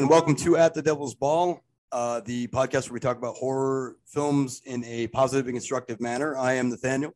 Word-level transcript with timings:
And 0.00 0.08
welcome 0.08 0.34
to 0.36 0.56
At 0.56 0.72
the 0.72 0.80
Devil's 0.80 1.14
Ball, 1.14 1.62
uh, 1.92 2.22
the 2.24 2.46
podcast 2.46 2.88
where 2.88 2.94
we 2.94 3.00
talk 3.00 3.18
about 3.18 3.34
horror 3.34 3.98
films 4.06 4.62
in 4.64 4.82
a 4.84 5.08
positive 5.08 5.46
and 5.46 5.54
constructive 5.54 6.00
manner. 6.00 6.38
I 6.38 6.54
am 6.54 6.70
Nathaniel. 6.70 7.14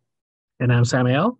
And 0.60 0.70
I'm 0.70 0.84
Samuel. 0.84 1.38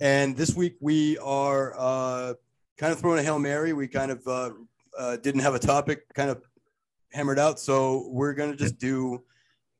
And 0.00 0.36
this 0.36 0.56
week 0.56 0.74
we 0.80 1.18
are 1.18 1.72
uh, 1.78 2.34
kind 2.78 2.92
of 2.92 2.98
throwing 2.98 3.20
a 3.20 3.22
Hail 3.22 3.38
Mary. 3.38 3.72
We 3.72 3.86
kind 3.86 4.10
of 4.10 4.26
uh, 4.26 4.50
uh, 4.98 5.18
didn't 5.18 5.42
have 5.42 5.54
a 5.54 5.60
topic 5.60 6.12
kind 6.14 6.30
of 6.30 6.42
hammered 7.12 7.38
out. 7.38 7.60
So 7.60 8.08
we're 8.08 8.34
going 8.34 8.50
to 8.50 8.56
just 8.56 8.76
do 8.76 9.22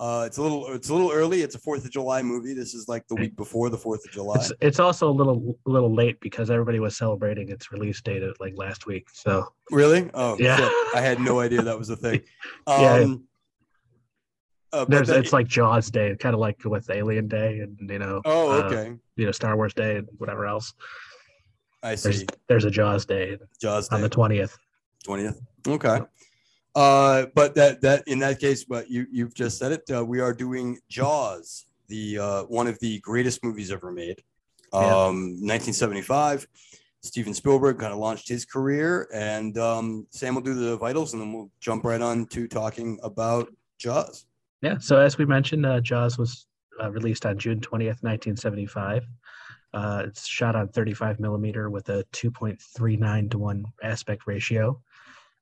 uh, 0.03 0.25
it's 0.27 0.37
a 0.39 0.43
little 0.43 0.67
it's 0.73 0.89
a 0.89 0.93
little 0.93 1.13
early. 1.13 1.43
It's 1.43 1.55
a 1.55 1.59
Fourth 1.61 1.85
of 1.85 1.93
July 1.93 2.23
movie. 2.23 2.55
This 2.55 2.75
is 2.75 2.89
like 2.89 3.07
the 3.07 3.15
week 3.15 3.37
before 3.37 3.71
the 3.71 3.79
Fourth 3.79 4.05
of 4.05 4.11
July. 4.11 4.35
It's, 4.37 4.53
it's 4.61 4.81
also 4.81 5.09
a 5.09 5.15
little 5.21 5.57
a 5.67 5.71
little 5.71 5.95
late 5.95 6.19
because 6.21 6.51
everybody 6.51 6.81
was 6.81 6.97
celebrating 6.97 7.51
its 7.51 7.71
release 7.71 8.01
date 8.03 8.23
at, 8.23 8.41
like 8.41 8.55
last 8.57 8.85
week. 8.87 9.07
So 9.13 9.47
really, 9.71 10.11
oh 10.15 10.37
Yeah. 10.41 10.57
shit. 10.57 10.73
I 10.97 11.01
had 11.01 11.21
no 11.21 11.39
idea 11.39 11.63
that 11.63 11.79
was 11.79 11.89
a 11.91 11.97
thing. 11.97 12.21
Yeah. 12.69 12.95
Um, 13.05 13.25
uh, 14.73 14.87
there's 14.87 15.09
the- 15.09 15.19
it's 15.19 15.33
like 15.33 15.47
Jaws 15.47 15.91
Day, 15.91 16.17
kind 16.19 16.35
of 16.35 16.41
like 16.41 16.65
with 16.65 16.89
Alien 16.91 17.29
Day 17.29 17.61
and 17.61 17.79
you 17.91 17.99
know 18.01 18.23
oh 18.25 18.51
uh, 18.61 18.65
okay, 18.65 18.95
you 19.17 19.27
know 19.27 19.33
Star 19.33 19.55
Wars 19.57 19.75
Day 19.75 19.97
and 19.99 20.09
whatever 20.19 20.47
else. 20.47 20.73
I 21.85 21.95
There's 21.97 22.21
see. 22.21 22.27
there's 22.49 22.65
a 22.65 22.71
Jaws 22.71 23.05
Day 23.05 23.37
Jaws 23.61 23.89
on 23.91 23.99
Day. 23.99 24.03
the 24.05 24.09
twentieth. 24.09 24.57
twentieth. 25.05 25.39
Okay. 25.69 26.01
Uh, 26.75 27.27
but 27.35 27.55
that 27.55 27.81
that 27.83 28.07
in 28.07 28.19
that 28.21 28.41
case, 28.41 28.65
but 28.65 28.91
you 28.91 29.07
you've 29.11 29.35
just 29.35 29.59
said 29.59 29.73
it. 29.73 29.83
Uh, 29.95 30.05
we 30.05 30.21
are 30.21 30.33
doing 30.33 30.79
Jaws, 30.89 31.67
the 31.89 32.19
uh, 32.19 32.43
one 32.45 32.67
of 32.67 32.79
the 32.81 32.99
greatest 33.01 33.45
movies 33.45 33.71
ever 33.71 33.93
made. 33.93 34.23
Yeah. 34.73 34.81
Um, 34.81 35.37
1975. 35.43 36.47
Steven 37.03 37.35
Spielberg 37.35 37.79
kind 37.79 37.93
of 37.93 37.99
launched 37.99 38.29
his 38.29 38.45
career, 38.45 39.09
and 39.13 39.59
um, 39.59 40.07
Sam 40.11 40.37
will 40.37 40.43
do 40.43 40.55
the 40.55 40.77
vitals, 40.77 41.13
and 41.13 41.21
then 41.21 41.33
we'll 41.33 41.51
jump 41.61 41.85
right 41.85 42.01
on 42.01 42.27
to 42.27 42.47
talking 42.47 42.99
about 43.03 43.53
Jaws. 43.79 44.25
Yeah. 44.63 44.79
So 44.79 44.99
as 44.99 45.19
we 45.19 45.27
mentioned, 45.27 45.67
uh, 45.67 45.81
Jaws 45.81 46.17
was 46.17 46.47
uh, 46.83 46.91
released 46.91 47.27
on 47.27 47.39
June 47.39 47.61
twentieth, 47.61 48.03
nineteen 48.03 48.37
seventy 48.37 48.67
five. 48.67 49.05
Uh, 49.75 50.03
it's 50.07 50.27
shot 50.27 50.55
on 50.55 50.69
35 50.69 51.19
millimeter 51.19 51.71
with 51.71 51.89
a 51.89 52.05
2.39 52.13 53.31
to 53.31 53.39
1 53.39 53.65
aspect 53.83 54.27
ratio. 54.27 54.79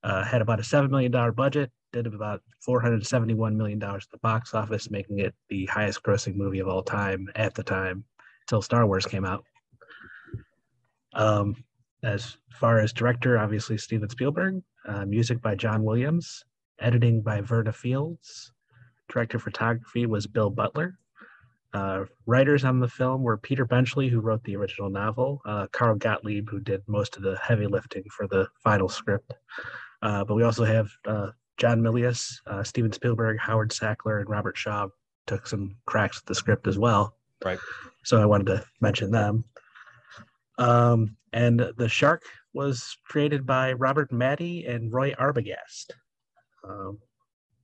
Uh, 0.03 0.25
had 0.25 0.41
about 0.41 0.59
a 0.59 0.63
$7 0.63 0.89
million 0.89 1.13
budget, 1.33 1.71
did 1.93 2.07
about 2.07 2.41
$471 2.67 3.55
million 3.55 3.83
at 3.83 4.01
the 4.11 4.19
box 4.19 4.55
office, 4.55 4.91
making 4.91 5.19
it 5.19 5.35
the 5.49 5.67
highest 5.67 6.03
grossing 6.03 6.37
movie 6.37 6.61
of 6.61 6.69
all 6.69 6.83
time 6.83 7.29
at 7.35 7.55
the 7.55 7.63
time 7.63 8.05
until 8.43 8.63
Star 8.63 8.87
Wars 8.87 9.07
came 9.07 9.25
out. 9.25 9.45
Um, 11.13 11.55
as 12.03 12.39
far 12.53 12.79
as 12.79 12.93
director, 12.93 13.39
obviously 13.39 13.77
Steven 13.77 14.09
Spielberg, 14.09 14.63
uh, 14.87 15.05
music 15.05 15.43
by 15.43 15.55
John 15.55 15.85
Williams, 15.85 16.45
editing 16.79 17.21
by 17.21 17.41
Verna 17.43 17.73
Fields, 17.73 18.53
director 19.09 19.37
of 19.37 19.43
photography 19.43 20.07
was 20.07 20.27
Bill 20.27 20.51
Butler. 20.51 20.99
Uh, 21.73 22.05
writers 22.27 22.65
on 22.65 22.81
the 22.81 22.89
film 22.89 23.23
were 23.23 23.37
Peter 23.37 23.65
Benchley, 23.65 24.09
who 24.09 24.21
wrote 24.21 24.43
the 24.45 24.57
original 24.57 24.91
novel, 24.91 25.41
uh, 25.45 25.67
Carl 25.73 25.97
Gottlieb, 25.97 26.49
who 26.49 26.59
did 26.59 26.83
most 26.89 27.17
of 27.17 27.23
the 27.23 27.37
heavy 27.41 27.67
lifting 27.67 28.05
for 28.11 28.27
the 28.27 28.49
final 28.63 28.89
script. 28.89 29.35
Uh, 30.03 30.25
but 30.25 30.35
we 30.35 30.43
also 30.43 30.65
have 30.65 30.89
uh, 31.07 31.29
John 31.57 31.81
Milius, 31.81 32.33
uh, 32.47 32.63
Steven 32.63 32.93
Spielberg, 32.93 33.39
Howard 33.39 33.71
Sackler, 33.71 34.21
and 34.21 34.29
Robert 34.29 34.57
Shaw 34.57 34.89
took 35.27 35.47
some 35.47 35.77
cracks 35.87 36.19
at 36.19 36.27
the 36.27 36.35
script 36.35 36.67
as 36.67 36.79
well. 36.79 37.17
Right. 37.45 37.59
So 38.05 38.21
I 38.21 38.27
wanted 38.27 38.47
to 38.47 38.65
mention 38.81 39.11
them. 39.11 39.45
Um, 40.59 41.17
and 41.33 41.73
the 41.77 41.89
shark 41.89 42.23
was 42.53 42.97
created 43.07 43.47
by 43.47 43.73
Robert 43.75 44.11
Mattey 44.11 44.69
and 44.69 44.93
Roy 44.93 45.13
Arbogast. 45.13 45.91
Um, 46.65 46.99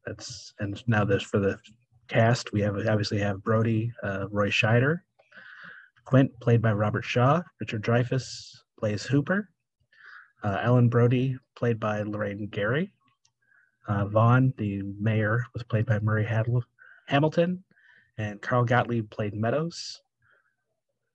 that's 0.06 0.54
and 0.60 0.82
now 0.86 1.04
this 1.04 1.22
for 1.22 1.38
the 1.38 1.58
cast 2.08 2.52
we 2.52 2.60
have 2.60 2.76
obviously 2.76 3.18
have 3.18 3.42
Brody, 3.42 3.92
uh, 4.02 4.26
Roy 4.30 4.48
Scheider, 4.48 5.00
Quint 6.04 6.30
played 6.40 6.62
by 6.62 6.72
Robert 6.72 7.04
Shaw, 7.04 7.42
Richard 7.60 7.82
Dreyfuss 7.82 8.56
plays 8.78 9.02
Hooper, 9.02 9.48
uh, 10.44 10.60
Ellen 10.62 10.88
Brody 10.88 11.36
played 11.56 11.80
by 11.80 12.02
Lorraine 12.02 12.46
Gary, 12.46 12.92
uh, 13.88 14.06
Vaughn 14.06 14.52
the 14.58 14.82
mayor 15.00 15.44
was 15.54 15.62
played 15.64 15.86
by 15.86 15.98
Murray 15.98 16.24
Hadl- 16.24 16.62
Hamilton, 17.06 17.64
and 18.18 18.40
Carl 18.40 18.64
Gottlieb 18.64 19.10
played 19.10 19.34
Meadows. 19.34 20.00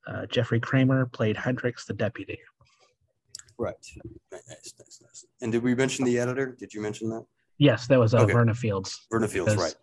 Uh, 0.07 0.25
Jeffrey 0.25 0.59
Kramer 0.59 1.05
played 1.05 1.37
Hendricks 1.37 1.85
the 1.85 1.93
deputy. 1.93 2.39
Right. 3.57 3.75
Nice, 4.31 4.73
nice, 4.79 4.99
nice. 5.01 5.25
And 5.41 5.51
did 5.51 5.61
we 5.61 5.75
mention 5.75 6.03
the 6.05 6.17
editor? 6.17 6.55
Did 6.59 6.73
you 6.73 6.81
mention 6.81 7.09
that? 7.09 7.25
Yes, 7.59 7.85
that 7.87 7.99
was 7.99 8.15
uh, 8.15 8.21
Okay. 8.21 8.33
Verna 8.33 8.55
Fields. 8.55 9.05
Verna 9.11 9.27
Fields, 9.27 9.55
right? 9.55 9.75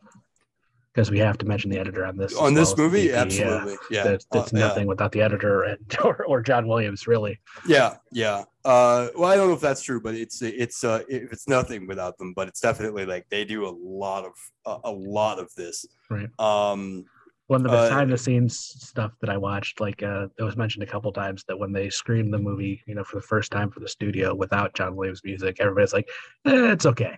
Because 0.95 1.11
we 1.11 1.19
have 1.19 1.39
to 1.39 1.47
mention 1.47 1.71
the 1.71 1.79
editor 1.79 2.05
on 2.05 2.17
this. 2.17 2.35
On 2.37 2.55
this 2.55 2.75
well 2.77 2.87
movie, 2.87 3.09
the- 3.09 3.15
uh, 3.15 3.23
absolutely. 3.23 3.77
Yeah. 3.91 4.05
That, 4.05 4.25
that's 4.33 4.53
Uh, 4.53 4.57
yeah. 4.59 4.67
nothing 4.69 4.87
without 4.87 5.13
the 5.13 5.21
editor 5.23 5.63
and 5.63 5.79
or, 6.05 6.25
or 6.27 6.41
John 6.43 6.67
Williams, 6.67 7.07
really. 7.07 7.39
Yeah, 7.67 7.97
yeah. 8.11 8.45
Uh, 8.65 9.09
well, 9.17 9.31
I 9.31 9.37
don't 9.37 9.49
know 9.49 9.55
if 9.55 9.61
that's 9.61 9.83
true, 9.83 10.01
but 10.01 10.15
it's 10.15 10.43
it's 10.43 10.83
uh, 10.85 11.03
if 11.09 11.33
it's 11.33 11.47
nothing 11.49 11.87
without 11.87 12.19
them, 12.19 12.33
but 12.35 12.49
it's 12.49 12.61
definitely 12.61 13.07
like 13.07 13.29
they 13.29 13.45
do 13.45 13.67
a 13.67 13.75
lot 13.81 14.25
of 14.25 14.33
a, 14.67 14.89
a 14.89 14.93
lot 14.93 15.39
of 15.39 15.55
this. 15.55 15.87
Right. 16.11 16.29
Um, 16.41 17.05
One 17.47 17.65
of 17.65 17.71
the 17.71 17.79
Uh, 17.79 17.89
behind 17.89 18.13
the 18.13 18.19
scenes 18.19 18.59
stuff 18.59 19.13
that 19.21 19.31
I 19.31 19.37
watched, 19.37 19.81
like 19.81 20.03
uh, 20.03 20.27
it 20.39 20.43
was 20.43 20.57
mentioned 20.57 20.83
a 20.83 20.87
couple 20.87 21.13
times 21.13 21.45
that 21.49 21.59
when 21.59 21.73
they 21.73 21.89
screened 21.91 22.33
the 22.35 22.39
movie, 22.39 22.83
you 22.87 22.95
know, 22.95 23.05
for 23.05 23.17
the 23.17 23.23
first 23.27 23.53
time 23.53 23.71
for 23.71 23.81
the 23.81 23.89
studio 23.89 24.35
without 24.35 24.75
John 24.75 24.97
Williams 24.97 25.23
music, 25.25 25.59
everybody's 25.61 25.93
like, 25.95 26.09
eh, 26.47 26.73
"It's 26.73 26.87
okay, 26.87 27.17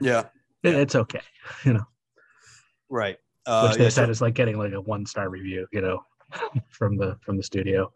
yeah, 0.00 0.24
It- 0.62 0.72
Yeah. 0.74 0.78
it's 0.78 0.94
okay," 0.96 1.22
you 1.64 1.74
know, 1.74 1.86
right. 2.90 3.16
Uh, 3.46 3.68
which 3.68 3.78
they 3.78 3.84
yeah, 3.84 3.88
said 3.90 4.06
so- 4.06 4.10
is 4.10 4.20
like 4.20 4.34
getting 4.34 4.58
like 4.58 4.72
a 4.72 4.80
one 4.80 5.06
star 5.06 5.28
review, 5.30 5.66
you 5.72 5.80
know, 5.80 6.04
from 6.68 6.96
the 6.96 7.16
from 7.22 7.36
the 7.36 7.42
studio. 7.42 7.90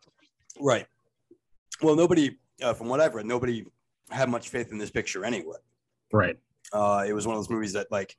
right. 0.60 0.87
Well, 1.82 1.97
nobody, 1.97 2.38
uh, 2.62 2.72
from 2.72 2.88
what 2.88 3.00
I've 3.00 3.15
read, 3.15 3.27
nobody 3.27 3.66
had 4.10 4.28
much 4.28 4.49
faith 4.49 4.71
in 4.71 4.78
this 4.78 4.91
picture 4.91 5.25
anyway. 5.25 5.56
Right. 6.12 6.38
Uh, 6.72 7.04
it 7.06 7.12
was 7.12 7.27
one 7.27 7.37
of 7.37 7.41
those 7.41 7.50
movies 7.50 7.72
that 7.72 7.91
like 7.91 8.16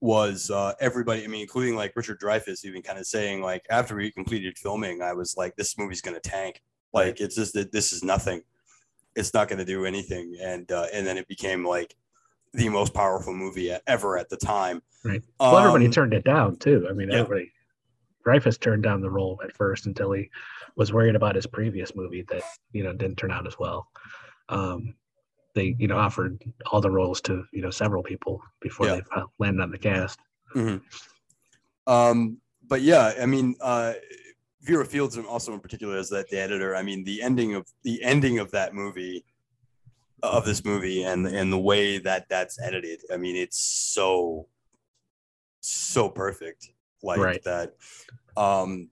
was 0.00 0.50
uh, 0.50 0.74
everybody. 0.80 1.24
I 1.24 1.26
mean, 1.26 1.42
including 1.42 1.74
like 1.74 1.92
Richard 1.96 2.20
Dreyfuss, 2.20 2.64
even 2.64 2.82
kind 2.82 2.98
of 2.98 3.06
saying 3.06 3.42
like 3.42 3.66
after 3.68 3.96
we 3.96 4.10
completed 4.10 4.56
filming, 4.58 5.02
I 5.02 5.12
was 5.12 5.36
like, 5.36 5.56
this 5.56 5.76
movie's 5.76 6.00
gonna 6.00 6.20
tank. 6.20 6.62
Like 6.92 7.20
it's 7.20 7.34
just 7.34 7.52
that 7.54 7.72
this 7.72 7.92
is 7.92 8.02
nothing. 8.04 8.42
It's 9.16 9.34
not 9.34 9.48
gonna 9.48 9.64
do 9.64 9.84
anything. 9.84 10.36
And 10.40 10.70
uh, 10.70 10.86
and 10.92 11.06
then 11.06 11.18
it 11.18 11.26
became 11.28 11.66
like 11.66 11.94
the 12.52 12.68
most 12.68 12.94
powerful 12.94 13.34
movie 13.34 13.70
ever 13.86 14.16
at 14.18 14.28
the 14.28 14.36
time. 14.36 14.82
Right. 15.04 15.22
Well, 15.38 15.56
everybody 15.58 15.86
Um, 15.86 15.92
turned 15.92 16.14
it 16.14 16.24
down 16.24 16.56
too. 16.56 16.86
I 16.88 16.92
mean, 16.92 17.10
yeah. 17.10 17.18
everybody. 17.20 17.52
Dreyfuss 18.26 18.60
turned 18.60 18.82
down 18.82 19.00
the 19.00 19.10
role 19.10 19.40
at 19.42 19.56
first 19.56 19.86
until 19.86 20.12
he 20.12 20.28
was 20.76 20.92
worried 20.92 21.14
about 21.14 21.34
his 21.34 21.46
previous 21.46 21.94
movie 21.94 22.22
that 22.28 22.42
you 22.72 22.82
know 22.84 22.92
didn't 22.92 23.16
turn 23.16 23.30
out 23.30 23.46
as 23.46 23.58
well. 23.58 23.88
Um, 24.48 24.94
they 25.54 25.74
you 25.78 25.86
know 25.88 25.96
offered 25.96 26.42
all 26.70 26.80
the 26.80 26.90
roles 26.90 27.20
to 27.22 27.44
you 27.52 27.62
know 27.62 27.70
several 27.70 28.02
people 28.02 28.42
before 28.60 28.86
Yeah. 28.86 28.96
they 29.14 29.22
landed 29.38 29.62
on 29.62 29.70
the 29.70 29.78
cast. 29.78 30.18
Um, 31.86 32.38
but 32.66 32.82
yeah, 32.82 33.14
I 33.20 33.26
mean, 33.26 33.54
uh, 33.60 33.94
Verna 34.62 34.84
Fields 34.84 35.16
and 35.16 35.26
also 35.26 35.54
in 35.54 35.60
particular 35.60 35.96
as 35.96 36.10
that 36.10 36.28
the 36.28 36.38
editor. 36.38 36.76
I 36.76 36.82
mean, 36.82 37.04
the 37.04 37.22
ending 37.22 37.54
of 37.54 37.66
the 37.82 38.02
ending 38.02 38.38
of 38.40 38.50
that 38.50 38.74
movie, 38.74 39.24
of 40.22 40.44
this 40.44 40.64
movie, 40.64 41.04
and 41.04 41.26
and 41.26 41.52
the 41.52 41.58
way 41.58 41.98
that 41.98 42.28
that's 42.28 42.60
edited. 42.60 43.00
I 43.12 43.16
mean, 43.16 43.36
it's 43.36 43.62
so 43.62 44.48
so 45.60 46.08
perfect, 46.08 46.70
like 47.02 47.20
Right. 47.20 47.42
that. 47.44 47.74
Um, 48.36 48.90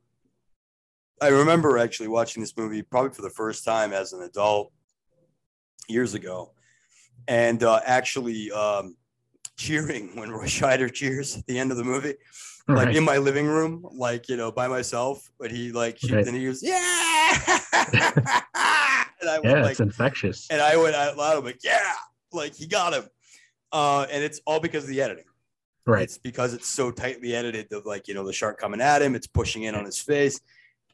I 1.21 1.29
remember 1.29 1.79
actually 1.79 2.09
watching 2.09 2.43
this 2.43 2.57
movie 2.57 2.83
probably 2.83 3.11
for 3.15 3.23
the 3.23 3.31
first 3.31 3.65
time 3.65 3.93
as 3.93 4.13
an 4.13 4.23
adult 4.23 4.73
years 5.89 6.15
ago, 6.15 6.53
and 7.27 7.63
uh, 7.63 7.81
actually 7.85 8.51
um, 8.53 8.97
cheering 9.57 10.15
when 10.17 10.31
Roy 10.31 10.45
Scheider 10.47 10.93
cheers 10.93 11.37
at 11.37 11.47
the 11.47 11.59
end 11.59 11.71
of 11.71 11.77
the 11.77 11.85
movie 11.85 12.15
like 12.69 12.87
Right. 12.89 12.97
in 12.97 13.05
my 13.05 13.17
living 13.19 13.47
room, 13.47 13.87
like 13.93 14.29
you 14.29 14.37
know, 14.37 14.51
by 14.51 14.67
myself. 14.69 15.31
But 15.39 15.51
he 15.53 15.71
like 15.73 15.99
Right. 16.11 16.25
then 16.25 16.35
he 16.35 16.45
goes, 16.45 16.63
yeah, 16.63 16.81
and 19.27 19.47
I 19.47 19.49
yeah, 19.49 19.63
like, 19.63 19.73
it's 19.73 19.81
infectious. 19.81 20.47
and 20.51 20.61
I 20.61 20.77
went 20.77 20.95
out 20.95 21.17
loud, 21.17 21.39
I'm 21.39 21.45
like, 21.45 21.61
yeah, 21.65 21.93
like 22.33 22.55
he 22.55 22.67
got 22.67 22.95
him. 22.95 23.05
Uh, 23.73 24.07
and 24.11 24.23
it's 24.25 24.41
all 24.47 24.61
because 24.61 24.85
of 24.85 24.91
the 24.91 25.03
editing. 25.03 25.25
right. 25.87 26.03
It's 26.05 26.19
because 26.19 26.55
it's 26.55 26.69
so 26.69 26.91
tightly 26.91 27.35
edited 27.35 27.73
of 27.73 27.85
like 27.87 28.09
you 28.09 28.15
know 28.15 28.25
the 28.25 28.33
shark 28.33 28.59
coming 28.59 28.81
at 28.81 29.03
him, 29.03 29.15
it's 29.15 29.27
pushing 29.27 29.65
in 29.65 29.75
on 29.75 29.85
his 29.85 29.99
face, 29.99 30.41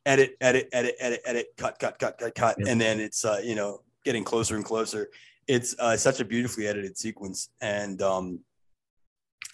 edit, 0.07 0.37
edit, 0.41 0.69
edit, 0.73 0.97
edit, 0.99 1.21
edit, 1.25 1.47
cut, 1.57 1.79
cut, 1.79 1.99
cut, 1.99 2.19
cut, 2.19 2.35
cut, 2.35 2.57
Yep. 2.59 2.69
and 2.69 2.81
then 2.81 2.99
it's 3.01 3.25
uh, 3.25 3.41
you 3.45 3.55
know 3.55 3.83
getting 4.05 4.25
closer 4.25 4.57
and 4.57 4.65
closer. 4.65 5.09
It's 5.47 5.75
uh, 5.79 5.97
such 5.97 6.21
a 6.21 6.25
beautifully 6.25 6.67
edited 6.67 6.97
sequence, 6.97 7.51
and 7.61 8.01
um, 8.03 8.41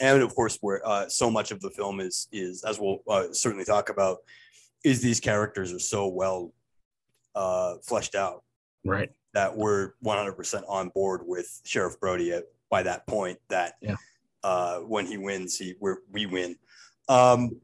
and 0.00 0.22
of 0.22 0.34
course, 0.34 0.56
where 0.60 0.86
uh, 0.86 1.08
so 1.08 1.30
much 1.30 1.50
of 1.50 1.60
the 1.60 1.70
film 1.70 1.98
is 2.00 2.28
is 2.32 2.62
as 2.64 2.78
we'll 2.78 2.98
uh, 3.08 3.24
certainly 3.32 3.64
talk 3.64 3.88
about, 3.90 4.18
is 4.84 5.02
these 5.02 5.18
characters 5.18 5.72
are 5.72 5.78
so 5.80 6.06
well 6.08 6.52
uh, 7.34 7.74
fleshed 7.82 8.14
out. 8.14 8.44
Right. 8.84 9.10
that 9.34 9.56
were 9.56 9.94
100% 10.04 10.62
on 10.68 10.88
board 10.90 11.20
with 11.26 11.60
Sheriff 11.64 12.00
Brody 12.00 12.32
at, 12.32 12.44
by 12.70 12.82
that 12.84 13.06
point. 13.06 13.38
That 13.48 13.74
Yeah. 13.80 13.96
uh, 14.42 14.78
when 14.80 15.06
he 15.06 15.16
wins, 15.18 15.56
he 15.58 15.74
we 15.80 15.92
we 16.10 16.26
win. 16.26 16.56
Um, 17.08 17.60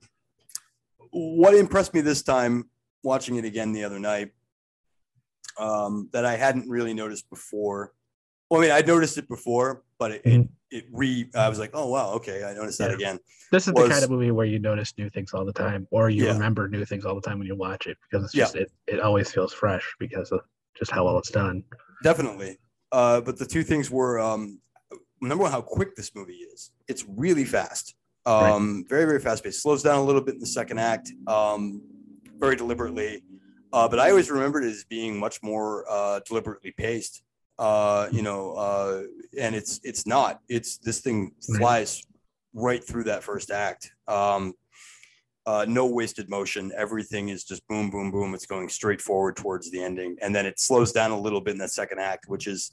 what 1.10 1.54
impressed 1.54 1.94
me 1.94 2.00
this 2.00 2.22
time, 2.22 2.68
watching 3.02 3.36
it 3.36 3.44
again 3.44 3.72
the 3.72 3.84
other 3.84 3.98
night, 3.98 4.32
um, 5.58 6.08
that 6.12 6.24
I 6.24 6.36
hadn't 6.36 6.68
really 6.68 6.94
noticed 6.94 7.28
before. 7.30 7.92
Well, 8.50 8.60
I 8.60 8.64
mean, 8.64 8.72
I'd 8.72 8.86
noticed 8.86 9.16
it 9.18 9.28
before, 9.28 9.84
but 9.98 10.10
it, 10.12 10.24
Mhm. 10.24 10.48
it, 10.70 10.76
it 10.78 10.84
re. 10.92 11.30
I 11.34 11.48
was 11.48 11.58
like, 11.58 11.70
oh 11.74 11.88
wow, 11.88 12.12
okay, 12.14 12.44
I 12.44 12.52
noticed 12.54 12.78
that 12.78 12.90
Yeah. 12.90 12.96
again. 12.96 13.18
This 13.52 13.68
is 13.68 13.74
the 13.74 13.88
kind 13.88 14.04
of 14.04 14.10
movie 14.10 14.30
where 14.32 14.46
you 14.46 14.58
notice 14.58 14.92
new 14.98 15.08
things 15.10 15.32
all 15.32 15.44
the 15.44 15.52
time, 15.52 15.86
or 15.90 16.10
you 16.10 16.24
Yeah. 16.24 16.32
remember 16.32 16.68
new 16.68 16.84
things 16.84 17.04
all 17.04 17.14
the 17.14 17.20
time 17.20 17.38
when 17.38 17.46
you 17.46 17.54
watch 17.56 17.86
it 17.86 17.96
because 18.02 18.24
it's 18.24 18.32
just 18.34 18.56
it, 18.56 18.72
it 18.86 19.00
always 19.00 19.30
feels 19.32 19.52
fresh 19.52 19.94
because 19.98 20.32
of 20.32 20.40
just 20.76 20.90
how 20.90 21.04
well 21.04 21.18
it's 21.18 21.30
done. 21.30 21.64
Definitely. 22.02 22.58
Uh, 22.92 23.20
but 23.20 23.38
the 23.38 23.46
two 23.46 23.62
things 23.62 23.90
were 23.90 24.20
um, 24.20 24.60
number 25.20 25.42
one, 25.42 25.52
how 25.52 25.60
quick 25.62 25.96
this 25.96 26.14
movie 26.14 26.34
is. 26.34 26.70
It's 26.88 27.04
really 27.08 27.44
fast. 27.44 27.94
Um, 28.26 28.84
Very, 28.88 29.04
very 29.04 29.20
fast 29.20 29.44
paced. 29.44 29.60
Slows 29.62 29.82
down 29.82 29.98
a 29.98 30.02
little 30.04 30.20
bit 30.22 30.34
in 30.34 30.40
the 30.40 30.46
second 30.46 30.78
act, 30.78 31.12
um, 31.26 31.82
very 32.38 32.56
deliberately. 32.56 33.22
Uh, 33.72 33.86
but 33.88 33.98
I 33.98 34.08
always 34.10 34.30
remembered 34.30 34.64
it 34.64 34.70
as 34.70 34.84
being 34.84 35.18
much 35.18 35.42
more 35.42 35.84
uh, 35.90 36.20
deliberately 36.26 36.72
paced. 36.72 37.22
Uh, 37.58 38.08
you 38.10 38.22
know, 38.22 38.52
uh, 38.54 39.02
and 39.38 39.54
it's 39.54 39.78
it's 39.84 40.06
not. 40.06 40.40
It's 40.48 40.78
this 40.78 41.00
thing 41.00 41.32
Right. 41.50 41.58
flies 41.60 42.02
right 42.54 42.82
through 42.82 43.04
that 43.04 43.22
first 43.22 43.50
act. 43.50 43.92
Um, 44.08 44.54
uh, 45.46 45.64
no 45.68 45.86
wasted 45.86 46.28
motion. 46.30 46.72
Everything 46.76 47.28
is 47.28 47.44
just 47.44 47.66
boom, 47.68 47.90
boom, 47.90 48.10
boom. 48.10 48.34
It's 48.34 48.46
going 48.46 48.68
straight 48.68 49.00
forward 49.00 49.36
towards 49.36 49.70
the 49.70 49.82
ending, 49.82 50.16
and 50.22 50.34
then 50.34 50.46
it 50.46 50.58
slows 50.58 50.92
down 50.92 51.10
a 51.10 51.20
little 51.20 51.40
bit 51.40 51.52
in 51.52 51.58
that 51.58 51.70
second 51.70 52.00
act, 52.00 52.28
which 52.28 52.46
is 52.46 52.72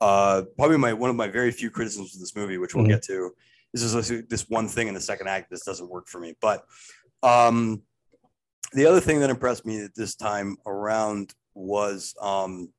uh, 0.00 0.42
probably 0.56 0.78
my 0.78 0.92
one 0.92 1.10
of 1.10 1.16
my 1.16 1.28
very 1.28 1.52
few 1.52 1.70
criticisms 1.70 2.14
of 2.14 2.20
this 2.20 2.34
movie, 2.34 2.56
which 2.58 2.74
we'll 2.74 2.84
Mhm. 2.84 2.88
get 2.88 3.02
to. 3.02 3.34
This 3.72 3.82
is 3.82 4.26
this- 4.28 4.48
one 4.48 4.66
thing 4.66 4.88
in 4.88 4.94
the 4.94 5.00
second 5.00 5.28
act. 5.28 5.50
This 5.50 5.62
doesn't 5.64 5.88
work 5.88 6.08
for 6.08 6.18
me, 6.18 6.34
but 6.40 6.64
um, 7.22 7.82
the 8.72 8.86
other 8.86 9.00
thing 9.00 9.20
that 9.20 9.30
impressed 9.30 9.66
me 9.66 9.80
at 9.84 9.94
this 9.94 10.14
time 10.14 10.56
around 10.66 11.34
was 11.54 12.14
um, 12.20 12.72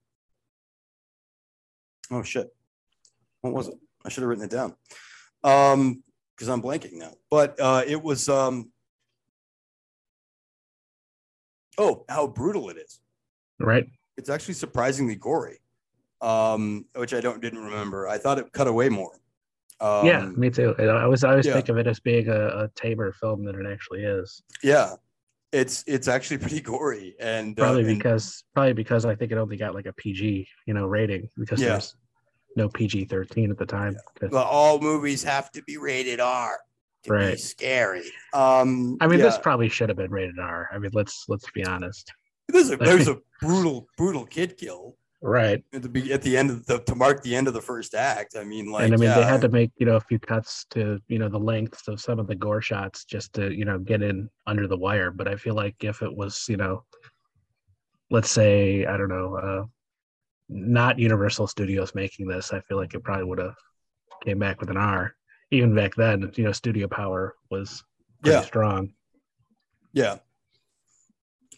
oh 2.10 2.24
shit, 2.24 2.50
what 3.42 3.54
was 3.54 3.68
it? 3.68 3.76
I 4.04 4.10
should 4.10 4.22
have 4.24 4.30
written 4.30 4.44
it 4.46 4.50
down. 4.52 4.76
Um, 5.44 6.04
because 6.36 6.50
I'm 6.50 6.62
blanking 6.62 6.94
now. 6.94 7.14
But 7.30 7.60
uh, 7.60 7.84
it 7.86 8.02
was 8.02 8.28
um, 8.28 8.72
oh, 11.82 12.06
how 12.10 12.28
brutal 12.28 12.70
it 12.70 12.78
is. 12.78 13.00
Right? 13.60 13.86
It's 14.18 14.30
actually 14.30 14.54
surprisingly 14.56 15.16
gory, 15.16 15.60
um, 16.22 16.86
which 16.96 17.14
I 17.14 17.22
don't 17.22 17.42
didn't 17.42 17.64
remember. 17.64 18.08
I 18.08 18.18
thought 18.18 18.38
it 18.40 18.52
cut 18.54 18.68
away 18.68 18.90
more. 18.90 19.14
Um, 19.80 20.06
yeah, 20.06 20.26
me 20.36 20.50
too. 20.52 20.76
I 20.78 21.08
was 21.08 21.24
I 21.24 21.32
always 21.32 21.48
yeah. 21.48 21.54
think 21.54 21.70
of 21.70 21.78
it 21.78 21.88
as 21.88 22.00
being 22.00 22.28
a, 22.28 22.48
a 22.64 22.70
tamer 22.76 23.12
film 23.14 23.44
than 23.46 23.56
it 23.56 23.72
actually 23.72 24.04
is. 24.04 24.44
yeah. 24.64 24.96
It's 25.54 25.84
it's 25.86 26.08
actually 26.08 26.38
pretty 26.38 26.62
gory, 26.62 27.14
and 27.20 27.60
uh, 27.60 27.64
Probably 27.64 27.82
and- 27.82 27.98
because 27.98 28.46
probably 28.54 28.72
because 28.72 29.04
I 29.06 29.16
think 29.16 29.34
it 29.34 29.38
only 29.38 29.58
got 29.58 29.74
like 29.76 29.86
a 29.86 29.92
PG, 29.92 30.48
you 30.66 30.74
know, 30.74 30.86
rating 30.86 31.28
because 31.38 31.60
Yeah. 31.62 31.70
there's 31.72 31.94
no 32.56 32.70
PG 32.70 33.06
thirteen 33.06 33.52
at 33.52 33.58
the 33.58 33.66
time. 33.66 33.98
'Cause- 34.18 34.30
well, 34.32 34.46
all 34.46 34.80
movies 34.80 35.24
have 35.24 35.52
to 35.52 35.62
be 35.64 35.76
rated 35.76 36.22
R 36.22 36.58
to 37.04 37.10
be 37.10 37.16
Right. 37.16 37.40
scary. 37.40 38.04
Um, 38.34 38.98
I 39.02 39.08
mean, 39.08 39.20
yeah. 39.20 39.26
this 39.26 39.38
probably 39.38 39.70
should 39.70 39.90
have 39.90 39.98
been 39.98 40.12
rated 40.12 40.40
R. 40.40 40.70
I 40.74 40.78
mean, 40.78 40.92
let's 40.94 41.26
let's 41.28 41.50
be 41.52 41.64
honest. 41.66 42.12
there's 42.48 42.70
a 42.72 42.78
there's 42.78 43.08
a 43.08 43.18
brutal 43.40 43.88
brutal 43.98 44.26
kid 44.26 44.58
kill 44.58 44.98
Right. 45.24 45.64
at 45.72 45.84
the 45.94 46.14
at 46.14 46.22
the 46.24 46.36
end 46.36 46.50
of 46.50 46.66
the 46.66 46.80
to 46.80 46.96
mark 46.96 47.22
the 47.22 47.36
end 47.36 47.48
of 47.48 47.54
the 47.54 47.62
first 47.62 47.94
act. 47.94 48.36
I 48.36 48.44
mean, 48.44 48.72
like 48.72 48.86
and 48.86 48.94
I 48.94 48.98
mean, 48.98 49.10
yeah, 49.10 49.20
they 49.20 49.24
had 49.26 49.42
to 49.42 49.50
make 49.50 49.72
you 49.78 49.86
know 49.86 49.96
a 49.96 50.00
few 50.02 50.18
cuts 50.20 50.66
to 50.72 51.00
you 51.08 51.20
know 51.20 51.30
the 51.30 51.38
lengths 51.40 51.88
of 51.88 52.02
some 52.02 52.18
of 52.20 52.28
the 52.28 52.36
gore 52.36 52.62
shots 52.62 53.06
just 53.06 53.34
to 53.34 53.52
you 53.54 53.64
know 53.66 53.78
get 53.78 54.02
in 54.02 54.30
under 54.48 54.68
the 54.68 54.78
wire. 54.78 55.12
But 55.12 55.28
I 55.28 55.36
feel 55.36 55.54
like 55.56 55.76
if 55.84 56.02
it 56.02 56.12
was 56.16 56.46
you 56.50 56.58
know, 56.58 56.84
let's 58.10 58.32
say 58.32 58.86
I 58.86 58.98
don't 58.98 59.10
know, 59.10 59.36
uh, 59.36 59.66
not 60.50 60.98
Universal 61.00 61.48
Studios 61.48 61.94
making 61.96 62.28
this, 62.28 62.52
I 62.52 62.60
feel 62.62 62.78
like 62.78 62.94
it 62.96 63.04
probably 63.04 63.26
would 63.26 63.40
have 63.40 63.56
came 64.24 64.40
back 64.40 64.60
with 64.60 64.70
an 64.72 64.78
R. 64.78 65.16
Even 65.52 65.76
back 65.76 65.96
then, 65.96 66.32
you 66.36 66.46
know, 66.46 66.52
studio 66.54 66.88
power 66.88 67.36
was 67.50 67.84
pretty 68.24 68.38
Yeah. 68.38 68.42
strong. 68.44 68.94
Yeah. 69.94 70.20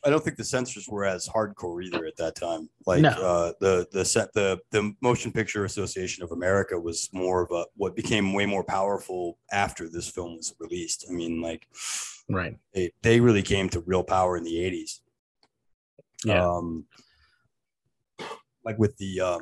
I 0.05 0.09
don't 0.09 0.21
think 0.21 0.35
the 0.35 0.43
censors 0.43 0.89
were 0.89 1.05
as 1.05 1.29
hardcore 1.29 1.81
either 1.81 2.05
at 2.05 2.17
that 2.17 2.35
time. 2.35 2.69
Like 2.85 3.01
No. 3.03 3.09
uh, 3.11 3.53
the 3.61 3.87
the 3.93 4.03
set 4.03 4.33
the 4.33 4.59
the 4.71 4.93
Motion 5.01 5.31
Picture 5.31 5.63
Association 5.63 6.23
of 6.23 6.31
America 6.31 6.77
was 6.77 7.09
more 7.13 7.41
of 7.43 7.51
a 7.51 7.65
what 7.75 7.95
became 7.95 8.33
way 8.33 8.45
more 8.45 8.65
powerful 8.65 9.37
after 9.53 9.87
this 9.87 10.09
film 10.09 10.35
was 10.35 10.53
released. 10.59 11.05
I 11.09 11.13
mean, 11.13 11.39
like 11.41 11.67
Right. 12.29 12.57
they 12.73 12.91
they 13.01 13.21
really 13.21 13.43
came 13.43 13.69
to 13.69 13.79
real 13.81 14.03
power 14.03 14.35
in 14.35 14.43
the 14.43 14.59
eighties. 14.59 15.01
Yeah. 16.25 16.45
Um, 16.49 16.85
like 18.65 18.77
with 18.77 18.97
the 18.97 19.21
uh, 19.21 19.39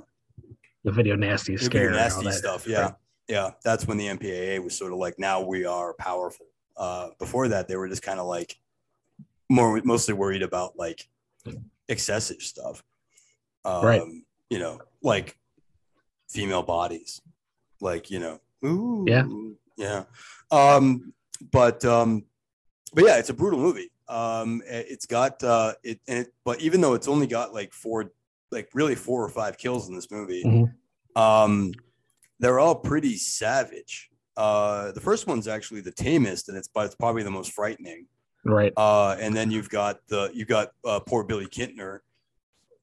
the 0.84 0.92
video 0.92 1.16
nasty 1.16 1.54
the 1.56 1.60
big 1.62 1.66
scare, 1.72 1.88
and 1.88 1.96
all 1.96 2.02
nasty 2.04 2.26
that. 2.26 2.34
stuff. 2.34 2.68
Yeah, 2.68 2.82
Right. 2.82 2.94
Yeah. 3.28 3.52
That's 3.64 3.88
when 3.88 3.98
the 3.98 4.08
MPAA 4.08 4.64
was 4.64 4.78
sort 4.78 4.92
of 4.92 4.98
like, 5.00 5.18
now 5.20 5.42
we 5.42 5.66
are 5.66 5.94
powerful. 5.94 6.48
Uh, 6.78 7.10
before 7.20 7.48
that, 7.50 7.68
they 7.68 7.76
were 7.76 7.88
just 7.88 8.02
kind 8.02 8.20
of 8.20 8.26
like 8.28 8.58
more 9.50 9.80
mostly 9.84 10.14
worried 10.14 10.42
about 10.44 10.78
like 10.78 11.08
excessive 11.90 12.42
stuff. 12.42 12.84
Um, 13.66 13.86
Right. 13.86 14.02
You 14.50 14.60
know, 14.60 14.80
like 15.02 15.38
female 16.30 16.64
bodies, 16.64 17.22
like 17.80 18.10
you 18.12 18.20
know, 18.20 18.40
ooh, 18.66 19.06
Yeah. 19.08 19.26
yeah. 19.78 20.04
Um, 20.52 21.14
but 21.52 21.84
um, 21.86 22.26
but 22.94 23.06
yeah, 23.06 23.18
it's 23.18 23.30
a 23.30 23.34
brutal 23.34 23.60
movie. 23.60 23.92
Um, 24.10 24.62
it- 24.66 24.88
it's 24.90 25.06
got 25.06 25.42
uh, 25.44 25.74
it, 25.84 26.00
and 26.08 26.20
it, 26.20 26.34
but 26.44 26.60
even 26.62 26.82
though 26.82 26.94
it's 26.96 27.08
only 27.08 27.28
got 27.28 27.54
like 27.54 27.72
four, 27.74 28.12
like 28.52 28.70
really 28.74 28.96
four 28.96 29.24
or 29.24 29.30
five 29.30 29.58
kills 29.58 29.88
in 29.88 29.96
this 29.96 30.12
movie, 30.12 30.44
Mhm. 30.44 30.74
um, 31.22 31.72
they're 32.42 32.60
all 32.60 32.76
pretty 32.76 33.16
savage. 33.16 34.10
Uh, 34.36 34.92
the 34.92 35.00
first 35.00 35.28
one's 35.28 35.48
actually 35.48 35.82
the 35.82 35.92
tamest, 35.92 36.50
and 36.50 36.58
it's 36.58 36.68
but 36.68 36.86
it's 36.88 36.96
probably 36.96 37.24
the 37.24 37.32
most 37.32 37.54
frightening. 37.54 38.08
Right. 38.44 38.74
Uh, 38.76 39.16
and 39.20 39.36
then 39.36 39.52
you've 39.52 39.70
got 39.70 40.00
the 40.08 40.32
you 40.34 40.46
got 40.46 40.72
uh, 40.84 41.00
poor 41.00 41.24
Billy 41.24 41.46
Kintner. 41.46 42.00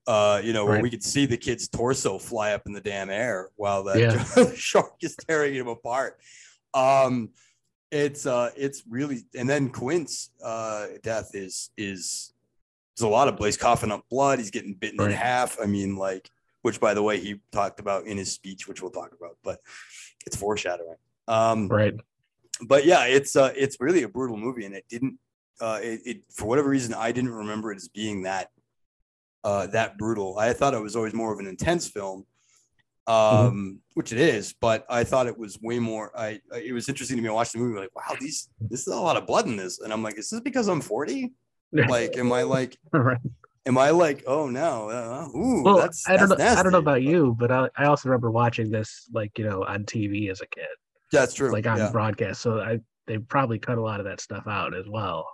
Uh, 0.07 0.41
you 0.43 0.55
know, 0.55 0.65
where 0.65 0.75
Right. 0.75 0.83
we 0.83 0.89
could 0.89 1.03
see 1.05 1.27
the 1.27 1.37
kid's 1.37 1.69
torso 1.69 2.19
fly 2.19 2.53
up 2.55 2.63
in 2.67 2.73
the 2.73 2.81
damn 2.81 3.11
air 3.11 3.51
while 3.57 3.83
that 3.85 3.99
Yeah. 3.99 4.53
shark 4.55 4.95
is 5.03 5.15
tearing 5.17 5.53
him 5.55 5.69
apart. 5.69 6.19
Um, 6.73 7.29
it's 7.91 8.25
uh, 8.25 8.51
it's 8.57 8.85
really, 8.89 9.19
and 9.35 9.47
then 9.49 9.69
Quint's 9.69 10.31
uh, 10.43 10.87
death 11.03 11.35
is 11.35 11.71
is 11.77 12.33
there's 12.97 13.05
a 13.05 13.09
lot 13.09 13.29
of 13.29 13.39
he's 13.39 13.57
coughing 13.59 13.91
up 13.91 14.05
blood. 14.11 14.39
He's 14.39 14.51
getting 14.51 14.75
bitten 14.75 15.01
in 15.01 15.11
half. 15.11 15.59
I 15.61 15.67
mean, 15.67 15.97
like, 15.97 16.31
which 16.63 16.81
by 16.81 16.95
the 16.95 17.03
way 17.03 17.19
he 17.21 17.41
talked 17.53 17.81
about 17.81 18.07
in 18.07 18.17
his 18.17 18.33
speech, 18.33 18.67
which 18.69 18.83
we'll 18.83 18.91
talk 18.91 19.13
about, 19.19 19.37
but 19.45 19.61
it's 20.27 20.37
foreshadowing. 20.37 20.97
Um, 21.27 21.69
Right. 21.69 21.95
but 22.67 22.85
yeah, 22.85 23.05
it's 23.05 23.37
uh, 23.37 23.53
it's 23.57 23.77
really 23.81 24.03
a 24.03 24.09
brutal 24.09 24.37
movie, 24.37 24.65
and 24.65 24.75
it 24.75 24.85
didn't, 24.89 25.19
uh, 25.61 25.79
it, 25.83 26.01
it 26.05 26.23
for 26.31 26.47
whatever 26.47 26.69
reason, 26.69 26.95
I 26.95 27.13
didn't 27.13 27.31
remember 27.33 27.71
it 27.73 27.77
as 27.77 27.89
being 27.89 28.23
that, 28.23 28.49
uh, 29.45 29.67
that 29.69 29.99
brutal. 29.99 30.39
I 30.39 30.53
thought 30.53 30.75
it 30.75 30.83
was 30.83 30.97
always 30.97 31.15
more 31.15 31.33
of 31.33 31.39
an 31.39 31.47
intense 31.47 31.87
film, 31.89 32.25
um, 33.07 33.81
which 33.95 34.13
it 34.13 34.19
is, 34.19 34.53
but 34.61 34.85
I 34.91 35.05
thought 35.05 35.27
it 35.27 35.39
was 35.39 35.59
way 35.63 35.79
more. 35.79 36.11
I 36.19 36.41
I- 36.53 36.59
it 36.59 36.73
was 36.73 36.89
interesting 36.89 37.17
to 37.17 37.23
me. 37.23 37.29
I 37.29 37.33
watched 37.33 37.53
the 37.53 37.59
movie, 37.59 37.79
like, 37.79 37.95
wow, 37.95 38.17
these 38.21 38.49
this 38.71 38.81
is 38.81 38.89
a 38.89 38.97
lot 38.97 39.17
of 39.17 39.27
blood 39.27 39.47
in 39.47 39.57
this, 39.57 39.81
and 39.81 39.93
I'm 39.93 40.03
like, 40.03 40.19
is 40.19 40.29
this 40.31 40.41
because 40.41 40.69
I'm 40.69 40.81
40? 40.81 41.33
Like, 41.71 42.17
am 42.17 42.33
I 42.33 42.43
like, 42.45 42.79
right. 42.95 43.19
Am 43.67 43.79
I 43.79 43.91
like, 43.91 44.25
oh 44.27 44.49
no, 44.49 44.91
uh, 44.91 45.29
ooh, 45.37 45.63
Well, 45.63 45.77
that's 45.79 46.09
I 46.09 46.17
don't 46.17 46.29
know. 46.29 46.37
that's 46.37 46.59
I 46.59 46.63
don't 46.63 46.73
know 46.73 46.79
about 46.79 47.03
you, 47.03 47.37
but 47.39 47.51
I, 47.51 47.69
I 47.77 47.85
also 47.87 48.09
remember 48.09 48.31
watching 48.31 48.71
this 48.71 49.09
like 49.13 49.39
you 49.39 49.45
know 49.49 49.65
on 49.65 49.85
TV 49.85 50.31
as 50.31 50.41
a 50.41 50.47
kid, 50.47 50.67
That's 51.13 51.35
true. 51.35 51.53
like 51.53 51.67
on 51.67 51.79
yeah, 51.79 51.91
broadcast. 51.91 52.41
So 52.41 52.61
I 52.61 52.81
they 53.07 53.19
probably 53.19 53.59
cut 53.59 53.79
a 53.79 53.83
lot 53.83 54.01
of 54.01 54.07
that 54.07 54.21
stuff 54.21 54.47
out 54.47 54.75
as 54.75 54.87
well. 54.89 55.27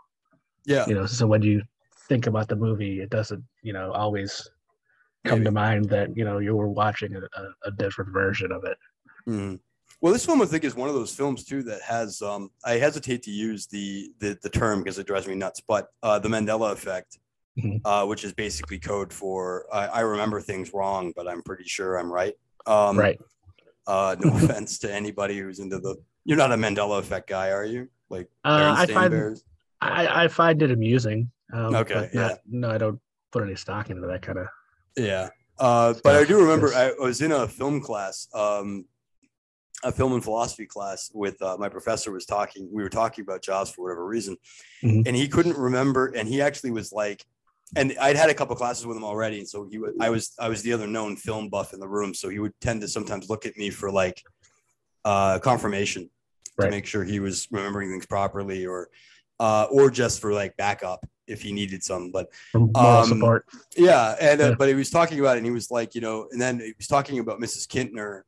yeah, 0.64 0.86
You 0.86 0.94
know, 0.94 1.06
so 1.06 1.26
when 1.26 1.42
you 1.42 1.62
think 2.08 2.26
about 2.26 2.48
the 2.48 2.56
movie, 2.56 3.00
it 3.00 3.10
doesn't 3.10 3.44
you 3.62 3.72
know 3.72 3.92
always 3.92 4.48
come 5.24 5.38
Maybe. 5.38 5.46
to 5.46 5.50
mind 5.52 5.88
that 5.90 6.16
you 6.16 6.24
know 6.24 6.38
you 6.38 6.54
were 6.54 6.68
watching 6.68 7.14
a, 7.16 7.68
a, 7.68 7.70
different 7.72 8.12
version 8.12 8.52
of 8.52 8.64
it. 8.64 8.76
Mhm. 9.28 9.58
Well, 10.00 10.12
this 10.12 10.26
film 10.26 10.42
I 10.42 10.44
think 10.46 10.64
is 10.64 10.74
one 10.74 10.88
of 10.88 10.94
those 10.94 11.14
films 11.14 11.44
too 11.44 11.62
that 11.64 11.80
has. 11.82 12.20
Um, 12.20 12.50
I 12.64 12.74
hesitate 12.74 13.22
to 13.24 13.30
use 13.30 13.66
the 13.66 14.12
the, 14.18 14.38
the 14.42 14.50
term 14.50 14.80
because 14.80 14.98
it 14.98 15.06
drives 15.06 15.26
me 15.26 15.34
nuts, 15.34 15.60
but 15.66 15.88
uh, 16.02 16.18
the 16.18 16.28
Mandela 16.28 16.72
effect, 16.72 17.18
Mhm. 17.58 17.80
uh, 17.84 18.04
which 18.06 18.24
is 18.24 18.32
basically 18.32 18.78
code 18.80 19.12
for 19.12 19.66
I, 19.72 19.86
I 19.86 20.00
remember 20.00 20.40
things 20.40 20.74
wrong, 20.74 21.12
but 21.14 21.28
I'm 21.28 21.40
pretty 21.42 21.64
sure 21.64 21.96
I'm 21.96 22.10
right. 22.12 22.34
Um, 22.66 22.98
right. 22.98 23.20
Uh, 23.86 24.16
no 24.18 24.30
offense 24.36 24.78
to 24.80 24.92
anybody 24.92 25.38
who's 25.38 25.60
into 25.60 25.78
the. 25.78 25.96
You're 26.24 26.38
not 26.38 26.50
a 26.52 26.56
Mandela 26.56 26.98
effect 26.98 27.28
guy, 27.28 27.50
are 27.50 27.64
you? 27.64 27.88
Like 28.08 28.28
Uh, 28.44 28.74
I 28.76 28.86
find 28.86 29.10
Bears? 29.12 29.44
I, 29.80 30.24
I 30.24 30.28
find 30.28 30.62
it 30.62 30.70
amusing. 30.72 31.30
Um, 31.52 31.74
Okay, 31.76 32.08
but 32.12 32.14
not- 32.14 32.38
no, 32.48 32.70
I 32.70 32.78
don't 32.78 32.98
put 33.30 33.42
any 33.44 33.54
stock 33.54 33.90
into 33.90 34.06
that 34.06 34.22
kind 34.22 34.38
of. 34.38 34.46
Yeah. 34.96 35.28
Uh, 35.58 35.94
but 36.02 36.16
I 36.16 36.24
do 36.24 36.40
remember 36.40 36.74
I 36.74 36.92
was 36.98 37.20
in 37.20 37.30
a 37.30 37.46
film 37.46 37.80
class, 37.80 38.26
um, 38.34 38.86
a 39.84 39.92
film 39.92 40.12
and 40.14 40.24
philosophy 40.24 40.66
class 40.66 41.10
with 41.14 41.40
uh, 41.42 41.56
my 41.58 41.68
professor 41.68 42.10
was 42.10 42.24
talking. 42.26 42.68
We 42.72 42.82
were 42.82 42.88
talking 42.88 43.22
about 43.22 43.42
Jaws 43.42 43.70
for 43.70 43.82
whatever 43.84 44.04
reason, 44.06 44.36
Mhm. 44.82 45.06
and 45.06 45.14
he 45.14 45.28
couldn't 45.28 45.56
remember. 45.58 46.06
And 46.06 46.26
he 46.26 46.40
actually 46.40 46.70
was 46.72 46.90
like, 46.92 47.24
and 47.76 47.94
I'd 48.00 48.16
had 48.16 48.30
a 48.30 48.34
couple 48.34 48.54
classes 48.56 48.86
with 48.86 48.96
him 48.96 49.04
already, 49.04 49.38
and 49.38 49.48
so 49.48 49.66
he 49.70 49.78
was. 49.78 49.92
I 50.00 50.10
was 50.10 50.32
I 50.38 50.48
was 50.48 50.62
the 50.62 50.72
other 50.72 50.86
known 50.86 51.16
film 51.16 51.48
buff 51.48 51.72
in 51.72 51.80
the 51.80 51.88
room, 51.88 52.14
so 52.14 52.28
he 52.28 52.38
would 52.38 52.52
tend 52.60 52.80
to 52.82 52.88
sometimes 52.88 53.28
look 53.28 53.46
at 53.46 53.56
me 53.56 53.70
for 53.70 53.90
like 53.90 54.22
uh, 55.04 55.38
confirmation 55.40 56.10
Right. 56.56 56.66
to 56.66 56.70
make 56.70 56.86
sure 56.86 57.02
he 57.02 57.18
was 57.18 57.48
remembering 57.50 57.90
things 57.90 58.06
properly, 58.06 58.64
or 58.64 58.88
uh, 59.40 59.66
or 59.70 59.90
just 59.90 60.20
for 60.20 60.32
like 60.32 60.56
backup 60.56 61.04
if 61.26 61.42
he 61.42 61.50
needed 61.52 61.82
some. 61.82 62.12
But 62.12 62.28
um, 62.76 63.08
support. 63.08 63.46
yeah, 63.76 64.14
and 64.20 64.40
uh, 64.40 64.44
Yeah. 64.50 64.54
but 64.56 64.68
he 64.68 64.74
was 64.74 64.88
talking 64.90 65.18
about 65.18 65.34
it, 65.34 65.38
and 65.38 65.46
he 65.46 65.50
was 65.52 65.72
like, 65.72 65.96
you 65.96 66.00
know, 66.00 66.28
and 66.30 66.40
then 66.40 66.60
he 66.60 66.72
was 66.78 66.86
talking 66.86 67.18
about 67.18 67.40
Mrs. 67.40 67.66
Kintner, 67.66 68.22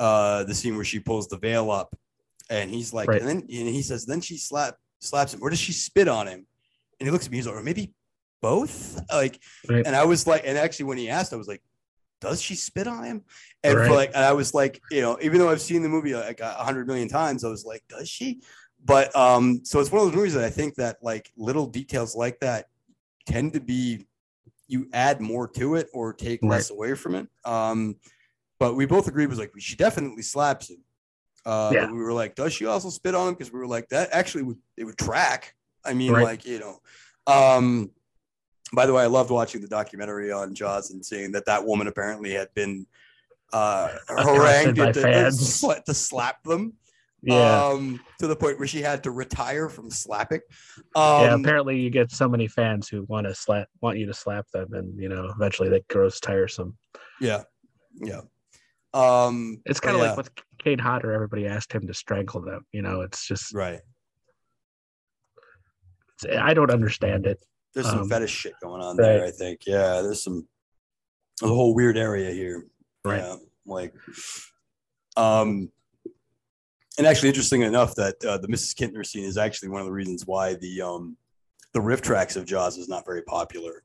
uh, 0.00 0.42
the 0.44 0.54
scene 0.54 0.74
where 0.74 0.84
she 0.84 0.98
pulls 0.98 1.28
the 1.28 1.38
veil 1.38 1.70
up, 1.70 1.94
and 2.50 2.68
he's 2.70 2.92
like, 2.92 3.08
Right. 3.08 3.20
and 3.20 3.28
then 3.28 3.36
and 3.36 3.48
he 3.68 3.82
says, 3.82 4.04
then 4.04 4.20
she 4.20 4.36
slap 4.36 4.74
slaps 4.98 5.32
him, 5.32 5.40
or 5.40 5.48
does 5.50 5.60
she 5.60 5.72
spit 5.72 6.08
on 6.08 6.26
him? 6.26 6.44
And 6.98 7.06
he 7.06 7.10
looks 7.12 7.26
at 7.26 7.30
me, 7.30 7.38
he's 7.38 7.46
like, 7.46 7.54
or 7.54 7.62
maybe 7.62 7.92
both, 8.44 9.00
like, 9.10 9.40
Right. 9.70 9.86
and 9.86 9.96
I 9.96 10.04
was 10.04 10.26
like, 10.26 10.42
and 10.44 10.58
actually 10.58 10.84
when 10.84 10.98
he 10.98 11.08
asked, 11.08 11.32
I 11.32 11.36
was 11.36 11.48
like, 11.48 11.62
does 12.20 12.42
she 12.42 12.54
spit 12.54 12.86
on 12.86 13.02
him? 13.02 13.24
And 13.62 13.78
Right. 13.78 13.86
for 13.86 13.94
like, 13.94 14.10
and 14.14 14.22
I 14.22 14.34
was 14.34 14.52
like, 14.52 14.82
you 14.90 15.00
know, 15.00 15.16
even 15.22 15.38
though 15.38 15.48
I've 15.48 15.62
seen 15.62 15.82
the 15.82 15.88
movie 15.88 16.14
like 16.14 16.40
a 16.40 16.50
hundred 16.52 16.86
million 16.86 17.08
times, 17.08 17.42
I 17.42 17.48
was 17.48 17.64
like, 17.64 17.82
does 17.88 18.06
she? 18.06 18.42
But 18.84 19.16
um, 19.16 19.60
so 19.64 19.80
it's 19.80 19.90
one 19.90 20.02
of 20.02 20.08
those 20.08 20.16
movies 20.16 20.34
that 20.34 20.44
I 20.44 20.50
think 20.50 20.74
that 20.74 20.98
like 21.00 21.32
little 21.38 21.66
details 21.66 22.14
like 22.14 22.38
that 22.40 22.66
tend 23.24 23.54
to 23.54 23.60
be 23.60 24.06
you 24.68 24.88
add 24.92 25.22
more 25.22 25.48
to 25.48 25.76
it 25.76 25.88
or 25.94 26.12
take 26.12 26.40
Right. 26.42 26.50
less 26.50 26.70
away 26.70 26.94
from 26.94 27.14
it. 27.14 27.26
Um, 27.46 27.96
but 28.58 28.74
we 28.76 28.84
both 28.84 29.08
agreed 29.08 29.28
was 29.30 29.38
like 29.38 29.52
she 29.58 29.74
definitely 29.76 30.22
slaps 30.22 30.68
him. 30.68 30.84
Uh, 31.46 31.70
Yeah. 31.74 31.90
we 31.90 31.98
were 31.98 32.12
like, 32.12 32.34
does 32.34 32.52
she 32.52 32.66
also 32.66 32.90
spit 32.90 33.14
on 33.14 33.28
him? 33.28 33.34
Because 33.34 33.52
we 33.52 33.58
were 33.58 33.66
like, 33.66 33.88
that 33.88 34.10
actually 34.12 34.44
would 34.44 34.58
it 34.76 34.84
would 34.84 34.98
track. 34.98 35.54
I 35.82 35.94
mean, 35.94 36.12
Right. 36.12 36.22
like 36.22 36.44
you 36.44 36.58
know. 36.58 36.80
Um, 37.26 37.90
by 38.74 38.86
the 38.86 38.92
way, 38.92 39.02
I 39.02 39.06
loved 39.06 39.30
watching 39.30 39.60
the 39.60 39.68
documentary 39.68 40.32
on 40.32 40.54
Jaws 40.54 40.90
and 40.90 41.04
seeing 41.04 41.32
that 41.32 41.46
that 41.46 41.64
woman 41.64 41.86
apparently 41.86 42.32
had 42.32 42.48
been 42.54 42.86
uh, 43.52 43.88
harangued 44.08 44.76
by 44.78 44.92
to, 44.92 45.00
fans. 45.00 45.60
to, 45.60 45.82
to 45.86 45.94
slap 45.94 46.42
them. 46.44 46.74
Yeah. 47.22 47.68
Um, 47.68 48.00
to 48.20 48.26
the 48.26 48.36
point 48.36 48.58
where 48.58 48.68
she 48.68 48.82
had 48.82 49.02
to 49.04 49.10
retire 49.10 49.70
from 49.70 49.90
slapping. 49.90 50.40
yeah, 50.94 51.32
Um, 51.32 51.40
apparently 51.40 51.80
you 51.80 51.88
get 51.88 52.10
so 52.10 52.28
many 52.28 52.48
fans 52.48 52.86
who 52.86 53.04
want 53.04 53.26
to 53.26 53.34
slap, 53.34 53.68
want 53.80 53.96
you 53.96 54.04
to 54.06 54.12
slap 54.14 54.46
them, 54.52 54.74
and 54.74 55.00
you 55.00 55.08
know, 55.08 55.30
eventually 55.34 55.70
that 55.70 55.88
grows 55.88 56.20
tiresome. 56.20 56.76
yeah, 57.20 57.44
yeah. 57.94 58.20
Um, 58.92 59.62
It's 59.64 59.80
kind 59.80 59.96
of 59.96 60.02
yeah, 60.02 60.08
like 60.08 60.16
with 60.18 60.30
Kane 60.58 60.78
Hodder. 60.78 61.12
Everybody 61.12 61.46
asked 61.46 61.72
him 61.72 61.86
to 61.86 61.94
strangle 61.94 62.42
them. 62.42 62.66
You 62.72 62.82
know, 62.82 63.00
it's 63.00 63.26
just 63.26 63.54
right. 63.54 63.80
it's- 66.22 66.38
I 66.40 66.54
don't 66.54 66.70
understand 66.70 67.26
it. 67.26 67.42
There's 67.74 67.86
some 67.88 68.00
Um, 68.00 68.08
fetish 68.08 68.30
shit 68.30 68.54
going 68.62 68.80
on 68.82 68.96
there. 68.96 69.24
I 69.24 69.30
think. 69.30 69.66
Yeah, 69.66 70.00
there's 70.00 70.22
some 70.22 70.46
a 71.42 71.48
whole 71.48 71.74
weird 71.74 71.96
area 71.98 72.30
here. 72.30 72.66
Right. 73.04 73.18
Yeah, 73.18 73.36
like, 73.66 73.92
um, 75.16 75.70
and 76.96 77.06
actually, 77.06 77.28
interesting 77.28 77.62
enough 77.62 77.94
that 77.96 78.24
uh, 78.24 78.38
the 78.38 78.48
Mrs. 78.48 78.74
Kintner 78.74 79.04
scene 79.04 79.24
is 79.24 79.36
actually 79.36 79.68
one 79.70 79.80
of 79.80 79.86
the 79.86 79.92
reasons 79.92 80.26
why 80.26 80.54
the 80.54 80.80
um 80.82 81.16
the 81.72 81.80
RiffTrax 81.80 82.36
of 82.36 82.44
Jaws 82.44 82.78
is 82.78 82.88
not 82.88 83.04
very 83.04 83.22
popular. 83.22 83.82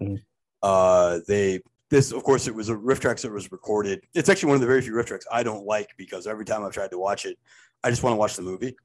Mhm. 0.00 0.22
Uh, 0.62 1.18
they 1.26 1.60
this 1.90 2.12
of 2.12 2.22
course 2.22 2.46
it 2.46 2.54
was 2.54 2.68
a 2.68 2.74
RiffTrax 2.74 3.22
that 3.22 3.32
was 3.32 3.50
recorded. 3.50 4.02
It's 4.14 4.28
actually 4.28 4.48
one 4.48 4.54
of 4.54 4.60
the 4.60 4.66
very 4.68 4.80
few 4.80 4.92
RiffTrax 4.92 5.22
I 5.30 5.42
don't 5.42 5.66
like 5.66 5.88
because 5.98 6.26
every 6.28 6.44
time 6.44 6.64
I've 6.64 6.72
tried 6.72 6.92
to 6.92 6.98
watch 6.98 7.26
it, 7.26 7.36
I 7.82 7.90
just 7.90 8.04
want 8.04 8.12
to 8.12 8.18
watch 8.18 8.36
the 8.36 8.42
movie. 8.42 8.76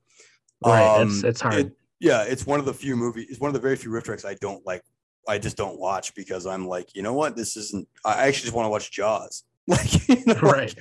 Right, 0.66 1.02
it's 1.04 1.24
Um, 1.24 1.30
it's 1.30 1.42
hard. 1.42 1.54
it- 1.56 1.78
yeah, 2.00 2.24
it's 2.24 2.46
one 2.46 2.60
of 2.60 2.66
the 2.66 2.74
few 2.74 2.96
movies. 2.96 3.28
It's 3.30 3.40
one 3.40 3.50
of 3.50 3.54
the 3.54 3.60
very 3.60 3.76
few 3.76 3.90
RiffTrax 3.92 4.26
I 4.26 4.36
don't 4.36 4.66
like. 4.66 4.84
I 5.28 5.38
just 5.40 5.58
don't 5.58 5.80
watch 5.80 6.16
because 6.16 6.46
I'm 6.46 6.68
like, 6.68 6.96
you 6.96 7.04
know 7.04 7.14
what? 7.14 7.36
This 7.36 7.58
isn't. 7.58 7.88
I 8.06 8.28
actually 8.28 8.44
just 8.44 8.54
want 8.54 8.66
to 8.66 8.70
watch 8.70 8.92
Jaws. 8.92 9.44
Like, 9.70 10.08
you 10.08 10.24
know, 10.26 10.40
right. 10.40 10.74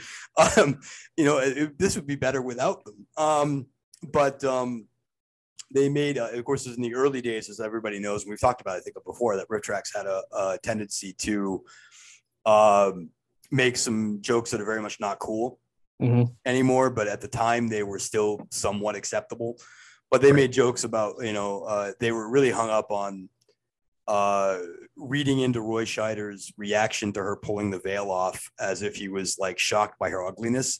um, 0.56 0.78
you 1.16 1.24
know, 1.24 1.38
it, 1.38 1.76
this 1.76 1.96
would 1.96 2.06
be 2.06 2.14
better 2.14 2.40
without 2.40 2.84
them. 2.84 3.04
Um, 3.16 3.66
but 4.12 4.44
um, 4.44 4.86
they 5.74 5.88
made, 5.88 6.18
uh, 6.18 6.28
of 6.32 6.44
course, 6.44 6.66
in 6.66 6.80
the 6.80 6.94
early 6.94 7.20
days, 7.20 7.50
as 7.50 7.58
everybody 7.58 7.98
knows, 7.98 8.22
and 8.22 8.30
we've 8.30 8.40
talked 8.40 8.60
about, 8.60 8.76
it, 8.76 8.78
I 8.78 8.80
think, 8.82 8.96
before 9.04 9.34
that 9.36 9.48
RiffTrax 9.48 9.88
had 9.92 10.06
a, 10.06 10.22
a 10.32 10.58
tendency 10.62 11.12
to 11.14 11.64
um, 12.44 13.10
make 13.50 13.76
some 13.76 14.18
jokes 14.20 14.52
that 14.52 14.60
are 14.60 14.64
very 14.64 14.80
much 14.82 15.00
not 15.00 15.18
cool 15.18 15.58
Mhm. 16.00 16.32
anymore, 16.44 16.88
but 16.90 17.08
at 17.08 17.20
the 17.20 17.26
time 17.28 17.66
they 17.66 17.82
were 17.82 17.98
still 17.98 18.46
somewhat 18.52 18.94
acceptable. 18.94 19.56
But 20.10 20.22
they 20.22 20.32
made 20.32 20.52
jokes 20.52 20.84
about, 20.84 21.16
you 21.20 21.32
know, 21.32 21.62
uh, 21.62 21.92
they 21.98 22.12
were 22.12 22.28
really 22.28 22.50
hung 22.50 22.70
up 22.70 22.90
on 22.90 23.28
uh, 24.06 24.58
reading 24.96 25.40
into 25.40 25.60
Roy 25.60 25.84
Scheider's 25.84 26.52
reaction 26.56 27.12
to 27.14 27.20
her 27.22 27.34
pulling 27.36 27.70
the 27.70 27.80
veil 27.80 28.10
off 28.10 28.48
as 28.60 28.82
if 28.82 28.94
he 28.94 29.08
was 29.08 29.36
like 29.38 29.58
shocked 29.58 29.98
by 29.98 30.10
her 30.10 30.24
ugliness. 30.24 30.78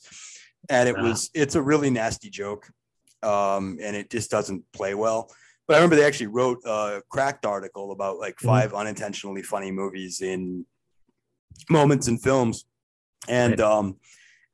And 0.69 0.87
it 0.87 0.95
Ah. 0.97 1.03
was, 1.03 1.29
it's 1.33 1.55
a 1.55 1.61
really 1.61 1.89
nasty 1.89 2.29
joke. 2.29 2.69
Um, 3.23 3.79
and 3.81 3.95
it 3.97 4.09
just 4.09 4.31
doesn't 4.31 4.63
play 4.71 4.93
well. 4.93 5.29
But 5.67 5.73
I 5.73 5.77
remember 5.79 5.97
they 5.97 6.05
actually 6.05 6.27
wrote 6.27 6.59
a 6.65 7.01
cracked 7.09 7.45
article 7.45 7.91
about 7.91 8.17
like 8.19 8.37
Mhm. 8.37 8.45
five 8.45 8.73
unintentionally 8.73 9.43
funny 9.43 9.71
movies 9.71 10.21
in 10.21 10.65
moments 11.69 12.07
in 12.07 12.17
films. 12.17 12.65
And 13.27 13.59
um, 13.59 13.97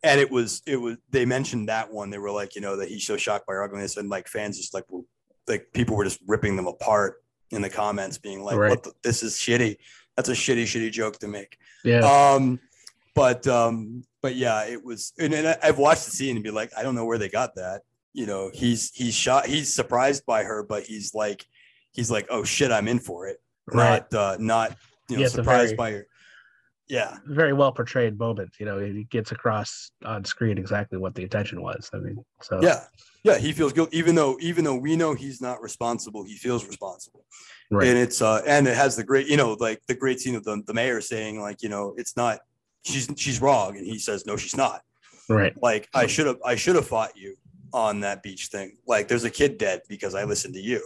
and 0.03 0.19
it 0.19 0.29
was 0.29 0.61
it 0.67 0.77
was 0.77 0.97
they 1.09 1.25
mentioned 1.25 1.69
that 1.69 1.91
one. 1.91 2.09
They 2.09 2.17
were 2.17 2.31
like 2.31 2.55
you 2.55 2.61
know 2.61 2.77
that 2.77 2.89
he's 2.89 3.05
so 3.05 3.17
shocked 3.17 3.47
by 3.47 3.53
her 3.53 3.63
ugliness. 3.63 3.97
And 3.97 4.09
like 4.09 4.27
fans 4.27 4.57
just 4.57 4.73
like 4.73 4.89
were 4.89 5.01
like 5.47 5.67
people 5.73 5.95
were 5.95 6.03
just 6.03 6.19
ripping 6.27 6.55
them 6.55 6.67
apart 6.67 7.23
in 7.51 7.61
the 7.61 7.69
comments 7.69 8.17
being 8.17 8.41
like 8.43 8.57
Right. 8.57 8.81
the, 8.83 8.91
this 9.03 9.23
is 9.23 9.35
shitty. 9.35 9.77
That's 10.15 10.29
a 10.29 10.33
shitty 10.33 10.63
shitty 10.63 10.91
joke 10.91 11.19
to 11.19 11.27
make. 11.27 11.57
Yeah. 11.83 11.99
um 12.35 12.59
but 13.15 13.45
um 13.47 14.03
but 14.21 14.35
yeah 14.35 14.65
it 14.65 14.83
was 14.83 15.11
and, 15.19 15.33
and 15.33 15.55
i've 15.61 15.77
watched 15.77 16.05
the 16.05 16.11
scene 16.11 16.35
and 16.37 16.43
be 16.43 16.49
like 16.49 16.71
i 16.77 16.81
don't 16.81 16.95
know 16.95 17.05
where 17.05 17.17
they 17.17 17.29
got 17.29 17.55
that. 17.55 17.81
You 18.13 18.25
know 18.25 18.49
he's 18.53 18.91
he's 18.93 19.13
shot 19.15 19.45
he's 19.47 19.73
surprised 19.73 20.25
by 20.25 20.43
her 20.43 20.63
but 20.63 20.83
he's 20.83 21.13
like 21.13 21.45
he's 21.91 22.09
like 22.09 22.27
oh 22.29 22.43
shit 22.43 22.71
i'm 22.71 22.87
in 22.87 22.99
for 22.99 23.27
it. 23.27 23.37
Right. 23.67 24.03
not 24.11 24.13
uh 24.13 24.37
not 24.39 24.77
you 25.09 25.17
know 25.17 25.23
Yeah, 25.23 25.27
surprised 25.29 25.69
very- 25.69 25.77
by 25.77 25.91
her 25.91 26.07
yeah 26.87 27.17
Very 27.25 27.53
well 27.53 27.71
portrayed 27.71 28.17
moment. 28.19 28.51
You 28.59 28.65
know, 28.65 28.77
he 28.79 29.05
gets 29.05 29.31
across 29.31 29.91
on 30.05 30.25
screen 30.25 30.57
exactly 30.57 30.97
what 30.97 31.15
the 31.15 31.23
intention 31.23 31.61
was. 31.61 31.89
I 31.93 31.97
mean, 31.97 32.17
so 32.41 32.59
Yeah, 32.61 32.83
yeah, 33.23 33.37
he 33.37 33.53
feels 33.53 33.71
guilty, 33.73 33.97
even 33.97 34.15
though 34.15 34.37
even 34.41 34.63
though 34.65 34.75
we 34.75 34.95
know 34.95 35.13
he's 35.13 35.41
not 35.41 35.61
responsible, 35.61 36.23
he 36.25 36.35
feels 36.35 36.65
responsible, 36.67 37.25
right. 37.71 37.87
and 37.87 37.97
it's 37.97 38.21
uh, 38.21 38.41
and 38.45 38.67
it 38.67 38.75
has 38.75 38.95
the 38.95 39.03
great, 39.03 39.27
you 39.27 39.37
know, 39.37 39.53
like 39.59 39.81
the 39.87 39.95
great 39.95 40.19
scene 40.19 40.35
of 40.35 40.43
the 40.43 40.61
the 40.67 40.73
mayor 40.73 40.99
saying 41.01 41.39
like, 41.39 41.63
you 41.63 41.69
know, 41.69 41.93
it's 41.97 42.17
not, 42.17 42.39
she's 42.83 43.07
she's 43.15 43.39
wrong, 43.41 43.77
and 43.77 43.85
he 43.85 43.97
says 43.97 44.25
no, 44.25 44.35
she's 44.35 44.57
not. 44.57 44.81
right. 45.29 45.53
Like 45.61 45.87
I 45.93 46.05
should 46.07 46.27
have 46.27 46.37
I 46.45 46.55
should 46.55 46.75
have 46.75 46.87
fought 46.87 47.15
you 47.15 47.35
on 47.71 48.01
that 48.01 48.21
beach 48.23 48.47
thing. 48.47 48.77
Like 48.85 49.07
there's 49.07 49.23
a 49.23 49.31
kid 49.31 49.57
dead 49.57 49.81
because 49.87 50.13
I 50.15 50.25
listened 50.25 50.53
to 50.55 50.61
you, 50.61 50.81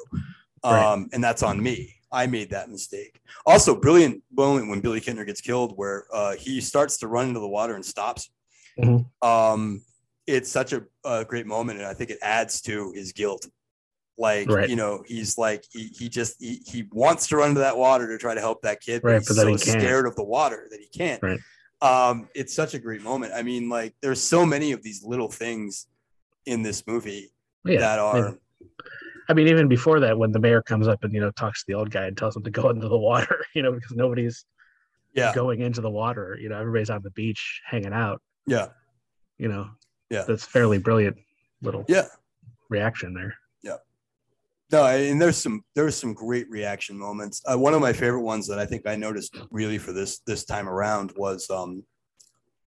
um, 0.64 0.74
Right. 0.74 1.08
and 1.14 1.24
that's 1.24 1.42
on 1.44 1.62
me. 1.62 1.96
I 2.12 2.28
made 2.28 2.50
that 2.52 2.70
mistake. 2.70 3.20
Also, 3.46 3.80
brilliant 3.80 4.24
moment 4.32 4.70
when 4.70 4.80
Billy 4.80 5.02
Kintner 5.02 5.26
gets 5.26 5.42
killed, 5.42 5.74
where 5.78 6.06
uh, 6.14 6.36
he 6.36 6.62
starts 6.62 6.98
to 7.00 7.08
run 7.08 7.28
into 7.30 7.40
the 7.40 7.48
water 7.48 7.76
and 7.76 7.86
stops. 7.86 8.30
Mhm. 8.80 9.06
Um, 9.22 9.82
it's 10.26 10.52
such 10.52 10.74
a, 10.74 10.84
a 11.04 11.26
great 11.26 11.46
moment, 11.48 11.80
and 11.80 11.88
I 11.88 11.94
think 11.94 12.10
it 12.10 12.20
adds 12.22 12.62
to 12.62 12.92
his 12.94 13.12
guilt. 13.12 13.48
Like 14.18 14.50
Right. 14.50 14.70
you 14.70 14.76
know, 14.76 15.04
he's 15.06 15.38
like 15.38 15.64
he 15.72 15.88
he 15.98 16.10
just 16.10 16.38
he, 16.40 16.62
he 16.66 16.86
wants 16.92 17.28
to 17.28 17.38
run 17.38 17.50
into 17.50 17.62
that 17.62 17.78
water 17.78 18.08
to 18.08 18.18
try 18.18 18.34
to 18.34 18.42
help 18.42 18.62
that 18.64 18.82
kid, 18.82 19.04
Right, 19.04 19.20
he's 19.20 19.28
but 19.28 19.36
so 19.36 19.46
he 19.48 19.58
scared 19.58 20.08
of 20.08 20.16
the 20.16 20.24
water 20.24 20.68
that 20.72 20.80
he 20.80 20.88
can't. 20.88 21.22
Right. 21.22 21.40
Um, 21.82 22.28
it's 22.34 22.54
such 22.54 22.74
a 22.74 22.80
great 22.80 23.04
moment. 23.04 23.34
I 23.36 23.44
mean, 23.44 23.70
like 23.70 23.94
there's 24.02 24.22
so 24.22 24.44
many 24.46 24.72
of 24.72 24.82
these 24.82 25.04
little 25.04 25.30
things 25.30 25.86
in 26.48 26.64
this 26.64 26.88
movie 26.88 27.32
Yeah. 27.64 27.80
that 27.82 28.00
are 28.00 28.40
I 29.30 29.34
mean, 29.34 29.48
even 29.48 29.68
before 29.68 30.00
that, 30.00 30.18
when 30.18 30.32
the 30.32 30.40
mayor 30.40 30.62
comes 30.62 30.88
up 30.88 31.04
and 31.04 31.14
you 31.14 31.20
know 31.20 31.32
talks 31.32 31.62
to 31.64 31.66
the 31.68 31.74
old 31.78 31.92
guy 31.92 32.06
and 32.06 32.18
tells 32.18 32.36
him 32.36 32.44
to 32.44 32.52
go 32.52 32.70
into 32.74 32.88
the 32.88 32.98
water, 32.98 33.46
you 33.56 33.62
know, 33.62 33.72
because 33.74 33.92
nobody's 33.92 34.46
yeah 35.14 35.34
going 35.34 35.62
into 35.62 35.82
the 35.82 35.90
water. 35.90 36.38
You 36.40 36.50
know, 36.50 36.60
everybody's 36.60 36.90
on 36.90 37.02
the 37.04 37.12
beach 37.12 37.62
hanging 37.66 37.94
out. 37.94 38.22
yeah 38.46 38.68
You 39.38 39.48
know, 39.50 39.70
Yeah. 40.10 40.24
that's 40.28 40.44
fairly 40.46 40.78
brilliant 40.78 41.18
little 41.62 41.86
yeah 41.88 42.06
reaction 42.70 43.14
there. 43.14 43.34
Yeah. 43.64 43.78
No, 44.72 44.86
and 44.86 45.20
there's 45.22 45.38
some 45.38 45.64
there's 45.76 45.96
some 45.96 46.14
great 46.14 46.50
reaction 46.50 46.98
moments. 46.98 47.42
Uh, 47.46 47.58
one 47.58 47.74
of 47.74 47.82
my 47.82 47.94
favorite 47.94 48.22
ones 48.22 48.48
that 48.48 48.60
I 48.60 48.66
think 48.66 48.86
I 48.88 48.96
noticed 48.96 49.36
really 49.52 49.78
for 49.78 49.92
this 49.94 50.20
this 50.20 50.46
time 50.46 50.68
around 50.70 51.14
was 51.18 51.50
um, 51.50 51.84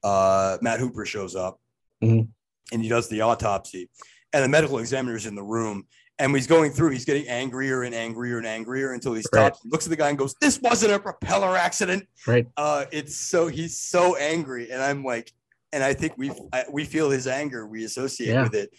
uh, 0.02 0.56
Matt 0.62 0.80
Hooper 0.80 1.04
shows 1.04 1.36
up 1.36 1.60
Mhm. 2.02 2.28
and 2.72 2.82
he 2.82 2.88
does 2.88 3.08
the 3.08 3.20
autopsy, 3.20 3.90
and 4.32 4.42
the 4.42 4.48
medical 4.48 4.78
examiner's 4.78 5.26
in 5.26 5.34
the 5.34 5.42
room, 5.42 5.86
and 6.20 6.34
he's 6.34 6.46
going 6.46 6.70
through, 6.70 6.90
he's 6.90 7.04
getting 7.04 7.26
angrier 7.28 7.82
and 7.82 7.94
angrier 7.94 8.38
and 8.38 8.46
angrier 8.46 8.92
until 8.92 9.12
he 9.14 9.24
Right. 9.32 9.52
stops, 9.54 9.60
looks 9.64 9.86
at 9.86 9.90
the 9.90 9.96
guy 9.96 10.10
and 10.10 10.18
goes, 10.18 10.34
This 10.40 10.60
wasn't 10.60 10.92
a 10.92 10.98
propeller 11.00 11.56
accident. 11.56 12.06
Right. 12.26 12.46
Uh, 12.56 12.84
it's 12.92 13.16
so 13.16 13.48
he's 13.48 13.76
so 13.78 14.14
angry, 14.16 14.70
and 14.70 14.80
I'm 14.82 15.02
like, 15.02 15.32
and 15.72 15.82
I 15.82 15.94
think 15.94 16.12
we 16.18 16.30
we 16.70 16.84
feel 16.84 17.10
his 17.10 17.26
anger, 17.26 17.66
we 17.66 17.84
associate 17.84 18.28
Yeah. 18.34 18.42
with 18.42 18.54
it, 18.54 18.70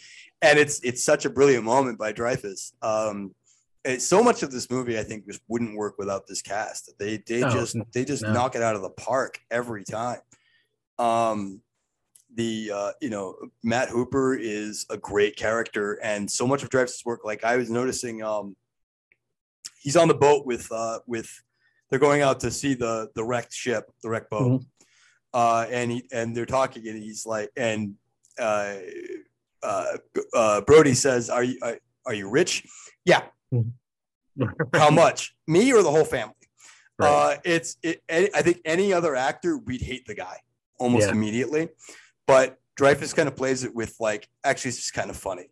and 0.41 0.57
it's 0.60 0.79
it's 0.83 1.03
such 1.03 1.25
a 1.25 1.29
brilliant 1.29 1.63
moment 1.65 1.98
by 1.98 2.13
Dreyfuss. 2.13 2.74
Um, 2.81 3.33
it's 3.83 4.05
so 4.05 4.24
much 4.24 4.43
of 4.43 4.51
this 4.51 4.69
movie, 4.69 5.00
I 5.00 5.03
think, 5.03 5.25
just 5.25 5.41
wouldn't 5.48 5.75
work 5.75 5.95
without 5.98 6.27
this 6.27 6.41
cast. 6.43 6.93
They 7.00 7.17
they 7.25 7.39
No, 7.41 7.50
just 7.50 7.75
they 7.93 8.05
just 8.05 8.21
no. 8.24 8.31
knock 8.33 8.55
it 8.55 8.62
out 8.62 8.75
of 8.75 8.83
the 8.83 8.91
park 8.91 9.39
every 9.50 9.83
time. 9.83 10.19
Um, 11.00 11.62
the 12.35 12.71
uh, 12.73 12.91
you 13.01 13.09
know 13.09 13.35
Matt 13.63 13.89
Hooper 13.89 14.35
is 14.35 14.85
a 14.89 14.97
great 14.97 15.35
character, 15.35 16.00
and 16.03 16.29
so 16.29 16.47
much 16.47 16.63
of 16.63 16.69
Dreyfuss' 16.69 17.05
work, 17.05 17.21
like 17.25 17.43
I 17.43 17.57
was 17.57 17.69
noticing, 17.69 18.23
um, 18.23 18.55
he's 19.81 19.95
on 19.97 20.07
the 20.07 20.13
boat 20.13 20.45
with 20.45 20.71
uh, 20.71 21.00
with 21.07 21.29
they're 21.89 22.00
going 22.00 22.21
out 22.21 22.39
to 22.41 22.51
see 22.51 22.73
the 22.73 23.09
the 23.15 23.23
wrecked 23.23 23.53
ship, 23.53 23.91
the 24.03 24.09
wrecked 24.09 24.29
boat, 24.29 24.63
uh, 25.33 25.65
and 25.69 25.91
he 25.91 26.03
and 26.11 26.35
they're 26.35 26.45
talking, 26.45 26.88
and 26.88 27.01
he's 27.01 27.25
like, 27.25 27.50
and 27.57 27.95
uh, 28.39 28.75
uh, 29.63 29.97
uh, 30.33 30.61
Brody 30.61 30.93
says, 30.93 31.29
"Are 31.29 31.43
you 31.43 31.57
are, 31.61 31.77
are 32.05 32.13
you 32.13 32.29
rich? 32.29 32.65
Yeah. 33.05 33.23
How 34.73 34.89
much? 34.89 35.35
Me 35.47 35.71
or 35.73 35.83
the 35.83 35.91
whole 35.91 36.05
family?" 36.05 36.33
Right. 36.97 37.09
Uh, 37.09 37.38
it's 37.43 37.77
it, 37.83 38.01
any- 38.07 38.29
I 38.33 38.41
think 38.41 38.61
any 38.63 38.93
other 38.93 39.15
actor 39.15 39.57
we'd 39.57 39.81
hate 39.81 40.05
the 40.05 40.15
guy 40.15 40.38
almost 40.79 41.07
Yeah. 41.07 41.11
immediately, 41.13 41.69
but 42.31 42.57
Dreyfuss 42.79 43.15
kind 43.15 43.27
of 43.27 43.35
plays 43.35 43.63
it 43.63 43.75
with 43.75 43.95
like 44.00 44.27
actually 44.43 44.69
it's 44.69 44.77
just 44.77 44.93
kind 44.93 45.09
of 45.09 45.17
funny, 45.17 45.47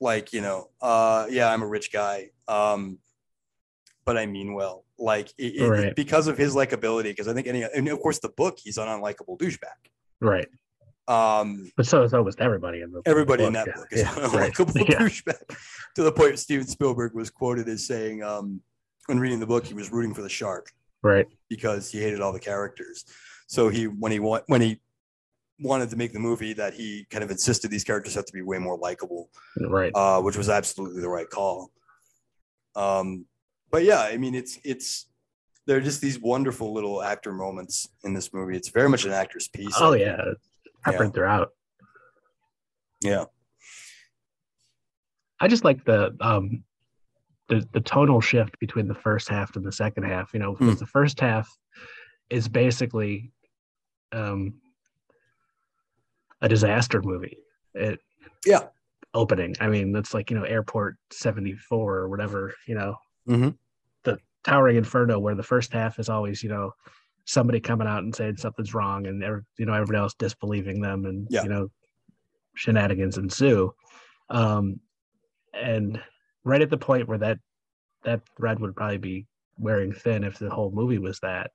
like 0.00 0.32
you 0.32 0.40
know, 0.40 0.68
uh, 0.80 1.26
yeah, 1.30 1.50
I'm 1.52 1.62
a 1.62 1.66
rich 1.66 1.92
guy, 1.92 2.30
um, 2.46 2.98
but 4.04 4.16
I 4.16 4.26
mean 4.26 4.54
well, 4.54 4.84
like 4.98 5.28
it, 5.38 5.54
it- 5.56 5.96
because 5.96 6.26
of 6.28 6.36
his 6.38 6.54
likability. 6.54 7.04
Because 7.04 7.28
I 7.28 7.34
think 7.34 7.46
any 7.46 7.62
and 7.62 7.88
of 7.88 8.00
course 8.00 8.18
the 8.18 8.28
book 8.30 8.58
he's 8.62 8.78
an 8.78 8.86
unlikable 8.88 9.38
douchebag. 9.38 9.78
right. 10.20 10.48
Um, 11.08 11.72
But 11.74 11.86
so 11.86 12.02
is 12.02 12.12
almost 12.12 12.38
everybody 12.38 12.82
in 12.82 12.92
the 12.92 13.00
everybody 13.06 13.44
in 13.44 13.54
that 13.54 13.66
yeah, 13.68 13.72
book 13.76 13.88
is 13.92 14.00
yeah, 14.02 14.14
an 14.26 14.30
right. 14.32 14.52
unlikable 14.52 14.74
Yeah. 14.88 14.98
douchebag 14.98 15.56
to 15.96 16.02
the 16.02 16.12
point 16.12 16.38
Steven 16.38 16.66
Spielberg 16.66 17.14
was 17.14 17.30
quoted 17.30 17.66
as 17.68 17.86
saying, 17.86 18.22
um, 18.22 18.60
when 19.06 19.18
reading 19.18 19.40
the 19.40 19.46
book, 19.46 19.64
he 19.64 19.72
was 19.72 19.90
rooting 19.90 20.12
for 20.12 20.20
the 20.20 20.28
shark 20.28 20.70
Right. 21.02 21.26
because 21.48 21.90
he 21.90 21.98
hated 21.98 22.20
all 22.20 22.32
the 22.32 22.38
characters. 22.40 23.06
So 23.46 23.70
he 23.70 23.86
when 23.86 24.12
he 24.12 24.20
want 24.20 24.44
when 24.48 24.60
he 24.60 24.80
wanted 25.60 25.90
to 25.90 25.96
make 25.96 26.12
the 26.12 26.18
movie 26.20 26.52
that 26.54 26.74
he 26.74 27.06
kind 27.10 27.24
of 27.24 27.30
insisted 27.30 27.70
these 27.70 27.84
characters 27.84 28.14
have 28.14 28.24
to 28.26 28.32
be 28.32 28.42
way 28.42 28.58
more 28.58 28.76
likable, 28.78 29.28
Right. 29.60 29.90
uh, 29.94 30.20
which 30.20 30.36
was 30.36 30.48
absolutely 30.48 31.00
the 31.00 31.08
right 31.08 31.28
call. 31.28 31.70
Um, 32.76 33.26
but 33.70 33.82
yeah, 33.84 34.00
I 34.00 34.16
mean 34.16 34.34
it's 34.34 34.58
it's 34.64 35.06
there 35.66 35.76
are 35.76 35.80
just 35.80 36.00
these 36.00 36.18
wonderful 36.18 36.72
little 36.72 37.02
actor 37.02 37.32
moments 37.32 37.88
in 38.04 38.14
this 38.14 38.32
movie. 38.32 38.56
It's 38.56 38.68
very 38.70 38.88
much 38.88 39.04
an 39.04 39.12
actor's 39.12 39.48
piece. 39.48 39.74
Oh 39.78 39.92
yeah. 39.94 40.22
I 40.86 40.92
yeah. 40.92 41.08
Throughout. 41.10 41.50
yeah, 43.02 43.24
I 45.40 45.48
just 45.48 45.64
like 45.64 45.84
the 45.84 46.16
um 46.20 46.62
the 47.48 47.66
the 47.72 47.80
tonal 47.80 48.20
shift 48.20 48.58
between 48.60 48.88
the 48.88 48.94
first 48.94 49.28
half 49.28 49.56
and 49.56 49.64
the 49.64 49.72
second 49.72 50.04
half. 50.04 50.32
You 50.32 50.40
know, 50.40 50.54
because 50.54 50.78
the 50.78 50.86
first 50.86 51.18
half 51.20 51.48
is 52.30 52.48
basically 52.48 53.32
um 54.12 54.54
a 56.40 56.48
disaster 56.48 57.00
movie. 57.02 57.38
It 57.74 58.00
Yeah. 58.46 58.68
opening. 59.14 59.54
I 59.60 59.68
mean, 59.68 59.94
it's 59.96 60.14
like 60.14 60.30
you 60.30 60.36
know 60.38 60.44
Airport 60.44 60.96
seventy 61.10 61.54
four 61.54 61.96
or 61.96 62.08
whatever. 62.08 62.54
You 62.66 62.74
know, 62.76 62.96
Mhm. 63.28 63.58
the 64.04 64.18
Towering 64.44 64.76
Inferno, 64.76 65.18
where 65.18 65.34
the 65.34 65.42
first 65.42 65.72
half 65.72 65.98
is 65.98 66.08
always 66.08 66.42
you 66.42 66.48
know 66.48 66.72
somebody 67.24 67.60
coming 67.60 67.86
out 67.88 68.02
and 68.02 68.14
saying 68.14 68.36
something's 68.36 68.74
wrong, 68.74 69.06
and 69.06 69.22
you 69.58 69.66
know 69.66 69.74
everybody 69.74 69.98
else 69.98 70.14
disbelieving 70.14 70.80
them, 70.80 71.04
and 71.04 71.26
Yeah. 71.30 71.42
you 71.42 71.48
know 71.48 71.70
shenanigans 72.54 73.18
ensue. 73.18 73.72
Um, 74.30 74.80
and 75.54 76.02
right 76.44 76.60
at 76.62 76.70
the 76.70 76.78
point 76.78 77.08
where 77.08 77.18
that 77.18 77.38
that 78.04 78.22
thread 78.36 78.60
would 78.60 78.76
probably 78.76 78.98
be 78.98 79.26
wearing 79.58 79.92
thin 79.92 80.22
if 80.24 80.38
the 80.38 80.48
whole 80.50 80.70
movie 80.70 80.98
was 80.98 81.18
that, 81.20 81.50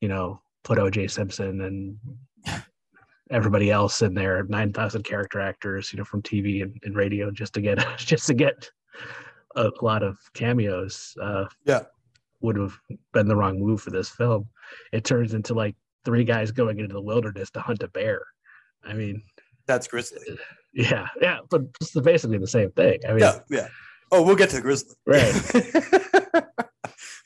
you 0.00 0.08
know, 0.08 0.42
put 0.64 0.78
O.J. 0.80 1.06
Simpson 1.08 1.60
and 1.60 1.98
everybody 3.30 3.70
else 3.70 4.02
in 4.02 4.14
there, 4.14 4.44
nine 4.48 4.72
thousand 4.72 5.04
character 5.04 5.40
actors, 5.40 5.92
you 5.92 5.98
know, 5.98 6.04
from 6.04 6.22
TV 6.22 6.62
and, 6.62 6.76
and 6.84 6.94
radio, 6.96 7.30
just 7.30 7.54
to 7.54 7.60
get 7.60 7.78
just 7.98 8.26
to 8.26 8.34
get 8.34 8.70
a 9.56 9.70
lot 9.82 10.02
of 10.02 10.18
cameos. 10.34 11.14
Uh, 11.20 11.46
Yeah. 11.64 11.82
would 12.40 12.56
have 12.56 12.78
been 13.12 13.28
the 13.28 13.36
wrong 13.36 13.58
move 13.60 13.80
for 13.82 13.90
this 13.90 14.08
film. 14.08 14.46
It 14.92 15.04
turns 15.04 15.34
into 15.34 15.54
like 15.54 15.76
three 16.04 16.24
guys 16.24 16.50
going 16.52 16.78
into 16.78 16.94
the 16.94 17.00
wilderness 17.02 17.50
to 17.52 17.60
hunt 17.60 17.82
a 17.82 17.88
bear. 17.88 18.22
I 18.84 18.94
mean, 18.94 19.22
that's 19.66 19.86
Grizzly. 19.86 20.20
yeah, 20.72 21.06
yeah, 21.20 21.38
but 21.50 21.62
it's 21.80 21.92
basically 22.00 22.38
the 22.38 22.46
same 22.46 22.70
thing. 22.72 22.98
I 23.06 23.10
mean, 23.10 23.18
Yeah, 23.20 23.40
yeah. 23.50 23.68
Oh, 24.12 24.22
we'll 24.22 24.36
get 24.36 24.50
to 24.50 24.56
the 24.56 24.62
Grizzly. 24.62 24.94
Right. 25.06 26.44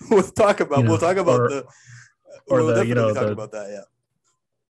we'll 0.10 0.22
talk 0.22 0.60
about 0.60 0.78
You 0.78 0.84
know, 0.84 0.90
we'll 0.90 0.98
talk 0.98 1.16
about 1.16 1.40
or- 1.40 1.48
the 1.48 1.64
or 2.48 2.62
we'll 2.62 2.74
the, 2.74 2.86
you 2.86 2.94
know, 2.94 3.14
definitely 3.14 3.14
talk 3.14 3.26
the- 3.26 3.32
about 3.32 3.52
that. 3.52 3.70
Yeah. 3.70 3.84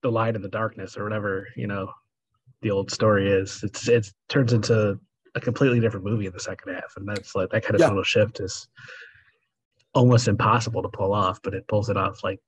The 0.04 0.10
light 0.10 0.36
in 0.36 0.42
the 0.42 0.48
darkness 0.50 0.98
or 0.98 1.02
whatever 1.02 1.48
you 1.56 1.66
know 1.66 1.90
the 2.60 2.70
old 2.70 2.90
story 2.90 3.26
is 3.32 3.60
it's 3.62 3.88
it 3.88 4.06
turns 4.28 4.52
into 4.52 5.00
a 5.34 5.40
completely 5.40 5.80
different 5.80 6.04
movie 6.04 6.26
in 6.26 6.32
the 6.32 6.38
second 6.38 6.74
half 6.74 6.92
and 6.96 7.08
that's 7.08 7.34
like 7.34 7.48
that 7.48 7.62
kind 7.64 7.74
of 7.74 7.80
Yeah. 7.80 7.88
tonal 7.88 8.04
shift 8.04 8.38
is 8.40 8.68
almost 9.94 10.28
impossible 10.28 10.82
to 10.82 10.90
pull 10.90 11.14
off 11.14 11.40
but 11.42 11.54
it 11.54 11.66
pulls 11.68 11.88
it 11.88 11.96
off 11.96 12.22
like 12.22 12.38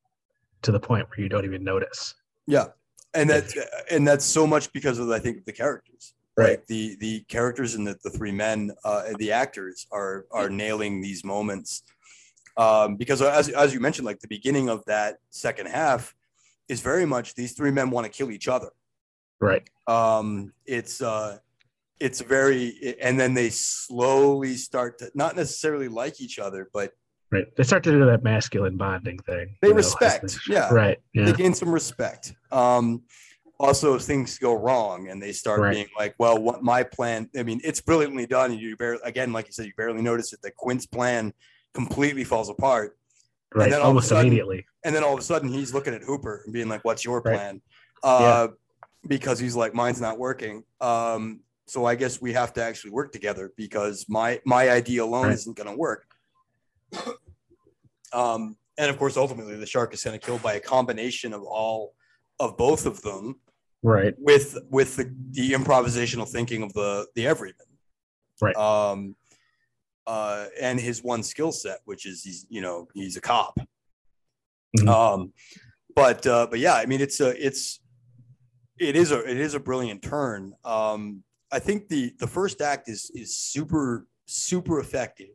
to 0.62 0.70
the 0.70 0.78
point 0.78 1.08
where 1.08 1.20
you 1.20 1.30
don't 1.30 1.46
even 1.46 1.64
notice 1.64 2.14
Yeah, 2.46 2.66
and 3.14 3.30
that 3.30 3.44
and 3.90 4.06
that's 4.06 4.24
so 4.26 4.46
much 4.46 4.70
because 4.74 4.98
of 4.98 5.08
I 5.10 5.18
think 5.18 5.46
the 5.46 5.52
characters. 5.52 6.12
Right. 6.36 6.50
Like 6.50 6.66
the 6.66 6.96
the 7.00 7.20
characters 7.28 7.74
and 7.76 7.86
the, 7.86 7.96
the 8.04 8.10
three 8.10 8.32
men, 8.32 8.70
uh, 8.84 9.04
and 9.06 9.16
the 9.16 9.32
actors 9.32 9.86
are 9.90 10.26
are 10.30 10.50
nailing 10.50 11.00
these 11.00 11.24
moments. 11.24 11.82
Um, 12.58 12.96
because 12.96 13.22
as 13.22 13.48
as 13.48 13.72
you 13.72 13.80
mentioned, 13.80 14.04
like 14.04 14.20
the 14.20 14.28
beginning 14.28 14.68
of 14.68 14.84
that 14.84 15.16
second 15.30 15.66
half 15.68 16.14
is 16.68 16.80
very 16.80 17.06
much 17.06 17.34
these 17.34 17.52
three 17.52 17.70
men 17.70 17.90
want 17.90 18.04
to 18.04 18.10
kill 18.12 18.30
each 18.30 18.48
other. 18.48 18.70
right 19.40 19.68
Um, 19.86 20.52
it's 20.64 21.00
uh, 21.00 21.38
it's 22.00 22.20
very, 22.20 22.96
and 23.00 23.18
then 23.18 23.32
they 23.34 23.48
slowly 23.50 24.54
start 24.56 24.98
to 24.98 25.10
not 25.14 25.34
necessarily 25.36 25.88
like 25.88 26.20
each 26.20 26.38
other, 26.38 26.68
but 26.72 26.92
right 27.30 27.46
they 27.56 27.62
start 27.62 27.82
to 27.84 27.90
do 27.90 28.04
that 28.06 28.22
masculine 28.22 28.76
bonding 28.76 29.18
thing 29.20 29.56
They 29.62 29.68
you 29.68 29.74
know, 29.74 29.78
respect, 29.78 30.36
yeah. 30.48 30.72
right 30.72 30.98
they 31.14 31.32
gain 31.32 31.54
some 31.54 31.70
respect. 31.72 32.34
Um, 32.52 33.02
also, 33.58 33.98
things 33.98 34.36
go 34.38 34.52
wrong 34.52 35.08
and 35.08 35.22
they 35.22 35.32
start 35.32 35.60
Right. 35.60 35.72
being 35.72 35.86
like, 35.98 36.14
"Well, 36.18 36.36
what 36.42 36.62
my 36.62 36.82
plan?" 36.82 37.30
I 37.34 37.42
mean, 37.42 37.58
it's 37.64 37.80
brilliantly 37.80 38.26
done. 38.26 38.50
And 38.52 38.60
you 38.60 38.76
barely, 38.76 39.00
again, 39.02 39.32
like 39.32 39.46
you 39.46 39.52
said, 39.52 39.64
you 39.64 39.72
barely 39.78 40.02
notice 40.02 40.34
it. 40.34 40.42
That 40.42 40.54
Quint's 40.56 40.84
plan 40.84 41.32
completely 41.72 42.22
falls 42.22 42.50
apart, 42.50 42.98
right 43.56 43.70
then 43.70 43.80
all 43.80 43.84
of 43.84 43.84
a 43.84 43.88
almost 43.88 44.08
sudden- 44.08 44.26
immediately 44.26 44.66
and 44.84 44.94
then 44.94 45.02
all 45.02 45.14
of 45.14 45.20
a 45.20 45.22
sudden 45.22 45.48
he's 45.48 45.72
looking 45.74 45.94
at 45.94 46.02
Hooper 46.02 46.42
and 46.44 46.52
being 46.52 46.68
like, 46.68 46.84
"What's 46.84 47.04
your 47.04 47.20
Right. 47.20 47.34
plan?" 47.34 47.62
Uh, 48.02 48.48
Because 49.08 49.38
he's 49.38 49.54
like, 49.54 49.72
"Mine's 49.72 50.00
not 50.00 50.18
working." 50.18 50.64
Um, 50.80 51.40
so 51.66 51.84
I 51.84 51.94
guess 51.94 52.20
we 52.20 52.32
have 52.32 52.52
to 52.54 52.62
actually 52.62 52.90
work 52.90 53.12
together 53.12 53.52
because 53.56 54.04
my 54.08 54.40
my 54.44 54.68
idea 54.70 55.02
alone 55.04 55.26
Right. 55.26 55.34
isn't 55.34 55.56
going 55.56 55.68
to 55.70 55.76
work. 55.76 56.06
Um, 58.12 58.56
and 58.78 58.88
of 58.90 58.98
course, 58.98 59.16
ultimately, 59.16 59.56
the 59.56 59.66
shark 59.66 59.92
is 59.92 60.02
kind 60.02 60.14
of 60.14 60.22
killed 60.22 60.42
by 60.42 60.54
a 60.54 60.60
combination 60.60 61.32
of 61.32 61.42
all 61.42 61.94
of 62.38 62.56
both 62.56 62.86
of 62.86 63.02
them 63.02 63.40
right 63.82 64.14
with 64.18 64.56
with 64.70 64.96
the, 64.96 65.12
the 65.32 65.52
improvisational 65.52 66.28
thinking 66.28 66.62
of 66.62 66.72
the 66.74 67.06
the 67.14 67.26
everyman 67.26 67.66
Right. 68.40 68.54
um 68.56 69.16
uh 70.06 70.46
and 70.60 70.78
his 70.80 71.02
one 71.02 71.22
skill 71.22 71.52
set 71.52 71.78
which 71.84 72.06
is 72.06 72.22
he's 72.22 72.46
you 72.48 72.60
know 72.60 72.86
he's 72.94 73.16
a 73.16 73.20
cop. 73.20 73.58
Mhm. 74.78 74.88
um 74.88 75.32
but 75.94 76.26
uh 76.26 76.46
but 76.50 76.58
yeah 76.58 76.74
i 76.74 76.86
mean 76.86 77.00
it's 77.00 77.20
a 77.20 77.30
it's 77.44 77.80
it 78.78 78.94
is 78.96 79.10
a 79.10 79.20
it 79.28 79.38
is 79.38 79.54
a 79.54 79.60
brilliant 79.60 80.02
turn. 80.02 80.52
Um 80.64 81.22
i 81.52 81.58
think 81.58 81.88
the 81.88 82.12
the 82.18 82.26
first 82.26 82.60
act 82.60 82.88
is 82.88 83.10
is 83.14 83.38
super 83.38 84.06
super 84.26 84.80
effective. 84.80 85.34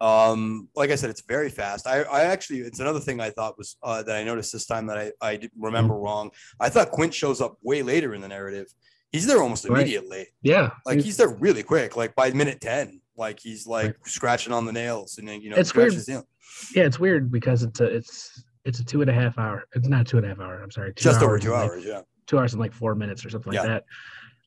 Um 0.00 0.68
like 0.74 0.90
i 0.90 0.96
said 0.96 1.10
it's 1.10 1.22
very 1.22 1.48
fast. 1.50 1.86
I 1.86 2.02
i 2.02 2.22
actually 2.24 2.60
it's 2.60 2.80
another 2.80 2.98
thing 3.00 3.20
i 3.20 3.30
thought 3.30 3.56
was 3.56 3.76
uh 3.82 4.02
that 4.02 4.16
i 4.16 4.24
noticed 4.24 4.52
this 4.52 4.66
time 4.66 4.86
that 4.88 4.98
i 4.98 5.12
i 5.22 5.48
remember 5.58 5.94
wrong. 5.94 6.30
I 6.58 6.68
thought 6.68 6.90
quint 6.90 7.14
shows 7.14 7.40
up 7.40 7.56
way 7.62 7.82
later 7.82 8.14
in 8.14 8.20
the 8.20 8.28
narrative. 8.28 8.66
He's 9.12 9.26
there 9.26 9.40
almost 9.40 9.64
Right. 9.68 9.80
immediately. 9.82 10.26
Yeah. 10.42 10.70
Like 10.84 11.00
he's 11.00 11.16
there 11.16 11.28
really 11.28 11.62
quick 11.62 11.96
like 11.96 12.16
by 12.16 12.32
minute 12.32 12.60
10 12.60 13.00
like 13.16 13.38
he's 13.40 13.66
like 13.66 13.86
Right. 13.86 13.94
scratching 14.06 14.52
on 14.52 14.64
the 14.66 14.72
nails 14.72 15.18
and 15.18 15.26
then 15.28 15.40
you 15.40 15.50
know 15.50 15.56
It's 15.56 15.74
weird. 15.74 15.94
yeah 16.08 16.82
it's 16.84 16.98
weird 16.98 17.30
because 17.30 17.62
it's 17.62 17.80
a 17.80 17.84
it's 17.84 18.44
it's 18.64 18.80
a 18.80 18.84
two 18.84 19.00
and 19.02 19.10
a 19.10 19.14
half 19.14 19.38
hour 19.38 19.64
it's 19.74 19.88
not 19.88 20.06
two 20.06 20.16
and 20.16 20.26
a 20.26 20.30
half 20.30 20.40
hour 20.40 20.62
i'm 20.62 20.70
sorry 20.70 20.92
two 20.94 21.04
just 21.04 21.22
over 21.22 21.32
hours 21.34 21.42
two 21.42 21.52
and 21.52 21.60
like 21.62 21.70
hours 21.70 21.84
yeah 21.84 22.00
two 22.26 22.38
hours 22.38 22.52
and 22.54 22.60
like 22.60 22.72
four 22.72 22.94
minutes 22.94 23.24
or 23.24 23.30
something 23.30 23.52
like 23.52 23.62
Yeah. 23.62 23.68
that 23.74 23.84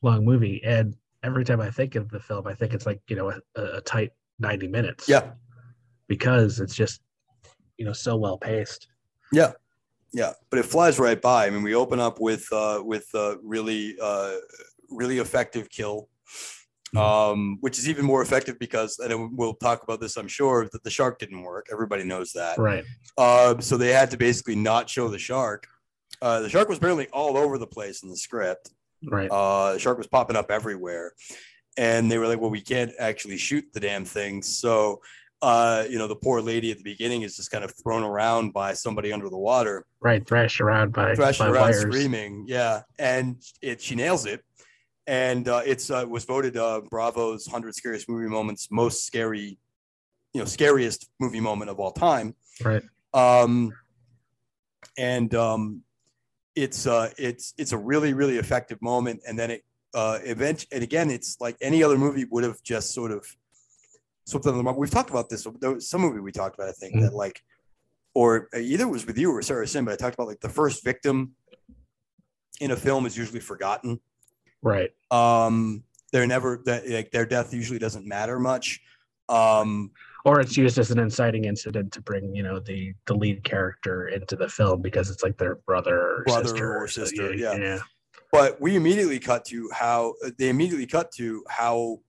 long 0.02 0.24
movie 0.24 0.60
and 0.64 0.94
every 1.24 1.44
time 1.44 1.60
I 1.60 1.68
think 1.68 1.96
of 1.96 2.08
the 2.10 2.20
film, 2.20 2.46
I 2.46 2.54
think 2.54 2.72
it's 2.74 2.86
like 2.86 3.00
you 3.08 3.16
know 3.16 3.30
a, 3.56 3.60
a 3.60 3.80
tight 3.80 4.10
ninety 4.38 4.68
minutes. 4.68 5.08
Yeah, 5.08 5.32
because 6.06 6.60
it's 6.60 6.76
just 6.76 7.00
you 7.76 7.84
know 7.84 7.92
so 7.92 8.16
well 8.16 8.38
paced. 8.38 8.86
Yeah, 9.32 9.52
yeah, 10.12 10.34
but 10.50 10.60
it 10.60 10.64
flies 10.64 11.00
right 11.00 11.20
by. 11.20 11.46
I 11.46 11.50
mean, 11.50 11.64
we 11.64 11.74
open 11.74 11.98
up 11.98 12.20
with 12.20 12.46
uh, 12.52 12.82
with 12.84 13.06
uh, 13.14 13.36
really 13.42 13.96
uh, 14.00 14.36
really 14.90 15.18
effective 15.18 15.68
kill. 15.70 16.08
Um, 16.96 17.58
which 17.60 17.78
is 17.78 17.88
even 17.88 18.04
more 18.04 18.22
effective 18.22 18.58
because, 18.58 18.98
and 18.98 19.36
we'll 19.36 19.54
talk 19.54 19.82
about 19.82 20.00
this, 20.00 20.16
I'm 20.16 20.28
sure, 20.28 20.68
that 20.72 20.82
the 20.82 20.90
shark 20.90 21.18
didn't 21.18 21.42
work. 21.42 21.66
Everybody 21.72 22.04
knows 22.04 22.32
that. 22.32 22.58
Right. 22.58 22.84
Uh, 23.16 23.58
so 23.60 23.76
they 23.76 23.92
had 23.92 24.10
to 24.12 24.16
basically 24.16 24.56
not 24.56 24.88
show 24.88 25.08
the 25.08 25.18
shark. 25.18 25.66
Uh, 26.20 26.40
the 26.40 26.48
shark 26.48 26.68
was 26.68 26.78
apparently 26.78 27.06
all 27.12 27.36
over 27.36 27.58
the 27.58 27.66
place 27.66 28.02
in 28.02 28.08
the 28.08 28.16
script. 28.16 28.70
Right. 29.06 29.30
Uh, 29.30 29.74
the 29.74 29.78
shark 29.78 29.98
was 29.98 30.06
popping 30.06 30.36
up 30.36 30.50
everywhere, 30.50 31.12
and 31.76 32.10
they 32.10 32.18
were 32.18 32.26
like, 32.26 32.40
"Well, 32.40 32.50
we 32.50 32.60
can't 32.60 32.90
actually 32.98 33.36
shoot 33.36 33.64
the 33.72 33.78
damn 33.78 34.04
thing." 34.04 34.42
So, 34.42 35.00
uh, 35.40 35.84
you 35.88 35.98
know, 35.98 36.08
the 36.08 36.16
poor 36.16 36.40
lady 36.40 36.72
at 36.72 36.78
the 36.78 36.82
beginning 36.82 37.22
is 37.22 37.36
just 37.36 37.52
kind 37.52 37.62
of 37.62 37.72
thrown 37.80 38.02
around 38.02 38.52
by 38.52 38.72
somebody 38.72 39.12
under 39.12 39.28
the 39.28 39.38
water, 39.38 39.86
right. 40.00 40.26
Thrashed 40.26 40.60
around 40.60 40.92
by, 40.92 41.14
thrashing 41.14 41.46
by 41.46 41.52
around, 41.52 41.62
wires. 41.62 41.82
screaming. 41.82 42.46
Yeah, 42.48 42.82
and 42.98 43.36
it 43.62 43.80
she 43.80 43.94
nails 43.94 44.26
it, 44.26 44.42
and 45.08 45.48
uh, 45.48 45.62
it's 45.64 45.90
uh, 45.90 46.04
was 46.06 46.24
voted 46.24 46.56
uh, 46.58 46.82
Bravo's 46.90 47.46
hundred 47.46 47.74
scariest 47.74 48.08
movie 48.10 48.28
moments, 48.28 48.68
most 48.70 49.06
scary, 49.06 49.58
you 50.34 50.40
know, 50.40 50.44
scariest 50.44 51.08
movie 51.18 51.40
moment 51.40 51.70
of 51.70 51.80
all 51.80 51.90
time. 51.90 52.34
Right. 52.62 52.82
Um, 53.14 53.72
and 54.98 55.34
um, 55.34 55.82
it's 56.54 56.86
uh, 56.86 57.10
it's 57.16 57.54
it's 57.56 57.72
a 57.72 57.78
really 57.78 58.12
really 58.12 58.36
effective 58.36 58.80
moment, 58.82 59.22
and 59.26 59.38
then 59.38 59.50
it 59.50 59.64
uh, 59.94 60.18
event 60.24 60.66
and 60.70 60.82
again, 60.82 61.10
it's 61.10 61.40
like 61.40 61.56
any 61.62 61.82
other 61.82 61.96
movie 61.96 62.26
would 62.30 62.44
have 62.44 62.62
just 62.62 62.92
sort 62.92 63.10
of 63.10 63.26
swept 64.26 64.46
under 64.46 64.58
the 64.58 64.62
rug. 64.64 64.76
We've 64.76 64.90
talked 64.90 65.08
about 65.08 65.30
this. 65.30 65.46
There 65.58 65.72
was 65.72 65.88
some 65.88 66.02
movie 66.02 66.20
we 66.20 66.32
talked 66.32 66.54
about, 66.54 66.68
I 66.68 66.72
think, 66.72 66.96
Mhm. 66.96 67.00
that 67.00 67.14
like, 67.14 67.42
or 68.12 68.50
either 68.54 68.84
it 68.84 68.90
was 68.90 69.06
with 69.06 69.16
you 69.16 69.30
or 69.34 69.40
Sarah 69.40 69.66
Sin, 69.66 69.86
but 69.86 69.94
I 69.94 69.96
talked 69.96 70.14
about 70.14 70.26
like 70.28 70.40
the 70.40 70.50
first 70.50 70.84
victim 70.84 71.34
in 72.60 72.72
a 72.72 72.76
film 72.76 73.06
is 73.06 73.16
usually 73.16 73.40
forgotten. 73.40 74.00
Right. 74.62 74.90
Um, 75.10 75.84
they're 76.12 76.26
never 76.26 76.62
that 76.64 76.88
like 76.88 77.10
their 77.10 77.26
death 77.26 77.52
usually 77.52 77.78
doesn't 77.78 78.06
matter 78.06 78.38
much. 78.38 78.80
Um, 79.28 79.90
Or 80.24 80.40
it's 80.40 80.56
used 80.56 80.78
as 80.78 80.90
an 80.90 80.98
inciting 80.98 81.44
incident 81.44 81.92
to 81.92 82.00
bring 82.02 82.34
you 82.34 82.42
know 82.42 82.58
the 82.58 82.94
the 83.06 83.14
lead 83.14 83.44
character 83.44 84.08
into 84.08 84.36
the 84.36 84.48
film 84.48 84.80
because 84.82 85.10
it's 85.10 85.22
like 85.22 85.36
their 85.38 85.56
brother 85.66 85.98
or 85.98 86.24
Brother 86.24 86.48
sister 86.48 86.76
or 86.76 86.88
sister, 86.88 87.34
yeah. 87.34 87.56
yeah. 87.56 87.78
but 88.32 88.60
we 88.60 88.74
immediately 88.76 89.18
cut 89.18 89.44
to 89.46 89.70
how 89.72 90.14
they 90.38 90.48
immediately 90.48 90.86
cut 90.86 91.12
to 91.12 91.44
how 91.48 92.00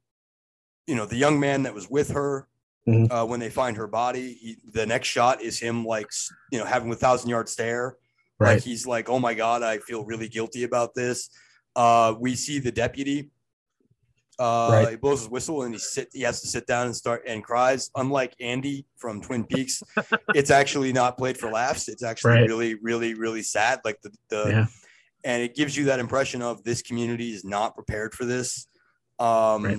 you 0.87 0.95
know 0.95 1.05
the 1.05 1.17
young 1.17 1.39
man 1.39 1.63
that 1.63 1.73
was 1.73 1.89
with 1.89 2.09
her 2.11 2.47
Mhm. 2.87 3.11
uh, 3.11 3.25
when 3.25 3.39
they 3.41 3.49
find 3.49 3.75
her 3.77 3.87
body 3.87 4.33
he, 4.33 4.57
the 4.71 4.85
next 4.85 5.09
shot 5.09 5.41
is 5.41 5.59
him 5.59 5.85
like 5.85 6.07
you 6.51 6.57
know 6.57 6.65
having 6.65 6.91
a 6.91 6.95
thousand 6.95 7.29
yard 7.29 7.47
stare 7.49 7.97
like 8.39 8.63
he's 8.63 8.87
like 8.87 9.09
oh 9.09 9.19
my 9.19 9.33
god 9.33 9.61
i 9.61 9.77
feel 9.79 10.03
really 10.05 10.29
guilty 10.29 10.63
about 10.63 10.95
this 10.95 11.29
uh, 11.83 12.13
we 12.19 12.35
see 12.35 12.59
the 12.59 12.71
deputy 12.71 13.29
uh, 14.39 14.69
Right. 14.71 14.89
he 14.91 14.95
blows 14.95 15.19
his 15.21 15.29
whistle 15.29 15.63
and 15.63 15.73
he 15.73 15.79
sit 15.79 16.07
he 16.13 16.21
has 16.21 16.41
to 16.41 16.47
sit 16.47 16.65
down 16.65 16.85
and 16.87 16.95
start 16.95 17.23
and 17.27 17.43
cries 17.43 17.89
unlike 17.95 18.33
andy 18.39 18.85
from 18.97 19.21
twin 19.21 19.43
peaks 19.45 19.81
it's 20.39 20.51
actually 20.51 20.91
not 20.93 21.17
played 21.17 21.37
for 21.37 21.49
laughs 21.49 21.87
it's 21.89 22.03
actually 22.03 22.31
Right. 22.33 22.47
really 22.47 22.75
really 22.75 23.13
really 23.15 23.43
sad 23.43 23.79
like 23.83 23.99
the, 24.01 24.11
the 24.29 24.43
Yeah. 24.55 24.65
and 25.25 25.41
it 25.43 25.55
gives 25.55 25.75
you 25.77 25.83
that 25.85 25.99
impression 25.99 26.41
of 26.41 26.63
this 26.63 26.81
community 26.81 27.33
is 27.33 27.43
not 27.43 27.75
prepared 27.75 28.13
for 28.13 28.23
this. 28.25 28.67
Um, 29.19 29.63
Right. 29.65 29.77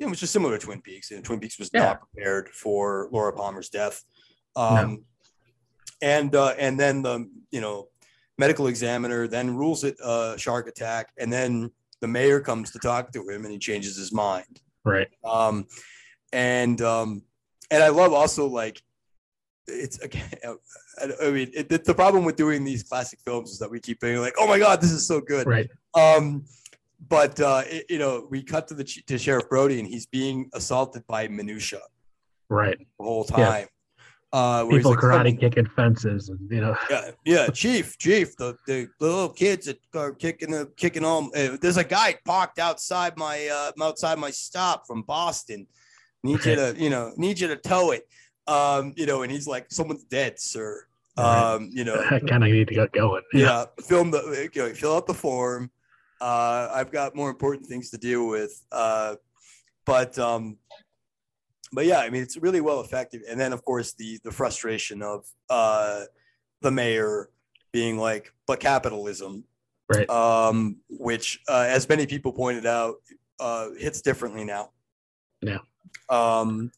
know, 0.00 0.08
which 0.10 0.22
is 0.24 0.30
similar 0.30 0.58
to 0.58 0.64
Twin 0.66 0.80
Peaks. 0.82 1.12
And 1.12 1.22
Twin 1.24 1.38
Peaks 1.38 1.56
was 1.56 1.70
Yeah. 1.72 1.84
not 1.84 2.00
prepared 2.00 2.48
for 2.62 3.08
Laura 3.12 3.32
Palmer's 3.32 3.68
death. 3.68 4.02
Um, 4.56 5.04
and 6.02 6.34
uh, 6.34 6.54
and 6.58 6.80
then 6.80 7.02
the 7.02 7.30
you 7.52 7.60
know 7.60 7.89
medical 8.40 8.66
examiner 8.66 9.28
then 9.28 9.54
rules 9.54 9.84
it 9.84 9.96
a 10.02 10.34
shark 10.38 10.66
attack, 10.66 11.12
and 11.18 11.32
then 11.32 11.70
the 12.00 12.08
mayor 12.08 12.40
comes 12.40 12.70
to 12.72 12.78
talk 12.78 13.12
to 13.12 13.20
him, 13.28 13.44
and 13.44 13.52
he 13.52 13.58
changes 13.58 13.96
his 13.96 14.12
mind. 14.12 14.60
Right. 14.84 15.08
Um, 15.24 15.66
and 16.32 16.80
um, 16.80 17.22
and 17.70 17.82
I 17.82 17.88
love 17.88 18.12
also 18.12 18.46
like 18.46 18.82
it's 19.68 19.98
again. 20.00 20.28
I, 21.22 21.30
mean, 21.30 21.50
it, 21.54 21.70
it's 21.70 21.86
the 21.86 21.94
problem 21.94 22.24
with 22.24 22.36
doing 22.36 22.64
these 22.64 22.82
classic 22.82 23.20
films 23.24 23.52
is 23.52 23.58
that 23.60 23.70
we 23.70 23.78
keep 23.80 24.00
being 24.00 24.20
like, 24.20 24.34
"Oh 24.38 24.48
my 24.48 24.58
god, 24.58 24.80
this 24.80 24.90
is 24.90 25.06
so 25.06 25.20
good." 25.20 25.46
Right. 25.46 25.70
Um, 25.94 26.44
but 27.08 27.40
uh, 27.40 27.62
it, 27.66 27.86
you 27.88 27.98
know, 27.98 28.26
we 28.30 28.42
cut 28.42 28.68
to 28.68 28.74
the 28.74 28.84
to 28.84 29.18
Sheriff 29.18 29.48
Brody, 29.48 29.78
and 29.78 29.88
he's 29.88 30.06
being 30.06 30.50
assaulted 30.54 31.06
by 31.06 31.28
minutia 31.28 31.80
Right. 32.50 32.78
the 32.78 33.04
whole 33.04 33.26
Yeah. 33.30 33.64
Uh, 34.32 34.64
People 34.66 34.92
like, 34.92 35.00
karate 35.00 35.14
"Someone- 35.16 35.36
kicking 35.38 35.66
fences 35.74 36.28
and 36.28 36.38
you 36.50 36.60
know 36.60 36.76
yeah, 36.88 37.10
yeah, 37.24 37.46
chief, 37.48 37.98
chief, 37.98 38.36
the, 38.36 38.56
the 38.66 38.88
little 39.00 39.28
kids 39.28 39.66
that 39.66 39.80
are 39.94 40.12
kicking 40.12 40.52
the 40.52 40.70
kicking 40.76 41.04
on. 41.04 41.30
Uh, 41.36 41.56
there's 41.60 41.78
a 41.78 41.84
guy 41.84 42.14
parked 42.24 42.60
outside 42.60 43.16
my 43.16 43.48
uh 43.48 43.72
outside 43.84 44.18
my 44.20 44.30
stop 44.30 44.86
from 44.86 45.02
Boston. 45.02 45.66
Need 46.22 46.44
you 46.44 46.54
to, 46.54 46.74
you 46.78 46.90
know, 46.90 47.12
need 47.16 47.40
you 47.40 47.48
to 47.48 47.56
tow 47.56 47.90
it. 47.90 48.06
Um, 48.46 48.92
you 48.96 49.06
know, 49.06 49.22
and 49.22 49.32
he's 49.32 49.46
like, 49.48 49.66
someone's 49.70 50.04
dead, 50.04 50.38
sir. 50.38 50.86
Um, 51.16 51.68
you 51.72 51.84
know, 51.84 51.96
I 52.10 52.20
kind 52.20 52.44
of 52.44 52.50
need 52.50 52.68
to 52.68 52.74
get 52.74 52.92
going. 52.92 53.22
yeah, 53.34 53.64
film 53.82 54.10
the 54.12 54.48
you 54.54 54.62
know, 54.62 54.72
fill 54.74 54.96
out 54.96 55.06
the 55.08 55.14
form. 55.14 55.70
Uh, 56.20 56.68
I've 56.72 56.92
got 56.92 57.16
more 57.16 57.30
important 57.30 57.66
things 57.66 57.90
to 57.90 57.98
deal 57.98 58.28
with. 58.28 58.64
Uh, 58.70 59.16
but 59.86 60.18
um, 60.18 60.56
but 61.72 61.86
yeah, 61.86 61.98
I 62.00 62.10
mean, 62.10 62.22
it's 62.22 62.36
really 62.36 62.60
well 62.60 62.80
effective. 62.80 63.22
And 63.28 63.38
then 63.38 63.52
of 63.52 63.64
course 63.64 63.92
the 63.94 64.18
the 64.24 64.32
frustration 64.32 65.02
of 65.02 65.24
uh, 65.48 66.04
the 66.62 66.70
mayor 66.70 67.30
being 67.72 67.98
like, 67.98 68.32
but 68.46 68.60
capitalism, 68.60 69.44
Right. 69.92 70.08
um, 70.08 70.76
which 70.88 71.40
uh, 71.48 71.66
as 71.68 71.88
many 71.88 72.06
people 72.06 72.32
pointed 72.32 72.66
out, 72.66 72.96
uh, 73.40 73.70
hits 73.78 74.00
differently 74.02 74.44
now. 74.44 74.70
Yeah. 75.40 75.58
Um, 76.08 76.70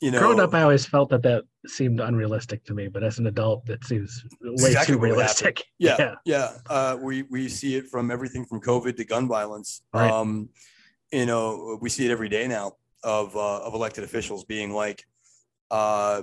you 0.00 0.10
know, 0.12 0.20
Growing 0.20 0.40
up, 0.40 0.54
I 0.54 0.62
always 0.62 0.86
felt 0.86 1.10
that 1.10 1.22
that 1.24 1.42
seemed 1.66 2.00
unrealistic 2.00 2.64
to 2.66 2.74
me, 2.74 2.86
but 2.88 3.02
as 3.02 3.18
an 3.18 3.26
adult, 3.26 3.66
that 3.66 3.84
seems 3.84 4.24
way 4.40 4.52
exactly 4.68 4.94
too 4.94 5.00
realistic. 5.00 5.64
yeah 5.78 5.96
Yeah. 5.98 6.14
yeah, 6.24 6.52
Uh, 6.70 6.96
we 7.00 7.22
we 7.24 7.48
see 7.48 7.74
it 7.76 7.88
from 7.88 8.10
everything 8.10 8.44
from 8.46 8.60
covid 8.60 8.96
to 8.96 9.04
gun 9.04 9.26
violence 9.28 9.82
Right. 9.92 10.10
um 10.10 10.48
you 11.12 11.26
know 11.26 11.78
we 11.82 11.88
see 11.90 12.06
it 12.06 12.10
every 12.12 12.28
day 12.28 12.46
now 12.46 12.76
of 13.02 13.34
uh, 13.36 13.60
of 13.62 13.74
elected 13.74 14.04
officials 14.04 14.44
being 14.44 14.72
like 14.72 15.04
uh 15.70 16.22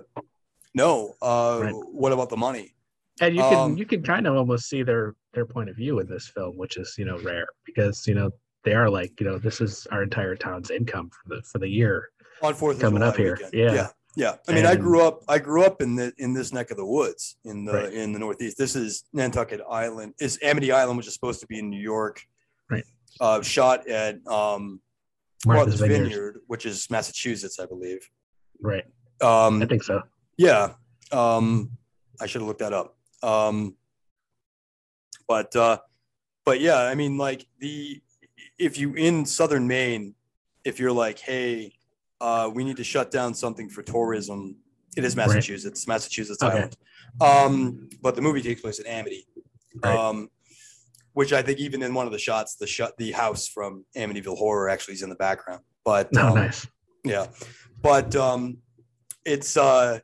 no 0.74 1.16
uh 1.22 1.60
Right. 1.64 1.74
what 1.74 2.12
about 2.12 2.30
the 2.30 2.38
money 2.38 2.74
And 3.22 3.36
you 3.36 3.42
can 3.42 3.60
Um, 3.60 3.78
you 3.78 3.86
can 3.86 4.04
kind 4.04 4.28
of 4.28 4.36
almost 4.36 4.68
see 4.70 4.84
their 4.84 5.16
their 5.34 5.46
point 5.46 5.70
of 5.70 5.76
view 5.76 6.00
in 6.00 6.08
this 6.08 6.28
film, 6.28 6.58
which 6.58 6.78
is 6.78 6.96
you 6.98 7.06
know 7.06 7.18
rare 7.20 7.48
because 7.66 8.08
you 8.08 8.16
know 8.16 8.30
they 8.64 8.74
are 8.74 8.90
like 8.90 9.20
you 9.20 9.26
know 9.28 9.38
this 9.38 9.62
is 9.62 9.88
our 9.92 10.04
entire 10.04 10.36
town's 10.36 10.70
income 10.72 11.10
for 11.10 11.36
the 11.36 11.42
for 11.44 11.60
the 11.60 11.68
year. 11.68 12.10
on 12.42 12.54
fourth 12.54 12.80
Coming 12.80 13.04
up 13.04 13.16
here, 13.16 13.36
weekend. 13.36 13.54
yeah. 13.54 13.74
yeah 13.74 13.88
yeah 14.18 14.36
i 14.48 14.54
mean 14.54 14.66
i 14.66 14.76
grew 14.76 15.02
up 15.02 15.24
i 15.28 15.38
grew 15.38 15.64
up 15.66 15.82
in 15.82 15.96
the 15.96 16.12
in 16.18 16.34
this 16.34 16.52
neck 16.54 16.72
of 16.72 16.78
the 16.78 16.86
woods 16.86 17.36
in 17.44 17.66
the 17.66 17.74
Right. 17.74 17.94
in 17.94 18.14
the 18.14 18.20
northeast 18.20 18.58
this 18.58 18.74
is 18.76 19.04
nantucket 19.12 19.60
island 19.70 20.14
is 20.22 20.40
amity 20.42 20.72
island 20.72 20.96
which 20.98 21.08
is 21.08 21.14
supposed 21.14 21.42
to 21.42 21.48
be 21.48 21.60
in 21.60 21.70
new 21.70 21.82
york 21.82 22.22
Right. 22.70 22.86
uh 23.20 23.42
shot 23.42 23.88
at 23.90 24.26
um 24.28 24.80
Martha's 25.46 25.80
Vineyard. 25.80 26.04
Vineyard, 26.04 26.40
which 26.48 26.66
is 26.66 26.90
Massachusetts, 26.90 27.60
I 27.60 27.66
believe. 27.66 28.10
Right. 28.62 28.84
Um, 29.22 29.62
I 29.62 29.66
think 29.66 29.84
so. 29.84 30.02
yeah. 30.38 30.74
Um, 31.12 31.72
I 32.20 32.26
should 32.28 32.42
have 32.42 32.48
looked 32.48 32.60
that 32.62 32.74
up. 32.74 32.98
Um, 33.24 33.76
but 35.28 35.56
uh, 35.56 35.78
but 36.46 36.60
yeah, 36.60 36.80
I 36.80 36.96
mean, 36.96 37.18
like 37.18 37.46
the 37.60 38.02
if 38.58 38.78
you 38.78 38.94
in 38.94 39.26
southern 39.26 39.68
Maine, 39.68 40.16
if 40.64 40.80
you're 40.80 40.92
like, 40.92 41.20
hey, 41.20 41.74
uh, 42.22 42.50
we 42.54 42.64
need 42.64 42.78
to 42.78 42.84
shut 42.84 43.12
down 43.12 43.34
something 43.34 43.70
for 43.70 43.82
tourism, 43.84 44.56
it 44.98 45.04
is 45.04 45.16
Right. 45.16 45.28
Massachusetts, 45.28 45.88
Massachusetts 45.88 46.42
Okay. 46.44 46.58
Island. 46.58 46.78
Um, 47.22 47.90
but 48.02 48.16
the 48.16 48.22
movie 48.22 48.42
takes 48.42 48.62
place 48.62 48.80
in 48.80 48.88
Amity. 48.88 49.28
Right. 49.84 49.98
Um, 49.98 50.30
which 51.16 51.32
I 51.32 51.42
think 51.42 51.60
even 51.60 51.82
in 51.82 51.94
one 51.94 52.06
of 52.06 52.12
the 52.12 52.20
shots, 52.20 52.56
the 52.56 52.68
shot 52.68 52.92
the 52.98 53.12
house 53.14 53.48
from 53.48 53.86
Amityville 53.96 54.38
Horror 54.38 54.70
actually 54.70 54.96
is 54.96 55.02
in 55.02 55.10
the 55.10 55.16
background. 55.16 55.62
But 55.86 56.12
No, 56.12 56.28
um, 56.28 56.36
nice. 56.36 56.68
yeah, 57.04 57.28
but 57.82 58.16
um, 58.16 58.58
it's 59.24 59.56
uh, 59.56 60.00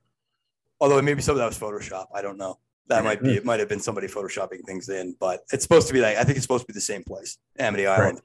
although 0.79 1.01
maybe 1.01 1.21
some 1.21 1.33
of 1.33 1.39
that 1.39 1.45
was 1.45 1.59
Photoshop. 1.59 2.07
I 2.15 2.21
don't 2.21 2.37
know. 2.37 2.57
That 2.87 3.03
might 3.03 3.21
be. 3.21 3.35
It 3.35 3.45
might 3.45 3.59
have 3.59 3.69
been 3.69 3.79
somebody 3.79 4.07
photoshopping 4.07 4.65
things 4.65 4.89
in, 4.89 5.15
but 5.19 5.41
it's 5.51 5.63
supposed 5.63 5.87
to 5.87 5.93
be 5.93 5.99
like 5.99 6.17
I 6.17 6.23
think 6.23 6.37
it's 6.37 6.45
supposed 6.45 6.63
to 6.63 6.73
be 6.73 6.77
the 6.77 6.81
same 6.81 7.03
place, 7.03 7.37
Amity 7.59 7.87
Island, 7.87 8.21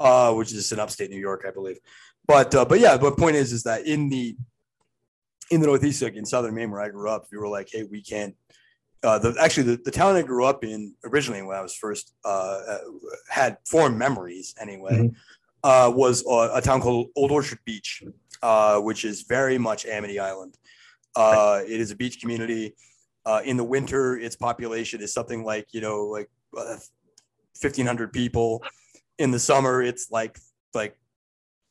uh, 0.00 0.32
which 0.34 0.52
is 0.52 0.70
in 0.72 0.80
upstate 0.80 1.10
New 1.10 1.18
York, 1.18 1.44
I 1.46 1.52
believe. 1.52 1.78
But 2.26 2.54
uh, 2.54 2.64
but 2.64 2.80
yeah, 2.80 2.96
the 2.96 3.12
point 3.12 3.36
is 3.36 3.52
is 3.52 3.62
that 3.64 3.86
in 3.86 4.08
the 4.08 4.36
in 5.50 5.60
the 5.60 5.66
Northeast, 5.68 6.02
like 6.02 6.14
in 6.14 6.26
Southern 6.26 6.54
Maine, 6.54 6.70
where 6.72 6.80
I 6.80 6.88
grew 6.88 7.08
up, 7.08 7.26
we 7.30 7.38
were 7.38 7.48
like, 7.48 7.68
hey, 7.70 7.84
we 7.84 8.02
can't. 8.02 8.34
Uh, 9.02 9.18
the 9.18 9.36
actually 9.40 9.62
the, 9.64 9.76
the 9.84 9.90
town 9.90 10.16
I 10.16 10.22
grew 10.22 10.44
up 10.44 10.64
in 10.64 10.94
originally 11.04 11.42
when 11.42 11.56
I 11.56 11.60
was 11.60 11.74
first 11.74 12.14
uh, 12.24 12.60
uh, 12.68 12.78
had 13.28 13.58
formed 13.66 13.98
memories 13.98 14.54
anyway. 14.60 15.10
uh, 15.62 15.92
was 15.94 16.24
uh, 16.26 16.50
a 16.54 16.60
town 16.60 16.80
called 16.80 17.08
Old 17.16 17.30
Orchard 17.30 17.58
Beach, 17.64 18.02
uh, 18.42 18.80
which 18.80 19.04
is 19.04 19.22
very 19.22 19.58
much 19.58 19.84
Amity 19.86 20.18
Island. 20.18 20.56
Uh, 21.14 21.60
it 21.66 21.80
is 21.80 21.90
a 21.90 21.96
beach 21.96 22.20
community. 22.20 22.74
Uh, 23.24 23.40
in 23.44 23.56
the 23.56 23.64
winter, 23.64 24.16
its 24.16 24.36
population 24.36 25.00
is 25.00 25.12
something 25.12 25.44
like 25.44 25.66
you 25.72 25.80
know 25.80 26.04
like 26.06 26.28
uh, 26.56 26.76
fifteen 27.54 27.86
hundred 27.86 28.12
people. 28.12 28.62
In 29.18 29.30
the 29.30 29.38
summer, 29.38 29.82
it's 29.82 30.10
like 30.10 30.38
like 30.74 30.96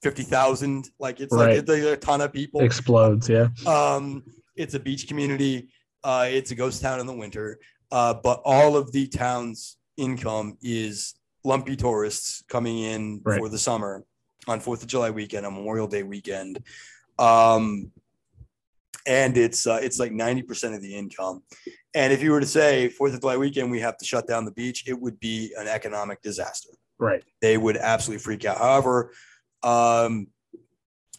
fifty 0.04 0.24
thousand. 0.24 0.90
Like 1.00 1.20
it's 1.22 1.34
Right. 1.34 1.50
like 1.50 1.58
it's 1.60 1.70
like 1.70 1.84
a 1.84 1.98
ton 1.98 2.22
of 2.22 2.34
people. 2.34 2.62
Explodes, 2.62 3.30
yeah. 3.30 3.48
Um, 3.66 4.24
it's 4.56 4.74
a 4.74 4.80
beach 4.80 5.08
community. 5.08 5.70
Uh, 6.06 6.28
it's 6.30 6.52
a 6.52 6.56
ghost 6.56 6.82
town 6.84 7.00
in 7.00 7.08
the 7.08 7.14
winter. 7.14 7.60
Uh, 7.92 8.14
but 8.14 8.42
all 8.46 8.78
of 8.78 8.92
the 8.92 9.08
town's 9.08 9.78
income 9.98 10.58
is 10.62 11.16
lumpy 11.44 11.76
tourists 11.76 12.44
coming 12.48 12.80
in 12.80 13.22
Right. 13.24 13.40
for 13.40 13.50
the 13.50 13.58
summer 13.58 14.04
on 14.48 14.60
Fourth 14.60 14.82
of 14.84 14.88
July 14.88 15.10
weekend, 15.10 15.46
on 15.46 15.54
Memorial 15.56 15.88
Day 15.88 16.04
weekend. 16.04 16.60
Um, 17.18 17.92
and 19.08 19.38
it's 19.38 19.66
uh, 19.68 19.80
it's 19.82 20.00
like 20.00 20.12
ninety 20.12 20.42
percent 20.42 20.76
of 20.76 20.82
the 20.82 20.96
income. 20.96 21.44
And 21.94 22.12
if 22.14 22.22
you 22.22 22.32
were 22.32 22.40
to 22.40 22.46
say 22.46 22.90
Fourth 22.90 23.14
of 23.14 23.22
July 23.22 23.38
weekend, 23.38 23.72
we 23.72 23.80
have 23.80 23.98
to 23.98 24.06
shut 24.06 24.28
down 24.28 24.46
the 24.46 24.52
beach, 24.52 24.88
it 24.88 25.00
would 25.00 25.20
be 25.20 25.54
an 25.58 25.68
economic 25.68 26.22
disaster 26.22 26.70
Right. 27.00 27.24
they 27.42 27.58
would 27.58 27.78
absolutely 27.78 28.24
freak 28.24 28.46
out. 28.46 28.58
However, 28.58 29.12
um, 29.64 30.28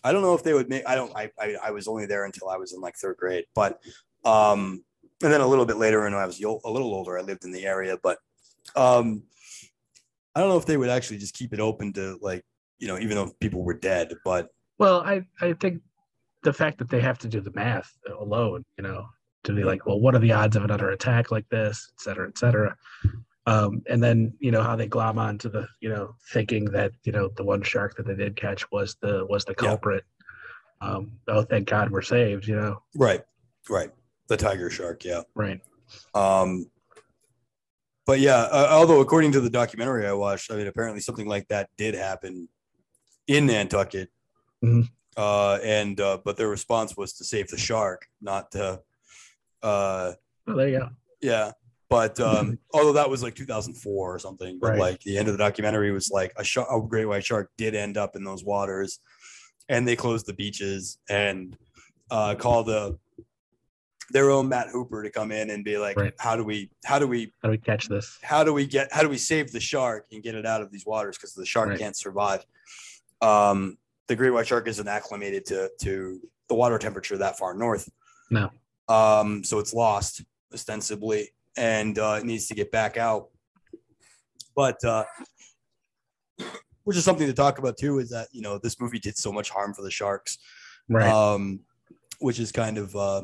I 0.04 0.12
don't 0.12 0.22
know 0.22 0.34
if 0.34 0.42
they 0.42 0.52
would 0.54 0.68
make. 0.68 0.82
I 0.86 0.94
don't. 0.94 1.12
I, 1.16 1.30
I 1.38 1.56
I 1.64 1.70
was 1.70 1.86
only 1.88 2.06
there 2.06 2.24
until 2.24 2.48
I 2.48 2.56
was 2.56 2.72
in 2.72 2.80
like 2.80 2.96
third 2.96 3.16
grade, 3.16 3.44
but 3.54 3.80
um, 4.26 4.84
and 5.22 5.32
then 5.32 5.40
a 5.40 5.46
little 5.46 5.66
bit 5.66 5.76
later, 5.76 6.02
when 6.02 6.14
I 6.14 6.26
was 6.26 6.40
a 6.42 6.48
little 6.48 6.94
older, 6.94 7.18
I 7.18 7.22
lived 7.22 7.44
in 7.44 7.52
the 7.52 7.64
area, 7.64 7.96
but 8.02 8.18
um, 8.74 9.22
I 10.34 10.40
don't 10.40 10.50
know 10.50 10.58
if 10.58 10.66
they 10.66 10.76
would 10.76 10.90
actually 10.90 11.18
just 11.18 11.34
keep 11.34 11.52
it 11.54 11.60
open 11.60 11.92
to 11.94 12.18
like 12.20 12.44
you 12.78 12.88
know, 12.88 12.98
even 12.98 13.16
though 13.16 13.32
people 13.40 13.62
were 13.62 13.74
dead, 13.74 14.12
but 14.24 14.48
Well, 14.78 15.00
I, 15.00 15.22
I 15.40 15.54
think 15.54 15.80
the 16.42 16.52
fact 16.52 16.78
that 16.78 16.88
they 16.88 17.00
have 17.00 17.18
to 17.20 17.28
do 17.28 17.40
the 17.40 17.52
math 17.54 17.90
alone, 18.20 18.64
you 18.76 18.84
know, 18.84 19.06
to 19.44 19.52
be 19.54 19.64
like, 19.64 19.86
well, 19.86 20.00
what 20.00 20.14
are 20.14 20.18
the 20.18 20.32
odds 20.32 20.56
of 20.56 20.64
another 20.64 20.90
attack 20.90 21.30
like 21.30 21.48
this, 21.48 21.90
et 21.94 22.02
cetera, 22.02 22.28
et 22.28 22.36
cetera. 22.36 22.76
Um, 23.46 23.82
and 23.88 24.02
then, 24.02 24.34
you 24.40 24.50
know, 24.50 24.62
how 24.62 24.74
they 24.76 24.88
glom 24.88 25.18
onto 25.18 25.48
the, 25.48 25.66
you 25.80 25.88
know, 25.88 26.14
thinking 26.32 26.64
that, 26.66 26.92
you 27.04 27.12
know, 27.12 27.30
the 27.36 27.44
one 27.44 27.62
shark 27.62 27.96
that 27.96 28.06
they 28.06 28.14
did 28.14 28.36
catch 28.36 28.70
was 28.70 28.96
the 29.00 29.24
was 29.28 29.44
the 29.44 29.54
Yeah. 29.54 29.68
culprit. 29.68 30.04
Um, 30.80 31.12
oh, 31.28 31.42
thank 31.42 31.68
God 31.68 31.90
we're 31.90 32.02
saved, 32.02 32.46
you 32.46 32.56
know. 32.56 32.82
right, 32.94 33.24
right, 33.70 33.90
the 34.28 34.36
tiger 34.36 34.70
shark, 34.70 35.04
yeah. 35.04 35.22
Right. 35.34 35.60
Um, 36.14 36.70
but 38.06 38.20
yeah, 38.20 38.42
uh, 38.42 38.68
although 38.70 39.00
according 39.00 39.32
to 39.32 39.40
the 39.40 39.50
documentary 39.50 40.06
I 40.06 40.12
watched, 40.12 40.50
I 40.50 40.56
mean, 40.56 40.66
apparently 40.66 41.00
something 41.00 41.26
like 41.26 41.48
that 41.48 41.68
did 41.76 41.94
happen 41.94 42.48
in 43.26 43.46
Nantucket. 43.46 44.10
Mhm. 44.64 44.88
Uh, 45.16 45.58
and 45.62 46.00
uh, 46.00 46.18
but 46.24 46.36
their 46.36 46.48
response 46.48 46.96
was 46.96 47.14
to 47.14 47.24
save 47.24 47.48
the 47.48 47.56
shark, 47.58 48.06
not 48.20 48.50
to. 48.52 48.80
Uh, 49.62 50.12
Well, 50.46 50.56
there 50.56 50.68
you 50.68 50.78
go. 50.78 50.88
yeah, 51.20 51.52
but 51.88 52.20
um, 52.20 52.58
although 52.74 52.92
that 52.92 53.08
was 53.10 53.22
like 53.22 53.34
2004 53.34 54.14
or 54.14 54.18
something, 54.18 54.58
but 54.60 54.70
Right. 54.72 54.78
like 54.78 55.00
the 55.00 55.16
end 55.18 55.28
of 55.28 55.34
the 55.34 55.38
documentary 55.38 55.90
was 55.90 56.10
like 56.10 56.32
a, 56.36 56.44
shark, 56.44 56.68
a 56.70 56.80
great 56.86 57.06
white 57.06 57.24
shark 57.24 57.50
did 57.56 57.74
end 57.74 57.96
up 57.96 58.14
in 58.14 58.22
those 58.24 58.44
waters, 58.44 59.00
and 59.68 59.88
they 59.88 59.96
closed 59.96 60.26
the 60.26 60.34
beaches 60.34 60.98
and 61.08 61.56
uh, 62.10 62.34
called 62.36 62.66
the 62.66 62.98
their 64.10 64.30
own 64.30 64.48
Matt 64.48 64.68
Hooper 64.68 65.02
to 65.02 65.10
come 65.10 65.32
in 65.32 65.50
and 65.50 65.64
be 65.64 65.78
like, 65.78 65.96
Right. 65.96 66.14
how 66.18 66.36
do 66.36 66.44
we, 66.44 66.70
how 66.84 66.98
do 66.98 67.06
we, 67.06 67.32
How 67.42 67.48
do 67.48 67.52
we 67.52 67.58
catch 67.58 67.88
this? 67.88 68.18
how 68.22 68.44
do 68.44 68.52
we 68.52 68.66
get, 68.66 68.92
how 68.92 69.02
do 69.02 69.08
we 69.08 69.18
save 69.18 69.50
the 69.52 69.60
shark 69.60 70.06
and 70.12 70.22
get 70.22 70.34
it 70.34 70.46
out 70.46 70.62
of 70.62 70.70
these 70.70 70.86
waters 70.86 71.16
because 71.16 71.34
the 71.34 71.44
shark 71.46 71.70
Right. 71.70 71.78
can't 71.78 71.96
survive. 71.96 72.44
Um, 73.20 73.78
the 74.08 74.14
great 74.16 74.30
white 74.30 74.46
shark 74.46 74.68
isn't 74.68 74.86
acclimated 74.86 75.44
to 75.46 75.68
to 75.80 76.20
the 76.48 76.54
water 76.54 76.78
temperature 76.78 77.18
that 77.18 77.36
far 77.38 77.54
north. 77.54 77.90
No. 78.30 78.50
Um, 78.88 79.42
so 79.42 79.58
it's 79.58 79.74
lost 79.74 80.22
ostensibly, 80.54 81.30
and 81.56 81.98
uh, 81.98 82.18
it 82.20 82.24
needs 82.24 82.46
to 82.46 82.54
get 82.54 82.70
back 82.70 82.96
out. 82.96 83.30
But 84.54 84.82
uh, 84.84 85.04
which 86.84 86.96
is 86.96 87.02
something 87.04 87.26
to 87.26 87.32
talk 87.32 87.58
about 87.58 87.76
too 87.78 87.98
is 87.98 88.10
that 88.10 88.28
you 88.30 88.42
know 88.42 88.58
this 88.58 88.80
movie 88.80 89.00
did 89.00 89.16
so 89.16 89.32
much 89.32 89.50
harm 89.50 89.74
for 89.74 89.82
the 89.82 89.90
sharks, 89.90 90.38
Right. 90.88 91.10
um, 91.10 91.60
which 92.20 92.38
is 92.38 92.52
kind 92.52 92.78
of 92.78 92.94
uh, 92.94 93.22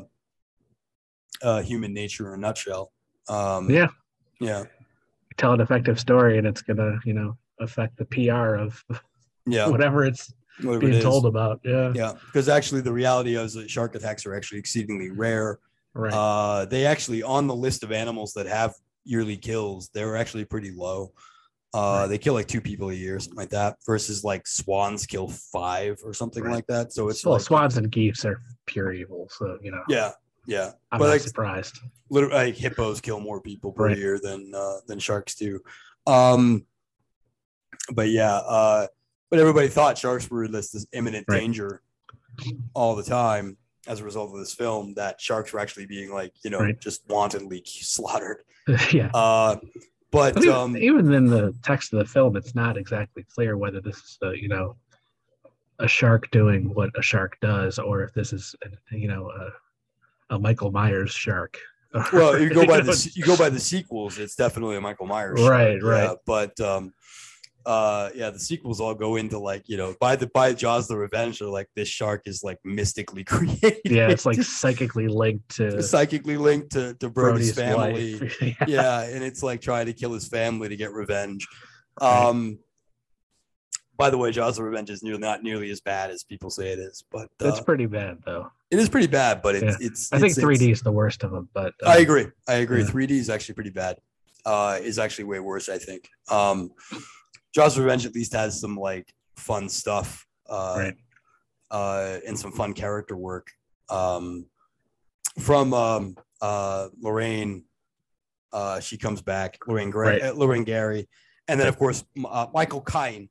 uh, 1.43 1.61
human 1.61 1.93
nature 1.93 2.27
in 2.33 2.39
a 2.39 2.41
nutshell. 2.41 2.91
Um, 3.29 3.69
yeah. 3.69 3.87
yeah, 4.39 4.63
Tell 5.37 5.53
an 5.53 5.61
effective 5.61 5.99
story 5.99 6.37
and 6.37 6.45
it's 6.47 6.61
gonna, 6.61 6.99
you 7.05 7.13
know, 7.13 7.37
affect 7.59 7.97
the 7.97 8.05
PR 8.05 8.55
of 8.55 8.83
yeah. 9.45 9.67
whatever 9.69 10.05
it's 10.05 10.33
whatever 10.61 10.77
it 10.77 10.81
being 10.87 10.93
is. 10.95 11.03
told 11.03 11.25
about. 11.25 11.59
Yeah. 11.63 11.91
Yeah, 11.95 12.13
because 12.25 12.49
actually 12.49 12.81
the 12.81 12.93
reality 12.93 13.35
is 13.37 13.53
that 13.53 13.69
shark 13.69 13.95
attacks 13.95 14.25
are 14.25 14.35
actually 14.35 14.59
exceedingly 14.59 15.11
rare. 15.11 15.59
Right. 15.93 16.13
Uh, 16.13 16.65
they 16.65 16.85
actually 16.85 17.23
on 17.23 17.47
the 17.47 17.55
list 17.55 17.83
of 17.83 17.91
animals 17.91 18.33
that 18.33 18.45
have 18.47 18.73
yearly 19.05 19.37
kills, 19.37 19.89
they're 19.93 20.15
actually 20.17 20.45
pretty 20.45 20.71
low. 20.71 21.13
Uh, 21.73 22.01
Right. 22.01 22.07
They 22.07 22.17
kill 22.19 22.35
like 22.35 22.47
two 22.47 22.61
people 22.61 22.89
a 22.91 22.93
year, 22.93 23.19
something 23.19 23.37
like 23.37 23.49
that, 23.49 23.77
versus 23.85 24.23
like 24.23 24.45
swans 24.45 25.05
kill 25.07 25.29
five 25.29 25.99
or 26.05 26.13
something 26.13 26.43
Right. 26.43 26.53
like 26.55 26.67
that. 26.67 26.93
So 26.93 27.09
it's 27.09 27.25
well, 27.25 27.33
like, 27.35 27.41
swans 27.43 27.77
and 27.77 27.89
geese 27.91 28.25
are 28.25 28.39
pure 28.67 28.93
evil, 28.93 29.27
so 29.31 29.57
you 29.61 29.71
know. 29.71 29.81
yeah, 29.89 30.11
yeah. 30.45 30.71
I'm 30.91 30.99
but 30.99 31.05
not 31.05 31.11
like, 31.11 31.21
surprised. 31.21 31.79
literally, 32.09 32.35
like 32.35 32.55
hippos 32.55 33.01
kill 33.01 33.19
more 33.19 33.41
people 33.41 33.71
per 33.71 33.87
Right. 33.87 33.97
year 33.97 34.19
than 34.21 34.51
uh, 34.55 34.77
than 34.87 34.99
sharks 34.99 35.35
do. 35.35 35.59
Um, 36.07 36.65
but 37.93 38.09
yeah, 38.09 38.35
uh, 38.35 38.87
but 39.29 39.39
everybody 39.39 39.67
thought 39.67 39.97
sharks 39.97 40.29
were 40.29 40.47
this 40.47 40.69
this 40.71 40.85
imminent 40.93 41.25
Right. 41.27 41.39
danger 41.41 41.81
all 42.73 42.95
the 42.95 43.03
time 43.03 43.57
as 43.87 43.99
a 43.99 44.03
result 44.03 44.31
of 44.33 44.39
this 44.39 44.53
film. 44.53 44.93
That 44.95 45.19
sharks 45.19 45.53
were 45.53 45.59
actually 45.59 45.85
being 45.85 46.11
like 46.13 46.33
you 46.43 46.49
know 46.49 46.59
Right. 46.59 46.79
just 46.79 47.07
wantonly 47.09 47.63
slaughtered. 47.65 48.43
yeah. 48.93 49.09
Uh, 49.13 49.57
but 50.11 50.35
But 50.35 50.43
even, 50.43 50.55
um, 50.55 50.77
even 50.77 51.11
in 51.13 51.25
the 51.25 51.53
text 51.63 51.91
of 51.91 51.99
the 51.99 52.05
film, 52.05 52.37
it's 52.37 52.53
not 52.53 52.77
exactly 52.77 53.23
clear 53.33 53.57
whether 53.57 53.81
this 53.81 53.97
is, 53.97 54.17
a, 54.21 54.37
you 54.37 54.47
know, 54.47 54.75
a 55.79 55.87
shark 55.87 56.29
doing 56.29 56.71
what 56.71 56.91
a 56.95 57.01
shark 57.01 57.35
does, 57.41 57.79
or 57.79 58.03
if 58.03 58.13
this 58.13 58.31
is, 58.31 58.55
you 58.91 59.07
know, 59.07 59.31
a, 59.31 59.49
a 60.29 60.39
Michael 60.39 60.71
Myers 60.71 61.11
shark. 61.11 61.57
well, 62.11 62.39
you 62.39 62.49
go 62.49 62.65
by 62.65 62.81
the 62.81 63.11
you 63.15 63.23
go 63.23 63.37
by 63.37 63.49
the 63.49 63.59
sequels. 63.59 64.17
It's 64.17 64.35
definitely 64.35 64.75
a 64.77 64.81
Michael 64.81 65.05
Myers. 65.05 65.39
shark, 65.39 65.51
Right, 65.51 65.79
yeah, 65.81 65.89
right. 66.07 66.17
but 66.25 66.59
um, 66.59 66.93
uh, 67.65 68.09
yeah, 68.15 68.29
the 68.29 68.39
sequels 68.39 68.81
all 68.81 68.93
go 68.95 69.15
into 69.15 69.37
like 69.39 69.69
you 69.69 69.77
know 69.77 69.95
by 69.99 70.15
the 70.15 70.27
by 70.27 70.53
Jaws 70.53 70.87
the 70.87 70.97
Revenge. 70.97 71.39
They're 71.39 71.47
like 71.47 71.69
this 71.75 71.87
shark 71.87 72.23
is 72.25 72.43
like 72.43 72.57
mystically 72.63 73.23
created. 73.25 73.79
Yeah, 73.85 74.09
it's 74.09 74.25
like 74.25 74.41
psychically 74.41 75.07
linked 75.07 75.55
to 75.57 75.81
psychically 75.83 76.37
linked 76.37 76.71
to, 76.71 76.93
to 76.95 77.09
Brody's, 77.09 77.53
Brody's 77.53 77.55
family. 77.55 78.31
yeah. 78.41 78.65
yeah, 78.67 79.01
and 79.03 79.23
it's 79.23 79.43
like 79.43 79.61
trying 79.61 79.85
to 79.85 79.93
kill 79.93 80.13
his 80.13 80.27
family 80.27 80.69
to 80.69 80.75
get 80.75 80.91
revenge. 80.91 81.47
Right. 82.01 82.55
By 84.03 84.09
the 84.09 84.17
way, 84.17 84.33
Jaws 84.33 84.59
of 84.59 84.65
Revenge 84.65 84.89
is 84.89 85.01
nearly 85.01 85.21
not 85.21 85.43
nearly 85.43 85.71
as 85.71 85.79
bad 85.79 86.11
as 86.11 86.25
people 86.25 86.49
say 86.49 86.73
it 86.73 86.77
is, 86.79 87.05
but 87.09 87.29
uh, 87.41 87.47
It's 87.47 87.61
pretty 87.61 87.85
bad, 87.85 88.17
though. 88.25 88.51
it 88.69 88.77
is 88.77 88.89
pretty 88.89 89.07
bad. 89.07 89.41
But 89.41 89.55
it's 89.55 89.79
Yeah. 89.79 89.87
it's 89.87 90.11
I 90.11 90.19
think 90.19 90.31
it's- 90.31 90.43
3D 90.45 90.71
is 90.73 90.81
the 90.81 90.91
worst 90.91 91.23
of 91.23 91.31
them, 91.31 91.47
but 91.53 91.73
I 91.85 91.95
um, 91.95 92.01
agree. 92.03 92.27
I 92.45 92.55
agree. 92.55 92.81
yeah. 92.81 92.89
3D 92.89 93.11
is 93.11 93.29
actually 93.29 93.55
pretty 93.55 93.69
bad. 93.69 93.95
Uh, 94.45 94.77
is 94.81 94.99
actually 94.99 95.23
way 95.23 95.39
worse. 95.39 95.69
I 95.69 95.77
think. 95.77 96.09
Um, 96.29 96.71
Jaws 97.55 97.77
of 97.77 97.85
Revenge 97.85 98.05
at 98.05 98.13
least 98.13 98.33
has 98.33 98.59
some 98.59 98.75
like 98.75 99.07
fun 99.37 99.69
stuff. 99.69 100.27
Uh, 100.49 100.75
Right. 100.79 100.95
uh, 101.71 102.17
and 102.27 102.37
some 102.37 102.51
fun 102.51 102.73
character 102.73 103.15
work. 103.15 103.51
Um, 103.87 104.47
from 105.39 105.73
um, 105.73 106.17
uh, 106.41 106.89
Lorraine, 106.99 107.63
uh, 108.51 108.81
she 108.81 108.97
comes 108.97 109.21
back. 109.21 109.59
Lorraine 109.65 109.91
Gray, 109.91 110.19
Right. 110.19 110.21
uh, 110.23 110.33
Lorraine 110.33 110.65
Gary, 110.65 111.07
and 111.47 111.57
then 111.57 111.67
of 111.67 111.77
course 111.79 112.03
uh, 112.29 112.47
Michael 112.53 112.81
Caine. 112.81 113.29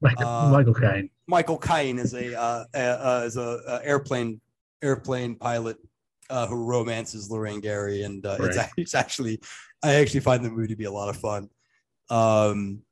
Michael, 0.00 0.26
uh, 0.26 0.50
Michael 0.50 0.74
Caine. 0.74 1.10
Michael 1.26 1.58
Caine 1.58 1.98
is 1.98 2.14
a 2.14 2.38
uh, 2.38 2.64
uh, 2.74 3.22
is 3.26 3.36
a, 3.36 3.80
airplane 3.84 4.40
airplane 4.82 5.34
pilot 5.34 5.76
uh, 6.30 6.46
who 6.46 6.64
romances 6.64 7.30
Lorraine 7.30 7.60
Gary, 7.60 8.02
and 8.02 8.24
uh, 8.24 8.36
it's, 8.40 8.56
Right. 8.56 8.66
ac- 8.66 8.72
it's 8.76 8.94
actually 8.94 9.40
I 9.82 9.94
actually 9.94 10.20
find 10.20 10.44
the 10.44 10.50
movie 10.50 10.68
to 10.68 10.76
be 10.76 10.84
a 10.84 10.92
lot 10.92 11.08
of 11.08 11.16
fun. 11.16 11.48
Um, 12.10 12.82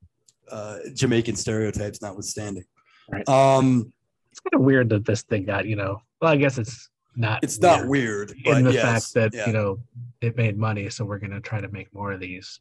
uh, 0.50 0.78
Jamaican 0.94 1.36
stereotypes 1.36 2.02
notwithstanding. 2.02 2.64
Right. 3.10 3.28
Um, 3.28 3.92
It's 4.30 4.40
kind 4.40 4.60
of 4.60 4.64
weird 4.64 4.88
that 4.90 5.04
this 5.04 5.22
thing 5.22 5.44
got, 5.44 5.66
you 5.66 5.76
know, 5.76 6.02
well, 6.20 6.32
I 6.32 6.36
guess 6.36 6.58
it's 6.58 6.90
not. 7.16 7.42
it's 7.42 7.58
not 7.58 7.88
weird, 7.88 8.30
in 8.32 8.42
but 8.44 8.64
the 8.64 8.72
yes, 8.72 9.12
fact 9.12 9.14
that 9.14 9.34
yeah. 9.34 9.46
you 9.46 9.52
know 9.52 9.78
it 10.20 10.36
made 10.36 10.58
money, 10.58 10.90
so 10.90 11.04
we're 11.04 11.18
gonna 11.18 11.40
try 11.40 11.60
to 11.60 11.68
make 11.68 11.92
more 11.94 12.12
of 12.12 12.20
these. 12.20 12.60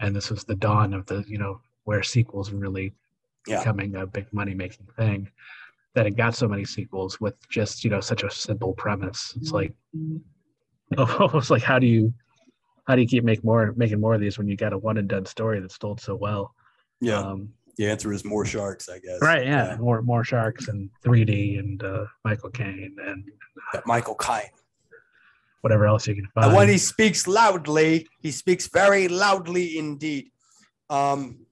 And 0.00 0.14
this 0.14 0.30
was 0.30 0.44
the 0.44 0.56
dawn 0.56 0.92
of 0.92 1.06
the, 1.06 1.24
you 1.26 1.38
know, 1.38 1.60
where 1.84 2.02
sequels 2.02 2.50
really 2.50 2.92
Yeah. 3.46 3.58
becoming 3.58 3.94
a 3.96 4.06
big 4.06 4.32
money 4.32 4.54
making 4.54 4.86
thing. 4.96 5.28
That 5.94 6.06
it 6.06 6.16
got 6.16 6.34
so 6.34 6.48
many 6.48 6.64
sequels 6.64 7.20
with 7.20 7.34
just, 7.48 7.84
you 7.84 7.90
know, 7.90 8.00
such 8.00 8.24
a 8.24 8.30
simple 8.30 8.72
premise. 8.74 9.32
It's 9.36 9.52
like 9.52 9.72
almost 10.98 11.50
like 11.50 11.62
how 11.62 11.78
do 11.78 11.86
you 11.86 12.12
how 12.86 12.94
do 12.96 13.00
you 13.02 13.08
keep 13.08 13.24
make 13.24 13.42
more 13.44 13.72
making 13.76 14.00
more 14.00 14.14
of 14.14 14.20
these 14.20 14.36
when 14.36 14.48
you 14.48 14.56
got 14.56 14.72
a 14.72 14.78
one 14.78 14.98
and 14.98 15.08
done 15.08 15.24
story 15.26 15.60
that's 15.60 15.78
told 15.78 16.00
so 16.00 16.14
well? 16.16 16.54
yeah. 17.00 17.18
Um, 17.18 17.50
The 17.76 17.86
answer 17.88 18.12
is 18.12 18.24
more 18.24 18.44
sharks, 18.44 18.88
I 18.88 18.98
guess. 18.98 19.18
Right, 19.20 19.46
yeah, 19.46 19.76
more 19.80 20.02
more 20.02 20.24
sharks 20.24 20.68
and 20.68 20.90
3D 21.04 21.58
and 21.58 21.82
uh, 21.82 22.04
Michael 22.24 22.50
Caine 22.50 22.96
and 23.06 23.24
Yeah, 23.72 23.80
Michael 23.86 24.14
Caine. 24.16 24.50
whatever 25.62 25.86
else 25.86 26.06
you 26.08 26.14
can 26.14 26.26
find. 26.34 26.46
And 26.46 26.54
when 26.56 26.68
he 26.68 26.78
speaks 26.78 27.26
loudly, 27.26 28.06
he 28.20 28.30
speaks 28.30 28.66
very 28.68 29.08
loudly 29.08 29.78
indeed. 29.78 30.30
Um, 30.90 31.46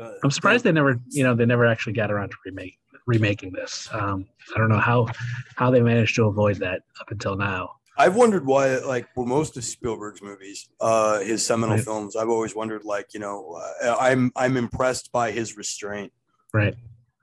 uh, 0.00 0.12
I'm 0.22 0.30
surprised 0.30 0.64
they 0.64 0.72
never, 0.72 1.00
you 1.08 1.24
know, 1.24 1.34
they 1.34 1.46
never 1.46 1.66
actually 1.66 1.94
got 1.94 2.10
around 2.10 2.30
to 2.30 2.36
remake 2.44 2.78
remaking 3.06 3.52
this. 3.52 3.88
Um, 3.92 4.26
I 4.54 4.58
don't 4.58 4.68
know 4.68 4.78
how 4.78 5.08
how 5.56 5.70
they 5.70 5.80
managed 5.80 6.14
to 6.16 6.24
avoid 6.24 6.56
that 6.56 6.82
up 7.00 7.10
until 7.10 7.36
now. 7.36 7.70
I've 7.96 8.14
wondered 8.14 8.46
why, 8.46 8.76
like, 8.78 9.08
well, 9.16 9.26
most 9.26 9.56
of 9.56 9.64
Spielberg's 9.64 10.22
movies, 10.22 10.68
uh, 10.80 11.18
his 11.20 11.44
seminal 11.44 11.76
Right. 11.76 11.84
films, 11.84 12.14
I've 12.14 12.28
always 12.28 12.54
wondered, 12.54 12.84
like, 12.84 13.12
you 13.12 13.18
know, 13.18 13.60
uh, 13.82 13.96
I'm 13.98 14.30
I'm 14.36 14.56
impressed 14.56 15.10
by 15.10 15.32
his 15.32 15.56
restraint. 15.56 16.12
Right. 16.52 16.76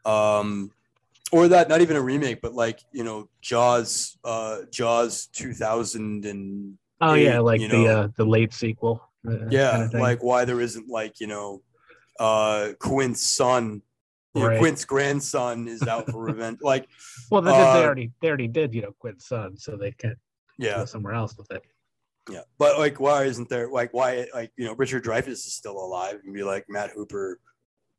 Um, 0.05 0.71
or 1.31 1.47
that, 1.47 1.69
not 1.69 1.81
even 1.81 1.95
a 1.95 2.01
remake, 2.01 2.41
but 2.41 2.53
like, 2.53 2.79
you 2.91 3.03
know, 3.03 3.29
Jaws, 3.41 4.17
uh, 4.23 4.63
Jaws 4.71 5.27
2000 5.27 6.25
and 6.25 6.77
oh 7.01 7.13
yeah, 7.13 7.39
like 7.39 7.61
you 7.61 7.67
the 7.69 7.87
uh, 7.87 8.07
the 8.17 8.25
late 8.25 8.53
sequel. 8.53 9.01
uh, 9.27 9.47
yeah, 9.49 9.87
kinda 9.87 9.99
like 9.99 10.23
why 10.23 10.45
there 10.45 10.61
isn't 10.61 10.87
like, 10.89 11.19
you 11.19 11.27
know, 11.27 11.61
uh, 12.19 12.69
Quint's 12.79 13.21
son, 13.21 13.81
you 14.33 14.41
know, 14.41 14.47
Right. 14.49 14.59
Quint's 14.59 14.85
grandson 14.85 15.67
is 15.67 15.83
out 15.83 16.09
for 16.09 16.21
revenge. 16.23 16.59
Like, 16.63 16.87
well, 17.31 17.41
they, 17.41 17.51
uh, 17.51 17.73
they 17.73 17.83
already 17.83 18.11
they 18.21 18.27
already 18.27 18.47
did, 18.47 18.73
you 18.73 18.81
know, 18.81 18.91
Quint's 18.99 19.27
son, 19.27 19.57
so 19.57 19.75
they 19.77 19.91
can 19.91 20.15
yeah, 20.57 20.75
go 20.79 20.85
somewhere 20.85 21.13
else 21.13 21.37
with 21.37 21.51
it. 21.51 21.63
Yeah, 22.29 22.41
but 22.57 22.77
like, 22.79 22.99
why 22.99 23.23
isn't 23.23 23.49
there 23.49 23.69
like 23.69 23.93
why 23.93 24.27
like 24.33 24.51
you 24.57 24.65
know 24.65 24.73
Richard 24.75 25.03
Dreyfuss 25.03 25.27
is 25.27 25.53
still 25.53 25.77
alive 25.77 26.19
and 26.23 26.33
be 26.33 26.43
like 26.43 26.65
Matt 26.69 26.91
Hooper 26.91 27.39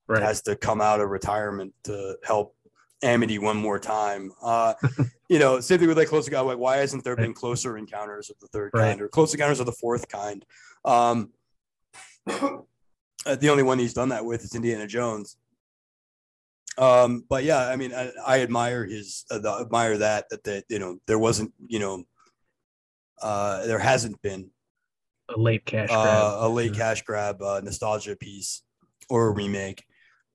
Right. 0.09 0.22
has 0.22 0.40
to 0.42 0.55
come 0.57 0.81
out 0.81 1.00
of 1.00 1.11
retirement 1.11 1.74
to 1.85 2.16
help 2.24 2.55
Amity 3.02 3.38
one 3.40 3.57
more 3.57 3.79
time. 3.79 4.31
Uh, 4.42 4.74
you 5.29 5.38
know, 5.40 5.59
same 5.61 5.79
thing 5.81 5.88
with 5.88 5.98
like 5.98 6.09
Close 6.09 6.26
Encounter. 6.29 6.48
Like, 6.48 6.59
why 6.59 6.76
hasn't 6.76 7.02
there 7.05 7.16
been 7.16 7.35
closer 7.35 7.76
encounters 7.76 8.31
of 8.31 8.37
the 8.40 8.46
third 8.48 8.70
Right. 8.72 8.83
kind 8.90 9.00
or 9.00 9.09
close 9.09 9.35
encounters 9.35 9.59
of 9.61 9.66
the 9.66 9.72
fourth 9.72 10.07
kind? 10.09 10.44
Um, 10.85 11.33
the 13.35 13.49
only 13.49 13.62
one 13.65 13.79
he's 13.79 13.95
done 13.95 14.11
that 14.11 14.25
with 14.25 14.45
is 14.45 14.55
Indiana 14.55 14.87
Jones. 14.87 15.37
Um, 16.79 17.25
but 17.29 17.43
yeah, 17.45 17.67
I 17.69 17.77
mean, 17.77 17.93
I, 17.95 18.12
I 18.25 18.41
admire 18.43 18.85
his, 18.85 19.25
uh, 19.31 19.39
the, 19.39 19.51
admire 19.62 19.97
that 19.99 20.29
that 20.31 20.45
that 20.45 20.65
you 20.69 20.79
know 20.79 20.99
there 21.07 21.19
wasn't, 21.19 21.53
you 21.67 21.79
know, 21.79 22.05
uh, 23.23 23.67
there 23.67 23.79
hasn't 23.79 24.21
been 24.23 24.51
A 25.35 25.39
late 25.41 25.65
cash 25.65 25.89
grab. 25.89 25.99
uh, 26.07 26.37
a 26.41 26.49
late 26.49 26.73
Yeah. 26.73 26.79
cash 26.79 27.03
grab 27.03 27.41
uh, 27.43 27.61
nostalgia 27.65 28.15
piece 28.15 28.62
or 29.09 29.29
a 29.29 29.31
remake 29.33 29.85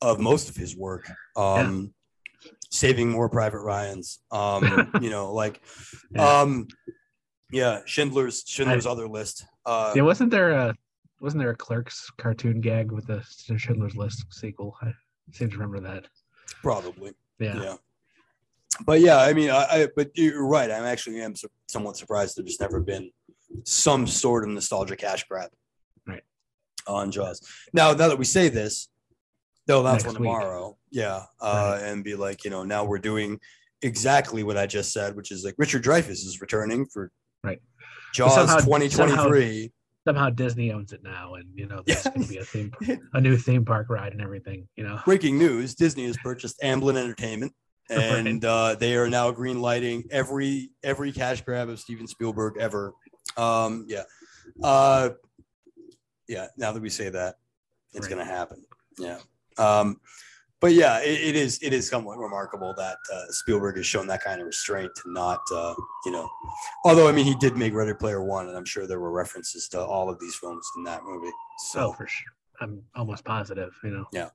of 0.02 0.20
most 0.20 0.50
of 0.50 0.56
his 0.56 0.76
work. 0.76 1.10
Um, 1.36 1.94
Saving 2.72 3.10
more 3.10 3.30
Private 3.30 3.60
Ryan's. 3.60 4.20
Um, 4.32 4.92
you 5.02 5.12
know, 5.12 5.32
like, 5.34 5.62
Yeah. 6.10 6.42
um, 6.42 6.68
yeah, 7.52 7.82
Schindler's 7.86 8.44
Schindler's 8.48 8.88
other 8.88 9.08
list. 9.08 9.46
Uh, 9.64 9.94
yeah, 9.96 10.02
wasn't 10.02 10.32
there 10.32 10.52
a 10.54 10.76
wasn't 11.22 11.42
there 11.42 11.52
a 11.52 11.56
Clerks 11.56 12.10
cartoon 12.18 12.60
gag 12.62 12.92
with 12.92 13.06
the 13.08 13.24
Schindler's 13.58 13.96
List 13.96 14.26
sequel? 14.34 14.76
I 14.82 14.92
seem 15.32 15.50
to 15.50 15.58
remember 15.58 15.80
that. 15.82 16.08
probably, 16.62 17.14
Yeah. 17.40 17.62
yeah. 17.62 17.76
But 18.86 19.02
yeah, 19.02 19.18
I 19.18 19.34
mean, 19.34 19.50
I, 19.52 19.66
I 19.70 19.88
but 19.96 20.10
you're 20.16 20.46
right. 20.46 20.72
I'm 20.72 20.84
actually 20.84 21.22
am 21.22 21.34
somewhat 21.68 21.98
surprised 21.98 22.38
there's 22.38 22.60
never 22.60 22.80
been 22.80 23.12
some 23.66 24.08
sort 24.08 24.44
of 24.44 24.50
nostalgia 24.50 24.96
cash 24.96 25.26
grab, 25.28 25.50
Right. 26.08 26.24
On 26.88 27.12
Jaws. 27.12 27.42
Now, 27.74 27.90
now 27.92 28.08
that 28.08 28.18
we 28.18 28.26
say 28.26 28.48
this, 28.50 28.88
they'll 29.68 29.82
announce 29.86 30.06
one 30.06 30.14
week. 30.16 30.20
tomorrow. 30.20 30.78
Yeah, 30.90 31.24
uh, 31.42 31.80
and 31.84 32.04
be 32.04 32.16
like, 32.16 32.44
you 32.46 32.50
know, 32.50 32.64
now 32.64 32.84
we're 32.86 32.98
doing 33.00 33.40
exactly 33.82 34.42
what 34.44 34.58
I 34.58 34.68
just 34.68 34.92
said, 34.94 35.16
which 35.16 35.32
is 35.32 35.44
like 35.44 35.56
Richard 35.58 35.84
Dreyfuss 35.84 36.10
is 36.26 36.40
returning 36.42 36.86
for 36.86 37.12
Right. 37.44 37.62
Jaws 38.14 38.34
somehow- 38.36 38.60
2023. 38.60 38.90
Somehow 39.20 39.68
Disney 40.36 40.72
owns 40.72 40.94
it 40.94 41.04
now, 41.04 41.36
and 41.36 41.48
you 41.56 41.68
know 41.68 41.84
there's 41.86 42.04
going 42.04 42.24
to 42.24 42.28
be 42.28 42.38
a 42.38 42.44
theme, 42.46 42.72
a 43.14 43.22
new 43.22 43.38
theme 43.38 43.66
park 43.66 43.90
ride 43.90 44.14
and 44.14 44.22
everything. 44.22 44.68
You 44.76 44.84
know. 44.84 45.00
Breaking 45.06 45.38
news: 45.38 45.76
Disney 45.76 46.06
has 46.06 46.18
purchased 46.18 46.60
Amblin 46.62 46.98
Entertainment, 46.98 47.54
and 47.90 48.44
uh, 48.44 48.76
they 48.76 48.96
are 48.96 49.10
now 49.10 49.32
green 49.32 49.62
lighting 49.62 50.04
every 50.12 50.72
every 50.84 51.12
cash 51.12 51.42
grab 51.42 51.70
of 51.70 51.80
Steven 51.80 52.08
Spielberg 52.08 52.58
ever. 52.60 52.94
Um, 53.38 53.86
yeah, 53.88 54.04
uh, 54.64 55.10
yeah. 56.28 56.48
Now 56.58 56.72
that 56.72 56.82
we 56.82 56.90
say 56.90 57.10
that, 57.10 57.36
it's 57.94 58.08
Right. 58.08 58.16
going 58.16 58.26
to 58.28 58.32
happen. 58.34 58.66
Yeah. 58.98 59.20
Um, 59.58 60.00
but 60.62 60.74
yeah, 60.74 61.00
it, 61.00 61.19
it 61.30 61.36
is 61.36 61.60
it 61.62 61.74
is 61.74 61.89
somewhat 61.89 62.17
remarkable 62.17 62.74
that 62.78 62.97
uh, 63.13 63.24
Spielberg 63.30 63.78
has 63.78 63.86
shown 63.86 64.08
that 64.08 64.24
kind 64.24 64.39
of 64.39 64.47
restraint 64.47 64.91
to 64.97 65.12
not, 65.12 65.41
uh, 65.54 65.74
you 66.06 66.12
know, 66.12 66.30
although 66.86 67.08
I 67.08 67.12
mean 67.12 67.26
he 67.26 67.36
did 67.36 67.58
make 67.58 67.74
Ready 67.74 67.93
Player 67.93 68.24
One, 68.24 68.47
and 68.47 68.56
I'm 68.56 68.65
sure 68.65 68.88
there 68.88 69.00
were 69.00 69.12
references 69.12 69.67
to 69.69 69.84
all 69.84 70.10
of 70.10 70.19
these 70.19 70.36
films 70.36 70.65
in 70.78 70.84
that 70.86 71.04
movie. 71.04 71.32
So 71.71 71.88
Oh, 71.89 71.93
for 71.93 72.08
sure. 72.08 72.32
I'm 72.62 72.84
almost 72.95 73.26
positive. 73.26 73.74
You 73.84 73.89
know, 73.89 74.06
yeah, 74.13 74.30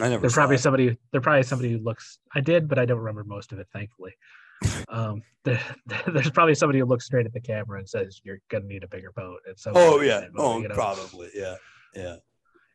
I 0.00 0.08
never. 0.08 0.22
there's 0.22 0.32
probably 0.34 0.56
it. 0.56 0.60
somebody. 0.60 0.96
There's 1.12 1.22
probably 1.22 1.42
somebody 1.42 1.72
who 1.72 1.78
looks. 1.78 2.18
I 2.34 2.40
did, 2.40 2.66
but 2.68 2.78
I 2.78 2.86
don't 2.86 2.98
remember 2.98 3.22
most 3.24 3.52
of 3.52 3.58
it. 3.58 3.68
Thankfully. 3.72 4.14
Um, 4.88 5.22
there, 5.44 5.60
there's 6.06 6.30
probably 6.30 6.54
somebody 6.54 6.78
who 6.78 6.86
looks 6.86 7.04
straight 7.04 7.26
at 7.26 7.32
the 7.34 7.40
camera 7.40 7.78
and 7.80 7.88
says, 7.88 8.20
"You're 8.24 8.38
gonna 8.50 8.64
need 8.64 8.82
a 8.84 8.88
bigger 8.88 9.12
boat." 9.12 9.40
And 9.46 9.58
so, 9.58 9.72
Oh 9.74 10.00
yeah. 10.00 10.20
you 10.22 10.30
Oh, 10.38 10.58
know, 10.60 10.74
probably. 10.74 11.28
Yeah. 11.34 11.56
Yeah. 11.94 12.16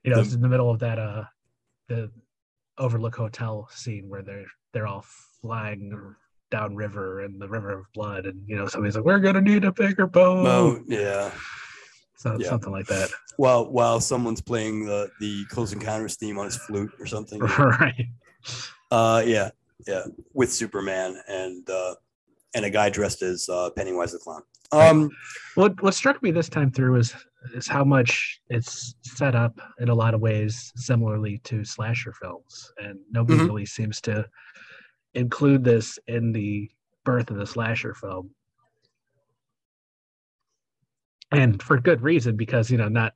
you 0.03 0.11
know, 0.11 0.17
The- 0.17 0.21
it's 0.23 0.33
in 0.33 0.41
the 0.41 0.49
middle 0.49 0.69
of 0.69 0.77
that 0.79 0.99
uh 0.99 1.23
the 1.87 2.11
overlook 2.79 3.15
hotel 3.15 3.67
scene 3.71 4.07
where 4.09 4.21
they're 4.21 4.45
they're 4.73 4.87
all 4.87 5.05
flying 5.41 6.15
down 6.51 6.75
river 6.75 7.21
and 7.21 7.39
the 7.39 7.47
river 7.47 7.71
of 7.71 7.85
blood 7.93 8.25
and 8.25 8.41
you 8.47 8.55
know 8.55 8.65
somebody's 8.67 8.95
like 8.95 9.05
we're 9.05 9.19
gonna 9.19 9.41
need 9.41 9.63
a 9.63 9.71
bigger 9.71 10.07
boat 10.07 10.47
Oh, 10.47 10.79
yeah. 10.87 11.31
so 12.17 12.37
yeah. 12.39 12.49
something 12.49 12.71
like 12.71 12.87
that 12.87 13.09
While 13.37 13.69
while 13.71 13.99
someone's 13.99 14.41
playing 14.41 14.85
the 14.85 15.09
the 15.19 15.45
Close 15.45 15.73
Encounters 15.73 16.15
theme 16.15 16.39
on 16.39 16.45
his 16.45 16.57
flute 16.57 16.91
or 16.99 17.05
something. 17.05 17.39
right 17.59 18.07
Uh, 18.91 19.21
yeah, 19.25 19.49
yeah, 19.87 20.03
with 20.33 20.51
Superman 20.51 21.21
and 21.27 21.69
uh, 21.69 21.93
and 22.55 22.65
a 22.65 22.69
guy 22.69 22.89
dressed 22.89 23.21
as 23.21 23.47
uh, 23.49 23.69
Pennywise 23.75 24.11
the 24.13 24.17
clown. 24.17 24.41
Um, 24.71 25.09
what 25.55 25.79
what 25.83 25.93
struck 25.93 26.21
me 26.23 26.31
this 26.31 26.49
time 26.49 26.71
through 26.71 26.95
is 26.95 27.13
is 27.53 27.67
how 27.67 27.83
much 27.83 28.41
it's 28.49 28.95
set 29.01 29.35
up 29.35 29.59
in 29.79 29.89
a 29.89 29.95
lot 29.95 30.13
of 30.13 30.21
ways 30.21 30.71
similarly 30.75 31.39
to 31.45 31.63
slasher 31.63 32.13
films. 32.13 32.71
And 32.77 32.99
nobody 33.11 33.39
Mhm. 33.39 33.45
really 33.45 33.65
seems 33.65 34.01
to 34.01 34.27
include 35.13 35.63
this 35.63 35.97
in 36.07 36.31
the 36.31 36.69
birth 37.03 37.31
of 37.31 37.37
the 37.37 37.45
slasher 37.45 37.93
film. 37.93 38.35
And 41.31 41.61
for 41.61 41.79
good 41.79 42.01
reason 42.01 42.35
because 42.35 42.71
you 42.71 42.77
know 42.77 42.89
not 42.89 43.13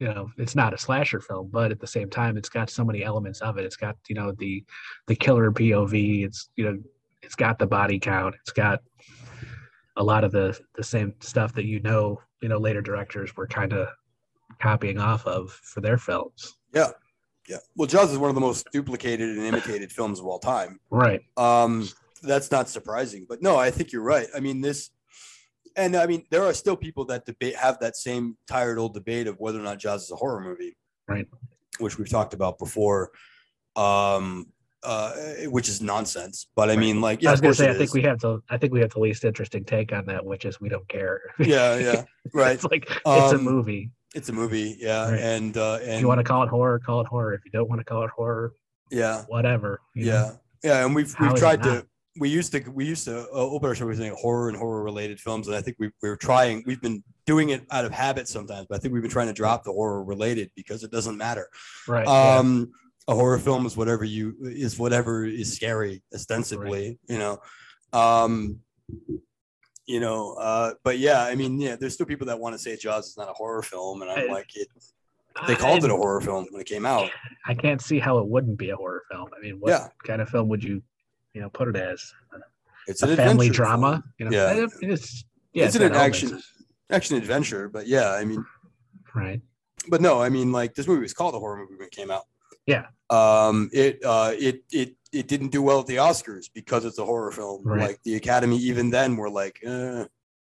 you 0.00 0.08
know 0.08 0.30
it's 0.36 0.56
not 0.56 0.74
a 0.74 0.78
slasher 0.78 1.20
film 1.20 1.48
but 1.52 1.70
at 1.70 1.78
the 1.78 1.86
same 1.86 2.10
time 2.10 2.36
it's 2.36 2.48
got 2.48 2.70
so 2.70 2.84
many 2.84 3.04
elements 3.04 3.40
of 3.40 3.58
it. 3.58 3.64
It's 3.64 3.76
got 3.76 3.96
you 4.08 4.14
know 4.14 4.32
the 4.32 4.64
the 5.06 5.16
killer 5.16 5.50
pov 5.50 6.24
it's 6.24 6.50
you 6.56 6.64
know 6.64 6.78
it's 7.22 7.34
got 7.34 7.58
the 7.58 7.66
body 7.66 7.98
count. 7.98 8.34
It's 8.40 8.52
got 8.52 8.80
a 9.96 10.02
lot 10.02 10.24
of 10.24 10.32
the 10.32 10.58
the 10.74 10.82
same 10.84 11.14
stuff 11.20 11.52
that 11.54 11.64
you 11.66 11.80
know 11.80 12.20
you 12.40 12.48
know 12.48 12.58
later 12.58 12.80
directors 12.80 13.36
were 13.36 13.46
kind 13.46 13.72
of 13.72 13.88
copying 14.60 14.98
off 14.98 15.26
of 15.26 15.50
for 15.50 15.80
their 15.80 15.98
films 15.98 16.56
yeah, 16.74 16.90
yeah. 17.48 17.58
Well, 17.76 17.88
Jaws 17.88 18.12
is 18.12 18.18
one 18.18 18.28
of 18.28 18.34
the 18.34 18.40
most 18.40 18.66
duplicated 18.72 19.36
and 19.36 19.44
imitated 19.44 19.90
films 19.90 20.20
of 20.20 20.26
all 20.26 20.38
time. 20.38 20.78
right 20.90 21.20
Um, 21.36 21.88
that's 22.22 22.50
not 22.50 22.68
surprising, 22.68 23.26
but 23.28 23.42
no, 23.42 23.56
I 23.56 23.70
think 23.70 23.92
you're 23.92 24.02
right. 24.02 24.28
I 24.36 24.40
mean, 24.40 24.60
this, 24.60 24.90
and 25.74 25.96
I 25.96 26.06
mean, 26.06 26.24
there 26.30 26.44
are 26.44 26.52
still 26.52 26.76
people 26.76 27.06
that 27.06 27.24
debate 27.24 27.56
have 27.56 27.78
that 27.80 27.96
same 27.96 28.36
tired 28.46 28.78
old 28.78 28.94
debate 28.94 29.26
of 29.26 29.40
whether 29.40 29.58
or 29.58 29.62
not 29.62 29.78
Jaws 29.78 30.04
is 30.04 30.10
a 30.10 30.16
horror 30.16 30.40
movie, 30.40 30.76
Right. 31.08 31.26
Which 31.78 31.98
we've 31.98 32.08
talked 32.08 32.34
about 32.34 32.58
before, 32.58 33.10
um, 33.74 34.46
uh, 34.82 35.12
which 35.46 35.68
is 35.68 35.80
nonsense. 35.82 36.46
But 36.56 36.70
I 36.70 36.76
mean, 36.76 37.00
like, 37.00 37.22
yeah, 37.22 37.30
i 37.30 37.32
was 37.32 37.40
gonna 37.40 37.54
say 37.54 37.68
i 37.70 37.72
think 37.72 37.84
is. 37.90 37.94
we 37.94 38.02
have 38.02 38.18
the 38.20 38.40
i 38.48 38.56
think 38.56 38.72
we 38.72 38.80
have 38.80 38.90
the 38.90 39.00
least 39.00 39.24
interesting 39.24 39.64
take 39.64 39.92
on 39.92 40.06
that 40.06 40.24
which 40.24 40.44
is 40.44 40.60
we 40.60 40.68
don't 40.68 40.88
care 40.88 41.20
yeah, 41.38 41.76
yeah, 41.86 42.02
right. 42.32 42.52
it's 42.54 42.64
like 42.64 42.84
it's 42.90 43.32
a 43.32 43.36
Um, 43.36 43.42
movie 43.44 43.90
It's 44.14 44.28
a 44.28 44.32
movie, 44.32 44.76
yeah, 44.80 45.10
Right. 45.10 45.20
and 45.20 45.56
uh, 45.56 45.78
if 45.82 46.00
you 46.00 46.08
want 46.08 46.18
to 46.18 46.24
call 46.24 46.42
it 46.42 46.48
horror 46.48 46.78
call 46.78 47.00
it 47.02 47.06
horror 47.06 47.34
if 47.34 47.42
you 47.44 47.50
don't 47.50 47.68
want 47.68 47.80
to 47.80 47.84
call 47.84 48.02
it 48.04 48.10
horror 48.10 48.54
yeah, 48.90 49.24
whatever 49.28 49.80
you 49.94 50.06
know? 50.06 50.12
yeah, 50.12 50.30
yeah, 50.68 50.84
and 50.84 50.94
we've 50.94 51.12
How 51.14 51.28
we've 51.28 51.38
tried 51.38 51.62
to 51.64 51.86
we 52.18 52.28
used 52.28 52.50
to 52.52 52.60
we 52.72 52.84
used 52.86 53.04
to 53.04 53.20
uh, 53.20 53.26
open 53.32 53.68
our 53.68 53.74
show 53.74 53.86
with 53.86 53.98
saying 53.98 54.16
horror 54.18 54.48
and 54.48 54.56
horror 54.58 54.82
related 54.82 55.20
films, 55.20 55.46
and 55.46 55.56
I 55.56 55.62
think 55.62 55.76
we 55.78 55.90
we're 56.02 56.16
trying 56.16 56.64
we've 56.66 56.82
been 56.82 57.04
doing 57.24 57.50
it 57.50 57.62
out 57.70 57.84
of 57.84 57.92
habit 57.92 58.26
sometimes, 58.26 58.66
but 58.68 58.74
I 58.76 58.78
think 58.80 58.92
we've 58.92 59.02
been 59.02 59.10
trying 59.12 59.28
to 59.28 59.32
drop 59.32 59.62
the 59.62 59.70
horror 59.72 60.02
related 60.02 60.50
because 60.56 60.82
it 60.82 60.90
doesn't 60.90 61.16
matter. 61.16 61.48
right 61.86 62.04
yeah. 62.06 62.38
A 63.08 63.14
horror 63.14 63.38
film 63.38 63.66
is 63.66 63.76
whatever 63.76 64.04
you 64.04 64.36
is 64.42 64.78
whatever 64.78 65.24
is 65.24 65.52
scary 65.54 66.02
ostensibly, 66.14 66.98
you 67.08 67.18
know. 67.18 67.38
Um, 67.92 68.60
you 69.86 69.98
know, 69.98 70.34
uh, 70.34 70.74
but 70.84 70.98
yeah, 70.98 71.22
I 71.24 71.34
mean, 71.34 71.60
yeah, 71.60 71.74
there's 71.76 71.94
still 71.94 72.06
people 72.06 72.26
that 72.28 72.38
want 72.38 72.54
to 72.54 72.58
say 72.58 72.76
Jaws 72.76 73.08
is 73.08 73.16
not 73.16 73.28
a 73.28 73.32
horror 73.32 73.62
film, 73.62 74.02
and 74.02 74.10
I'm 74.10 74.30
I- 74.30 74.32
like, 74.32 74.54
it, 74.54 74.68
They 75.48 75.56
called 75.56 75.82
it 75.84 75.90
a 75.90 75.96
horror 75.96 76.20
film 76.20 76.46
when 76.50 76.60
it 76.60 76.66
came 76.66 76.84
out. 76.86 77.10
I 77.46 77.54
can't 77.54 77.80
see 77.80 77.98
how 77.98 78.18
it 78.18 78.26
wouldn't 78.28 78.58
be 78.58 78.70
a 78.70 78.76
horror 78.76 79.02
film. 79.10 79.28
I 79.36 79.40
mean, 79.40 79.58
what 79.58 79.70
Yeah. 79.70 79.88
kind 80.06 80.20
of 80.20 80.28
film 80.28 80.48
would 80.48 80.62
you, 80.62 80.82
you 81.34 81.40
know, 81.40 81.48
put 81.50 81.68
it 81.68 81.76
as? 81.76 82.12
It's 82.86 83.02
A 83.02 83.16
family 83.16 83.48
drama? 83.48 84.02
film. 84.18 84.30
You 84.32 84.38
know, 84.38 84.52
Yeah. 84.52 84.66
it's 84.82 85.24
yeah, 85.52 85.64
it's 85.64 85.76
got 85.76 85.86
an 85.90 85.96
action 85.96 86.34
of- 86.34 86.44
action 86.90 87.16
adventure, 87.16 87.68
but 87.68 87.86
yeah, 87.88 88.12
I 88.12 88.24
mean, 88.24 88.44
right? 89.14 89.40
but 89.88 90.00
no, 90.00 90.20
I 90.20 90.28
mean, 90.28 90.52
like 90.52 90.74
this 90.74 90.86
movie 90.86 91.02
was 91.02 91.14
called 91.14 91.34
a 91.34 91.38
horror 91.38 91.56
movie 91.58 91.74
when 91.76 91.86
it 91.86 91.92
came 91.92 92.10
out. 92.10 92.24
Yeah. 92.70 92.86
Um, 93.10 93.68
it 93.72 93.98
uh, 94.04 94.32
it 94.38 94.62
it 94.70 94.94
it 95.12 95.26
didn't 95.26 95.48
do 95.56 95.60
well 95.62 95.80
at 95.80 95.86
the 95.86 95.96
Oscars 95.96 96.46
because 96.54 96.84
it's 96.84 96.98
a 96.98 97.04
horror 97.04 97.32
film. 97.32 97.62
Right. 97.64 97.80
Like 97.80 98.02
the 98.04 98.14
Academy, 98.16 98.56
even 98.58 98.90
then, 98.90 99.16
were 99.16 99.28
like, 99.30 99.58
eh, 99.64 100.04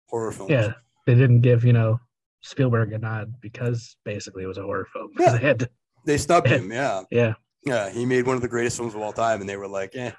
horror 0.07 0.31
film. 0.31 0.51
Yeah, 0.51 0.73
they 1.07 1.15
didn't 1.15 1.41
give 1.41 1.65
you 1.65 1.73
know 1.73 1.99
Spielberg 2.41 2.93
a 2.93 2.99
nod 2.99 3.33
because 3.41 3.97
basically 4.05 4.43
it 4.43 4.47
was 4.47 4.59
a 4.59 4.63
horror 4.63 4.87
film. 4.93 5.09
Yeah. 5.19 5.31
They 5.33 5.39
had 5.47 5.59
to- 5.59 5.69
They 6.05 6.17
snubbed 6.17 6.47
him. 6.47 6.71
Yeah, 6.71 7.01
yeah, 7.11 7.33
yeah. 7.65 7.89
He 7.89 8.05
made 8.05 8.27
one 8.27 8.35
of 8.35 8.41
the 8.43 8.47
greatest 8.55 8.77
films 8.77 8.93
of 8.93 9.01
all 9.01 9.13
time, 9.13 9.41
and 9.41 9.49
they 9.49 9.57
were 9.57 9.67
like, 9.67 9.95
eh, 9.95 10.11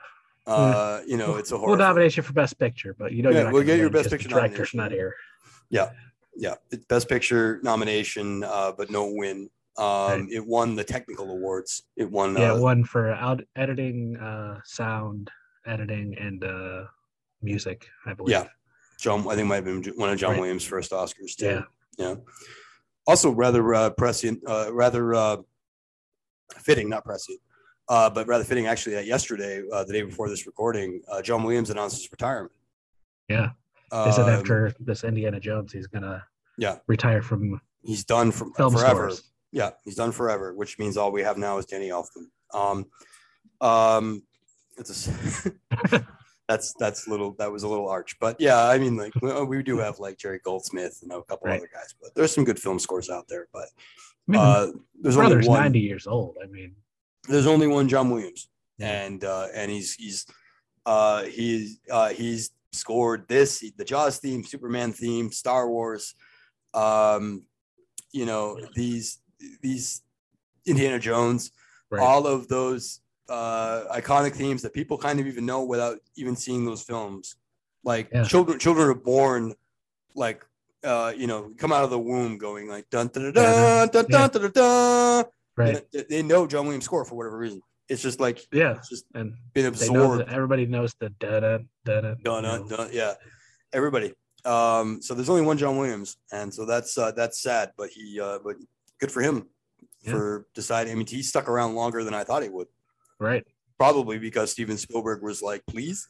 uh, 0.47 1.01
you 1.07 1.17
know, 1.17 1.37
it's 1.37 1.53
a 1.53 1.57
horror. 1.59 1.69
we'll 1.71 1.77
you 2.17 2.23
for 2.25 2.33
best 2.33 2.59
picture, 2.59 2.97
but 2.99 3.13
you 3.13 3.23
know, 3.23 3.31
Yeah, 3.31 3.53
we'll 3.53 3.63
get 3.63 3.79
your 3.79 3.91
best 3.91 4.11
Picture 4.11 4.29
director's 4.29 4.75
nomination. 4.75 4.79
not 4.79 4.91
here. 4.91 5.15
yeah, 5.71 5.91
yeah, 6.35 6.55
best 6.89 7.09
picture 7.09 7.61
nomination, 7.63 8.43
uh, 8.43 8.73
but 8.77 8.91
no 8.91 9.07
win. 9.13 9.49
Um, 9.79 9.85
Right. 9.85 10.27
it 10.31 10.47
won 10.47 10.77
the 10.77 10.85
technical 10.85 11.31
awards. 11.31 11.85
It 11.97 12.11
won. 12.11 12.37
Yeah, 12.37 12.53
uh, 12.53 12.59
one 12.61 12.85
for 12.85 13.13
out 13.13 13.43
editing, 13.57 14.17
uh, 14.19 14.61
sound 14.65 15.31
editing, 15.67 16.15
and 16.19 16.45
uh, 16.45 16.85
music. 17.41 17.89
I 18.07 18.13
believe. 18.15 18.33
Yeah. 18.33 18.49
John. 18.99 19.21
I 19.21 19.31
think 19.31 19.41
it 19.41 19.45
might 19.47 19.65
have 19.65 19.65
been 19.65 19.83
one 19.97 20.11
of 20.11 20.19
John 20.19 20.33
Right. 20.33 20.41
Williams' 20.41 20.65
first 20.65 20.91
Oscars 20.93 21.35
too. 21.37 21.47
Yeah. 21.47 21.63
Yeah. 21.99 22.15
Also, 23.07 23.31
rather 23.31 23.75
uh, 23.75 23.91
prescient, 23.91 24.41
uh, 24.47 24.69
rather 24.73 25.15
uh, 25.15 25.37
fitting, 26.59 26.89
not 26.89 27.05
prescient, 27.05 27.41
uh, 27.89 28.09
but 28.11 28.27
rather 28.29 28.45
fitting. 28.45 28.67
Actually, 28.67 28.95
that 28.97 29.07
yesterday, 29.07 29.63
uh, 29.73 29.85
the 29.85 29.93
day 29.93 30.03
before 30.03 30.29
this 30.29 30.47
recording, 30.47 31.01
uh, 31.09 31.21
John 31.23 31.43
Williams 31.43 31.71
announced 31.71 31.97
his 31.97 32.11
retirement. 32.13 32.53
Yeah. 33.29 33.51
They 33.91 34.13
said 34.13 34.23
Um, 34.23 34.29
after 34.31 34.73
this 34.81 35.05
Indiana 35.05 35.41
Jones, 35.41 35.73
he's 35.73 35.87
gonna 35.87 36.25
Yeah. 36.59 36.79
retire 36.87 37.23
from 37.23 37.61
he's 37.83 38.05
done 38.05 38.31
from 38.31 38.53
forever. 38.55 39.11
scores. 39.11 39.32
Yeah, 39.53 39.71
he's 39.85 39.97
done 39.97 40.13
forever, 40.13 40.55
which 40.55 40.79
means 40.79 40.97
all 40.97 41.13
we 41.13 41.23
have 41.23 41.37
now 41.39 41.59
is 41.59 41.67
Danny 41.67 41.89
Elfman. 41.91 42.27
Um, 42.55 42.87
um, 43.61 44.23
it's 44.79 45.09
a, 45.09 45.53
that's 46.49 46.75
that's 46.79 47.07
little 47.07 47.35
that 47.39 47.53
was 47.53 47.63
a 47.63 47.69
little 47.69 47.89
arch, 47.89 48.17
but 48.19 48.37
yeah, 48.41 48.67
I 48.67 48.79
mean, 48.79 48.97
like 48.97 49.13
we, 49.21 49.45
we 49.45 49.63
do 49.63 49.79
have 49.79 49.99
like 49.99 50.19
Jerry 50.19 50.41
Goldsmith 50.43 50.99
and 51.03 51.13
a 51.13 51.23
couple 51.23 51.49
Right. 51.49 51.59
other 51.59 51.71
guys, 51.73 51.95
but 52.01 52.15
there's 52.15 52.33
some 52.35 52.45
good 52.45 52.59
film 52.59 52.79
scores 52.79 53.11
out 53.11 53.29
there. 53.29 53.49
But 53.53 53.69
I 54.29 54.33
mean, 54.33 54.41
uh, 54.41 54.67
there's 55.01 55.17
only 55.17 55.47
one. 55.47 55.61
ninety 55.61 55.81
years 55.81 56.07
old. 56.07 56.37
I 56.43 56.47
mean, 56.47 56.75
There's 57.29 57.47
only 57.47 57.67
one 57.67 57.89
John 57.89 58.11
Williams, 58.11 58.49
Yeah. 58.79 59.03
and 59.05 59.23
uh, 59.23 59.49
and 59.55 59.71
he's 59.71 59.95
he's 59.95 60.27
uh, 60.87 61.25
he's 61.25 61.79
uh, 61.91 62.09
he's 62.09 62.51
scored 62.73 63.29
this 63.29 63.63
the 63.77 63.85
Jaws 63.85 64.19
theme, 64.19 64.43
Superman 64.45 64.93
theme, 64.93 65.31
Star 65.31 65.69
Wars. 65.69 66.15
Um, 66.75 67.43
you 68.13 68.27
know 68.27 68.59
these 68.75 69.19
these 69.61 70.03
Indiana 70.67 70.99
Jones 70.99 71.51
right? 71.91 72.01
all 72.03 72.27
of 72.27 72.49
those 72.49 73.01
uh, 73.29 73.85
iconic 73.95 74.35
themes 74.35 74.63
that 74.63 74.73
people 74.75 74.99
kind 74.99 75.21
of 75.21 75.27
even 75.27 75.47
know 75.47 75.65
without 75.65 75.99
even 76.17 76.37
seeing 76.37 76.65
those 76.65 76.83
films. 76.83 77.37
Like 77.85 78.11
Yeah. 78.13 78.25
children, 78.25 78.59
children 78.59 78.89
are 78.89 78.95
born 78.95 79.55
like 80.15 80.45
uh, 80.85 81.13
you 81.17 81.29
know, 81.29 81.53
come 81.59 81.73
out 81.73 81.85
of 81.85 81.91
the 81.91 81.99
womb 81.99 82.39
going 82.39 82.69
like 82.69 82.91
dun 82.91 83.07
dun 83.09 83.33
dun 83.33 83.33
dun 83.33 83.89
dun 83.89 84.09
dun 84.09 84.31
dun. 84.33 84.51
dun, 84.53 85.25
right. 85.57 85.85
They, 85.93 86.03
they 86.03 86.23
know 86.23 86.47
John 86.47 86.65
Williams 86.65 86.85
score 86.85 87.05
for 87.05 87.15
whatever 87.15 87.39
reason. 87.39 87.63
It's 87.89 88.03
just 88.03 88.19
like 88.19 88.45
Yeah, 88.53 88.73
it's 88.77 88.89
just 88.89 89.05
and 89.15 89.35
been 89.55 89.73
they 89.73 89.89
know 89.89 90.15
absorbed. 90.15 90.33
everybody 90.33 90.67
knows 90.67 90.95
the 90.99 91.11
da 91.11 91.39
da 91.41 91.59
da 91.85 92.01
da. 92.01 92.15
Dun, 92.23 92.43
dun, 92.43 92.67
dun, 92.69 92.89
yeah, 92.93 93.15
everybody. 93.73 94.13
Um, 94.45 95.01
so 95.01 95.15
there's 95.15 95.29
only 95.31 95.43
one 95.43 95.57
John 95.57 95.77
Williams, 95.77 96.17
and 96.33 96.53
so 96.53 96.65
that's 96.67 96.99
uh, 96.99 97.13
that's 97.13 97.41
sad. 97.41 97.73
But 97.77 97.91
he, 97.91 98.19
uh, 98.21 98.41
but 98.45 98.57
good 99.03 99.13
for 99.13 99.21
him 99.21 99.49
Yeah. 100.03 100.13
for 100.13 100.47
deciding. 100.55 100.93
I 100.93 100.95
mean, 100.97 101.07
he 101.07 101.23
stuck 101.23 101.49
around 101.49 101.75
longer 101.75 102.05
than 102.05 102.15
I 102.15 102.23
thought 102.25 102.43
he 102.43 102.49
would. 102.49 102.69
Right. 103.19 103.45
probably 103.79 104.19
because 104.19 104.51
Steven 104.53 104.77
Spielberg 104.77 105.23
was 105.23 105.43
like, 105.43 105.65
please, 105.67 106.09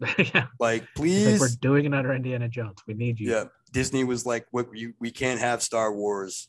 yeah. 0.34 0.46
like, 0.58 0.84
please. 0.96 1.32
like, 1.32 1.40
we're 1.40 1.56
doing 1.60 1.84
it 1.86 1.94
under 1.94 2.12
Indiana 2.12 2.48
Jones. 2.48 2.78
We 2.86 2.94
need 2.94 3.18
you. 3.20 3.30
Yeah. 3.32 3.44
Disney 3.72 4.02
was 4.04 4.24
like, 4.26 4.46
what 4.52 4.68
we, 4.70 4.94
we 5.00 5.10
can't 5.10 5.40
have 5.40 5.60
Star 5.62 5.92
Wars 5.92 6.48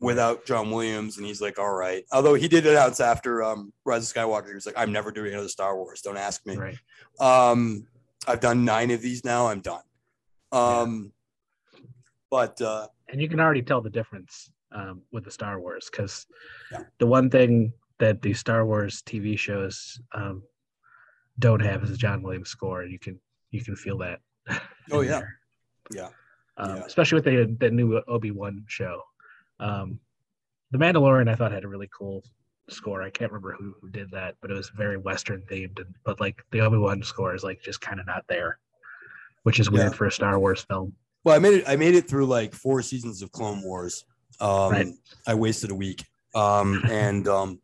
without 0.00 0.44
John 0.46 0.70
Williams. 0.70 1.16
And 1.18 1.26
he's 1.26 1.40
like, 1.40 1.58
all 1.58 1.72
right. 1.72 2.04
Although 2.12 2.34
he 2.34 2.46
did 2.48 2.66
announce 2.66 2.98
after 3.00 3.42
um, 3.44 3.72
Rise 3.84 4.08
of 4.10 4.16
Skywalker, 4.16 4.48
he 4.48 4.54
was 4.54 4.66
like, 4.66 4.78
I'm 4.78 4.92
never 4.92 5.10
doing 5.12 5.32
another 5.32 5.48
Star 5.48 5.76
Wars. 5.76 6.00
Don't 6.02 6.16
ask 6.16 6.44
me. 6.46 6.56
Right. 6.56 6.76
Um, 7.20 7.86
I've 8.26 8.40
done 8.40 8.64
nine 8.64 8.90
of 8.92 9.02
these 9.02 9.24
now. 9.24 9.48
I'm 9.48 9.60
done. 9.60 9.82
Um, 10.52 11.12
but 12.30 12.60
uh, 12.60 12.88
And 13.08 13.20
you 13.20 13.28
can 13.28 13.38
already 13.40 13.62
tell 13.62 13.80
the 13.80 13.90
difference 13.90 14.50
um, 14.72 15.02
with 15.12 15.24
the 15.24 15.30
Star 15.30 15.60
Wars 15.60 15.88
because 15.90 16.26
Yeah. 16.70 16.84
the 16.98 17.06
one 17.06 17.30
thing 17.30 17.72
that 17.98 18.22
the 18.22 18.34
Star 18.34 18.64
Wars 18.66 19.02
TV 19.02 19.38
shows 19.38 20.00
um, 20.12 20.42
don't 21.38 21.60
have 21.60 21.82
is 21.84 21.90
a 21.90 21.96
John 21.96 22.22
Williams 22.22 22.50
score. 22.50 22.84
You 22.84 22.98
can 22.98 23.18
you 23.50 23.62
can 23.64 23.76
feel 23.76 23.98
that. 23.98 24.20
Oh, 24.92 25.00
yeah. 25.00 25.22
Yeah. 25.92 26.08
Um, 26.56 26.76
Yeah. 26.76 26.84
Especially 26.84 27.16
with 27.16 27.24
the 27.24 27.56
the 27.66 27.70
new 27.70 27.98
Obi 28.08 28.30
Wan 28.30 28.64
show. 28.68 29.02
Um, 29.60 30.00
the 30.70 30.78
Mandalorian 30.78 31.28
I 31.30 31.34
thought 31.34 31.52
had 31.52 31.64
a 31.64 31.68
really 31.68 31.88
cool 31.96 32.22
score. 32.68 33.02
I 33.02 33.08
can't 33.10 33.32
remember 33.32 33.54
who, 33.58 33.74
who 33.80 33.88
did 33.88 34.10
that, 34.10 34.36
but 34.42 34.50
it 34.50 34.54
was 34.54 34.68
very 34.70 34.98
Western 34.98 35.40
themed. 35.50 35.78
And, 35.80 35.94
but 36.04 36.20
like 36.20 36.44
the 36.50 36.60
Obi 36.60 36.76
Wan 36.76 37.02
score 37.02 37.34
is 37.34 37.42
like 37.42 37.62
just 37.62 37.80
kind 37.80 37.98
of 38.00 38.06
not 38.06 38.24
there, 38.28 38.58
which 39.44 39.58
is 39.60 39.70
weird 39.70 39.92
Yeah. 39.92 39.96
for 39.96 40.06
a 40.06 40.12
Star 40.12 40.38
Wars 40.38 40.62
film. 40.68 40.92
well, 41.24 41.34
I 41.34 41.38
made 41.38 41.54
it, 41.54 41.64
I 41.68 41.76
made 41.76 41.94
it 41.94 42.06
through 42.08 42.26
like 42.26 42.52
four 42.54 42.82
seasons 42.82 43.22
of 43.22 43.32
Clone 43.32 43.62
Wars. 43.62 44.04
Um, 44.40 44.70
Right. 44.72 44.86
I 45.26 45.34
wasted 45.34 45.70
a 45.70 45.74
week. 45.74 46.04
Um, 46.34 46.82
and 46.90 47.26
um, 47.28 47.60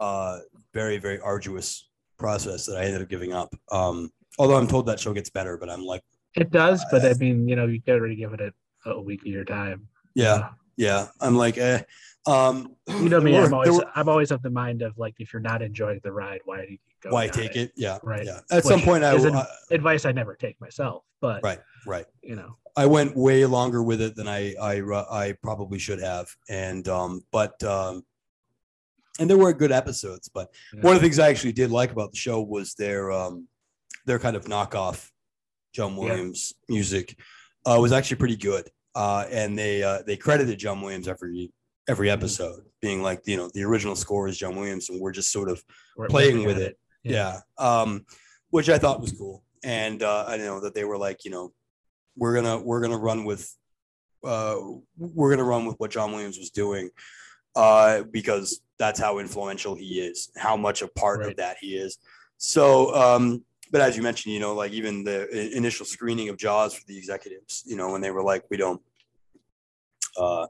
uh, 0.00 0.38
very, 0.72 0.98
very 0.98 1.18
arduous 1.20 1.88
process 2.18 2.66
that 2.66 2.76
I 2.76 2.84
ended 2.84 3.02
up 3.02 3.08
giving 3.08 3.32
up. 3.32 3.54
Um, 3.70 4.10
although 4.38 4.56
I'm 4.56 4.66
told 4.66 4.86
that 4.86 5.00
show 5.00 5.12
gets 5.12 5.30
better, 5.30 5.56
but 5.56 5.68
I'm 5.70 5.84
like, 5.84 6.02
It 6.34 6.50
does, 6.50 6.84
but 6.90 7.04
Uh, 7.04 7.08
I 7.10 7.14
mean, 7.14 7.48
you 7.48 7.56
know, 7.56 7.66
you 7.66 7.80
gotta 7.80 7.98
already 7.98 8.16
give 8.16 8.32
it 8.32 8.40
a, 8.40 8.90
a 8.90 9.00
week 9.00 9.20
of 9.22 9.26
your 9.28 9.44
time. 9.44 9.88
yeah, 10.14 10.50
yeah. 10.76 11.08
I'm 11.20 11.36
like, 11.36 11.56
eh. 11.58 11.82
Um, 12.26 12.76
You 12.88 13.08
know 13.08 13.20
me, 13.20 13.32
were- 13.32 13.44
I'm 13.44 13.54
always 13.54 13.70
were- 13.70 13.90
I'm 13.94 14.08
always 14.08 14.30
of 14.30 14.42
the 14.42 14.50
mind 14.50 14.82
of 14.82 14.98
like 14.98 15.14
if 15.20 15.32
you're 15.32 15.40
not 15.42 15.62
enjoying 15.62 16.00
the 16.02 16.12
ride, 16.12 16.40
why 16.44 16.64
do 16.66 16.72
you 16.72 16.78
go? 17.02 17.10
why 17.10 17.28
take 17.28 17.54
it? 17.56 17.72
Yeah, 17.76 17.98
Right. 18.02 18.24
Yeah. 18.24 18.40
At 18.50 18.64
some 18.64 18.80
point, 18.80 19.04
I, 19.04 19.14
isn't- 19.14 19.36
Advice 19.70 20.04
I 20.04 20.12
never 20.12 20.34
take 20.34 20.60
myself, 20.60 21.04
but 21.20 21.42
right, 21.42 21.60
right. 21.86 22.06
you 22.22 22.34
know, 22.36 22.56
I 22.76 22.86
went 22.86 23.16
way 23.16 23.44
longer 23.46 23.82
with 23.82 24.00
it 24.00 24.16
than 24.16 24.26
I 24.28 24.54
I 24.60 24.80
I 25.10 25.32
probably 25.42 25.78
should 25.78 26.00
have, 26.00 26.28
and 26.48 26.86
um, 26.88 27.22
but 27.30 27.62
um, 27.62 28.04
and 29.18 29.30
there 29.30 29.38
were 29.38 29.52
good 29.52 29.72
episodes. 29.72 30.28
But 30.28 30.52
Yeah. 30.74 30.82
one 30.82 30.94
of 30.96 31.00
the 31.00 31.06
things 31.06 31.18
I 31.18 31.28
actually 31.30 31.52
did 31.52 31.70
like 31.70 31.90
about 31.92 32.10
the 32.12 32.18
show 32.18 32.42
was 32.42 32.74
their 32.74 33.10
um, 33.12 33.48
their 34.04 34.18
kind 34.18 34.36
of 34.36 34.44
knockoff 34.46 35.10
John 35.72 35.92
Yeah. 35.94 35.98
Williams 36.00 36.54
music 36.68 37.18
uh, 37.64 37.78
was 37.80 37.92
actually 37.92 38.18
pretty 38.18 38.36
good, 38.36 38.68
uh, 38.94 39.26
and 39.30 39.56
they 39.58 39.82
uh, 39.82 40.02
they 40.06 40.16
credited 40.16 40.58
John 40.58 40.80
Williams 40.82 41.08
every 41.08 41.52
every 41.88 42.08
Mm-hmm. 42.08 42.14
episode, 42.14 42.62
being 42.82 43.02
like 43.02 43.22
you 43.26 43.36
know 43.36 43.50
the 43.54 43.64
original 43.64 43.96
score 43.96 44.28
is 44.28 44.38
John 44.38 44.56
Williams, 44.56 44.88
and 44.90 45.00
we're 45.00 45.12
just 45.12 45.32
sort 45.32 45.48
of 45.48 45.62
we're 45.96 46.08
playing 46.08 46.44
with 46.44 46.56
at 46.56 46.62
it. 46.62 46.78
Yeah. 47.04 47.40
Um, 47.58 48.04
which 48.50 48.68
I 48.68 48.78
thought 48.78 49.00
was 49.00 49.12
cool. 49.12 49.42
And 49.64 50.02
uh, 50.02 50.24
I 50.26 50.36
know 50.36 50.60
that 50.60 50.74
they 50.74 50.84
were 50.84 50.98
like, 50.98 51.24
you 51.24 51.30
know, 51.30 51.52
we're 52.16 52.34
gonna 52.34 52.58
we're 52.58 52.80
gonna 52.80 52.98
run 52.98 53.24
with 53.24 53.52
uh 54.24 54.56
we're 54.96 55.30
gonna 55.30 55.44
run 55.44 55.66
with 55.66 55.76
what 55.78 55.90
John 55.90 56.12
Williams 56.12 56.38
was 56.38 56.50
doing 56.50 56.90
uh 57.54 58.02
because 58.10 58.60
that's 58.78 58.98
how 58.98 59.18
influential 59.18 59.74
he 59.74 60.00
is, 60.00 60.30
how 60.36 60.56
much 60.56 60.82
a 60.82 60.88
part 60.88 61.22
of 61.22 61.36
that 61.36 61.56
he 61.60 61.76
is. 61.76 61.98
So 62.38 62.94
um 62.94 63.44
but 63.70 63.80
as 63.80 63.96
you 63.96 64.02
mentioned, 64.02 64.32
you 64.32 64.40
know, 64.40 64.54
like 64.54 64.72
even 64.72 65.04
the 65.04 65.28
initial 65.56 65.84
screening 65.84 66.28
of 66.28 66.36
Jaws 66.38 66.74
for 66.74 66.84
the 66.86 66.96
executives, 66.96 67.62
you 67.66 67.76
know, 67.76 67.90
when 67.92 68.00
they 68.00 68.10
were 68.10 68.22
like, 68.22 68.44
we 68.50 68.56
don't 68.56 68.80
uh 70.16 70.46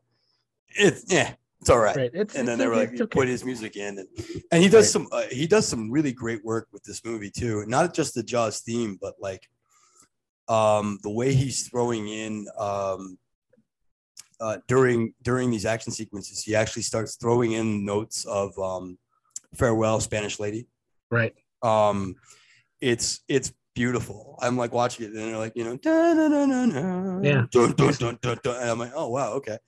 it's 0.79 1.05
yeah, 1.13 1.35
it's 1.61 1.71
all 1.71 1.79
right 1.79 1.97
Right. 1.97 2.11
It's, 2.15 2.35
and 2.35 2.47
then 2.47 2.59
they 2.59 2.67
were 2.67 2.77
like 2.77 2.93
okay. 3.01 3.07
put 3.07 3.29
his 3.29 3.45
music 3.45 3.77
in 3.77 3.99
and, 3.99 4.09
and 4.53 4.63
he 4.63 4.69
does 4.69 4.85
Right. 4.87 4.91
some 4.93 5.09
uh, 5.13 5.23
he 5.31 5.47
does 5.47 5.67
some 5.67 5.91
really 5.91 6.13
great 6.13 6.45
work 6.45 6.69
with 6.73 6.83
this 6.85 7.05
movie 7.05 7.31
too 7.31 7.65
not 7.67 7.95
just 7.95 8.15
the 8.15 8.23
jaws 8.23 8.61
theme 8.61 8.99
but 9.01 9.15
like 9.21 9.49
um 10.49 10.99
the 11.03 11.11
way 11.11 11.33
he's 11.35 11.67
throwing 11.69 12.09
in 12.09 12.47
um 12.59 13.19
uh 14.41 14.59
during 14.69 15.13
during 15.23 15.51
these 15.51 15.65
action 15.67 15.93
sequences 15.93 16.43
he 16.43 16.55
actually 16.55 16.83
starts 16.83 17.17
throwing 17.17 17.53
in 17.53 17.85
notes 17.85 18.25
of 18.27 18.57
um 18.59 18.99
farewell 19.55 19.99
spanish 20.01 20.39
lady 20.39 20.67
right. 21.11 21.35
um 21.63 22.15
it's 22.81 23.21
it's 23.29 23.53
beautiful 23.75 24.39
i'm 24.43 24.57
like 24.57 24.73
watching 24.73 25.07
it 25.07 25.13
and 25.13 25.17
they're 25.17 25.39
like 25.39 25.53
you 25.57 25.65
know 25.65 25.79
Yeah. 27.23 27.47
dun, 27.51 27.73
dun, 27.73 27.95
dun, 27.95 28.19
dun, 28.21 28.39
dun, 28.43 28.57
and 28.61 28.71
i'm 28.71 28.79
like 28.79 28.93
oh 28.95 29.09
wow 29.09 29.33
okay 29.35 29.59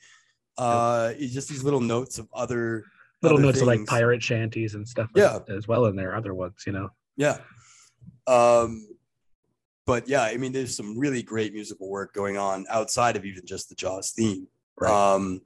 Uh, 0.58 1.12
it's 1.16 1.32
just 1.32 1.48
these 1.48 1.62
little 1.62 1.80
notes 1.80 2.18
of 2.18 2.28
other 2.34 2.84
Little 3.22 3.38
other 3.38 3.46
notes 3.46 3.60
of 3.60 3.66
like 3.66 3.84
pirate 3.86 4.22
shanties 4.22 4.74
and 4.74 4.86
stuff 4.86 5.10
Yeah. 5.14 5.38
as 5.48 5.66
well 5.66 5.86
in 5.86 5.96
there, 5.96 6.14
other 6.14 6.34
ones, 6.34 6.62
you 6.66 6.72
know. 6.72 6.90
Yeah. 7.16 7.38
Um, 8.26 8.86
but 9.86 10.06
yeah, 10.08 10.22
I 10.22 10.36
mean, 10.36 10.52
there's 10.52 10.76
some 10.76 10.98
really 10.98 11.22
great 11.22 11.52
musical 11.52 11.88
work 11.88 12.12
going 12.12 12.36
on 12.36 12.66
outside 12.70 13.16
of 13.16 13.24
even 13.24 13.46
just 13.46 13.68
the 13.70 13.74
Jaws 13.74 14.12
theme. 14.12 14.46
Right. 14.78 14.92
Um, 14.92 15.40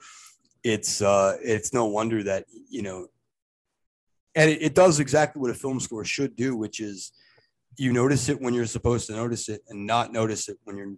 it's 0.64 1.00
uh, 1.00 1.38
it's 1.42 1.72
no 1.72 1.86
wonder 1.86 2.22
that 2.24 2.44
you 2.68 2.82
know, 2.82 3.06
and 4.34 4.50
it, 4.50 4.60
it 4.62 4.74
does 4.74 5.00
exactly 5.00 5.40
what 5.40 5.50
a 5.50 5.54
film 5.54 5.80
score 5.80 6.04
should 6.04 6.36
do, 6.36 6.56
which 6.56 6.80
is 6.80 7.12
you 7.78 7.92
notice 7.92 8.28
it 8.28 8.40
when 8.40 8.52
you're 8.52 8.66
supposed 8.66 9.06
to 9.06 9.12
notice 9.14 9.48
it, 9.48 9.62
and 9.68 9.86
not 9.86 10.12
notice 10.12 10.48
it 10.48 10.58
when 10.64 10.76
you're, 10.76 10.92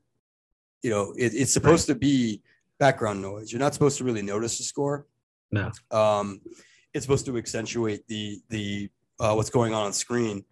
you 0.83 0.91
know, 0.91 1.15
it, 1.17 1.33
it's 1.35 1.53
supposed 1.53 1.87
to 1.87 1.95
be 1.95 2.43
background 2.79 3.23
noise. 3.23 3.53
You're 3.53 3.61
not 3.61 3.75
supposed 3.75 3.99
to 3.99 4.05
really 4.05 4.23
notice 4.23 4.59
the 4.59 4.65
score. 4.65 5.07
No. 5.51 5.71
Um, 5.91 6.41
it's 6.93 7.05
supposed 7.05 7.27
to 7.27 7.37
accentuate 7.39 8.07
the 8.09 8.41
the 8.49 8.91
uh, 9.21 9.35
what's 9.35 9.51
going 9.51 9.73
on 9.75 9.85
on 9.87 9.93
screen 9.93 10.45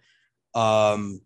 um, 0.55 1.21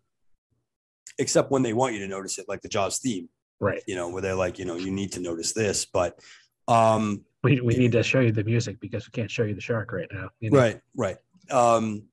except 1.19 1.51
when 1.51 1.61
they 1.63 1.73
want 1.73 1.93
you 1.93 1.99
to 1.99 2.07
notice 2.07 2.37
it, 2.39 2.45
like 2.47 2.61
the 2.61 2.69
Jaws 2.69 2.99
theme, 2.99 3.29
Right. 3.59 3.81
you 3.87 3.95
know, 3.95 4.09
where 4.09 4.21
they're 4.21 4.35
like, 4.35 4.59
you 4.59 4.65
know, 4.65 4.75
you 4.75 4.91
need 4.91 5.11
to 5.13 5.19
notice 5.19 5.53
this, 5.53 5.85
but 5.85 6.19
um, 6.67 7.25
We, 7.43 7.59
we 7.61 7.75
need 7.75 7.91
to 7.93 8.03
show 8.03 8.19
you 8.19 8.31
the 8.31 8.43
music 8.43 8.79
because 8.79 9.07
we 9.07 9.11
can't 9.11 9.29
show 9.31 9.43
you 9.43 9.55
the 9.55 9.61
shark 9.61 9.91
right 9.91 10.07
now. 10.11 10.29
you 10.39 10.51
know? 10.51 10.59
right, 10.59 10.79
right. 10.95 11.17
Um, 11.49 12.03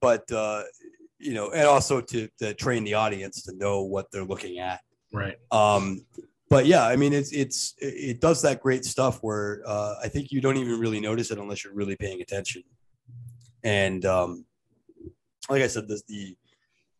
but 0.00 0.30
uh, 0.30 0.62
you 1.18 1.32
know, 1.34 1.50
and 1.50 1.66
also 1.66 2.00
to, 2.00 2.28
to 2.38 2.52
train 2.54 2.84
the 2.84 2.94
audience 2.94 3.42
to 3.44 3.56
know 3.56 3.82
what 3.82 4.10
they're 4.12 4.24
looking 4.24 4.58
at. 4.58 4.80
Right. 5.12 5.36
Um, 5.50 6.04
but 6.48 6.66
yeah, 6.66 6.86
I 6.86 6.96
mean, 6.96 7.12
it's 7.12 7.32
it's 7.32 7.74
it 7.78 8.20
does 8.20 8.42
that 8.42 8.60
great 8.60 8.84
stuff 8.84 9.18
where 9.22 9.62
uh, 9.66 9.94
I 10.02 10.08
think 10.08 10.30
you 10.30 10.40
don't 10.40 10.56
even 10.56 10.78
really 10.78 11.00
notice 11.00 11.30
it 11.30 11.38
unless 11.38 11.64
you're 11.64 11.74
really 11.74 11.96
paying 11.96 12.20
attention. 12.20 12.62
And 13.64 14.04
um, 14.04 14.44
like 15.48 15.62
I 15.62 15.66
said, 15.66 15.88
this 15.88 16.02
the 16.08 16.36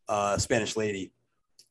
uh, 0.08 0.38
Spanish 0.38 0.76
lady 0.76 1.12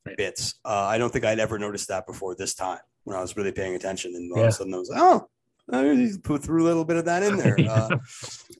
Right. 0.06 0.16
bits. 0.16 0.54
Uh, 0.64 0.84
I 0.84 0.98
don't 0.98 1.12
think 1.12 1.24
I'd 1.24 1.40
ever 1.40 1.58
noticed 1.58 1.88
that 1.88 2.06
before 2.06 2.36
this 2.36 2.54
time 2.54 2.78
when 3.02 3.16
I 3.16 3.20
was 3.20 3.36
really 3.36 3.50
paying 3.50 3.74
attention, 3.74 4.14
and 4.14 4.32
all 4.32 4.42
of 4.42 4.48
a 4.48 4.52
sudden 4.52 4.72
I 4.72 4.78
was 4.78 4.88
like, 4.88 5.00
oh, 5.02 5.28
I 5.72 6.12
put 6.22 6.44
through 6.44 6.62
a 6.62 6.66
little 6.68 6.84
bit 6.84 6.96
of 6.96 7.06
that 7.06 7.22
in 7.24 7.36
there. 7.36 7.58
Uh, 7.66 7.98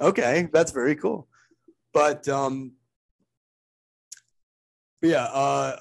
okay, 0.00 0.48
that's 0.52 0.72
very 0.72 0.96
cool. 0.96 1.28
But 1.94 2.28
um, 2.28 2.72
yeah, 5.02 5.24
uh, 5.26 5.76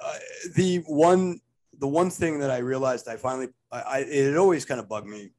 the 0.55 0.83
one 0.85 1.41
the 1.79 1.87
one 1.87 2.09
thing 2.09 2.39
that 2.39 2.51
I 2.51 2.59
realized 2.59 3.07
I 3.07 3.17
finally 3.17 3.49
I, 3.71 3.81
I 3.81 3.97
it 3.99 4.37
always 4.37 4.65
kind 4.65 4.79
of 4.79 4.87
bugged 4.87 5.07
me, 5.07 5.31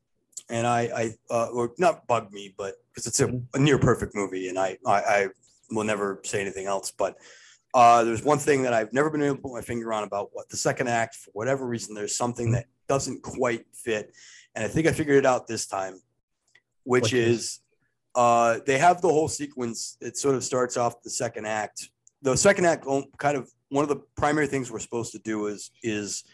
and 0.49 0.67
I 0.67 0.81
I 0.81 1.15
uh, 1.31 1.47
or 1.47 1.73
not 1.79 2.07
bugged 2.07 2.33
me, 2.33 2.55
but 2.57 2.75
because 2.89 3.07
it's 3.07 3.21
a, 3.21 3.41
a 3.55 3.59
near 3.59 3.79
perfect 3.79 4.15
movie, 4.15 4.49
and 4.49 4.59
I, 4.59 4.79
I 4.87 4.99
I 4.99 5.29
will 5.71 5.85
never 5.85 6.21
say 6.25 6.41
anything 6.41 6.67
else. 6.67 6.91
But 6.91 7.17
uh, 7.75 8.05
there's 8.05 8.23
one 8.23 8.39
thing 8.39 8.63
that 8.63 8.73
I've 8.73 8.93
never 8.93 9.11
been 9.11 9.23
able 9.23 9.37
to 9.37 9.43
put 9.43 9.53
my 9.53 9.61
finger 9.61 9.93
on 9.93 10.05
about 10.05 10.31
what 10.33 10.49
the 10.49 10.57
second 10.57 10.89
act 10.89 11.15
for 11.17 11.31
whatever 11.33 11.67
reason 11.67 11.95
there's 11.95 12.17
something 12.17 12.53
that 12.53 12.67
doesn't 12.89 13.23
quite 13.23 13.67
fit, 13.75 14.13
and 14.55 14.65
I 14.65 14.69
think 14.69 14.87
I 14.87 14.93
figured 14.93 15.19
it 15.19 15.27
out 15.27 15.47
this 15.47 15.67
time, 15.67 16.01
which 16.85 17.03
Which 17.03 17.15
is? 17.15 17.61
uh, 18.15 18.61
they 18.65 18.79
have 18.79 19.01
the 19.03 19.09
whole 19.09 19.29
sequence. 19.29 19.97
It 20.01 20.17
sort 20.17 20.35
of 20.37 20.45
starts 20.45 20.77
off 20.77 21.03
the 21.03 21.11
second 21.11 21.47
act. 21.47 21.91
The 22.23 22.37
second 22.37 22.65
act 22.65 22.87
kind 23.19 23.37
of 23.37 23.51
one 23.71 23.83
of 23.83 23.89
the 23.89 23.97
primary 24.17 24.47
things 24.47 24.71
we're 24.71 24.79
supposed 24.79 25.13
to 25.13 25.19
do 25.19 25.47
is 25.47 25.71
is 25.83 26.25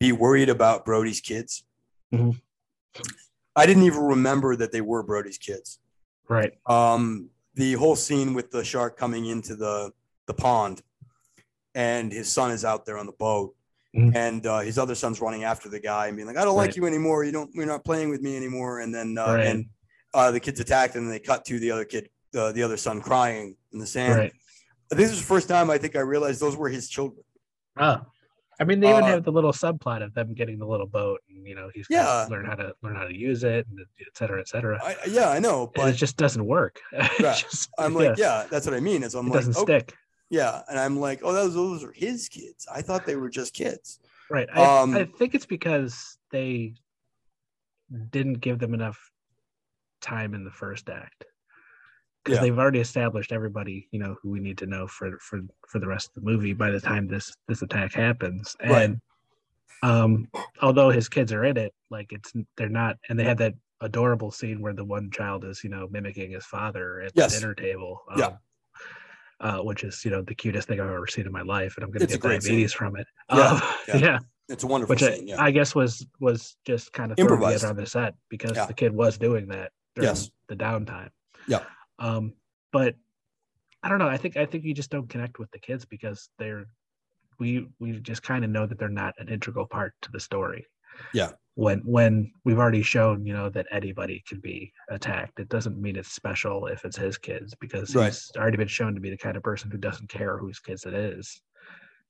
be 0.00 0.12
worried 0.12 0.48
about 0.48 0.84
Brody's 0.84 1.20
kids. 1.20 1.64
Mhm. 2.12 2.40
I 3.56 3.66
didn't 3.66 3.84
even 3.84 4.00
remember 4.02 4.56
that 4.56 4.72
they 4.72 4.80
were 4.80 5.02
Brody's 5.02 5.38
kids. 5.38 5.78
Right. 6.28 6.52
Um, 6.66 7.30
the 7.54 7.74
whole 7.74 7.96
scene 7.96 8.34
with 8.34 8.50
the 8.50 8.64
shark 8.64 8.96
coming 8.96 9.26
into 9.26 9.54
the 9.56 9.92
the 10.26 10.34
pond, 10.34 10.82
and 11.74 12.12
his 12.12 12.30
son 12.30 12.50
is 12.50 12.64
out 12.64 12.86
there 12.86 12.96
on 12.98 13.06
the 13.06 13.12
boat, 13.12 13.54
Mhm. 13.94 14.14
and 14.16 14.46
uh, 14.46 14.60
his 14.60 14.78
other 14.78 14.94
son's 14.94 15.20
running 15.20 15.44
after 15.44 15.68
the 15.68 15.78
guy 15.80 16.06
and 16.08 16.16
being 16.16 16.26
like, 16.26 16.36
"I 16.38 16.44
don't 16.44 16.56
like 16.56 16.76
you 16.76 16.86
anymore. 16.86 17.24
You 17.24 17.32
don't. 17.32 17.54
You're 17.54 17.66
not 17.66 17.84
playing 17.84 18.08
with 18.10 18.22
me 18.22 18.36
anymore." 18.36 18.80
And 18.80 18.94
then 18.94 19.16
uh, 19.18 19.34
Right. 19.34 19.46
and 19.46 19.66
uh, 20.14 20.30
the 20.30 20.40
kid's 20.40 20.60
attacked, 20.60 20.94
and 20.96 21.04
then 21.06 21.10
they 21.12 21.18
cut 21.20 21.44
to 21.46 21.58
the 21.58 21.70
other 21.70 21.84
kid, 21.84 22.08
uh, 22.34 22.52
the 22.52 22.62
other 22.62 22.76
son, 22.76 23.00
crying 23.00 23.56
in 23.72 23.78
the 23.78 23.86
sand. 23.86 24.18
Right. 24.18 24.32
This 24.90 25.10
is 25.10 25.18
the 25.20 25.26
first 25.26 25.48
time 25.48 25.70
I 25.70 25.78
think 25.78 25.96
I 25.96 26.00
realized 26.00 26.40
those 26.40 26.56
were 26.56 26.68
his 26.68 26.88
children. 26.88 27.24
Oh. 27.78 28.00
I 28.60 28.64
mean, 28.64 28.78
they 28.78 28.90
even 28.90 29.02
Uh, 29.02 29.06
have 29.08 29.24
the 29.24 29.32
little 29.32 29.50
subplot 29.52 30.04
of 30.04 30.14
them 30.14 30.32
getting 30.32 30.58
the 30.58 30.66
little 30.66 30.86
boat, 30.86 31.20
and 31.28 31.44
you 31.46 31.56
know, 31.56 31.70
he's 31.74 31.86
Yeah. 31.90 32.26
learn 32.30 32.44
how 32.44 32.54
to 32.54 32.72
learn 32.82 32.94
how 32.94 33.04
to 33.04 33.14
use 33.14 33.42
it, 33.42 33.66
and 33.68 33.80
et 33.80 34.16
cetera, 34.16 34.38
et 34.40 34.46
cetera. 34.46 34.78
I, 34.82 34.96
yeah, 35.08 35.28
I 35.30 35.40
know, 35.40 35.72
And 35.76 35.88
it 35.88 35.94
just 35.94 36.16
doesn't 36.16 36.44
work. 36.46 36.80
It's 36.92 37.20
Yeah. 37.20 37.34
just- 37.34 37.70
I'm 37.78 37.94
like, 37.94 38.16
yeah, 38.16 38.46
that's 38.48 38.64
what 38.66 38.74
I 38.76 38.80
mean. 38.80 39.02
Is 39.02 39.14
I'm 39.14 39.26
it 39.26 39.30
like, 39.30 39.38
doesn't 39.40 39.56
oh, 39.56 39.62
stick. 39.64 39.94
yeah, 40.30 40.62
and 40.68 40.78
I'm 40.78 41.00
like, 41.00 41.20
oh, 41.24 41.32
those 41.32 41.54
those 41.54 41.82
are 41.82 41.90
his 41.92 42.28
kids. 42.28 42.66
I 42.72 42.80
thought 42.82 43.06
they 43.06 43.16
were 43.16 43.28
just 43.30 43.54
kids. 43.54 43.98
Right. 44.30 44.48
I, 44.54 44.80
Um, 44.82 44.94
I 44.96 45.04
think 45.04 45.34
it's 45.34 45.46
because 45.46 46.16
they 46.30 46.74
didn't 48.10 48.34
give 48.40 48.58
them 48.60 48.72
enough 48.72 49.10
time 50.00 50.32
in 50.32 50.44
the 50.44 50.50
first 50.52 50.88
act. 50.88 51.24
Because 52.24 52.38
Yeah. 52.38 52.42
they've 52.42 52.58
already 52.58 52.80
established 52.80 53.32
everybody, 53.32 53.86
you 53.90 53.98
know, 53.98 54.16
who 54.22 54.30
we 54.30 54.40
need 54.40 54.56
to 54.58 54.66
know 54.66 54.86
for 54.86 55.18
for 55.18 55.40
for 55.68 55.78
the 55.78 55.86
rest 55.86 56.08
of 56.08 56.14
the 56.14 56.20
movie 56.30 56.54
by 56.54 56.70
the 56.70 56.80
time 56.80 57.06
this 57.06 57.34
this 57.48 57.60
attack 57.62 57.92
happens. 57.92 58.56
Right. 58.64 58.82
And 58.84 59.00
um 59.82 60.28
although 60.62 60.88
his 60.90 61.08
kids 61.08 61.32
are 61.32 61.44
in 61.44 61.56
it, 61.58 61.74
like 61.90 62.12
it's 62.12 62.32
they're 62.56 62.68
not 62.70 62.96
and 63.08 63.18
they 63.18 63.24
had 63.24 63.38
that 63.38 63.54
adorable 63.82 64.30
scene 64.30 64.62
where 64.62 64.72
the 64.72 64.84
one 64.84 65.10
child 65.10 65.44
is, 65.44 65.62
you 65.62 65.68
know, 65.68 65.86
mimicking 65.90 66.30
his 66.30 66.46
father 66.46 67.02
at 67.02 67.12
Yes. 67.14 67.34
the 67.34 67.40
dinner 67.40 67.54
table. 67.54 68.00
Yeah. 68.16 68.26
um, 68.26 68.38
Uh, 69.40 69.58
which 69.58 69.82
is, 69.84 70.02
you 70.04 70.10
know, 70.10 70.22
the 70.22 70.34
cutest 70.34 70.68
thing 70.68 70.80
I've 70.80 70.88
ever 70.88 71.08
seen 71.08 71.26
in 71.26 71.32
my 71.32 71.42
life, 71.42 71.76
and 71.76 71.84
I'm 71.84 71.90
gonna 71.90 72.04
It's 72.04 72.14
get 72.14 72.20
great 72.22 72.42
scene. 72.42 72.52
diabetes 72.52 72.72
from 72.72 72.96
it. 72.96 73.06
Yeah, 73.30 73.36
Um, 73.50 73.60
yeah. 73.88 73.96
yeah 74.06 74.18
It's 74.48 74.62
a 74.64 74.66
wonderful 74.66 74.92
which 74.94 75.02
I, 75.02 75.16
scene. 75.16 75.26
Yeah, 75.26 75.42
I 75.42 75.50
guess 75.50 75.74
was 75.74 76.06
was 76.20 76.56
just 76.64 76.92
kind 76.94 77.10
of 77.12 77.18
Improvised. 77.18 77.64
on 77.64 77.76
the 77.76 77.84
set 77.84 78.14
because 78.30 78.56
Yeah. 78.56 78.66
the 78.66 78.74
kid 78.74 78.94
was 78.94 79.18
doing 79.18 79.48
that 79.48 79.72
during 79.96 80.08
Yes. 80.08 80.30
the 80.46 80.56
downtime. 80.56 81.10
Yeah. 81.48 81.64
Um, 81.98 82.32
but 82.72 82.96
I 83.82 83.88
don't 83.88 83.98
know. 83.98 84.08
I 84.08 84.16
think 84.16 84.36
I 84.36 84.46
think 84.46 84.64
you 84.64 84.74
just 84.74 84.90
don't 84.90 85.08
connect 85.08 85.38
with 85.38 85.50
the 85.50 85.58
kids 85.58 85.84
because 85.84 86.28
they're 86.38 86.66
we 87.38 87.68
we 87.80 87.92
just 88.00 88.22
kind 88.22 88.44
of 88.44 88.50
know 88.50 88.66
that 88.66 88.78
they're 88.78 88.88
not 88.88 89.14
an 89.18 89.28
integral 89.28 89.66
part 89.66 89.92
to 90.02 90.10
the 90.12 90.20
story. 90.20 90.66
Yeah. 91.12 91.32
When 91.56 91.80
when 91.84 92.32
we've 92.44 92.58
already 92.58 92.82
shown, 92.82 93.24
you 93.26 93.32
know, 93.32 93.48
that 93.50 93.66
anybody 93.70 94.22
can 94.26 94.40
be 94.40 94.72
attacked, 94.90 95.38
it 95.38 95.48
doesn't 95.48 95.80
mean 95.80 95.96
it's 95.96 96.10
special 96.12 96.66
if 96.66 96.84
it's 96.84 96.96
his 96.96 97.16
kids 97.18 97.54
because 97.60 97.94
Right. 97.94 98.06
he's 98.06 98.30
already 98.36 98.56
been 98.56 98.68
shown 98.68 98.94
to 98.94 99.00
be 99.00 99.10
the 99.10 99.16
kind 99.16 99.36
of 99.36 99.42
person 99.42 99.70
who 99.70 99.78
doesn't 99.78 100.08
care 100.08 100.36
whose 100.38 100.58
kids 100.58 100.84
it 100.84 100.94
is. 100.94 101.40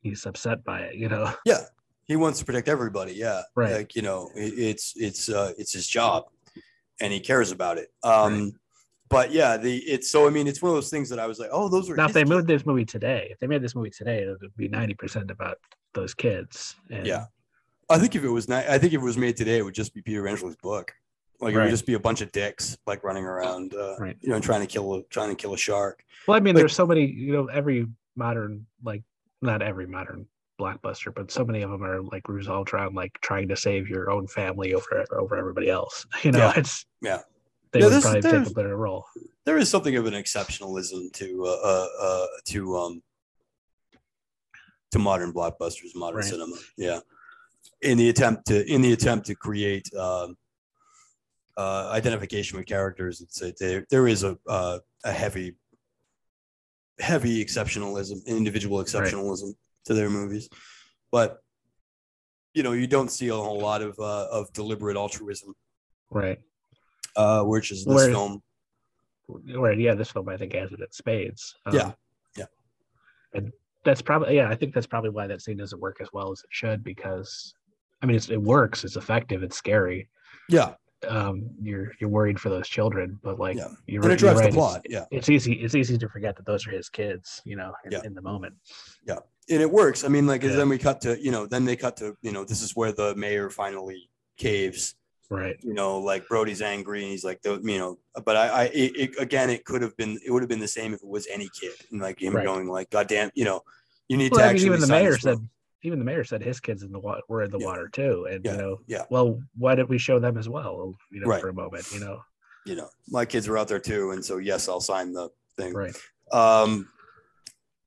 He's 0.00 0.24
upset 0.26 0.64
by 0.64 0.80
it, 0.82 0.94
you 0.96 1.08
know. 1.08 1.32
yeah. 1.44 1.62
He 2.06 2.16
wants 2.16 2.38
to 2.38 2.44
protect 2.44 2.68
everybody. 2.68 3.12
Yeah, 3.14 3.42
Right. 3.54 3.72
Like 3.72 3.96
you 3.96 4.02
know, 4.02 4.30
it, 4.34 4.52
it's 4.58 4.92
it's 4.96 5.28
uh, 5.30 5.52
it's 5.58 5.72
his 5.72 5.86
job, 5.86 6.24
and 7.00 7.10
he 7.12 7.20
cares 7.20 7.50
about 7.50 7.78
it. 7.78 7.88
Um, 8.02 8.52
but 9.08 9.30
yeah, 9.32 9.56
the 9.56 9.76
it's 9.78 10.10
so 10.10 10.26
I 10.26 10.30
mean, 10.30 10.46
it's 10.46 10.62
one 10.62 10.70
of 10.70 10.76
those 10.76 10.90
things 10.90 11.08
that 11.10 11.18
I 11.18 11.26
was 11.26 11.38
like, 11.38 11.50
oh, 11.52 11.68
those 11.68 11.88
are 11.90 11.96
Now, 11.96 12.06
if 12.06 12.12
they 12.12 12.24
moved 12.24 12.46
this 12.46 12.64
movie 12.66 12.84
today, 12.84 13.28
if 13.30 13.38
they 13.38 13.46
made 13.46 13.62
this 13.62 13.74
movie 13.74 13.90
today, 13.90 14.22
it 14.22 14.28
would 14.40 14.56
be 14.56 14.68
ninety 14.68 14.94
percent 14.94 15.30
about 15.30 15.58
those 15.94 16.14
kids. 16.14 16.76
And 16.90 17.06
Yeah. 17.06 17.26
I 17.90 17.98
think 17.98 18.14
if 18.16 18.24
it 18.24 18.30
was 18.30 18.48
not, 18.48 18.66
I 18.66 18.78
think 18.78 18.94
if 18.94 19.00
it 19.02 19.04
was 19.04 19.18
made 19.18 19.36
today, 19.36 19.58
it 19.58 19.62
would 19.62 19.74
just 19.74 19.94
be 19.94 20.00
Peter 20.02 20.22
Benchley's 20.22 20.56
book. 20.56 20.92
Like 21.40 21.52
it 21.54 21.58
would 21.58 21.68
just 21.70 21.84
be 21.86 21.94
a 21.94 22.00
bunch 22.00 22.22
of 22.22 22.32
dicks 22.32 22.78
like 22.86 23.04
running 23.04 23.24
around, 23.24 23.74
uh, 23.74 23.96
Right. 23.98 24.16
you 24.20 24.30
know, 24.30 24.40
trying 24.40 24.60
to 24.62 24.66
kill 24.66 24.94
a 24.94 25.02
trying 25.04 25.28
to 25.28 25.34
kill 25.34 25.52
a 25.52 25.58
shark. 25.58 26.02
Well, 26.26 26.36
I 26.36 26.40
mean, 26.40 26.54
Like- 26.54 26.62
there's 26.62 26.74
so 26.74 26.86
many. 26.86 27.04
You 27.04 27.32
know, 27.34 27.46
every 27.46 27.86
modern, 28.16 28.64
like, 28.82 29.02
not 29.42 29.60
every 29.60 29.86
modern 29.86 30.26
blockbuster, 30.58 31.12
but 31.14 31.30
so 31.30 31.44
many 31.44 31.60
of 31.62 31.70
them 31.70 31.84
are 31.84 32.00
like 32.00 32.28
resolved 32.28 32.72
around 32.72 32.94
like 32.94 33.12
trying 33.20 33.48
to 33.48 33.56
save 33.56 33.88
your 33.88 34.10
own 34.10 34.26
family 34.28 34.72
over 34.72 35.04
over 35.12 35.36
everybody 35.36 35.68
else. 35.68 36.06
You 36.24 36.32
know, 36.32 36.38
Yeah. 36.38 36.52
it's 36.56 36.86
Yeah. 37.02 37.20
They 37.74 37.80
Yeah, 37.80 37.88
would 37.88 38.02
probably 38.02 38.38
a 38.46 38.54
better 38.54 38.76
role. 38.76 39.04
There 39.44 39.58
is 39.58 39.68
something 39.68 39.96
of 39.96 40.06
an 40.06 40.14
exceptionalism 40.14 41.12
to 41.14 41.44
uh, 41.44 41.48
uh, 41.48 41.88
uh 42.00 42.26
to 42.46 42.76
um 42.76 43.02
to 44.92 45.00
modern 45.00 45.32
blockbusters, 45.32 45.90
modern 45.96 46.20
Right. 46.20 46.24
cinema. 46.24 46.56
Yeah, 46.76 47.00
in 47.82 47.98
the 47.98 48.08
attempt 48.10 48.46
to 48.46 48.64
in 48.72 48.80
the 48.80 48.92
attempt 48.92 49.26
to 49.26 49.34
create 49.34 49.92
um, 49.96 50.36
uh, 51.56 51.90
identification 51.90 52.58
with 52.58 52.66
characters, 52.68 53.20
it's 53.20 53.42
a, 53.42 53.52
there 53.58 53.84
there 53.90 54.06
is 54.06 54.22
a 54.22 54.38
uh, 54.48 54.78
a 55.04 55.10
heavy 55.10 55.56
heavy 57.00 57.44
exceptionalism, 57.44 58.24
individual 58.26 58.78
exceptionalism 58.78 59.52
to 59.86 59.94
their 59.94 60.08
movies, 60.08 60.48
but 61.10 61.40
you 62.54 62.62
know 62.62 62.70
you 62.70 62.86
don't 62.86 63.10
see 63.10 63.28
a 63.28 63.34
whole 63.34 63.58
lot 63.58 63.82
of 63.82 63.98
uh, 63.98 64.28
of 64.30 64.52
deliberate 64.52 64.96
altruism, 64.96 65.56
Right. 66.08 66.38
Uh, 67.16 67.42
which 67.44 67.70
is 67.70 67.84
this 67.84 67.94
Whereas- 67.94 68.08
film. 68.10 68.42
Right. 69.28 69.78
Yeah, 69.78 69.94
this 69.94 70.10
film 70.10 70.28
I 70.28 70.36
think 70.36 70.52
has 70.52 70.70
it 70.72 70.80
at 70.82 70.92
spades. 70.94 71.54
Um, 71.64 71.74
Yeah. 71.74 71.92
Yeah. 72.36 72.44
And 73.32 73.52
that's 73.84 74.02
probably 74.02 74.36
yeah. 74.36 74.48
I 74.50 74.54
think 74.54 74.74
that's 74.74 74.86
probably 74.86 75.10
why 75.10 75.26
that 75.26 75.40
scene 75.40 75.56
doesn't 75.56 75.80
work 75.80 75.96
as 76.00 76.08
well 76.12 76.30
as 76.30 76.40
it 76.40 76.50
should 76.50 76.84
because, 76.84 77.54
I 78.02 78.06
mean, 78.06 78.16
it's, 78.16 78.28
it 78.28 78.40
works. 78.40 78.84
It's 78.84 78.96
effective. 78.96 79.42
It's 79.42 79.56
scary. 79.56 80.08
Yeah, 80.50 80.74
um, 81.08 81.48
you're 81.58 81.92
you're 82.00 82.10
worried 82.10 82.38
for 82.38 82.50
those 82.50 82.68
children, 82.68 83.18
but 83.22 83.38
like 83.38 83.56
Yeah. 83.56 83.68
you're, 83.86 84.02
and 84.02 84.12
it 84.12 84.18
drives 84.18 84.40
right, 84.40 84.50
the 84.50 84.54
plot. 84.56 84.82
It's, 84.84 84.92
Yeah. 84.92 85.04
it's 85.10 85.28
easy. 85.30 85.54
It's 85.54 85.74
easy 85.74 85.96
to 85.96 86.08
forget 86.10 86.36
that 86.36 86.44
those 86.44 86.66
are 86.66 86.70
his 86.70 86.90
kids. 86.90 87.40
You 87.46 87.56
know, 87.56 87.72
in, 87.86 87.92
Yeah. 87.92 88.00
in 88.04 88.12
the 88.14 88.20
moment. 88.22 88.54
Yeah, 89.06 89.20
and 89.48 89.62
it 89.62 89.70
works. 89.70 90.04
I 90.04 90.08
mean, 90.08 90.26
like, 90.26 90.42
Yeah. 90.42 90.50
then 90.56 90.68
we 90.68 90.76
cut 90.76 91.00
to, 91.02 91.18
you 91.18 91.30
know, 91.30 91.46
then 91.46 91.64
they 91.64 91.76
cut 91.76 91.96
to, 91.98 92.14
you 92.20 92.30
know, 92.32 92.44
this 92.44 92.60
is 92.60 92.76
where 92.76 92.92
the 92.92 93.14
mayor 93.16 93.48
finally 93.48 94.10
caves. 94.36 94.96
Right. 95.30 95.56
You 95.62 95.74
know, 95.74 95.98
like 95.98 96.28
Brody's 96.28 96.62
angry, 96.62 97.02
and 97.02 97.10
he's 97.10 97.24
like, 97.24 97.40
the, 97.42 97.60
you 97.62 97.78
know, 97.78 97.98
but 98.24 98.36
I, 98.36 98.48
I, 98.48 98.70
it, 98.74 99.18
again, 99.18 99.50
it 99.50 99.64
could 99.64 99.82
have 99.82 99.96
been, 99.96 100.18
it 100.24 100.30
would 100.30 100.42
have 100.42 100.48
been 100.50 100.60
the 100.60 100.68
same 100.68 100.92
if 100.94 101.02
it 101.02 101.08
was 101.08 101.26
any 101.32 101.48
kid, 101.48 101.72
and 101.90 102.00
like 102.00 102.20
him 102.20 102.34
Right. 102.34 102.44
going, 102.44 102.68
like, 102.68 102.90
God 102.90 103.08
damn, 103.08 103.30
you 103.34 103.44
know, 103.44 103.62
you 104.08 104.16
need 104.16 104.32
Well, 104.32 104.42
to 104.42 104.46
I 104.46 104.52
mean, 104.52 104.66
even 104.66 104.80
the 104.80 104.86
mayor 104.86 105.16
said. 105.18 105.38
Even 105.82 105.98
the 105.98 106.04
mayor 106.06 106.24
said 106.24 106.42
his 106.42 106.60
kids 106.60 106.82
in 106.82 106.92
the 106.92 106.98
water 106.98 107.20
were 107.28 107.42
in 107.42 107.50
the 107.50 107.58
Yeah. 107.58 107.66
water 107.66 107.88
too, 107.88 108.26
and 108.30 108.42
Yeah, 108.42 108.52
you 108.52 108.58
know, 108.58 108.80
yeah. 108.86 109.04
Well, 109.10 109.42
why 109.58 109.74
did 109.74 109.86
we 109.86 109.98
show 109.98 110.18
them 110.18 110.38
as 110.38 110.48
well? 110.48 110.94
You 111.10 111.20
know, 111.20 111.26
Right. 111.26 111.42
for 111.42 111.50
a 111.50 111.54
moment. 111.54 111.86
You 111.92 112.00
know. 112.00 112.22
you 112.64 112.74
know, 112.74 112.88
my 113.08 113.26
kids 113.26 113.46
were 113.48 113.58
out 113.58 113.68
there 113.68 113.78
too, 113.78 114.12
and 114.12 114.24
so 114.24 114.38
yes, 114.38 114.66
I'll 114.66 114.80
sign 114.80 115.12
the 115.12 115.28
thing. 115.58 115.74
Right. 115.74 115.94
Um, 116.32 116.88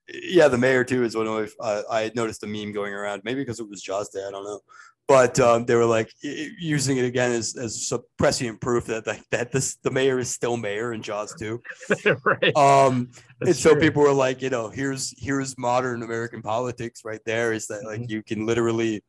yeah, 0.08 0.48
the 0.48 0.60
mayor 0.60 0.84
too 0.84 1.04
is 1.04 1.16
one 1.16 1.26
of 1.26 1.34
my, 1.60 1.66
uh, 1.66 1.84
I 1.90 2.02
had 2.02 2.16
noticed 2.16 2.44
a 2.44 2.48
meme 2.48 2.72
going 2.72 2.94
around, 2.94 3.24
maybe 3.26 3.42
because 3.42 3.60
it 3.60 3.68
was 3.68 3.82
Jaws 3.82 4.10
Day, 4.10 4.24
I 4.28 4.30
don't 4.30 4.44
know, 4.44 4.60
but 5.08 5.40
um, 5.40 5.66
they 5.66 5.76
were 5.76 5.86
like 5.86 6.12
using 6.22 6.98
it 6.98 7.06
again 7.06 7.32
as 7.32 7.56
as 7.56 7.94
prescient 8.18 8.60
proof 8.60 8.86
that 8.86 9.06
that, 9.06 9.22
that 9.32 9.52
this 9.52 9.76
the 9.78 9.92
mayor 9.92 10.20
is 10.20 10.30
still 10.30 10.58
mayor 10.58 10.94
in 10.94 11.02
Jaws 11.02 11.34
too. 11.34 11.62
right. 12.26 12.56
Um, 12.58 13.10
and 13.42 13.56
so 13.56 13.72
true. 13.72 13.82
people 13.82 14.02
were 14.04 14.12
like, 14.14 14.42
you 14.42 14.50
know, 14.50 14.70
here's 14.70 15.14
here's 15.18 15.58
modern 15.58 16.04
American 16.04 16.42
politics 16.42 17.02
right 17.06 17.22
there. 17.26 17.54
Is 17.54 17.68
that 17.68 17.86
like 17.86 18.02
Mhm. 18.02 18.10
you 18.10 18.24
can 18.24 18.46
literally 18.46 19.04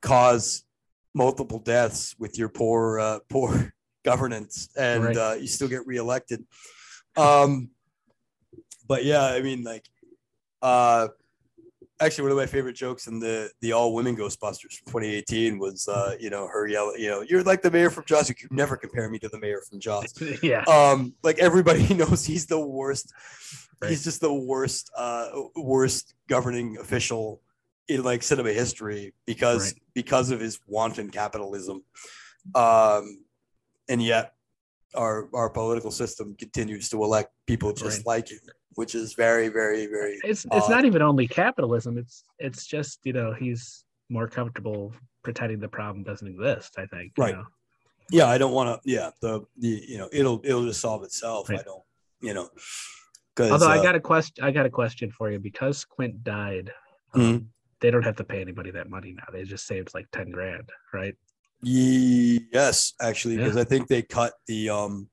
cause 0.00 0.64
multiple 1.14 1.58
deaths 1.58 2.14
with 2.18 2.38
your 2.38 2.48
poor 2.48 2.98
uh, 2.98 3.18
poor 3.28 3.74
governance, 4.04 4.70
and 4.76 5.04
Right. 5.04 5.16
uh, 5.16 5.34
you 5.38 5.46
still 5.46 5.68
get 5.68 5.86
reelected. 5.86 6.44
Um, 7.16 7.70
but 8.88 9.04
yeah, 9.04 9.24
I 9.24 9.42
mean, 9.42 9.62
like, 9.62 9.86
uh, 10.62 11.08
actually, 12.04 12.22
one 12.24 12.32
of 12.32 12.38
my 12.38 12.46
favorite 12.46 12.74
jokes 12.74 13.06
in 13.06 13.18
the 13.18 13.50
the 13.60 13.72
all 13.72 13.94
women 13.94 14.16
Ghostbusters 14.16 14.74
from 14.74 14.86
2018 14.86 15.58
was, 15.58 15.88
uh, 15.88 16.14
you 16.20 16.30
know, 16.30 16.46
her 16.46 16.66
yelling, 16.66 17.00
you 17.00 17.08
know, 17.08 17.22
you're 17.22 17.42
like 17.42 17.62
the 17.62 17.70
mayor 17.70 17.90
from 17.90 18.04
Jaws. 18.06 18.28
You 18.28 18.34
could 18.34 18.52
never 18.52 18.76
compare 18.76 19.08
me 19.08 19.18
to 19.20 19.28
the 19.28 19.38
mayor 19.38 19.60
from 19.68 19.80
Jaws 19.80 20.12
yeah. 20.42 20.62
um 20.64 21.14
like 21.22 21.38
everybody 21.38 21.94
knows 22.00 22.24
he's 22.24 22.46
the 22.46 22.60
worst 22.60 23.12
Right. 23.80 23.90
he's 23.90 24.04
just 24.04 24.20
the 24.20 24.32
worst 24.32 24.90
uh 24.96 25.28
worst 25.56 26.14
governing 26.28 26.76
official 26.78 27.40
in 27.88 28.04
like 28.04 28.22
cinema 28.22 28.52
history 28.52 29.12
because 29.26 29.72
Right. 29.72 29.82
because 29.94 30.30
of 30.30 30.38
his 30.38 30.60
wanton 30.68 31.10
capitalism 31.10 31.82
um 32.54 33.24
and 33.88 34.00
yet 34.00 34.34
our 34.94 35.28
our 35.34 35.50
political 35.50 35.90
system 35.90 36.36
continues 36.36 36.88
to 36.90 37.02
elect 37.02 37.32
people 37.46 37.72
just 37.72 37.98
Right. 37.98 38.06
like 38.06 38.28
him 38.30 38.38
which 38.74 38.94
is 38.94 39.14
very 39.14 39.48
very 39.48 39.86
very 39.86 40.18
it's 40.24 40.44
it's 40.52 40.68
not 40.68 40.84
even 40.84 41.02
only 41.02 41.26
capitalism 41.28 41.98
it's 41.98 42.24
it's 42.38 42.66
just 42.66 43.00
you 43.04 43.12
know 43.12 43.32
he's 43.32 43.84
more 44.08 44.28
comfortable 44.28 44.92
pretending 45.22 45.58
the 45.60 45.68
problem 45.68 46.02
doesn't 46.04 46.28
exist 46.28 46.74
i 46.78 46.86
think 46.86 47.12
you 47.16 47.24
Right. 47.24 47.34
know? 47.34 47.44
yeah 48.10 48.26
i 48.28 48.36
don't 48.38 48.52
want 48.52 48.82
to 48.82 48.90
yeah 48.90 49.10
the 49.20 49.42
the 49.58 49.84
you 49.88 49.98
know 49.98 50.08
it'll 50.12 50.40
it'll 50.44 50.64
just 50.66 50.80
solve 50.80 51.02
itself 51.04 51.50
i 51.50 51.62
don't 51.62 51.82
you 52.20 52.34
know 52.34 52.48
because 53.34 53.52
although 53.52 53.68
i 53.68 53.82
got 53.82 53.94
a 53.94 54.00
question 54.00 54.44
i 54.44 54.50
got 54.50 54.66
a 54.66 54.70
question 54.70 55.10
for 55.10 55.30
you 55.30 55.38
because 55.38 55.84
quint 55.84 56.22
died 56.24 56.72
um, 57.14 57.20
Mhm. 57.22 57.46
they 57.80 57.90
don't 57.90 58.04
have 58.04 58.16
to 58.16 58.24
pay 58.24 58.40
anybody 58.40 58.70
that 58.70 58.88
money 58.88 59.12
now 59.12 59.24
they 59.32 59.44
just 59.44 59.66
saved 59.66 59.92
like 59.94 60.06
10 60.12 60.30
grand 60.30 60.68
right 60.92 61.14
Yes, 61.64 62.94
actually, 63.00 63.36
Yeah. 63.36 63.44
because 63.44 63.56
I 63.56 63.62
think 63.62 63.86
they 63.86 64.02
cut 64.02 64.32
the 64.48 64.68
um 64.70 65.08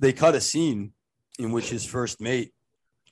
they 0.00 0.12
cut 0.12 0.34
a 0.34 0.40
scene 0.40 0.92
in 1.38 1.52
which 1.52 1.70
his 1.70 1.84
first 1.84 2.20
mate 2.20 2.52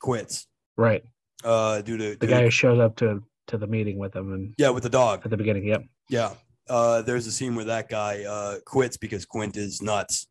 quits. 0.01 0.47
Right. 0.77 1.05
Uh 1.45 1.81
due 1.83 1.97
to, 1.97 2.11
the 2.17 2.17
due 2.17 2.27
guy 2.27 2.39
to- 2.41 2.45
who 2.47 2.51
showed 2.51 2.81
up 2.81 2.97
to 2.97 3.23
to 3.49 3.59
the 3.59 3.67
meeting 3.67 3.99
with 3.99 4.15
him 4.15 4.33
and 4.33 4.55
yeah 4.59 4.71
with 4.71 4.83
the 4.83 4.89
dog. 4.91 5.21
At 5.25 5.31
the 5.31 5.37
beginning 5.37 5.65
yep. 5.67 5.83
Yeah. 6.09 6.35
Uh 6.69 7.03
there's 7.03 7.27
a 7.27 7.33
scene 7.33 7.55
where 7.55 7.65
that 7.67 7.89
guy 7.89 8.25
uh 8.25 8.59
quits 8.65 8.97
because 8.97 9.25
Quint 9.27 9.57
is 9.57 9.81
nuts. 9.83 10.27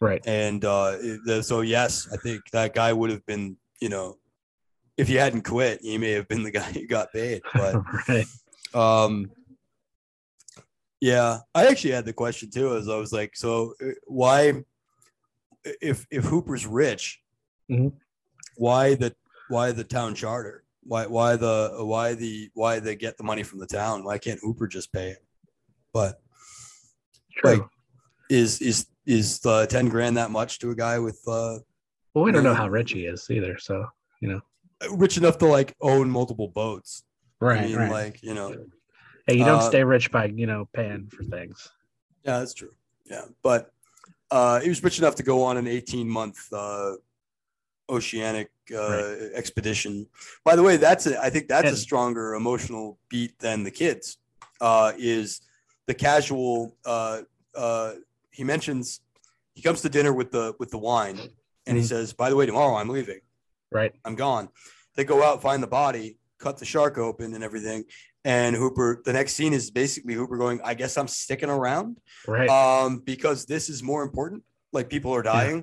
Right. 0.00 0.22
And 0.26 0.64
uh 0.64 1.42
so 1.42 1.60
yes 1.62 2.08
I 2.12 2.16
think 2.16 2.42
that 2.52 2.74
guy 2.74 2.92
would 2.92 3.10
have 3.10 3.24
been 3.26 3.56
you 3.80 3.88
know 3.88 4.16
if 4.96 5.08
he 5.08 5.14
hadn't 5.14 5.42
quit 5.42 5.80
he 5.82 5.96
may 5.98 6.10
have 6.12 6.28
been 6.28 6.42
the 6.42 6.50
guy 6.50 6.70
who 6.72 6.86
got 6.86 7.12
paid 7.12 7.42
but 7.54 7.74
right. 8.08 8.26
Um, 8.74 9.30
yeah, 11.00 11.38
I 11.54 11.66
actually 11.66 11.92
had 11.92 12.04
the 12.04 12.12
question 12.12 12.50
too, 12.50 12.76
as 12.76 12.88
I 12.88 12.96
was 12.96 13.12
like, 13.12 13.34
so 13.34 13.74
uh, 13.82 13.92
why, 14.06 14.62
if 15.80 16.06
if 16.10 16.24
Hooper's 16.24 16.66
rich, 16.66 17.20
Mhm. 17.70 17.92
Why 18.56 18.94
the 18.94 19.14
why 19.48 19.72
the 19.72 19.84
town 19.84 20.14
charter? 20.14 20.64
Why 20.82 21.06
why 21.06 21.36
the 21.36 21.74
why 21.78 22.14
the 22.14 22.50
why 22.54 22.80
they 22.80 22.96
get 22.96 23.16
the 23.16 23.24
money 23.24 23.42
from 23.42 23.58
the 23.58 23.66
town? 23.66 24.04
Why 24.04 24.18
can't 24.18 24.40
Hooper 24.42 24.66
just 24.66 24.92
pay 24.92 25.10
it? 25.10 25.24
But 25.92 26.20
true 27.36 27.50
Like, 27.50 27.62
is 28.28 28.60
is 28.60 28.86
is 29.06 29.40
the 29.40 29.66
ten 29.66 29.88
grand 29.88 30.16
that 30.16 30.30
much 30.30 30.58
to 30.60 30.70
a 30.70 30.74
guy 30.74 30.98
with 30.98 31.20
uh 31.26 31.58
well 32.14 32.24
we 32.24 32.32
don't 32.32 32.44
know 32.44 32.50
no. 32.50 32.56
how 32.56 32.68
rich 32.68 32.92
he 32.92 33.06
is 33.06 33.30
either 33.30 33.58
so 33.58 33.86
you 34.20 34.28
know, 34.28 34.40
rich 34.90 35.16
enough 35.16 35.38
to 35.38 35.46
like 35.46 35.74
own 35.80 36.10
multiple 36.10 36.48
boats? 36.48 37.04
right 37.40 37.60
I 37.60 37.66
mean, 37.66 37.76
right 37.76 37.90
like 37.90 38.22
you 38.22 38.34
know, 38.34 38.54
hey 39.26 39.36
you 39.36 39.44
don't 39.44 39.56
uh, 39.62 39.68
stay 39.68 39.82
rich 39.82 40.10
by 40.10 40.26
you 40.26 40.46
know 40.46 40.68
paying 40.72 41.08
for 41.08 41.24
things 41.24 41.68
Yeah, 42.24 42.38
that's 42.38 42.54
true. 42.54 42.72
Yeah, 43.06 43.24
but 43.42 43.72
uh, 44.30 44.60
he 44.60 44.68
was 44.68 44.82
rich 44.84 44.98
enough 44.98 45.16
to 45.16 45.22
go 45.22 45.42
on 45.42 45.56
an 45.56 45.66
18 45.66 46.08
month 46.08 46.38
uh, 46.52 46.92
oceanic 47.90 48.50
uh, 48.74 49.14
expedition. 49.34 50.06
By 50.44 50.56
the 50.56 50.62
way, 50.62 50.76
that's 50.76 51.06
a, 51.06 51.20
I 51.20 51.28
think 51.30 51.48
that's 51.48 51.70
a 51.72 51.76
stronger 51.76 52.34
emotional 52.34 52.98
beat 53.08 53.38
than 53.40 53.64
the 53.64 53.70
kids. 53.70 54.18
Uh, 54.60 54.92
is 54.96 55.40
the 55.86 55.94
casual? 55.94 56.76
Uh, 56.84 57.22
uh, 57.54 57.94
he 58.30 58.44
mentions 58.44 59.00
he 59.54 59.62
comes 59.62 59.80
to 59.82 59.88
dinner 59.88 60.12
with 60.12 60.30
the 60.30 60.54
with 60.60 60.70
the 60.70 60.78
wine, 60.78 61.18
and 61.66 61.76
he 61.76 61.82
Mhm. 61.82 61.88
says, 61.88 62.12
"By 62.12 62.30
the 62.30 62.36
way, 62.36 62.46
tomorrow 62.46 62.76
I'm 62.76 62.88
leaving. 62.88 63.20
right 63.72 63.92
I'm 64.04 64.14
gone." 64.16 64.48
They 64.96 65.04
go 65.04 65.22
out, 65.22 65.40
find 65.42 65.62
the 65.62 65.66
body, 65.68 66.18
cut 66.38 66.58
the 66.58 66.64
shark 66.64 66.98
open, 66.98 67.34
and 67.34 67.44
everything. 67.44 67.84
And 68.24 68.54
Hooper, 68.56 69.00
the 69.04 69.12
next 69.12 69.32
scene 69.34 69.52
is 69.54 69.70
basically 69.70 70.14
Hooper 70.14 70.36
going, 70.36 70.60
"I 70.62 70.74
guess 70.74 70.96
I'm 70.98 71.08
sticking 71.08 71.50
around." 71.50 71.98
right 72.28 72.48
um 72.50 72.98
because 73.12 73.46
this 73.46 73.68
is 73.70 73.82
more 73.82 74.02
important 74.02 74.42
like 74.72 74.88
people 74.90 75.12
are 75.14 75.22
dying 75.22 75.56
yeah, 75.56 75.62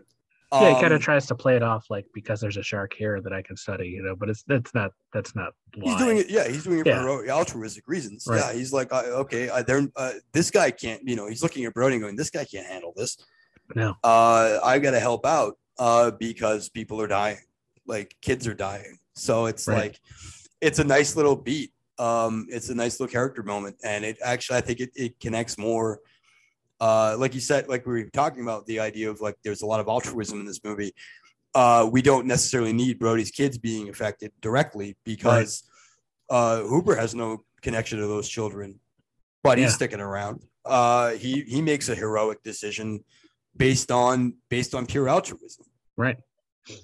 he 0.54 0.58
kind 0.76 0.86
of 0.86 0.91
Um, 0.93 1.00
tries 1.00 1.26
to 1.28 1.36
play 1.36 1.56
it 1.58 1.64
off 1.64 1.86
like 1.89 2.06
because 2.14 2.39
there's 2.39 2.56
a 2.58 2.64
shark 2.64 2.93
here 2.98 3.22
that 3.22 3.34
I 3.34 3.41
can 3.41 3.58
study, 3.58 3.88
you 3.89 4.02
know, 4.02 4.16
but 4.16 4.30
it's 4.30 4.43
that's 4.43 4.74
not 4.74 4.91
that's 5.12 5.36
not 5.36 5.52
he's 5.76 5.95
doing 5.98 6.18
it 6.18 6.30
yeah 6.30 6.48
he's 6.48 6.64
doing 6.64 6.80
it 6.80 6.88
Yeah. 6.88 7.02
for 7.02 7.30
altruistic 7.30 7.88
reasons 7.88 8.26
Right. 8.28 8.38
yeah 8.39 8.54
he's 8.54 8.72
like 8.72 8.91
uh, 8.93 9.04
okay 9.24 9.50
I, 9.50 9.60
uh, 9.95 10.14
this 10.32 10.50
guy 10.50 10.72
can't 10.72 11.02
you 11.06 11.16
know 11.18 11.28
he's 11.28 11.43
looking 11.43 11.66
at 11.66 11.74
brody 11.74 11.95
and 11.95 12.02
going 12.04 12.16
this 12.16 12.30
guy 12.30 12.45
can't 12.45 12.66
handle 12.66 12.93
this 12.95 13.18
No. 13.76 13.93
uh 14.04 14.60
i 14.64 14.80
gotta 14.80 15.00
help 15.00 15.26
out 15.26 15.56
uh 15.78 16.12
because 16.12 16.70
people 16.70 17.00
are 17.02 17.08
dying 17.08 17.38
like 17.86 18.16
kids 18.22 18.48
are 18.48 18.54
dying 18.56 18.98
so 19.16 19.45
it's 19.45 19.68
Right. 19.68 19.78
like 19.78 20.00
it's 20.62 20.80
a 20.80 20.84
nice 20.84 21.16
little 21.16 21.36
beat 21.36 21.74
um 22.00 22.48
it's 22.50 22.70
a 22.70 22.76
nice 22.76 23.00
little 23.00 23.12
character 23.12 23.43
moment 23.43 23.76
and 23.84 24.04
it 24.06 24.18
actually 24.24 24.58
i 24.58 24.62
think 24.62 24.80
it, 24.80 24.91
it 24.95 25.20
connects 25.20 25.58
more 25.58 26.00
uh 26.80 27.15
like 27.17 27.34
you 27.34 27.39
said 27.41 27.67
like 27.67 27.86
we 27.86 27.93
were 28.03 28.09
talking 28.11 28.41
about 28.43 28.65
the 28.67 28.80
idea 28.80 29.09
of 29.09 29.19
like 29.21 29.36
there's 29.43 29.61
a 29.61 29.65
lot 29.65 29.80
of 29.80 29.88
altruism 29.88 30.39
in 30.39 30.45
this 30.45 30.63
movie 30.63 30.93
uh 31.55 31.88
we 31.91 32.01
don't 32.01 32.25
necessarily 32.28 32.73
need 32.73 32.99
brody's 32.99 33.32
kids 33.32 33.57
being 33.57 33.89
affected 33.89 34.32
directly 34.41 34.95
because 35.03 35.63
uh 36.30 36.61
hooper 36.61 36.95
has 36.95 37.15
no 37.15 37.43
connection 37.61 37.97
to 37.99 38.05
those 38.07 38.30
children 38.30 38.80
but 39.43 39.57
he's 39.57 39.69
Yeah. 39.71 39.75
sticking 39.75 39.99
around 40.01 40.43
uh 40.65 41.11
he 41.11 41.41
he 41.43 41.61
makes 41.61 41.89
a 41.89 41.95
heroic 41.95 42.43
decision 42.43 43.03
based 43.55 43.91
on 43.91 44.36
based 44.49 44.75
on 44.75 44.86
pure 44.86 45.09
altruism 45.09 45.65
Right. 45.95 46.17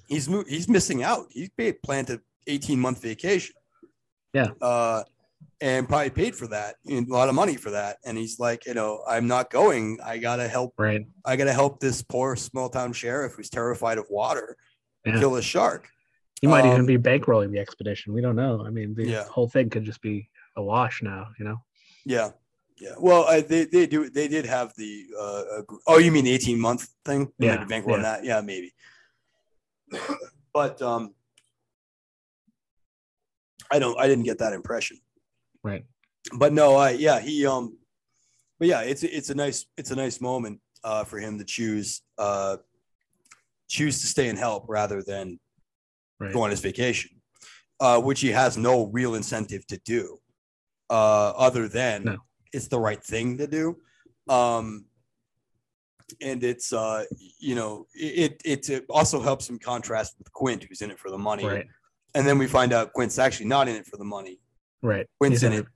he's 0.08 0.26
he's 0.48 0.68
missing 0.68 1.04
out 1.04 1.26
he's 1.30 1.50
a 1.58 2.18
18 2.46 2.80
month 2.80 3.00
vacation 3.00 3.54
Yeah. 4.32 4.48
uh 4.60 5.04
and 5.60 5.88
probably 5.88 6.10
paid 6.10 6.34
for 6.34 6.46
that 6.48 6.76
a 6.88 7.00
lot 7.08 7.28
of 7.28 7.34
money 7.34 7.56
for 7.56 7.70
that 7.70 7.98
and 8.04 8.18
he's 8.18 8.38
like 8.40 8.66
you 8.66 8.74
know 8.74 9.02
i'm 9.08 9.26
not 9.28 9.50
going 9.50 9.98
i 10.04 10.18
gotta 10.18 10.48
help 10.48 10.74
Right. 10.78 11.06
I 11.24 11.36
got 11.36 11.44
to 11.44 11.52
help 11.52 11.80
this 11.80 12.02
poor 12.02 12.36
small 12.36 12.68
town 12.68 12.92
sheriff 12.92 13.34
who's 13.34 13.48
terrified 13.48 13.96
of 13.98 14.06
water 14.10 14.56
Yeah. 15.06 15.18
kill 15.18 15.36
a 15.36 15.42
shark. 15.42 15.88
He 16.40 16.46
might 16.46 16.64
Um, 16.66 16.72
even 16.72 16.86
be 16.86 16.98
bankrolling 16.98 17.50
the 17.50 17.58
expedition. 17.58 18.12
We 18.12 18.20
don't 18.20 18.36
know. 18.36 18.62
I 18.66 18.70
mean, 18.70 18.94
the 18.94 19.04
Yeah. 19.06 19.24
whole 19.24 19.48
thing 19.48 19.70
could 19.70 19.84
just 19.84 20.02
be 20.02 20.28
a 20.56 20.62
wash 20.62 21.02
now, 21.02 21.28
you 21.38 21.44
know. 21.46 21.58
Yeah, 22.04 22.32
yeah. 22.76 22.94
Well, 22.98 23.24
I, 23.24 23.40
they 23.40 23.64
they 23.64 23.86
do 23.86 24.10
they 24.10 24.28
did 24.28 24.44
have 24.44 24.74
the 24.76 25.06
uh, 25.18 25.62
oh 25.86 25.96
you 25.98 26.12
mean 26.12 26.24
the 26.24 26.32
eighteen 26.32 26.60
month 26.60 26.88
thing? 27.06 27.32
They 27.38 27.46
Yeah, 27.46 27.56
might 27.56 27.68
bankroll 27.68 27.96
yeah. 27.96 28.02
that. 28.02 28.24
Yeah, 28.24 28.40
maybe. 28.42 28.74
but 30.52 30.82
um, 30.82 31.14
I 33.70 33.78
don't. 33.78 33.98
I 33.98 34.06
didn't 34.08 34.24
get 34.24 34.38
that 34.38 34.52
impression. 34.52 34.98
Right. 35.64 35.84
But 36.38 36.52
no, 36.52 36.76
I 36.76 36.90
yeah 36.90 37.18
he 37.20 37.44
um, 37.46 37.76
but 38.58 38.68
yeah, 38.68 38.82
it's 38.82 39.02
it's 39.02 39.30
a 39.30 39.34
nice 39.34 39.66
it's 39.76 39.90
a 39.90 39.96
nice 39.96 40.20
moment. 40.20 40.60
uh, 40.84 41.02
for 41.02 41.18
him 41.18 41.38
to 41.38 41.44
choose 41.44 42.02
uh, 42.18 42.58
choose 43.68 44.00
to 44.02 44.06
stay 44.06 44.28
and 44.28 44.38
help 44.38 44.66
rather 44.68 45.02
than 45.02 45.40
Right. 46.20 46.32
go 46.32 46.42
on 46.42 46.50
his 46.50 46.60
vacation, 46.60 47.10
uh, 47.80 47.98
which 48.00 48.20
he 48.20 48.28
has 48.28 48.56
no 48.56 48.86
real 48.98 49.14
incentive 49.16 49.66
to 49.66 49.78
do, 49.78 50.18
uh, 50.90 51.30
other 51.46 51.66
than 51.68 52.04
No. 52.04 52.16
it's 52.52 52.68
the 52.68 52.78
right 52.78 53.02
thing 53.02 53.36
to 53.38 53.46
do. 53.48 53.64
Um, 54.28 54.84
and 56.20 56.44
it's 56.44 56.72
uh, 56.72 57.04
you 57.40 57.54
know 57.54 57.86
it, 57.94 58.40
it 58.44 58.68
it 58.68 58.84
also 58.90 59.20
helps 59.22 59.48
him 59.48 59.58
contrast 59.58 60.14
with 60.18 60.30
Quint, 60.32 60.62
who's 60.64 60.82
in 60.82 60.90
it 60.90 60.98
for 60.98 61.10
the 61.10 61.18
money, 61.18 61.46
Right. 61.46 61.66
and 62.14 62.26
then 62.26 62.36
we 62.38 62.46
find 62.46 62.72
out 62.74 62.92
Quint's 62.92 63.18
actually 63.18 63.46
not 63.46 63.68
in 63.68 63.74
it 63.76 63.86
for 63.86 63.96
the 63.96 64.04
money. 64.04 64.38
Right. 64.84 65.06
Quint's 65.18 65.40
He's 65.40 65.42
in 65.44 65.52
it 65.54 65.66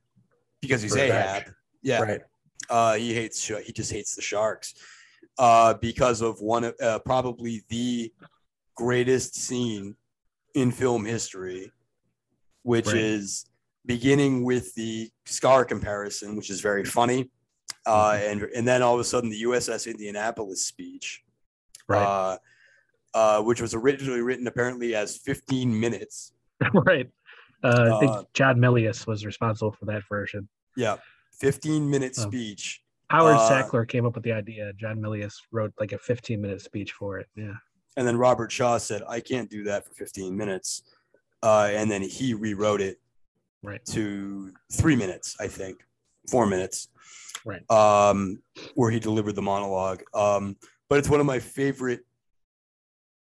because 0.61 0.83
he's 0.83 0.93
for 0.93 0.99
Ahab. 0.99 1.51
Yeah, 1.81 2.01
Right. 2.01 2.21
uh, 2.69 2.93
he 2.93 3.13
hates 3.13 3.43
he 3.45 3.73
just 3.73 3.91
hates 3.91 4.13
the 4.15 4.21
sharks 4.21 4.75
uh, 5.39 5.73
because 5.73 6.21
of 6.21 6.39
one 6.41 6.63
of 6.65 6.75
uh, 6.81 6.99
probably 6.99 7.63
the 7.69 8.13
greatest 8.75 9.35
scene 9.35 9.95
in 10.53 10.71
film 10.71 11.05
history, 11.05 11.71
which 12.61 12.85
Right. 12.87 12.97
is 12.97 13.45
beginning 13.85 14.43
with 14.43 14.75
the 14.75 15.09
Scar 15.25 15.65
comparison, 15.65 16.35
which 16.35 16.51
is 16.51 16.61
very 16.61 16.85
funny, 16.85 17.31
uh, 17.87 18.11
Mm-hmm. 18.11 18.31
and 18.31 18.41
and 18.53 18.67
then 18.67 18.83
all 18.83 18.93
of 18.93 18.99
a 18.99 19.03
sudden 19.05 19.31
the 19.31 19.41
USS 19.41 19.89
Indianapolis 19.89 20.63
speech, 20.67 21.23
Right. 21.87 22.03
uh, 22.05 22.37
uh, 23.15 23.41
which 23.41 23.59
was 23.59 23.73
originally 23.73 24.21
written 24.21 24.45
apparently 24.45 24.93
as 24.93 25.17
15 25.17 25.79
minutes. 25.79 26.33
right. 26.73 27.09
Uh, 27.63 27.91
I 27.95 27.99
think 27.99 28.11
Uh, 28.11 28.23
John 28.33 28.57
Milius 28.57 29.05
was 29.07 29.25
responsible 29.25 29.71
for 29.71 29.85
that 29.85 30.03
version. 30.07 30.47
Yeah, 30.75 30.97
15 31.39 31.89
minute 31.89 32.15
Oh. 32.17 32.21
speech. 32.27 32.81
Howard 33.09 33.35
Uh, 33.37 33.49
Sackler 33.49 33.87
came 33.87 34.05
up 34.05 34.15
with 34.15 34.23
the 34.23 34.31
idea. 34.31 34.71
John 34.73 34.99
Milius 34.99 35.33
wrote 35.51 35.73
like 35.79 35.91
a 35.91 35.97
15 35.97 36.39
minute 36.41 36.61
speech 36.61 36.93
for 36.93 37.17
it. 37.17 37.27
Yeah. 37.35 37.53
And 37.97 38.07
then 38.07 38.17
Robert 38.17 38.51
Shaw 38.51 38.77
said, 38.77 39.01
I 39.07 39.19
can't 39.19 39.49
do 39.49 39.63
that 39.63 39.85
for 39.85 39.93
15 39.95 40.37
minutes. 40.37 40.83
Uh, 41.41 41.69
and 41.71 41.89
then 41.89 42.01
he 42.01 42.33
rewrote 42.33 42.81
it 42.81 42.99
Right. 43.63 43.83
to 43.87 44.53
three 44.71 44.95
minutes, 44.95 45.35
I 45.39 45.47
think, 45.47 45.85
four 46.29 46.45
minutes. 46.45 46.89
Right. 47.45 47.69
Um, 47.71 48.41
where 48.75 48.91
he 48.91 48.99
delivered 48.99 49.33
the 49.33 49.41
monologue. 49.41 50.03
Um, 50.13 50.57
but 50.87 50.99
it's 50.99 51.09
one 51.09 51.19
of 51.19 51.25
my 51.25 51.39
favorite, 51.39 52.05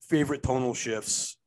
favorite 0.00 0.42
tonal 0.42 0.74
shifts, 0.74 1.38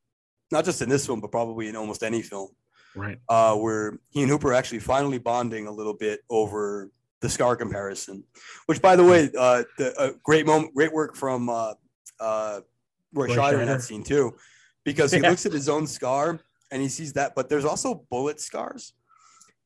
not 0.51 0.65
just 0.65 0.81
in 0.81 0.89
this 0.89 1.05
film, 1.05 1.21
but 1.21 1.31
probably 1.31 1.67
in 1.67 1.75
almost 1.75 2.03
any 2.03 2.21
film, 2.21 2.49
Right. 2.95 3.17
uh, 3.29 3.55
where 3.55 3.99
he 4.09 4.21
and 4.21 4.29
Hooper 4.29 4.49
are 4.49 4.53
actually 4.53 4.79
finally 4.79 5.17
bonding 5.17 5.67
a 5.67 5.71
little 5.71 5.93
bit 5.93 6.21
over 6.29 6.89
the 7.21 7.29
scar 7.29 7.55
comparison, 7.55 8.23
which, 8.67 8.81
by 8.81 8.95
the 8.95 9.03
way, 9.03 9.29
uh, 9.37 9.63
the 9.77 9.93
uh, 9.99 10.11
great 10.23 10.45
moment, 10.45 10.73
great 10.75 10.93
work 10.93 11.15
from 11.15 11.49
uh, 11.49 11.73
uh, 12.19 12.61
Roy, 13.13 13.27
Roy 13.27 13.35
Scheider 13.35 13.61
in 13.61 13.67
that 13.67 13.81
scene 13.81 14.03
too, 14.03 14.35
because 14.83 15.11
he 15.11 15.19
Yeah. 15.21 15.29
looks 15.29 15.45
at 15.45 15.51
his 15.53 15.67
own 15.69 15.87
scar 15.87 16.39
and 16.71 16.81
he 16.81 16.87
sees 16.89 17.13
that, 17.13 17.35
but 17.35 17.49
there's 17.49 17.65
also 17.65 18.05
bullet 18.09 18.39
scars. 18.39 18.93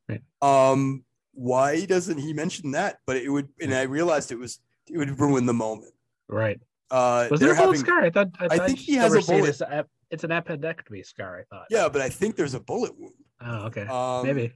Right. 0.07 0.21
Um, 0.41 1.03
why 1.33 1.85
doesn't 1.85 2.17
he 2.17 2.33
mention 2.33 2.71
that? 2.71 2.97
But 3.05 3.17
it 3.17 3.29
would, 3.29 3.49
and 3.61 3.73
I 3.73 3.83
realized 3.83 4.31
it 4.31 4.39
was 4.39 4.59
it 4.87 4.97
would 4.97 5.19
ruin 5.19 5.45
the 5.45 5.53
moment. 5.53 5.93
Right. 6.27 6.59
Uh, 6.91 7.27
Was 7.29 7.39
there 7.39 7.51
a 7.51 7.55
bullet 7.55 7.77
having- 7.77 7.79
scar? 7.81 8.01
I 8.03 8.09
thought. 8.09 8.29
I, 8.39 8.45
I 8.51 8.57
think 8.67 8.79
he 8.79 8.95
has 8.95 9.13
a 9.13 9.21
bullet. 9.21 9.49
It's, 9.49 9.61
a, 9.61 9.85
it's 10.11 10.23
an 10.23 10.31
appendectomy 10.31 11.05
scar. 11.05 11.39
I 11.39 11.43
thought. 11.43 11.67
Yeah, 11.69 11.89
but 11.89 12.01
I 12.01 12.09
think 12.09 12.35
there's 12.35 12.53
a 12.53 12.59
bullet 12.59 12.97
wound. 12.97 13.13
Oh, 13.41 13.65
okay. 13.67 13.83
Um, 13.87 14.25
Maybe. 14.25 14.53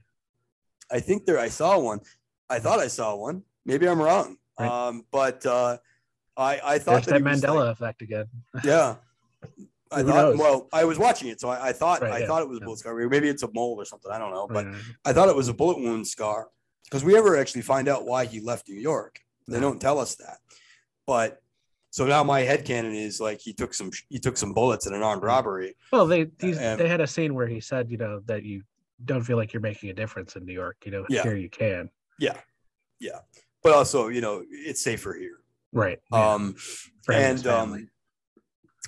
I 0.90 1.00
think 1.00 1.24
there 1.26 1.38
I 1.38 1.48
saw 1.48 1.78
one. 1.78 2.00
I 2.50 2.58
thought 2.58 2.78
I 2.80 2.88
saw 2.88 3.14
one. 3.16 3.42
Maybe 3.64 3.88
I'm 3.88 4.00
wrong. 4.00 4.36
Right. 4.58 4.68
Um, 4.70 5.04
but 5.10 5.44
uh, 5.46 5.78
I 6.36 6.60
I 6.64 6.78
thought 6.78 7.04
There's 7.04 7.22
that, 7.22 7.24
that 7.24 7.40
Mandela 7.40 7.64
like- 7.66 7.72
effect 7.72 8.02
again. 8.02 8.26
yeah. 8.64 8.96
I 9.90 10.02
Who 10.02 10.08
thought. 10.08 10.14
knows? 10.14 10.38
Well, 10.38 10.68
I 10.72 10.84
was 10.84 10.98
watching 10.98 11.28
it, 11.28 11.40
so 11.40 11.48
I, 11.50 11.68
I 11.68 11.72
thought 11.72 12.02
Right, 12.02 12.12
I 12.12 12.18
yeah, 12.20 12.26
thought 12.26 12.42
it 12.42 12.48
was 12.48 12.58
a 12.58 12.62
bullet 12.62 12.78
scar. 12.80 12.94
Maybe 13.08 13.28
it's 13.28 13.42
a 13.44 13.50
mole 13.52 13.76
or 13.78 13.84
something. 13.84 14.10
I 14.10 14.18
don't 14.18 14.32
know, 14.32 14.48
but 14.48 14.66
Right. 14.66 14.74
I 15.04 15.12
thought 15.12 15.28
it 15.28 15.36
was 15.36 15.48
a 15.48 15.54
bullet 15.54 15.78
wound 15.78 16.06
scar 16.06 16.48
because 16.84 17.04
we 17.04 17.16
ever 17.16 17.36
actually 17.36 17.62
find 17.62 17.86
out 17.86 18.04
why 18.04 18.24
he 18.24 18.40
left 18.40 18.68
New 18.68 18.78
York. 18.80 19.20
They 19.46 19.60
don't 19.60 19.80
tell 19.80 19.98
us 20.00 20.16
that. 20.16 20.38
But 21.06 21.40
so 21.94 22.04
now 22.04 22.24
my 22.24 22.40
head 22.40 22.64
headcanon 22.64 22.96
is 22.96 23.20
like 23.20 23.40
he 23.40 23.52
took 23.52 23.72
some 23.72 23.88
he 24.08 24.18
took 24.18 24.36
some 24.36 24.52
bullets 24.52 24.88
in 24.88 24.94
an 24.94 25.02
armed 25.04 25.22
robbery. 25.22 25.76
Well, 25.92 26.08
they 26.08 26.24
these, 26.40 26.58
and- 26.58 26.80
they 26.80 26.88
had 26.88 27.00
a 27.00 27.06
scene 27.06 27.34
where 27.34 27.46
he 27.46 27.60
said, 27.60 27.88
you 27.88 27.96
know, 27.96 28.20
that 28.26 28.42
you 28.42 28.64
don't 29.04 29.22
feel 29.22 29.36
like 29.36 29.52
you're 29.52 29.60
making 29.62 29.90
a 29.90 29.92
difference 29.92 30.34
in 30.34 30.44
New 30.44 30.52
York. 30.52 30.76
You 30.84 30.90
know, 30.90 31.06
Yeah. 31.08 31.22
here 31.22 31.36
you 31.36 31.48
can. 31.48 31.88
Yeah, 32.18 32.36
yeah, 32.98 33.20
but 33.62 33.74
also, 33.74 34.08
you 34.08 34.20
know, 34.20 34.42
it's 34.50 34.82
safer 34.82 35.14
here. 35.14 35.38
Right. 35.72 36.00
Um 36.10 36.56
Friends, 37.04 37.46
and 37.46 37.46
um 37.46 37.88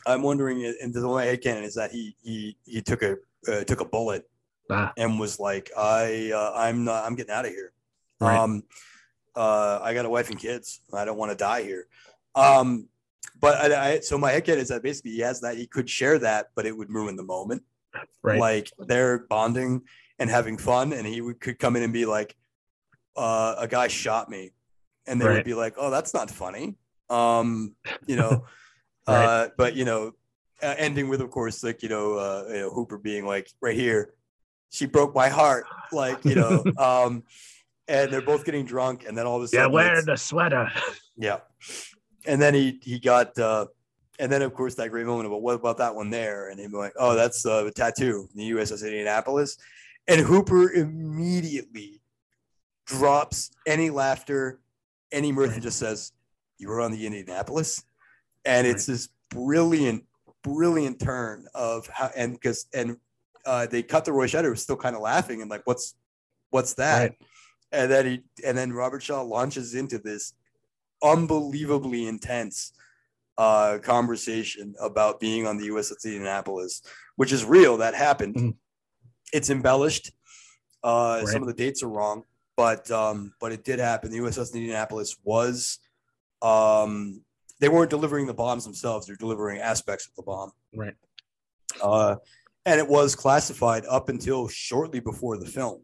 I'm 0.04 0.22
wondering 0.22 0.64
and 0.82 0.92
the 0.92 1.00
my 1.02 1.26
headcanon 1.26 1.62
is 1.62 1.76
that 1.76 1.92
he 1.92 2.16
he 2.24 2.56
he 2.64 2.82
took 2.82 3.02
a 3.02 3.18
uh, 3.46 3.62
took 3.62 3.82
a 3.82 3.84
bullet 3.84 4.28
Ah, 4.68 4.92
and 4.96 5.20
was 5.20 5.38
like, 5.38 5.70
I 5.78 6.32
uh, 6.34 6.52
I'm 6.56 6.82
not 6.84 7.04
I'm 7.04 7.14
getting 7.14 7.30
out 7.32 7.46
of 7.46 7.52
here. 7.52 7.72
Right. 8.20 8.36
Um 8.36 8.64
uh 9.36 9.78
I 9.80 9.94
got 9.94 10.06
a 10.06 10.10
wife 10.10 10.28
and 10.28 10.40
kids. 10.40 10.80
I 10.92 11.04
don't 11.04 11.16
want 11.18 11.30
to 11.30 11.36
die 11.36 11.62
here. 11.62 11.86
Um 12.34 12.88
but 13.40 13.72
I, 13.72 13.90
I 13.94 14.00
so 14.00 14.18
my 14.18 14.32
headcanon 14.32 14.58
is 14.58 14.68
that 14.68 14.82
basically 14.82 15.12
he 15.12 15.20
has 15.20 15.40
that 15.40 15.56
he 15.56 15.66
could 15.66 15.88
share 15.88 16.18
that, 16.20 16.48
but 16.54 16.66
it 16.66 16.76
would 16.76 16.90
ruin 16.90 17.16
the 17.16 17.22
moment. 17.22 17.62
right. 18.22 18.38
Like 18.40 18.70
they're 18.78 19.20
bonding 19.28 19.82
and 20.18 20.30
having 20.30 20.56
fun, 20.58 20.92
and 20.92 21.06
he 21.06 21.20
would, 21.20 21.40
could 21.40 21.58
come 21.58 21.76
in 21.76 21.82
and 21.82 21.92
be 21.92 22.06
like, 22.06 22.34
uh, 23.16 23.54
a 23.58 23.68
guy 23.68 23.88
shot 23.88 24.28
me. 24.30 24.52
And 25.06 25.20
they 25.20 25.26
would 25.26 25.44
be 25.44 25.54
like, 25.54 25.74
Oh, 25.78 25.90
that's 25.90 26.12
not 26.14 26.30
funny. 26.30 26.76
Um, 27.10 27.74
you 28.06 28.16
know, 28.16 28.44
Right. 29.08 29.24
uh, 29.24 29.48
but 29.56 29.76
you 29.76 29.84
know, 29.84 30.12
uh, 30.62 30.74
ending 30.78 31.08
with, 31.08 31.20
of 31.20 31.30
course, 31.30 31.62
like, 31.62 31.82
you 31.82 31.88
know, 31.88 32.14
uh, 32.14 32.44
you 32.48 32.58
know, 32.60 32.70
Hooper 32.70 32.98
being 32.98 33.24
like, 33.24 33.48
right 33.60 33.76
here, 33.76 34.14
she 34.70 34.84
broke 34.86 35.14
my 35.14 35.28
heart. 35.28 35.64
Like, 35.92 36.24
you 36.24 36.34
know, 36.34 36.64
um, 36.78 37.22
and 37.86 38.10
they're 38.12 38.20
both 38.20 38.44
getting 38.44 38.64
drunk, 38.66 39.04
and 39.06 39.16
then 39.16 39.26
all 39.26 39.36
of 39.36 39.42
a 39.42 39.48
yeah, 39.52 39.60
sudden, 39.60 39.72
wear 39.72 39.92
it's- 39.92 40.06
the 40.06 40.16
sweater. 40.16 40.72
yeah. 41.16 41.38
And 42.26 42.40
then 42.40 42.54
he 42.54 42.78
he 42.82 42.98
got 42.98 43.38
uh 43.38 43.66
and 44.18 44.30
then 44.30 44.42
of 44.42 44.54
course 44.54 44.74
that 44.76 44.90
great 44.90 45.06
moment 45.06 45.26
about 45.26 45.42
what 45.42 45.54
about 45.54 45.78
that 45.78 45.94
one 45.94 46.10
there? 46.10 46.48
And 46.48 46.58
he'd 46.58 46.70
be 46.70 46.76
like, 46.76 46.94
Oh, 46.98 47.14
that's 47.14 47.46
uh, 47.46 47.66
a 47.66 47.70
tattoo 47.70 48.28
in 48.34 48.38
the 48.38 48.50
USS 48.50 48.84
Indianapolis. 48.84 49.56
And 50.08 50.20
Hooper 50.20 50.72
immediately 50.72 52.00
drops 52.86 53.50
any 53.66 53.90
laughter, 53.90 54.60
any 55.10 55.32
mirth, 55.32 55.52
and 55.52 55.62
just 55.62 55.78
says, 55.78 56.12
You 56.58 56.68
were 56.68 56.80
on 56.80 56.92
the 56.92 57.06
Indianapolis. 57.06 57.84
And 58.44 58.66
it's 58.66 58.86
this 58.86 59.08
brilliant, 59.30 60.04
brilliant 60.42 61.00
turn 61.00 61.46
of 61.54 61.86
how 61.88 62.10
and 62.16 62.32
because 62.32 62.66
and 62.72 62.96
uh 63.44 63.66
they 63.66 63.82
cut 63.82 64.04
the 64.04 64.12
Roy 64.12 64.26
Scheider 64.26 64.50
was 64.50 64.62
still 64.62 64.76
kind 64.76 64.94
of 64.96 65.02
laughing 65.02 65.42
and 65.42 65.50
like, 65.50 65.62
what's 65.66 65.94
what's 66.50 66.74
that? 66.74 67.10
Right. 67.10 67.18
and 67.72 67.90
then 67.90 68.06
he 68.06 68.22
and 68.44 68.56
then 68.56 68.72
Robert 68.72 69.02
Shaw 69.02 69.22
launches 69.22 69.74
into 69.74 69.98
this 69.98 70.32
unbelievably 71.02 72.06
intense 72.06 72.72
uh 73.38 73.78
conversation 73.82 74.74
about 74.80 75.20
being 75.20 75.46
on 75.46 75.58
the 75.58 75.68
USS 75.68 76.04
Indianapolis, 76.06 76.80
which 77.16 77.32
is 77.32 77.44
real. 77.44 77.76
That 77.78 77.94
happened. 77.94 78.34
Mhm. 78.34 78.54
It's 79.32 79.50
embellished. 79.50 80.12
Uh 80.82 81.20
Right. 81.24 81.28
some 81.32 81.42
of 81.42 81.48
the 81.48 81.54
dates 81.54 81.82
are 81.82 81.88
wrong, 81.88 82.24
but 82.56 82.90
um, 82.90 83.34
but 83.40 83.52
it 83.52 83.62
did 83.64 83.78
happen. 83.78 84.10
The 84.10 84.18
USS 84.18 84.54
Indianapolis 84.54 85.16
was 85.22 85.78
um 86.42 87.22
they 87.60 87.68
weren't 87.68 87.90
delivering 87.90 88.26
the 88.26 88.34
bombs 88.34 88.64
themselves, 88.64 89.06
they're 89.06 89.16
delivering 89.16 89.58
aspects 89.60 90.06
of 90.06 90.14
the 90.14 90.22
bomb. 90.22 90.52
Right. 90.74 90.94
Uh 91.82 92.16
and 92.64 92.80
it 92.80 92.88
was 92.88 93.14
classified 93.14 93.84
up 93.86 94.08
until 94.08 94.48
shortly 94.48 95.00
before 95.00 95.36
the 95.36 95.46
film. 95.46 95.82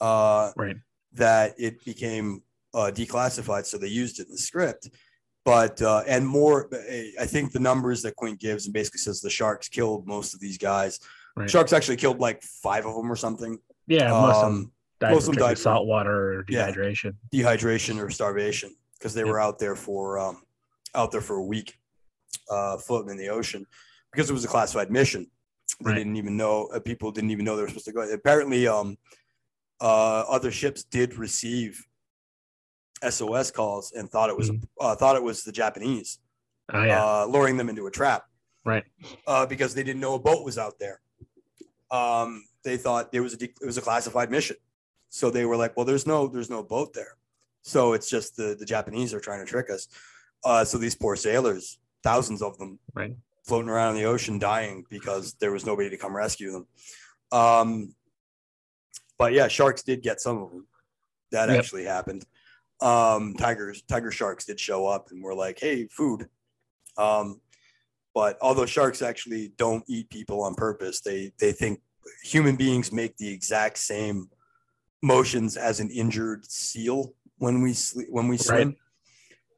Uh 0.00 0.52
Right. 0.56 0.76
that 1.12 1.54
it 1.58 1.82
became 1.84 2.42
uh, 2.74 2.90
declassified, 2.94 3.64
so 3.64 3.78
they 3.78 3.86
used 3.88 4.20
it 4.20 4.26
in 4.26 4.32
the 4.32 4.38
script. 4.38 4.90
But 5.44 5.80
uh, 5.82 6.02
and 6.06 6.26
more, 6.26 6.68
I 7.20 7.26
think 7.26 7.52
the 7.52 7.60
numbers 7.60 8.02
that 8.02 8.16
Quint 8.16 8.40
gives 8.40 8.64
and 8.66 8.72
basically 8.74 8.98
says 8.98 9.20
the 9.20 9.30
sharks 9.30 9.68
killed 9.68 10.06
most 10.06 10.34
of 10.34 10.40
these 10.40 10.58
guys. 10.58 10.98
Right. 11.36 11.50
Sharks 11.50 11.72
actually 11.72 11.96
killed 11.96 12.18
like 12.18 12.42
five 12.42 12.86
of 12.86 12.94
them 12.96 13.10
or 13.10 13.16
something. 13.16 13.58
Yeah, 13.86 14.10
most 14.10 14.36
of 14.36 14.52
them 14.52 14.54
Um, 14.54 14.72
died 15.00 15.10
most 15.12 15.28
of 15.28 15.34
them 15.34 15.40
died 15.46 15.58
salt 15.58 15.86
water 15.86 16.38
or 16.40 16.44
Yeah. 16.48 16.70
dehydration. 16.70 17.14
dehydration 17.32 18.02
or 18.02 18.08
starvation 18.10 18.74
because 18.98 19.12
they 19.14 19.20
Yep. 19.20 19.28
were 19.28 19.40
out 19.40 19.58
there 19.58 19.76
for 19.76 20.18
um, 20.18 20.42
out 20.94 21.10
there 21.10 21.20
for 21.20 21.36
a 21.36 21.42
week, 21.44 21.74
uh, 22.48 22.78
floating 22.78 23.10
in 23.10 23.16
the 23.18 23.28
ocean 23.28 23.66
because 24.12 24.30
it 24.30 24.32
was 24.32 24.44
a 24.44 24.48
classified 24.48 24.90
mission. 24.90 25.30
They 25.80 25.90
Right. 25.90 25.96
didn't 25.98 26.16
even 26.16 26.36
know 26.38 26.66
uh, 26.68 26.80
people 26.80 27.10
didn't 27.12 27.32
even 27.32 27.44
know 27.44 27.56
they 27.56 27.62
were 27.62 27.68
supposed 27.68 27.84
to 27.86 27.92
go. 27.92 28.00
Apparently, 28.10 28.66
um, 28.66 28.96
uh, 29.80 30.20
other 30.28 30.50
ships 30.50 30.84
did 30.84 31.16
receive 31.18 31.84
SOS 33.08 33.50
calls 33.50 33.92
and 33.92 34.08
thought 34.10 34.30
it 34.30 34.36
was 34.36 34.50
uh, 34.80 34.94
thought 34.96 35.16
it 35.16 35.22
was 35.22 35.44
the 35.44 35.52
Japanese 35.52 36.18
Oh 36.72 36.82
yeah. 36.82 37.04
uh, 37.04 37.26
luring 37.26 37.56
them 37.56 37.68
into 37.68 37.86
a 37.86 37.90
trap 37.90 38.24
right. 38.64 38.84
uh, 39.26 39.44
because 39.46 39.74
they 39.74 39.82
didn't 39.82 40.00
know 40.00 40.14
a 40.14 40.18
boat 40.18 40.44
was 40.44 40.56
out 40.58 40.78
there. 40.78 41.00
Um, 41.90 42.44
they 42.62 42.76
thought 42.78 43.10
it 43.12 43.20
was 43.20 43.34
a 43.34 43.36
de- 43.36 43.54
it 43.60 43.66
was 43.66 43.76
a 43.76 43.82
classified 43.82 44.30
mission, 44.30 44.56
so 45.10 45.30
they 45.30 45.44
were 45.44 45.56
like, 45.56 45.76
"Well, 45.76 45.84
there's 45.84 46.06
no 46.06 46.26
there's 46.26 46.48
no 46.48 46.62
boat 46.62 46.94
there, 46.94 47.16
so 47.62 47.92
it's 47.92 48.08
just 48.08 48.36
the 48.36 48.56
the 48.58 48.64
Japanese 48.64 49.12
are 49.12 49.20
trying 49.20 49.40
to 49.44 49.46
trick 49.50 49.68
us." 49.68 49.88
Uh, 50.42 50.64
so 50.64 50.78
these 50.78 50.94
poor 50.94 51.14
sailors, 51.16 51.78
thousands 52.02 52.40
of 52.42 52.56
them, 52.58 52.78
Right. 52.94 53.14
floating 53.44 53.68
around 53.68 53.90
in 53.96 54.02
the 54.02 54.08
ocean, 54.08 54.38
dying 54.38 54.84
because 54.88 55.34
there 55.34 55.52
was 55.52 55.66
nobody 55.66 55.90
to 55.90 55.96
come 55.98 56.16
rescue 56.16 56.52
them. 56.52 56.66
Um, 57.32 57.94
but 59.18 59.32
yeah, 59.34 59.48
sharks 59.48 59.82
did 59.82 60.02
get 60.02 60.20
some 60.20 60.38
of 60.42 60.50
them. 60.50 60.66
That 61.32 61.48
Yep. 61.50 61.58
actually 61.58 61.84
happened. 61.84 62.24
Um, 62.80 63.34
tigers, 63.34 63.82
tiger 63.82 64.10
sharks 64.10 64.44
did 64.44 64.58
show 64.60 64.86
up 64.86 65.10
and 65.10 65.22
were 65.22 65.34
like, 65.34 65.58
"Hey, 65.58 65.86
food." 65.86 66.28
Um, 66.96 67.40
but 68.14 68.38
although 68.40 68.66
sharks 68.66 69.02
actually 69.02 69.52
don't 69.56 69.84
eat 69.88 70.10
people 70.10 70.42
on 70.42 70.54
purpose, 70.54 71.00
they 71.00 71.32
they 71.38 71.52
think 71.52 71.80
human 72.22 72.56
beings 72.56 72.92
make 72.92 73.16
the 73.16 73.28
exact 73.28 73.78
same 73.78 74.28
motions 75.02 75.56
as 75.56 75.80
an 75.80 75.90
injured 75.90 76.44
seal 76.50 77.14
when 77.38 77.62
we 77.62 77.72
sleep 77.72 78.08
when 78.10 78.28
we 78.28 78.36
swim, 78.36 78.76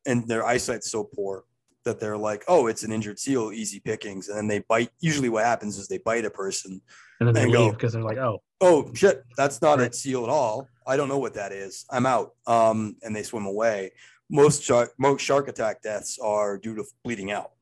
and 0.07 0.29
their 0.29 0.45
eyesight's 0.45 0.91
so 0.91 1.05
poor 1.05 1.45
that 1.85 2.01
they're 2.01 2.19
like, 2.19 2.45
"Oh, 2.49 2.67
it's 2.67 2.83
an 2.83 2.93
injured 2.93 3.19
seal, 3.19 3.53
easy 3.53 3.81
pickings," 3.81 4.29
and 4.29 4.37
then 4.37 4.47
they 4.47 4.61
bite. 4.61 4.91
Usually, 5.01 5.29
what 5.29 5.45
happens 5.45 5.79
is 5.79 5.89
they 5.89 5.99
bite 5.99 6.25
a 6.25 6.31
person. 6.31 6.81
And 7.19 7.29
then 7.29 7.35
they 7.35 7.43
And 7.45 7.53
leave 7.53 7.73
because 7.73 7.95
they're 7.95 8.03
like, 8.03 8.19
oh, 8.19 8.43
Oh 8.61 8.91
shit, 8.95 9.25
that's 9.37 9.61
not 9.61 9.81
a 9.81 9.93
seal 9.93 10.25
at 10.25 10.31
all. 10.31 10.69
I 10.87 10.97
don't 10.97 11.09
know 11.09 11.19
what 11.19 11.35
that 11.35 11.53
is. 11.53 11.85
I'm 11.91 12.07
out. 12.07 12.35
Um, 12.47 12.97
and 13.03 13.15
they 13.15 13.23
swim 13.23 13.47
away. 13.47 13.93
Most 14.31 14.63
shark 14.63 14.93
most 14.99 15.23
shark 15.23 15.49
attack 15.49 15.83
deaths 15.83 16.19
are 16.23 16.59
due 16.59 16.75
to 16.77 16.85
bleeding 17.05 17.31
out. 17.33 17.53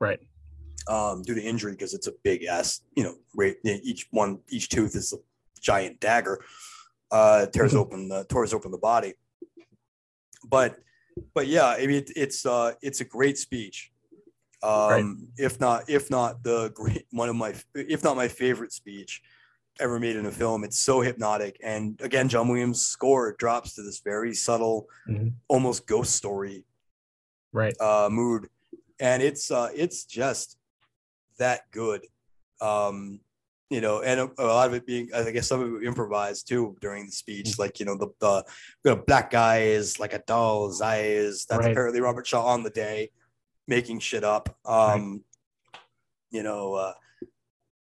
right. 0.00 0.20
um, 0.88 1.22
due 1.22 1.34
to 1.34 1.40
injury 1.42 1.72
because 1.72 1.94
it's 1.94 2.08
a 2.08 2.12
big 2.22 2.44
ass, 2.44 2.80
you 2.94 3.02
know. 3.04 3.14
Each 3.64 4.06
one, 4.10 4.40
each 4.50 4.68
tooth 4.68 4.94
is 4.96 5.14
a 5.14 5.16
giant 5.60 5.98
dagger. 6.00 6.44
Uh, 7.10 7.46
tears 7.46 7.72
Mhm. 7.72 7.78
open 7.78 8.08
the 8.08 8.24
tears 8.24 8.52
open 8.52 8.70
the 8.70 8.78
body. 8.78 9.14
But, 10.46 10.76
but 11.34 11.46
yeah, 11.46 11.68
I 11.68 11.86
mean, 11.86 11.96
it, 12.02 12.10
it's 12.16 12.44
uh, 12.44 12.72
it's 12.82 13.00
a 13.00 13.04
great 13.04 13.38
speech. 13.38 13.92
Um, 14.62 15.28
if 15.38 15.58
not, 15.60 15.88
if 15.88 16.10
not 16.10 16.42
the 16.42 16.70
great 16.74 17.06
one 17.12 17.28
of 17.30 17.36
my, 17.36 17.54
if 17.74 18.02
not 18.02 18.16
my 18.16 18.28
favorite 18.28 18.72
speech 18.72 19.22
ever 19.80 19.98
made 19.98 20.16
in 20.16 20.26
a 20.26 20.30
film. 20.30 20.64
It's 20.64 20.78
so 20.78 21.00
hypnotic, 21.00 21.58
and 21.62 22.00
again, 22.00 22.28
John 22.28 22.48
Williams' 22.48 22.80
score 22.84 23.34
drops 23.38 23.74
to 23.74 23.82
this 23.82 24.00
very 24.00 24.34
subtle, 24.34 24.88
Mhm. 25.08 25.32
almost 25.48 25.86
ghost 25.86 26.14
story 26.14 26.64
Right. 27.52 27.74
uh, 27.80 28.08
mood, 28.10 28.48
and 29.00 29.22
it's 29.22 29.50
uh, 29.50 29.70
it's 29.74 30.04
just 30.04 30.56
that 31.38 31.70
good. 31.70 32.06
Um, 32.60 33.20
you 33.70 33.80
know, 33.80 34.02
and 34.02 34.20
a, 34.20 34.30
a 34.38 34.44
lot 34.46 34.68
of 34.68 34.74
it 34.74 34.86
being, 34.86 35.08
I 35.12 35.28
guess, 35.32 35.48
some 35.48 35.60
of 35.60 35.82
it 35.82 35.86
improvised 35.86 36.46
too 36.46 36.76
during 36.80 37.06
the 37.06 37.12
speech. 37.12 37.58
Like 37.58 37.80
you 37.80 37.86
know, 37.86 37.96
the 37.96 38.08
the, 38.20 38.44
the 38.84 38.96
black 38.96 39.30
guy 39.30 39.62
is 39.62 39.98
like 39.98 40.12
a 40.12 40.20
doll's 40.20 40.80
eyes. 40.80 41.46
That's 41.46 41.64
Right. 41.64 41.72
apparently 41.72 42.00
Robert 42.00 42.26
Shaw 42.26 42.44
on 42.46 42.62
the 42.62 42.70
day, 42.70 43.10
making 43.66 43.98
shit 44.00 44.22
up. 44.22 44.56
Um, 44.64 45.24
you 46.30 46.42
know, 46.42 46.74
uh, 46.74 46.94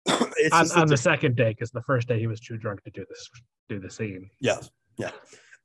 On, 0.53 0.71
on 0.71 0.87
the 0.87 0.97
second 0.97 1.35
day, 1.35 1.49
because 1.49 1.71
the 1.71 1.81
first 1.81 2.07
day 2.07 2.17
he 2.19 2.27
was 2.27 2.39
too 2.39 2.57
drunk 2.57 2.81
to 2.83 2.89
do 2.91 3.05
this, 3.09 3.29
do 3.67 3.79
the 3.79 3.89
scene. 3.89 4.29
Yes. 4.39 4.69
Yeah. 4.97 5.11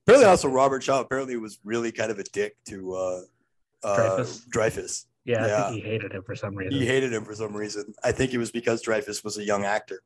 Apparently, 0.06 0.28
also 0.28 0.48
Robert 0.48 0.82
Shaw 0.82 1.00
apparently 1.00 1.36
was 1.36 1.58
really 1.64 1.92
kind 1.92 2.10
of 2.10 2.18
a 2.18 2.24
dick 2.24 2.56
to 2.68 2.94
uh, 2.94 3.20
uh, 3.84 3.96
Dreyfuss? 3.96 4.48
Dreyfuss. 4.48 5.04
Yeah, 5.24 5.44
I 5.44 5.46
Yeah. 5.48 5.70
think 5.70 5.82
he 5.84 5.88
hated 5.90 6.12
him 6.12 6.22
for 6.24 6.34
some 6.34 6.54
reason. 6.54 6.78
He 6.78 6.84
hated 6.86 7.12
him 7.12 7.24
for 7.24 7.34
some 7.34 7.54
reason. 7.56 7.94
I 8.02 8.12
think 8.12 8.34
it 8.34 8.38
was 8.38 8.50
because 8.50 8.82
Dreyfuss 8.82 9.24
was 9.24 9.38
a 9.38 9.44
young 9.44 9.64
actor, 9.64 10.02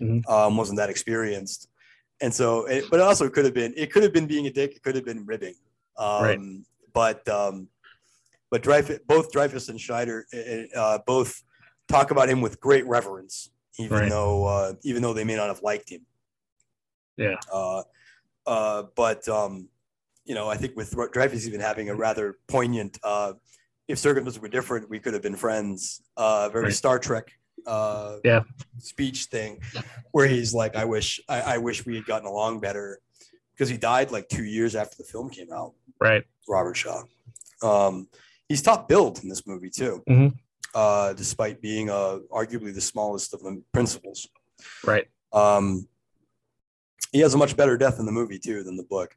Mhm. 0.00 0.26
um, 0.30 0.56
wasn't 0.56 0.78
that 0.78 0.88
experienced, 0.88 1.68
and 2.20 2.32
so. 2.32 2.66
It, 2.66 2.84
but 2.90 3.00
it 3.00 3.02
also 3.02 3.28
could 3.28 3.44
have 3.44 3.54
been. 3.54 3.74
It 3.76 3.92
could 3.92 4.02
have 4.04 4.12
been 4.12 4.26
being 4.26 4.46
a 4.46 4.50
dick. 4.52 4.76
It 4.76 4.82
could 4.82 4.94
have 4.94 5.04
been 5.04 5.26
ribbing. 5.26 5.54
Um, 5.98 6.22
Right. 6.22 6.40
But 6.94 7.28
um, 7.28 7.68
but 8.50 8.62
Dreyfuss, 8.62 9.00
both 9.06 9.32
Dreyfuss 9.32 9.68
and 9.68 9.78
Scheider, 9.78 10.22
uh, 10.32 10.78
uh, 10.78 10.98
both 11.06 11.42
talk 11.88 12.10
about 12.10 12.28
him 12.28 12.40
with 12.40 12.60
great 12.60 12.86
reverence, 12.86 13.50
even 13.78 13.98
Right. 13.98 14.08
though 14.10 14.44
uh, 14.44 14.72
even 14.82 15.02
though 15.02 15.12
they 15.14 15.24
may 15.24 15.36
not 15.36 15.48
have 15.48 15.62
liked 15.62 15.88
him. 15.90 16.02
Yeah. 17.16 17.36
Uh, 17.52 17.82
uh, 18.46 18.84
but 18.94 19.26
um, 19.28 19.68
you 20.24 20.34
know, 20.34 20.48
I 20.48 20.56
think 20.56 20.76
with 20.76 20.92
Dreyfuss 20.92 21.46
even 21.46 21.60
having 21.60 21.88
a 21.88 21.94
rather 21.94 22.38
poignant, 22.48 22.98
uh, 23.02 23.34
if 23.88 23.98
circumstances 23.98 24.40
were 24.40 24.48
different, 24.48 24.88
we 24.88 24.98
could 24.98 25.12
have 25.14 25.22
been 25.22 25.36
friends. 25.36 26.02
Uh, 26.16 26.48
very 26.48 26.64
Right. 26.64 26.72
Star 26.74 26.98
Trek, 26.98 27.32
uh, 27.66 28.18
Yeah. 28.24 28.42
speech 28.78 29.24
thing, 29.26 29.60
where 30.12 30.26
he's 30.26 30.54
like, 30.54 30.76
"I 30.76 30.84
wish, 30.84 31.20
I, 31.28 31.40
I 31.54 31.58
wish 31.58 31.84
we 31.84 31.96
had 31.96 32.06
gotten 32.06 32.26
along 32.28 32.60
better," 32.60 33.00
because 33.54 33.68
he 33.68 33.76
died 33.76 34.10
like 34.10 34.28
two 34.28 34.44
years 34.44 34.74
after 34.76 34.96
the 34.96 35.04
film 35.04 35.30
came 35.30 35.52
out. 35.52 35.74
Right. 36.00 36.24
Robert 36.48 36.76
Shaw. 36.76 37.02
Um, 37.62 38.08
he's 38.48 38.62
top 38.62 38.88
billed 38.88 39.22
in 39.22 39.28
this 39.28 39.46
movie 39.46 39.70
too, 39.70 40.02
Mhm. 40.08 40.36
Uh, 40.74 41.12
despite 41.14 41.60
being 41.60 41.90
uh, 41.90 42.18
arguably 42.30 42.74
the 42.74 42.80
smallest 42.80 43.34
of 43.34 43.40
the 43.42 43.62
principals. 43.72 44.28
Right. 44.84 45.06
Um, 45.32 45.88
he 47.12 47.20
has 47.20 47.34
a 47.34 47.38
much 47.38 47.56
better 47.56 47.76
death 47.76 47.98
in 47.98 48.06
the 48.06 48.12
movie 48.12 48.38
too 48.38 48.62
than 48.62 48.76
the 48.76 48.82
book. 48.84 49.16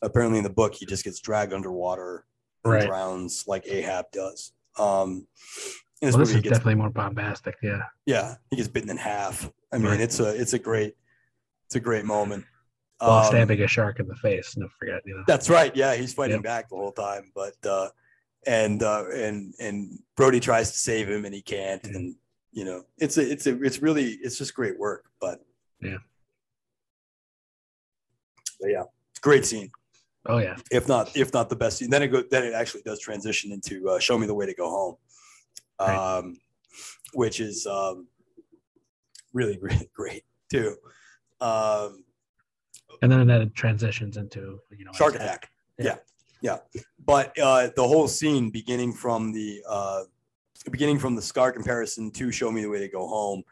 Apparently, 0.00 0.38
in 0.38 0.44
the 0.44 0.50
book, 0.50 0.74
he 0.74 0.84
just 0.86 1.04
gets 1.04 1.20
dragged 1.20 1.52
underwater 1.52 2.24
and 2.64 2.72
Right. 2.72 2.86
drowns 2.86 3.44
like 3.46 3.66
Ahab 3.66 4.06
does. 4.12 4.52
Um, 4.78 5.26
in 6.00 6.08
this 6.08 6.14
Well, 6.14 6.18
this 6.20 6.28
movie, 6.30 6.38
is 6.38 6.42
gets 6.42 6.58
definitely 6.58 6.74
more 6.76 6.90
bombastic. 6.90 7.54
Yeah. 7.62 7.82
yeah, 8.06 8.34
he 8.50 8.56
gets 8.56 8.68
bitten 8.68 8.90
in 8.90 8.96
half. 8.96 9.48
I 9.72 9.78
mean, 9.78 9.86
Right. 9.92 10.00
it's 10.00 10.18
a 10.18 10.34
it's 10.40 10.52
a 10.54 10.58
great 10.58 10.96
it's 11.66 11.76
a 11.76 11.80
great 11.80 12.04
moment. 12.04 12.44
While 12.98 13.20
Um, 13.20 13.26
stabbing 13.26 13.60
a 13.62 13.66
shark 13.68 13.98
in 14.00 14.06
the 14.08 14.16
face. 14.16 14.54
Don't 14.54 14.70
forget, 14.78 15.02
you 15.04 15.16
know. 15.16 15.24
That's 15.26 15.48
right. 15.50 15.74
Yeah, 15.76 15.94
he's 15.94 16.12
fighting 16.14 16.36
Yep. 16.36 16.44
back 16.44 16.68
the 16.68 16.76
whole 16.76 16.92
time, 16.92 17.30
but 17.34 17.54
uh, 17.66 17.88
and 18.46 18.82
uh, 18.82 19.04
and 19.12 19.54
and 19.60 19.98
Brody 20.16 20.40
tries 20.40 20.72
to 20.72 20.78
save 20.78 21.08
him 21.08 21.24
and 21.24 21.34
he 21.34 21.42
can't, 21.42 21.82
and 21.84 22.14
you 22.52 22.64
know, 22.64 22.84
it's 22.98 23.16
a 23.18 23.30
it's 23.30 23.46
a 23.46 23.62
it's 23.62 23.80
really 23.80 24.18
it's 24.22 24.38
just 24.38 24.54
great 24.54 24.78
work. 24.78 25.04
But 25.20 25.44
Yeah. 25.80 25.98
but 28.60 28.68
yeah, 28.70 28.84
great 29.20 29.44
scene. 29.46 29.70
Oh 30.26 30.38
yeah. 30.38 30.56
If 30.70 30.86
not 30.88 31.16
if 31.16 31.32
not 31.32 31.48
the 31.48 31.56
best 31.56 31.78
scene, 31.78 31.90
then 31.90 32.02
it 32.02 32.08
go 32.08 32.22
then 32.30 32.44
it 32.44 32.52
actually 32.54 32.82
does 32.82 33.00
transition 33.00 33.52
into 33.52 33.88
uh, 33.88 33.98
"Show 33.98 34.18
Me 34.18 34.26
the 34.26 34.34
Way 34.34 34.46
to 34.46 34.54
Go 34.54 34.68
Home," 34.70 34.96
Right. 35.80 36.18
um, 36.18 36.38
which 37.14 37.40
is 37.40 37.66
um, 37.66 38.06
really 39.32 39.56
great 39.62 39.92
great 39.92 40.24
too. 40.50 40.76
Um, 41.40 42.04
And 43.00 43.10
then 43.10 43.26
that 43.26 43.54
transitions 43.54 44.16
into 44.16 44.60
you 44.70 44.84
know 44.84 44.92
shark 44.92 45.14
attack. 45.16 45.26
attack. 45.26 45.50
Yeah. 45.78 45.96
Yeah. 46.42 46.58
But 47.04 47.38
uh, 47.38 47.70
the 47.74 47.86
whole 47.86 48.08
scene, 48.08 48.50
beginning 48.50 48.92
from 48.92 49.32
the 49.32 49.62
uh, 49.66 50.02
beginning 50.70 50.98
from 50.98 51.14
the 51.16 51.22
scar 51.22 51.52
comparison 51.52 52.10
to 52.12 52.30
"Show 52.30 52.50
Me 52.50 52.60
the 52.62 52.68
Way 52.68 52.80
to 52.80 52.88
Go 52.88 53.06
Home," 53.08 53.42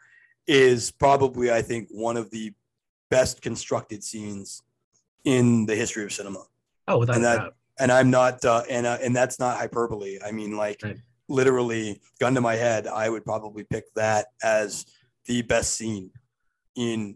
is 0.45 0.91
probably, 0.91 1.51
I 1.51 1.61
think, 1.61 1.87
one 1.89 2.17
of 2.17 2.29
the 2.31 2.53
best 3.09 3.41
constructed 3.41 4.03
scenes 4.03 4.61
in 5.23 5.65
the 5.65 5.75
history 5.75 6.03
of 6.03 6.11
cinema. 6.13 6.43
Oh, 6.87 6.99
without 6.99 7.15
And 7.15 7.25
that- 7.25 7.37
doubt. 7.37 7.55
And 7.79 7.91
I'm 7.91 8.11
not, 8.11 8.45
uh, 8.45 8.63
and 8.69 8.85
uh, 8.85 8.99
and 9.01 9.15
that's 9.15 9.39
not 9.39 9.57
hyperbole. 9.57 10.19
I 10.23 10.31
mean, 10.31 10.55
like 10.55 10.81
Right. 10.83 10.97
literally, 11.29 11.99
gun 12.19 12.35
to 12.35 12.41
my 12.41 12.55
head, 12.55 12.85
I 12.85 13.09
would 13.09 13.25
probably 13.25 13.63
pick 13.63 13.91
that 13.95 14.27
as 14.43 14.85
the 15.25 15.41
best 15.41 15.73
scene 15.73 16.11
in 16.75 17.15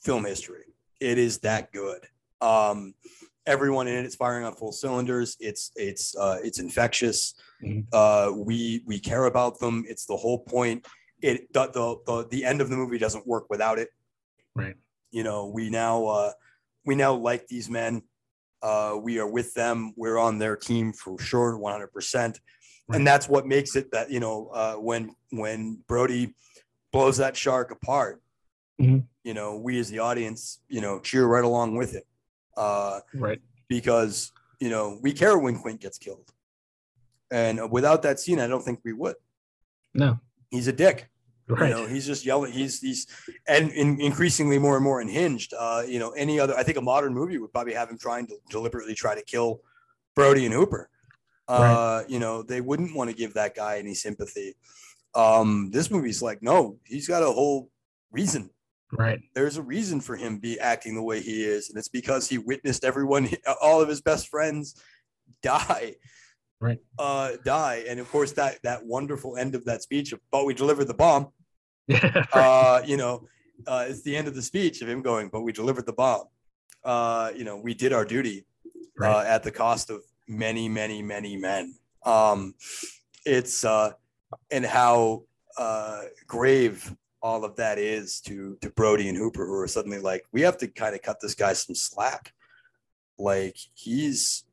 film 0.00 0.24
history. 0.24 0.66
It 1.00 1.18
is 1.18 1.38
that 1.38 1.72
good. 1.72 2.06
Um, 2.40 2.94
everyone 3.46 3.88
in 3.88 3.94
it 3.96 4.04
is 4.04 4.14
firing 4.14 4.44
on 4.44 4.54
full 4.54 4.72
cylinders. 4.72 5.36
It's 5.40 5.70
it's 5.76 6.16
uh, 6.16 6.38
it's 6.42 6.58
infectious. 6.58 7.34
Mhm. 7.62 7.86
Uh, 7.92 8.32
we 8.34 8.82
we 8.86 8.98
care 8.98 9.26
about 9.26 9.58
them. 9.58 9.84
It's 9.88 10.06
the 10.06 10.16
whole 10.16 10.38
point. 10.40 10.86
It 11.22 11.52
the, 11.52 11.66
the 11.70 11.96
the 12.06 12.28
the 12.28 12.44
end 12.44 12.60
of 12.60 12.70
the 12.70 12.76
movie 12.76 12.98
doesn't 12.98 13.26
work 13.26 13.46
without 13.50 13.78
it. 13.78 13.88
Right. 14.54 14.76
You 15.10 15.22
know, 15.22 15.46
we 15.46 15.70
now 15.70 16.06
uh, 16.06 16.32
we 16.84 16.94
now 16.94 17.14
like 17.14 17.46
these 17.48 17.68
men. 17.70 18.02
Uh, 18.62 18.98
we 19.00 19.18
are 19.18 19.26
with 19.26 19.52
them. 19.54 19.92
We're 19.96 20.18
on 20.18 20.38
their 20.38 20.56
team 20.56 20.92
for 20.92 21.18
sure, 21.18 21.58
one 21.58 21.72
hundred 21.72 21.92
percent. 21.92 22.40
And 22.90 23.06
that's 23.06 23.28
what 23.30 23.46
makes 23.46 23.76
it 23.76 23.90
that 23.92 24.10
you 24.10 24.20
know 24.20 24.50
uh, 24.52 24.74
when 24.76 25.14
when 25.30 25.78
Brody 25.86 26.34
blows 26.92 27.16
that 27.16 27.36
shark 27.36 27.70
apart, 27.70 28.22
Mhm. 28.80 29.04
you 29.24 29.34
know, 29.34 29.56
we 29.56 29.78
as 29.78 29.88
the 29.90 29.98
audience, 30.00 30.60
you 30.68 30.80
know, 30.80 31.00
cheer 31.00 31.26
right 31.26 31.44
along 31.44 31.76
with 31.76 31.94
it. 31.94 32.06
Uh, 32.56 33.00
Right. 33.14 33.40
because 33.68 34.32
you 34.60 34.70
know 34.70 34.98
we 35.02 35.12
care 35.12 35.36
when 35.38 35.58
Quint 35.58 35.80
gets 35.80 35.98
killed, 35.98 36.32
and 37.30 37.70
without 37.70 38.02
that 38.02 38.20
scene, 38.20 38.38
I 38.40 38.46
don't 38.46 38.62
think 38.62 38.80
we 38.84 38.92
would. 38.92 39.16
No. 39.94 40.18
He's 40.50 40.68
a 40.68 40.72
dick. 40.72 41.08
Right. 41.48 41.68
You 41.68 41.74
know, 41.74 41.86
he's 41.86 42.06
just 42.06 42.24
yelling. 42.24 42.52
He's 42.52 42.80
he's 42.80 43.06
and 43.46 43.70
in, 43.72 44.00
increasingly 44.00 44.58
more 44.58 44.76
and 44.76 44.84
more 44.84 45.00
unhinged. 45.00 45.52
Uh, 45.52 45.82
you 45.86 45.98
know, 45.98 46.10
any 46.12 46.40
other? 46.40 46.56
I 46.56 46.62
think 46.62 46.78
a 46.78 46.80
modern 46.80 47.12
movie 47.12 47.36
would 47.38 47.52
probably 47.52 47.74
have 47.74 47.90
him 47.90 47.98
trying 47.98 48.26
to 48.28 48.36
deliberately 48.48 48.94
try 48.94 49.14
to 49.14 49.22
kill 49.22 49.60
Brody 50.14 50.46
and 50.46 50.54
Hooper. 50.54 50.88
Uh, 51.46 52.02
You 52.08 52.18
know, 52.18 52.42
they 52.42 52.62
wouldn't 52.62 52.96
want 52.96 53.10
to 53.10 53.16
give 53.16 53.34
that 53.34 53.54
guy 53.54 53.78
any 53.78 53.94
sympathy. 53.94 54.56
Um, 55.14 55.70
this 55.70 55.90
movie's 55.90 56.22
like, 56.22 56.42
no, 56.42 56.78
he's 56.84 57.06
got 57.06 57.22
a 57.22 57.30
whole 57.30 57.70
reason 58.10 58.48
right. 58.98 59.20
there's 59.34 59.56
a 59.56 59.62
reason 59.62 60.00
for 60.00 60.16
him 60.16 60.38
be 60.38 60.58
acting 60.58 60.94
the 60.94 61.02
way 61.02 61.20
he 61.20 61.44
is 61.44 61.68
and 61.68 61.78
it's 61.78 61.88
because 61.88 62.28
he 62.28 62.38
witnessed 62.38 62.84
everyone 62.84 63.28
all 63.62 63.80
of 63.80 63.88
his 63.88 64.00
best 64.00 64.28
friends 64.28 64.80
die 65.42 65.94
Right. 66.60 66.78
uh, 66.98 67.32
die, 67.44 67.84
and 67.86 68.00
of 68.00 68.10
course 68.10 68.32
that 68.32 68.62
that 68.62 68.86
wonderful 68.86 69.36
end 69.36 69.54
of 69.54 69.66
that 69.66 69.82
speech. 69.82 70.14
Of, 70.14 70.20
but 70.30 70.46
we 70.46 70.54
delivered 70.54 70.86
the 70.86 70.94
bomb. 70.94 71.28
Yeah. 71.86 72.24
Uh, 72.32 72.80
you 72.86 72.96
know, 72.96 73.28
uh, 73.66 73.84
it's 73.86 74.00
the 74.00 74.16
end 74.16 74.26
of 74.26 74.34
the 74.34 74.40
speech 74.40 74.80
of 74.80 74.88
him 74.88 75.02
going, 75.02 75.28
but 75.28 75.42
we 75.42 75.52
delivered 75.52 75.84
the 75.84 75.92
bomb. 75.92 76.24
Uh, 76.82 77.30
you 77.36 77.44
know, 77.44 77.58
we 77.58 77.74
did 77.74 77.92
our 77.92 78.06
duty 78.06 78.46
uh, 79.02 79.18
at 79.26 79.42
the 79.42 79.50
cost 79.50 79.90
of 79.90 80.02
many, 80.26 80.66
many, 80.66 81.02
many 81.02 81.36
men. 81.36 81.74
Um, 82.06 82.54
it's 83.26 83.66
uh, 83.66 83.92
and 84.50 84.64
how 84.64 85.24
uh, 85.58 86.04
grave 86.26 86.90
all 87.24 87.42
of 87.42 87.56
that 87.56 87.78
is 87.78 88.20
to 88.20 88.56
to 88.60 88.68
Brody 88.70 89.08
and 89.08 89.16
Hooper, 89.16 89.46
who 89.46 89.54
are 89.54 89.66
suddenly 89.66 89.98
like, 89.98 90.24
we 90.30 90.42
have 90.42 90.58
to 90.58 90.68
kind 90.68 90.94
of 90.94 91.00
cut 91.00 91.20
this 91.20 91.34
guy 91.34 91.54
some 91.54 91.74
slack. 91.74 92.34
Like 93.18 93.56
he's, 93.72 94.44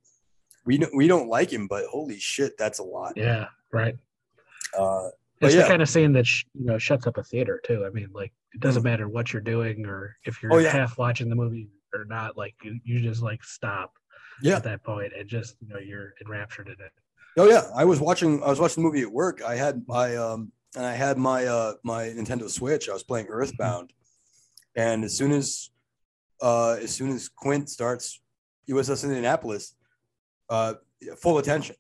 we 0.65 0.77
don't 0.77 0.95
we 0.95 1.07
don't 1.07 1.27
like 1.27 1.51
him, 1.51 1.67
but 1.67 1.85
holy 1.85 2.17
shit, 2.17 2.57
that's 2.57 2.79
a 2.79 2.83
lot. 2.83 3.13
yeah. 3.17 3.47
Right. 3.73 3.95
Uh, 4.77 5.09
It's 5.41 5.53
yeah. 5.53 5.63
the 5.63 5.67
kind 5.67 5.81
of 5.81 5.89
scene 5.89 6.13
that 6.13 6.25
sh- 6.25 6.45
you 6.57 6.65
know 6.65 6.77
shuts 6.77 7.05
up 7.07 7.17
a 7.17 7.23
theater 7.23 7.61
too. 7.65 7.85
I 7.85 7.89
mean, 7.89 8.07
like 8.13 8.31
it 8.53 8.61
doesn't 8.61 8.83
matter 8.83 9.07
what 9.09 9.33
you're 9.33 9.41
doing 9.41 9.85
or 9.85 10.15
if 10.25 10.41
you're. 10.41 10.53
Oh, 10.53 10.57
yeah. 10.59 10.71
half 10.71 10.97
watching 10.97 11.29
the 11.29 11.35
movie 11.35 11.67
or 11.93 12.05
not. 12.05 12.37
Like 12.37 12.55
you, 12.63 12.79
you 12.85 13.01
just 13.01 13.21
like 13.21 13.43
stop 13.43 13.91
yeah, 14.41 14.55
at 14.57 14.63
that 14.63 14.83
point 14.83 15.11
and 15.17 15.27
just 15.27 15.55
you 15.61 15.67
know 15.73 15.79
you're 15.79 16.13
enraptured 16.23 16.67
in 16.67 16.73
it. 16.73 16.91
Oh 17.37 17.49
yeah, 17.49 17.63
I 17.75 17.83
was 17.83 17.99
watching. 17.99 18.41
I 18.43 18.49
was 18.49 18.59
watching 18.61 18.81
the 18.83 18.87
movie 18.89 19.01
at 19.01 19.11
work. 19.11 19.41
I 19.41 19.55
had 19.55 19.83
my 19.87 20.15
um, 20.15 20.51
and 20.75 20.85
I 20.85 20.93
had 20.93 21.17
my 21.17 21.45
uh 21.45 21.73
my 21.83 22.03
Nintendo 22.05 22.49
Switch. 22.49 22.89
I 22.89 22.93
was 22.93 23.03
playing 23.03 23.27
Earthbound, 23.27 23.93
and 24.75 25.03
as 25.03 25.15
soon 25.15 25.31
as 25.31 25.69
uh 26.41 26.77
as 26.81 26.93
soon 26.93 27.11
as 27.11 27.29
Quint 27.29 27.69
starts 27.69 28.19
USS 28.69 29.03
Indianapolis, 29.03 29.75
uh, 30.49 30.75
full 31.17 31.37
attention. 31.39 31.75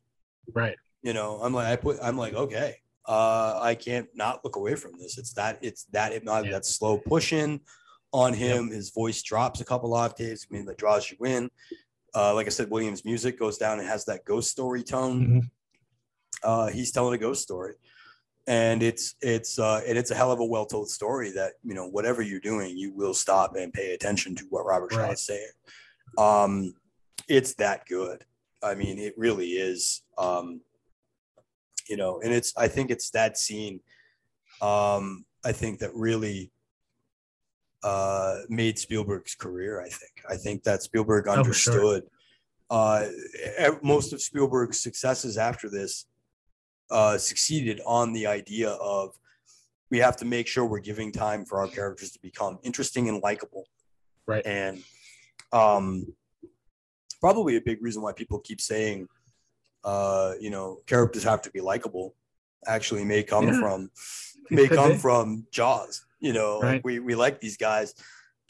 Right. 0.53 0.75
You 1.03 1.13
know, 1.13 1.39
I'm 1.41 1.53
like 1.53 1.67
I 1.67 1.75
put. 1.75 1.97
I'm 2.01 2.17
like 2.17 2.33
okay. 2.33 2.77
Uh, 3.07 3.59
I 3.61 3.73
can't 3.73 4.07
not 4.13 4.43
look 4.43 4.55
away 4.57 4.75
from 4.75 4.91
this. 4.99 5.17
It's 5.17 5.33
that. 5.33 5.57
It's 5.61 5.85
that 5.85 6.13
hypnotic. 6.13 6.51
Yeah. 6.51 6.57
That 6.57 6.65
slow 6.65 6.99
pushing 6.99 7.61
on 8.13 8.33
him. 8.33 8.69
His 8.69 8.91
voice 8.91 9.23
drops 9.23 9.59
a 9.59 9.65
couple 9.65 9.93
octaves. 9.95 10.45
I 10.49 10.53
mean, 10.53 10.65
that 10.65 10.77
draws 10.77 11.09
you 11.09 11.17
in. 11.25 11.49
Uh, 12.13 12.35
like 12.35 12.45
I 12.45 12.49
said, 12.51 12.69
Williams' 12.69 13.03
music 13.03 13.39
goes 13.39 13.57
down 13.57 13.79
and 13.79 13.87
has 13.87 14.05
that 14.05 14.23
ghost 14.25 14.51
story 14.51 14.83
tone 14.83 15.25
Mhm. 15.25 15.49
uh, 16.43 16.67
he's 16.67 16.91
telling 16.91 17.13
a 17.15 17.17
ghost 17.17 17.41
story 17.41 17.73
and 18.47 18.81
it's 18.81 19.15
it's 19.21 19.59
uh, 19.59 19.81
and 19.87 19.97
it's 19.97 20.11
a 20.11 20.15
hell 20.15 20.31
of 20.31 20.39
a 20.39 20.45
well 20.45 20.65
told 20.65 20.89
story 20.89 21.31
that 21.31 21.53
you 21.63 21.73
know 21.73 21.87
whatever 21.87 22.21
you're 22.21 22.39
doing 22.39 22.75
you 22.77 22.91
will 22.93 23.13
stop 23.13 23.55
and 23.55 23.71
pay 23.73 23.93
attention 23.93 24.35
to 24.35 24.43
what 24.49 24.65
robert 24.65 24.91
shaw 24.91 24.99
Right. 25.01 25.13
is 25.13 25.21
saying 25.25 25.51
um 26.17 26.73
it's 27.27 27.53
that 27.55 27.85
good 27.85 28.25
i 28.63 28.73
mean 28.73 28.97
it 28.99 29.13
really 29.17 29.49
is 29.51 30.01
um 30.17 30.61
you 31.87 31.97
know 31.97 32.19
and 32.23 32.33
it's 32.33 32.51
i 32.57 32.67
think 32.67 32.89
it's 32.89 33.11
that 33.11 33.37
scene 33.37 33.79
um 34.61 35.23
i 35.45 35.51
think 35.51 35.79
that 35.79 35.93
really 35.93 36.51
uh 37.83 38.37
made 38.49 38.77
spielberg's 38.77 39.35
career 39.35 39.81
i 39.81 39.89
think 39.89 40.11
i 40.29 40.35
think 40.35 40.63
that 40.63 40.83
spielberg 40.83 41.27
Oh, 41.27 41.33
sure. 41.33 41.43
understood 41.43 42.03
uh 42.69 43.07
most 43.81 44.13
of 44.13 44.21
spielberg's 44.21 44.79
successes 44.79 45.37
after 45.37 45.69
this 45.69 46.05
uh 46.91 47.17
succeeded 47.17 47.81
on 47.85 48.13
the 48.13 48.27
idea 48.27 48.69
of 48.71 49.17
we 49.89 49.97
have 49.97 50.15
to 50.17 50.25
make 50.25 50.47
sure 50.47 50.65
we're 50.65 50.79
giving 50.79 51.11
time 51.11 51.45
for 51.45 51.59
our 51.59 51.67
characters 51.67 52.11
to 52.11 52.19
become 52.21 52.59
interesting 52.63 53.09
and 53.09 53.21
likable 53.21 53.65
Right. 54.27 54.45
and 54.45 54.83
um 55.51 56.13
probably 57.19 57.55
a 57.57 57.61
big 57.61 57.81
reason 57.81 58.01
why 58.01 58.13
people 58.13 58.39
keep 58.39 58.61
saying 58.61 59.07
uh 59.83 60.33
you 60.39 60.49
know 60.49 60.79
characters 60.85 61.23
have 61.23 61.41
to 61.43 61.51
be 61.51 61.61
likable 61.61 62.15
actually 62.67 63.03
may 63.05 63.23
come 63.23 63.47
Yeah. 63.47 63.59
from 63.59 63.89
may 64.51 64.67
come 64.67 64.95
from 64.97 65.47
jaws 65.51 66.05
you 66.19 66.33
know 66.33 66.59
Right. 66.61 66.83
we 66.83 66.99
we 66.99 67.15
like 67.15 67.39
these 67.39 67.57
guys 67.57 67.93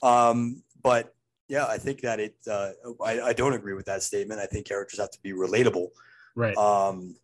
um 0.03 0.63
but 0.83 1.13
yeah 1.47 1.65
i 1.67 1.77
think 1.77 2.01
that 2.01 2.19
it 2.19 2.35
uh 2.49 2.71
I, 3.03 3.21
I 3.21 3.33
don't 3.33 3.53
agree 3.53 3.73
with 3.73 3.85
that 3.85 4.03
statement 4.03 4.39
i 4.39 4.45
think 4.45 4.65
characters 4.67 4.99
have 4.99 5.11
to 5.11 5.21
be 5.21 5.31
relatable 5.31 5.87
Right. 6.35 6.57
um 6.57 7.15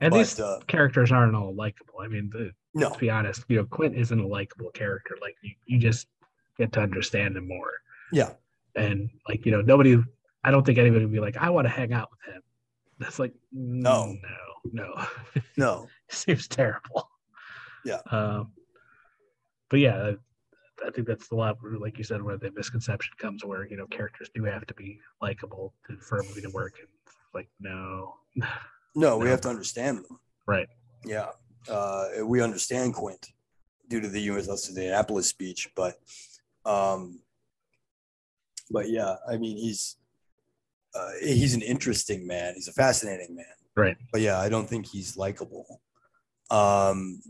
and 0.00 0.10
but 0.10 0.18
these 0.18 0.40
uh 0.40 0.60
characters 0.66 1.12
aren't 1.12 1.34
all 1.34 1.54
likable. 1.54 1.94
I 2.02 2.08
mean, 2.08 2.30
the, 2.32 2.52
no 2.74 2.90
to 2.90 2.98
be 2.98 3.10
honest, 3.10 3.44
you 3.48 3.56
know, 3.56 3.64
Quint 3.64 3.96
isn't 3.96 4.18
a 4.18 4.26
likable 4.26 4.70
character. 4.70 5.16
Like 5.20 5.36
you, 5.42 5.52
you 5.66 5.78
just 5.78 6.06
get 6.58 6.72
to 6.72 6.80
understand 6.80 7.36
him 7.36 7.48
more. 7.48 7.72
yeah 8.12 8.30
And 8.76 9.10
like, 9.28 9.44
you 9.46 9.52
know, 9.52 9.60
nobody 9.60 10.02
I 10.44 10.50
don't 10.50 10.64
think 10.64 10.78
anybody 10.78 11.04
would 11.04 11.12
be 11.12 11.20
like, 11.20 11.36
I 11.36 11.50
want 11.50 11.66
to 11.66 11.70
hang 11.70 11.92
out 11.92 12.08
with 12.10 12.34
him. 12.34 12.42
That's 12.98 13.18
like 13.18 13.32
No. 13.52 14.16
no, 14.22 14.72
no. 14.72 15.06
no 15.56 15.88
Seems 16.08 16.48
terrible. 16.48 17.08
Yeah. 17.84 18.00
Um 18.10 18.52
but 19.70 19.80
yeah, 19.80 20.12
I 20.84 20.90
think 20.90 21.06
that's 21.06 21.28
the 21.28 21.34
lot 21.34 21.56
where, 21.60 21.76
like 21.76 21.98
you 21.98 22.04
said, 22.04 22.22
where 22.22 22.38
the 22.38 22.50
misconception 22.52 23.12
comes 23.18 23.44
where, 23.44 23.66
you 23.66 23.76
know, 23.76 23.86
characters 23.88 24.30
do 24.34 24.44
have 24.44 24.66
to 24.66 24.74
be 24.74 24.98
likable 25.20 25.74
to, 25.86 25.96
for 25.98 26.18
a 26.18 26.24
movie 26.24 26.40
to 26.42 26.50
work. 26.50 26.74
And 26.78 26.88
like, 27.34 27.48
no. 27.60 28.14
no 28.94 29.18
we 29.18 29.28
have 29.28 29.40
to 29.42 29.48
understand 29.48 29.98
them. 29.98 30.18
Right. 30.46 30.68
yeah 31.04 31.28
uh 31.70 32.06
we 32.24 32.40
understand 32.40 32.94
quint 32.94 33.28
due 33.88 34.00
to 34.00 34.08
the 34.08 34.28
uss 34.28 34.68
indianapolis 34.68 35.28
speech 35.28 35.68
but 35.76 35.94
um 36.64 37.20
but 38.70 38.88
yeah 38.90 39.16
i 39.30 39.36
mean 39.36 39.56
he's 39.56 39.96
uh, 40.94 41.10
he's 41.20 41.54
an 41.54 41.60
interesting 41.62 42.26
man. 42.26 42.54
He's 42.54 42.66
a 42.66 42.72
fascinating 42.72 43.36
man. 43.36 43.44
Right. 43.76 43.96
but 44.12 44.20
yeah 44.22 44.38
i 44.40 44.48
don't 44.48 44.68
think 44.68 44.86
he's 44.86 45.16
likable. 45.16 45.80
Um 46.50 47.20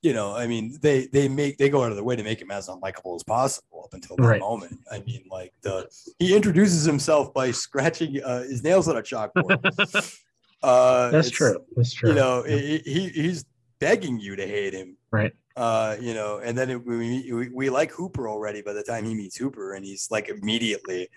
you 0.00 0.12
know 0.14 0.34
i 0.34 0.46
mean 0.48 0.76
they 0.82 1.06
they 1.06 1.28
make 1.28 1.58
they 1.58 1.68
go 1.68 1.84
out 1.84 1.90
of 1.90 1.96
their 1.96 2.02
way 2.04 2.16
to 2.16 2.24
make 2.24 2.40
him 2.40 2.50
as 2.50 2.68
unlikable 2.68 3.14
as 3.14 3.22
possible 3.22 3.82
up 3.84 3.92
until 3.94 4.16
that 4.16 4.22
Right. 4.26 4.40
moment. 4.40 4.80
I 4.90 4.98
mean 5.00 5.24
like 5.30 5.52
the 5.62 5.86
he 6.18 6.34
introduces 6.34 6.84
himself 6.84 7.32
by 7.34 7.50
scratching 7.52 8.20
uh, 8.24 8.42
his 8.42 8.64
nails 8.64 8.88
on 8.88 8.96
a 8.96 9.02
chalkboard 9.02 9.60
uh 10.62 11.10
That's 11.10 11.30
true. 11.30 11.58
That's 11.76 11.92
true. 11.92 12.10
you 12.10 12.14
know 12.14 12.44
Yeah. 12.46 12.56
he, 12.56 12.78
he 12.78 13.08
he's 13.08 13.44
begging 13.80 14.20
you 14.20 14.36
to 14.36 14.46
hate 14.46 14.72
him 14.74 14.96
right. 15.10 15.32
uh 15.56 15.96
you 16.00 16.14
know 16.14 16.38
and 16.38 16.56
then 16.56 16.70
it, 16.70 16.86
we, 16.86 17.32
we 17.32 17.48
we 17.48 17.68
like 17.70 17.90
hooper 17.90 18.28
already 18.28 18.62
by 18.62 18.72
the 18.72 18.82
time 18.84 19.04
he 19.04 19.14
meets 19.14 19.36
hooper 19.36 19.74
and 19.74 19.84
he's 19.84 20.08
like 20.10 20.28
immediately 20.28 21.08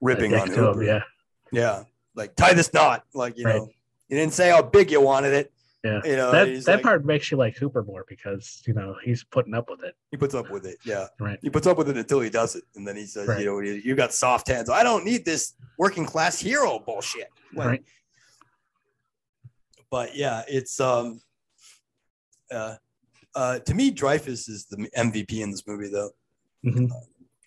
ripping 0.00 0.34
on 0.34 0.48
hooper 0.48 0.82
him, 0.82 0.86
yeah. 0.86 1.02
yeah 1.50 1.82
like 2.14 2.34
tie 2.36 2.52
this 2.52 2.72
knot 2.72 3.04
like 3.14 3.36
you 3.38 3.44
Right. 3.44 3.56
know 3.56 3.68
you 4.08 4.16
didn't 4.16 4.34
say 4.34 4.50
how 4.50 4.62
big 4.62 4.90
you 4.90 5.00
wanted 5.00 5.32
it 5.32 5.50
Yeah. 5.82 6.00
you 6.04 6.16
know 6.16 6.30
that 6.30 6.46
that 6.66 6.66
like- 6.74 6.82
part 6.82 7.04
makes 7.06 7.30
you 7.30 7.36
like 7.38 7.56
Hooper 7.56 7.82
more 7.84 8.04
because 8.08 8.62
you 8.66 8.74
know 8.74 8.94
he's 9.02 9.24
putting 9.24 9.54
up 9.54 9.70
with 9.70 9.82
it. 9.82 9.94
he 10.10 10.16
puts 10.16 10.34
up 10.34 10.50
with 10.50 10.66
it 10.66 10.76
yeah 10.84 11.06
Right. 11.18 11.38
he 11.40 11.48
puts 11.50 11.66
up 11.66 11.78
with 11.78 11.88
it 11.88 11.96
until 11.96 12.20
he 12.20 12.28
does 12.30 12.54
it 12.54 12.64
and 12.76 12.86
then 12.86 12.96
he 12.96 13.06
says 13.06 13.28
Right. 13.28 13.40
you 13.40 13.46
know 13.46 13.60
you, 13.60 13.74
you 13.84 13.94
got 13.94 14.12
soft 14.12 14.48
hands 14.48 14.68
i 14.68 14.82
don't 14.82 15.04
need 15.04 15.24
this 15.24 15.54
working 15.78 16.04
class 16.04 16.38
hero 16.38 16.78
bullshit 16.78 17.28
Like, 17.54 17.66
right. 17.68 17.82
But 19.90 20.14
yeah, 20.16 20.42
it's 20.48 20.80
um 20.80 21.20
uh 22.50 22.76
uh 23.34 23.58
to 23.60 23.74
me 23.74 23.92
Dreyfuss 23.92 24.48
is 24.48 24.66
the 24.70 24.76
MVP 24.96 25.40
in 25.40 25.50
this 25.50 25.66
movie 25.66 25.88
though. 25.88 26.10
Mhm. 26.64 26.90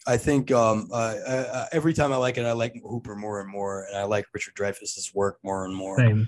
I 0.07 0.17
think 0.17 0.51
um 0.51 0.89
uh, 0.91 0.95
uh, 0.95 1.65
every 1.71 1.93
time 1.93 2.11
I 2.11 2.17
like 2.17 2.37
it 2.37 2.45
I 2.45 2.53
like 2.53 2.73
Hooper 2.83 3.15
more 3.15 3.39
and 3.41 3.49
more 3.49 3.85
and 3.85 3.97
I 3.97 4.03
like 4.03 4.25
Richard 4.33 4.55
Dreyfuss's 4.55 5.11
work 5.13 5.37
more 5.43 5.65
and 5.65 5.75
more. 5.75 5.97
Same. 5.99 6.27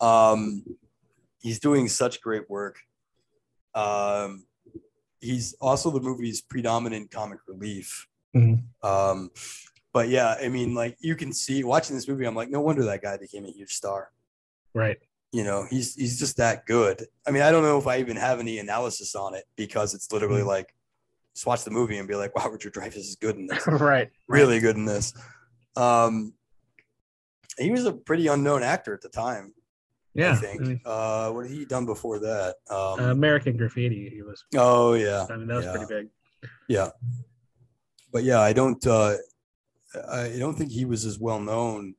Um 0.00 0.64
he's 1.40 1.58
doing 1.58 1.88
such 1.88 2.20
great 2.20 2.48
work. 2.50 2.78
Um 3.74 4.44
he's 5.20 5.54
also 5.60 5.90
the 5.90 6.00
movie's 6.00 6.40
predominant 6.40 7.10
comic 7.10 7.38
relief. 7.46 8.06
Mhm. 8.36 8.64
Um 8.82 9.30
but 9.92 10.08
yeah, 10.08 10.36
I 10.40 10.48
mean 10.48 10.74
like 10.74 10.96
you 11.00 11.16
can 11.16 11.32
see 11.32 11.64
watching 11.64 11.96
this 11.96 12.06
movie 12.08 12.26
I'm 12.26 12.34
like 12.34 12.50
no 12.50 12.60
wonder 12.60 12.84
that 12.84 13.02
guy 13.02 13.16
became 13.16 13.44
a 13.46 13.50
huge 13.50 13.72
star 13.72 14.10
Right. 14.74 14.98
You 15.32 15.44
know 15.44 15.64
he's 15.70 15.94
he's 15.94 16.18
just 16.18 16.36
that 16.38 16.66
good 16.66 17.06
i 17.26 17.30
mean 17.30 17.42
i 17.42 17.50
don't 17.52 17.62
know 17.62 17.78
if 17.78 17.86
i 17.86 17.98
even 17.98 18.16
have 18.16 18.40
any 18.40 18.58
analysis 18.58 19.14
on 19.14 19.34
it 19.34 19.44
because 19.56 19.94
it's 19.94 20.10
literally 20.12 20.42
Mm. 20.42 20.46
like 20.46 20.74
just 21.34 21.46
watch 21.46 21.62
the 21.64 21.70
movie 21.70 21.98
and 21.98 22.08
be 22.08 22.16
like 22.16 22.34
wow 22.36 22.48
richard 22.48 22.74
dreyfuss 22.74 22.96
is 22.96 23.16
good 23.20 23.36
in 23.36 23.46
this 23.46 23.64
right. 23.68 24.10
really 24.28 24.58
good 24.58 24.76
in 24.76 24.84
this 24.84 25.14
um 25.76 26.32
he 27.58 27.70
was 27.70 27.84
a 27.86 27.92
pretty 27.92 28.26
unknown 28.26 28.62
actor 28.64 28.92
at 28.92 29.02
the 29.02 29.08
time 29.08 29.54
Yeah. 30.14 30.30
i 30.30 30.32
I 30.32 30.36
think 30.36 30.60
mean, 30.62 30.80
uh 30.84 31.30
what 31.30 31.46
had 31.46 31.52
he 31.54 31.64
done 31.64 31.86
before 31.86 32.18
that 32.20 32.56
um 32.68 32.98
uh, 33.00 33.10
American 33.12 33.56
Graffiti. 33.56 34.10
He 34.10 34.22
was. 34.22 34.44
oh 34.56 34.94
yeah 34.94 35.26
I 35.30 35.36
mean, 35.36 35.46
that 35.46 35.54
was 35.56 35.64
yeah. 35.66 35.72
pretty 35.76 35.94
big. 35.94 36.08
yeah 36.68 36.90
but 38.12 38.24
yeah 38.24 38.40
i 38.40 38.52
don't 38.52 38.84
uh 38.86 39.14
i 40.10 40.34
don't 40.38 40.56
think 40.58 40.72
he 40.72 40.84
was 40.84 41.04
as 41.04 41.18
well 41.20 41.38
known 41.38 41.94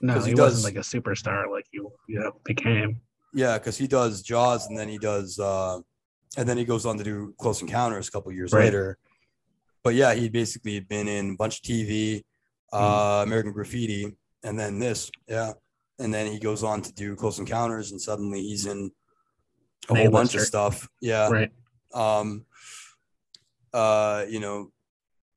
No, 0.00 0.20
he, 0.20 0.30
he 0.30 0.34
wasn't 0.34 0.64
like 0.64 0.76
a 0.76 0.86
superstar 0.86 1.50
like 1.50 1.66
you 1.72 1.90
you 2.08 2.20
know 2.20 2.32
became. 2.44 3.00
yeah 3.34 3.56
because 3.58 3.76
he 3.78 3.86
does 3.86 4.22
jaws 4.22 4.66
and 4.68 4.76
then 4.78 4.88
he 4.88 4.98
does 4.98 5.38
uh 5.38 5.78
and 6.36 6.46
then 6.48 6.58
he 6.58 6.64
goes 6.64 6.84
on 6.84 6.98
to 6.98 7.04
do 7.04 7.34
close 7.38 7.62
encounters 7.62 8.08
a 8.08 8.10
couple 8.10 8.30
years 8.32 8.52
Right. 8.52 8.64
later 8.64 8.98
but 9.82 9.94
yeah 9.94 10.12
he 10.14 10.28
basically 10.28 10.74
had 10.74 10.86
been 10.88 11.08
in 11.08 11.30
a 11.30 11.36
bunch 11.36 11.58
of 11.58 11.62
tv 11.62 12.22
uh 12.72 13.22
american 13.26 13.52
graffiti 13.52 14.12
and 14.44 14.58
then 14.58 14.78
this 14.78 15.10
yeah 15.28 15.52
and 15.98 16.12
then 16.12 16.30
he 16.30 16.38
goes 16.38 16.62
on 16.62 16.82
to 16.82 16.92
do 16.92 17.16
Close 17.16 17.38
Encounters, 17.38 17.90
and 17.90 17.98
suddenly 17.98 18.42
he's 18.42 18.66
in 18.66 18.90
a 19.88 19.94
whole 19.94 20.10
bunch 20.10 20.34
of 20.34 20.42
stuff. 20.42 20.86
Yeah. 21.00 21.30
Right. 21.30 21.50
Um. 21.94 22.44
Uh, 23.72 24.26
you 24.28 24.38
know, 24.40 24.70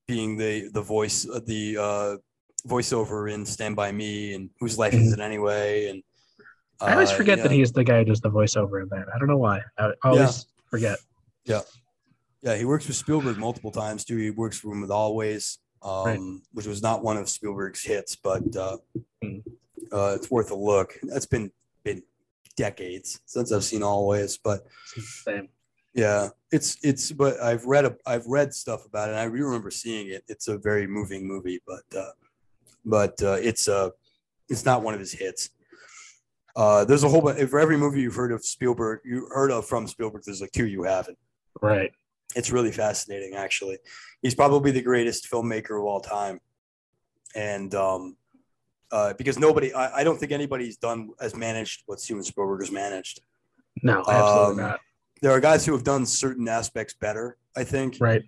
being 0.05 0.36
the 0.36 0.70
the 0.74 0.82
voice 0.82 1.26
uh, 1.30 1.39
the 1.45 1.78
uh 1.78 2.18
voiceover 2.70 3.32
in 3.34 3.45
Stand 3.45 3.76
by 3.76 3.91
Me 3.91 4.34
and 4.36 4.49
Whose 4.59 4.78
Life 4.78 4.93
Is 4.93 5.11
It 5.13 5.20
Anyway, 5.20 5.88
and 5.89 6.03
I 6.80 6.93
always 6.93 7.11
uh, 7.11 7.15
forget 7.15 7.41
that 7.43 7.51
he's 7.51 7.72
the 7.74 7.84
guy 7.84 7.99
who 7.99 8.05
does 8.05 8.22
the 8.22 8.30
voiceover 8.30 8.82
in 8.82 8.89
that. 8.89 9.07
I 9.13 9.17
don't 9.20 9.28
know 9.28 9.38
why. 9.38 9.61
I 9.78 9.91
always 10.03 10.45
forget. 10.70 10.99
Yeah, 11.45 11.61
Yeah. 12.41 12.55
he 12.55 12.63
works 12.65 12.88
with 12.88 12.95
Spielberg 12.95 13.38
multiple 13.38 13.72
times 13.72 14.05
too. 14.05 14.15
He 14.17 14.30
works 14.30 14.57
for 14.59 14.72
him 14.72 14.82
with 14.82 14.91
Always, 14.91 15.57
um, 15.82 16.05
Right. 16.05 16.20
which 16.53 16.67
was 16.67 16.82
not 16.82 17.03
one 17.03 17.17
of 17.17 17.28
Spielberg's 17.28 17.84
hits, 17.84 18.15
but 18.15 18.55
uh, 18.55 18.78
Hmm. 19.22 19.39
uh, 19.91 20.13
it's 20.15 20.30
worth 20.32 20.51
a 20.51 20.55
look. 20.55 20.97
That's 21.03 21.26
been 21.26 21.51
been 21.84 22.03
decades 22.55 23.20
since 23.26 23.51
I've 23.51 23.63
seen 23.63 23.84
Always, 23.84 24.38
but 24.38 24.65
Same. 25.26 25.49
yeah, 25.93 26.30
it's 26.51 26.78
it's. 26.84 27.11
But 27.11 27.41
I've 27.41 27.65
read 27.65 27.86
a, 27.86 27.97
I've 28.05 28.28
read 28.28 28.53
stuff 28.53 28.86
about 28.86 29.09
it. 29.09 29.11
and 29.13 29.20
I 29.20 29.24
remember 29.26 29.72
seeing 29.72 30.07
it. 30.09 30.24
It's 30.28 30.47
a 30.47 30.57
very 30.57 30.88
moving 30.88 31.26
movie, 31.28 31.61
but 31.67 31.84
uh, 31.97 32.11
but 32.86 33.22
uh, 33.22 33.34
it's 33.42 33.68
uh, 33.68 33.90
it's 34.50 34.66
not 34.66 34.82
one 34.84 34.94
of 34.94 35.00
his 35.00 35.12
hits. 35.14 35.50
Uh, 36.56 36.84
there's 36.86 37.04
a 37.04 37.10
whole 37.10 37.22
bunch. 37.22 37.48
For 37.50 37.60
every 37.60 37.78
movie 37.78 38.02
you've 38.02 38.16
heard 38.16 38.32
of 38.32 38.44
Spielberg, 38.44 39.02
you 39.06 39.28
heard 39.32 39.52
of 39.52 39.66
from 39.68 39.88
Spielberg, 39.88 40.24
there's 40.26 40.42
like 40.42 40.52
two 40.52 40.68
you 40.68 40.84
haven't 40.84 41.18
Right. 41.62 41.92
it's 42.36 42.52
really 42.52 42.72
fascinating 42.72 43.34
actually 43.36 43.78
he's 44.22 44.36
probably 44.36 44.72
the 44.72 44.82
greatest 44.82 45.30
filmmaker 45.30 45.78
of 45.80 45.84
all 45.84 46.00
time 46.00 46.40
and 47.36 47.74
um 47.76 48.16
uh, 48.92 49.14
because 49.14 49.38
nobody 49.38 49.74
I, 49.74 49.98
I 50.00 50.04
don't 50.04 50.18
think 50.20 50.32
anybody's 50.32 50.78
done 50.78 51.10
as 51.20 51.36
managed 51.36 51.84
what 51.88 52.00
steven 52.00 52.24
spielberg 52.24 52.62
has 52.62 52.72
managed 52.72 53.20
No, 53.84 54.04
absolutely 54.08 54.64
Um, 54.64 54.70
not. 54.70 54.80
there 55.22 55.32
are 55.32 55.40
guys 55.42 55.66
who 55.66 55.74
have 55.74 55.84
done 55.84 56.06
certain 56.06 56.48
aspects 56.48 56.94
better 56.94 57.38
i 57.58 57.64
think 57.64 57.98
Right. 58.00 58.22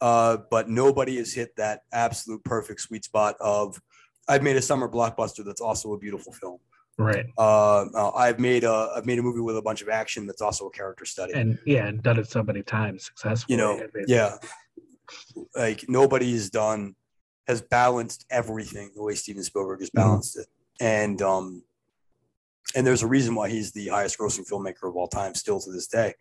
uh, 0.00 0.38
but 0.50 0.70
nobody 0.70 1.16
has 1.18 1.34
hit 1.34 1.54
that 1.56 1.82
absolute 1.92 2.42
perfect 2.44 2.80
sweet 2.80 3.04
spot 3.04 3.36
of 3.40 3.82
i've 4.28 4.42
made 4.42 4.56
a 4.56 4.62
summer 4.62 4.88
blockbuster 4.88 5.44
that's 5.44 5.60
also 5.60 5.92
a 5.94 5.98
beautiful 5.98 6.32
film 6.32 6.58
Right. 7.00 7.26
uh, 7.38 7.82
uh, 7.94 8.10
i've 8.16 8.40
made 8.40 8.64
a 8.64 8.92
i've 8.96 9.06
made 9.06 9.18
a 9.18 9.22
movie 9.22 9.40
with 9.40 9.56
a 9.56 9.62
bunch 9.62 9.82
of 9.82 9.88
action 9.88 10.26
that's 10.26 10.42
also 10.42 10.66
a 10.66 10.70
character 10.70 11.04
study 11.04 11.32
And 11.34 11.58
yeah, 11.64 11.86
and 11.86 12.02
done 12.02 12.18
it 12.18 12.28
so 12.28 12.42
many 12.42 12.62
times 12.62 13.04
successfully. 13.06 13.54
you 13.54 13.62
know 13.62 13.80
yeah 14.08 14.36
like 15.54 15.84
nobody 15.88 16.32
has 16.32 16.50
done 16.50 16.94
has 17.46 17.62
balanced 17.62 18.26
everything 18.30 18.90
the 18.94 19.02
way 19.02 19.14
steven 19.14 19.42
spielberg 19.44 19.80
has 19.80 19.90
Mhm. 19.90 19.94
balanced 19.94 20.38
it 20.38 20.46
and 20.80 21.22
um 21.22 21.62
and 22.74 22.86
there's 22.86 23.02
a 23.02 23.06
reason 23.06 23.34
why 23.34 23.48
he's 23.48 23.72
the 23.72 23.88
highest 23.88 24.18
grossing 24.18 24.46
filmmaker 24.48 24.88
of 24.88 24.96
all 24.96 25.08
time 25.08 25.34
still 25.34 25.60
to 25.60 25.70
this 25.72 25.86
day 25.86 26.14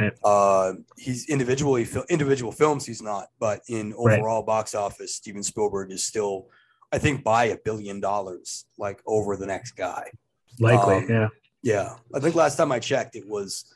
Yeah. 0.00 0.10
uh 0.24 0.72
he's 0.98 1.28
individually 1.28 1.86
individual 2.10 2.50
films 2.52 2.84
he's 2.84 3.00
not 3.00 3.28
but 3.38 3.60
in 3.68 3.94
Right. 3.96 4.18
overall 4.18 4.42
box 4.42 4.74
office 4.74 5.14
steven 5.14 5.42
spielberg 5.44 5.92
is 5.92 6.04
still 6.04 6.48
i 6.92 6.98
think 6.98 7.24
by 7.24 7.46
a 7.46 7.56
billion 7.64 8.00
dollars 8.00 8.64
like 8.78 9.00
over 9.06 9.36
the 9.36 9.46
next 9.46 9.72
guy 9.72 10.10
Likely. 10.58 10.94
um, 10.96 11.06
yeah. 11.10 11.28
yeah, 11.62 11.94
I 12.14 12.20
think 12.20 12.34
last 12.34 12.56
time 12.56 12.72
I 12.72 12.78
checked, 12.78 13.14
it 13.14 13.28
was 13.28 13.70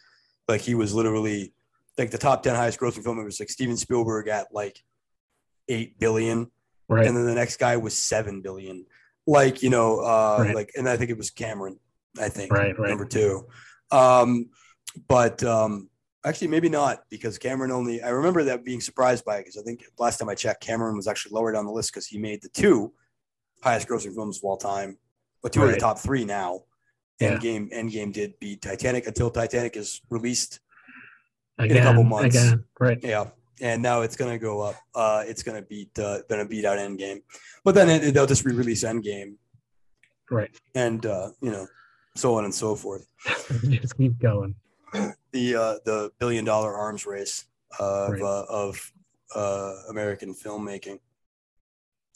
like 0.49 0.63
he 0.63 0.75
was 0.75 0.95
literally 0.95 1.53
like 1.99 2.11
the 2.11 2.17
top 2.17 2.43
ten 2.43 2.55
highest 2.55 2.81
grossing 2.81 3.03
film. 3.05 3.23
Was 3.23 3.39
like 3.39 3.51
Steven 3.51 3.77
Spielberg 3.77 4.29
at 4.29 4.47
like 4.55 4.79
eight 5.69 5.99
billion, 5.99 6.51
Right. 6.89 7.07
and 7.07 7.15
then 7.15 7.27
the 7.27 7.35
next 7.35 7.59
guy 7.59 7.77
was 7.77 7.95
seven 7.99 8.41
billion. 8.41 8.87
Like 9.27 9.63
you 9.63 9.69
know, 9.69 10.01
uh, 10.01 10.39
Right. 10.41 10.55
like, 10.55 10.71
and 10.75 10.89
I 10.89 10.97
think 10.97 11.11
it 11.11 11.19
was 11.19 11.31
Cameron. 11.31 11.79
I 12.19 12.31
think 12.31 12.51
Right, 12.51 12.79
right. 12.79 12.89
number 12.89 13.05
two. 13.05 13.47
Um, 13.93 14.49
but 15.07 15.43
um, 15.45 15.91
actually, 16.25 16.49
maybe 16.49 16.71
not 16.71 17.03
because 17.11 17.37
Cameron 17.37 17.73
only. 17.73 18.01
I 18.03 18.09
remember 18.09 18.43
that 18.45 18.65
being 18.65 18.81
surprised 18.81 19.27
by 19.27 19.37
it 19.37 19.41
because 19.43 19.59
I 19.59 19.63
think 19.63 19.85
last 19.99 20.17
time 20.19 20.31
I 20.31 20.35
checked, 20.35 20.63
Cameron 20.63 20.97
was 20.97 21.07
actually 21.07 21.33
lower 21.35 21.53
down 21.53 21.67
the 21.67 21.73
list 21.73 21.93
because 21.93 22.07
he 22.07 22.17
made 22.19 22.41
the 22.41 22.49
two 22.49 22.93
highest 23.63 23.89
grossing 23.89 24.15
films 24.15 24.39
of 24.39 24.45
all 24.45 24.57
time, 24.57 24.97
but 25.43 25.53
two 25.53 25.63
of 25.63 25.71
the 25.71 25.77
top 25.77 25.99
three 25.99 26.25
now. 26.25 26.63
Yeah. 27.21 27.37
Endgame, 27.37 27.71
Endgame 27.73 28.13
did 28.13 28.39
beat 28.41 28.63
Titanic 28.63 29.07
until 29.07 29.31
Titanic 29.31 29.77
is 29.77 30.01
released. 30.09 30.61
Again, 31.59 31.77
in 31.77 31.83
a 31.83 31.87
couple 31.87 32.05
months. 32.05 32.35
Again. 32.37 32.65
Right. 32.79 32.99
Yeah, 33.03 33.27
and 33.61 33.83
now 33.83 34.01
it's 34.01 34.17
gonna 34.17 34.39
go 34.39 34.63
up. 34.63 34.77
Uh, 34.95 35.23
it's 35.27 35.43
gonna 35.43 35.61
beat, 35.61 35.99
uh, 35.99 36.23
gonna 36.31 36.47
beat 36.47 36.65
out 36.65 36.79
Endgame, 36.79 37.21
but 37.65 37.75
then 37.75 37.91
it, 37.91 38.15
they'll 38.15 38.27
just 38.27 38.47
re-release 38.47 38.83
Endgame, 38.85 39.35
Right. 40.31 40.51
and 40.75 41.05
uh, 41.05 41.31
you 41.43 41.51
know, 41.51 41.67
so 42.17 42.35
on 42.37 42.45
and 42.47 42.55
so 42.55 42.75
forth. 42.75 43.07
Just 43.69 43.97
keep 43.97 44.19
going. 44.19 44.55
The 45.33 45.55
uh, 45.55 45.75
the 45.85 46.11
billion 46.19 46.45
dollar 46.45 46.75
arms 46.75 47.07
race 47.07 47.45
of 47.79 48.11
Right. 48.15 48.23
uh, 48.23 48.47
of 48.49 48.93
uh, 49.33 49.75
American 49.89 50.35
filmmaking. 50.35 50.99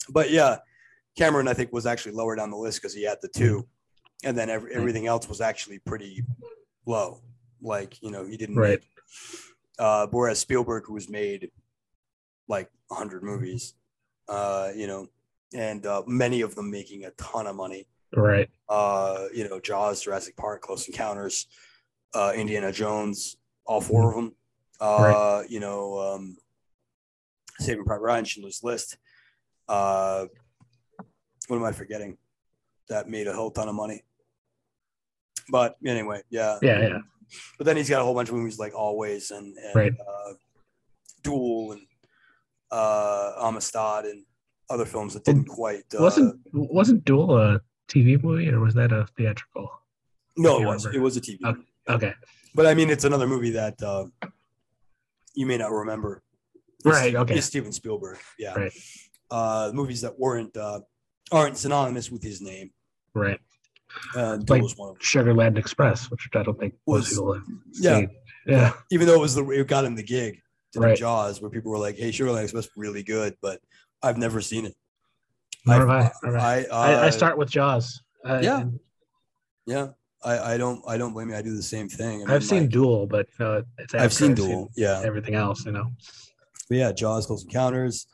But 0.09 0.31
yeah, 0.31 0.57
Cameron 1.17 1.47
I 1.47 1.53
think 1.53 1.71
was 1.71 1.85
actually 1.85 2.13
lower 2.13 2.35
down 2.35 2.49
the 2.51 2.57
list 2.57 2.81
because 2.81 2.93
he 2.93 3.03
had 3.03 3.17
the 3.21 3.27
two, 3.29 3.67
and 4.23 4.37
then 4.37 4.49
every, 4.49 4.73
everything 4.73 5.07
else 5.07 5.27
was 5.29 5.41
actually 5.41 5.79
pretty 5.79 6.23
low. 6.85 7.21
Like 7.61 8.01
you 8.01 8.11
know, 8.11 8.25
he 8.25 8.37
didn't 8.37 8.55
Right. 8.57 8.79
make 8.81 8.89
uh, 9.79 10.07
whereas 10.11 10.39
Spielberg, 10.39 10.85
who 10.87 10.95
has 10.95 11.09
made 11.09 11.51
like 12.47 12.69
100 12.87 13.23
movies, 13.23 13.73
uh, 14.29 14.71
you 14.75 14.87
know, 14.87 15.07
and 15.53 15.85
uh, 15.85 16.03
many 16.07 16.41
of 16.41 16.55
them 16.55 16.69
making 16.71 17.05
a 17.05 17.11
ton 17.11 17.47
of 17.47 17.55
money. 17.55 17.87
Right. 18.15 18.49
Uh, 18.69 19.25
you 19.33 19.47
know, 19.49 19.59
Jaws, 19.59 20.01
Jurassic 20.01 20.35
Park, 20.37 20.61
Close 20.61 20.87
Encounters, 20.87 21.47
uh, 22.13 22.31
Indiana 22.35 22.71
Jones, 22.71 23.35
all 23.65 23.81
four 23.81 24.09
of 24.09 24.15
them. 24.15 24.35
Uh, 24.79 25.43
You 25.49 25.59
know, 25.59 25.99
um, 25.99 26.37
Saving 27.59 27.83
Private 27.85 28.03
Ryan, 28.03 28.25
Schindler's 28.25 28.63
List. 28.63 28.97
Uh, 29.67 30.25
what 31.47 31.57
am 31.57 31.63
I 31.63 31.71
forgetting? 31.71 32.17
That 32.89 33.09
made 33.09 33.27
a 33.27 33.33
whole 33.33 33.51
ton 33.51 33.67
of 33.67 33.75
money. 33.75 34.03
But 35.49 35.77
anyway, 35.85 36.21
yeah. 36.29 36.57
Yeah. 36.61 36.81
Yeah. 36.81 36.97
But 37.57 37.65
then 37.65 37.77
he's 37.77 37.89
got 37.89 38.01
a 38.01 38.03
whole 38.03 38.13
bunch 38.13 38.29
of 38.29 38.35
movies 38.35 38.59
like 38.59 38.73
Always 38.75 39.31
and, 39.31 39.55
and 39.57 39.75
Right. 39.75 39.93
uh, 39.99 40.33
Duel 41.23 41.71
and 41.73 41.81
uh, 42.71 43.33
Amistad 43.41 44.05
and 44.05 44.25
other 44.69 44.85
films 44.85 45.13
that 45.13 45.23
didn't 45.23 45.45
quite. 45.45 45.83
Uh, 45.97 46.01
wasn't 46.03 46.39
wasn't 46.53 47.05
Duel 47.05 47.37
a 47.37 47.61
TV 47.89 48.21
movie 48.21 48.49
or 48.49 48.59
was 48.59 48.73
that 48.75 48.91
a 48.91 49.07
theatrical? 49.17 49.69
no, 50.37 50.61
it 50.61 50.65
was. 50.65 50.85
remember. 50.85 50.97
It 50.99 51.01
was 51.01 51.17
a 51.17 51.21
TV. 51.21 51.37
Okay. 51.43 51.57
movie. 51.57 51.65
Okay. 51.89 52.13
But 52.53 52.65
I 52.67 52.73
mean, 52.73 52.89
it's 52.89 53.03
another 53.03 53.27
movie 53.27 53.51
that 53.51 53.81
uh, 53.81 54.05
you 55.33 55.45
may 55.45 55.57
not 55.57 55.71
remember. 55.71 56.21
It's- 56.85 56.93
Right, 57.01 57.15
okay. 57.15 57.35
It's 57.35 57.47
Steven 57.47 57.71
Spielberg. 57.71 58.19
Yeah. 58.37 58.53
Right. 58.53 58.71
Uh, 59.31 59.71
movies 59.73 60.01
that 60.01 60.17
weren't 60.19 60.55
uh, 60.55 60.81
aren't 61.31 61.57
synonymous 61.57 62.11
with 62.11 62.23
his 62.23 62.41
name. 62.41 62.71
Right. 63.13 63.39
Uh, 64.15 64.39
Like- 64.47 64.61
was 64.61 64.77
one 64.77 64.89
of 64.89 64.95
them. 64.95 65.01
Sugarland 65.03 65.57
Express, 65.57 66.09
which 66.11 66.27
I 66.35 66.43
don't 66.43 66.59
think 66.59 66.75
Was- 66.85 67.09
people 67.09 67.41
Yeah. 67.73 67.97
seen. 67.99 68.09
Yeah. 68.45 68.73
Even 68.91 69.07
though 69.07 69.15
it 69.15 69.19
was 69.21 69.35
the 69.35 69.47
it 69.49 69.67
got 69.67 69.85
him 69.85 69.95
the 69.95 70.03
gig 70.03 70.41
to 70.73 70.79
Right. 70.81 70.97
Jaws, 70.97 71.41
where 71.41 71.49
people 71.49 71.71
were 71.71 71.77
like, 71.79 71.95
"Hey, 71.95 72.11
Sugarland 72.11 72.43
Express 72.43 72.67
really 72.75 73.01
good," 73.03 73.37
but 73.41 73.61
I've 74.03 74.17
never 74.17 74.41
seen 74.41 74.65
it. 74.65 74.75
Have 75.65 75.89
I. 75.89 76.11
I. 76.23 76.29
I, 76.29 76.65
I, 76.65 76.91
I 76.91 77.07
uh, 77.07 77.11
start 77.11 77.37
with 77.37 77.49
Jaws. 77.49 78.01
Uh, 78.23 78.39
yeah. 78.43 78.61
and 78.61 78.79
Yeah, 79.65 79.87
I, 80.23 80.53
I 80.53 80.57
don't 80.57 80.83
I 80.87 80.97
don't 80.97 81.13
blame 81.13 81.29
you. 81.29 81.35
I 81.35 81.41
do 81.41 81.55
the 81.55 81.63
same 81.63 81.89
thing. 81.89 82.21
I 82.21 82.25
mean, 82.25 82.29
I've 82.29 82.43
seen 82.43 82.63
like, 82.63 82.71
Duel, 82.71 83.07
but 83.07 83.27
you 83.39 83.45
know, 83.45 83.63
it's 83.79 83.95
I've 83.95 84.13
seen 84.13 84.35
Duel. 84.35 84.69
Yeah, 84.75 85.01
everything 85.03 85.33
else, 85.35 85.65
you 85.65 85.71
know. 85.71 85.91
but 86.69 86.77
yeah. 86.77 86.91
Jaws, 86.91 87.25
Close 87.25 87.43
Encounters. 87.43 88.05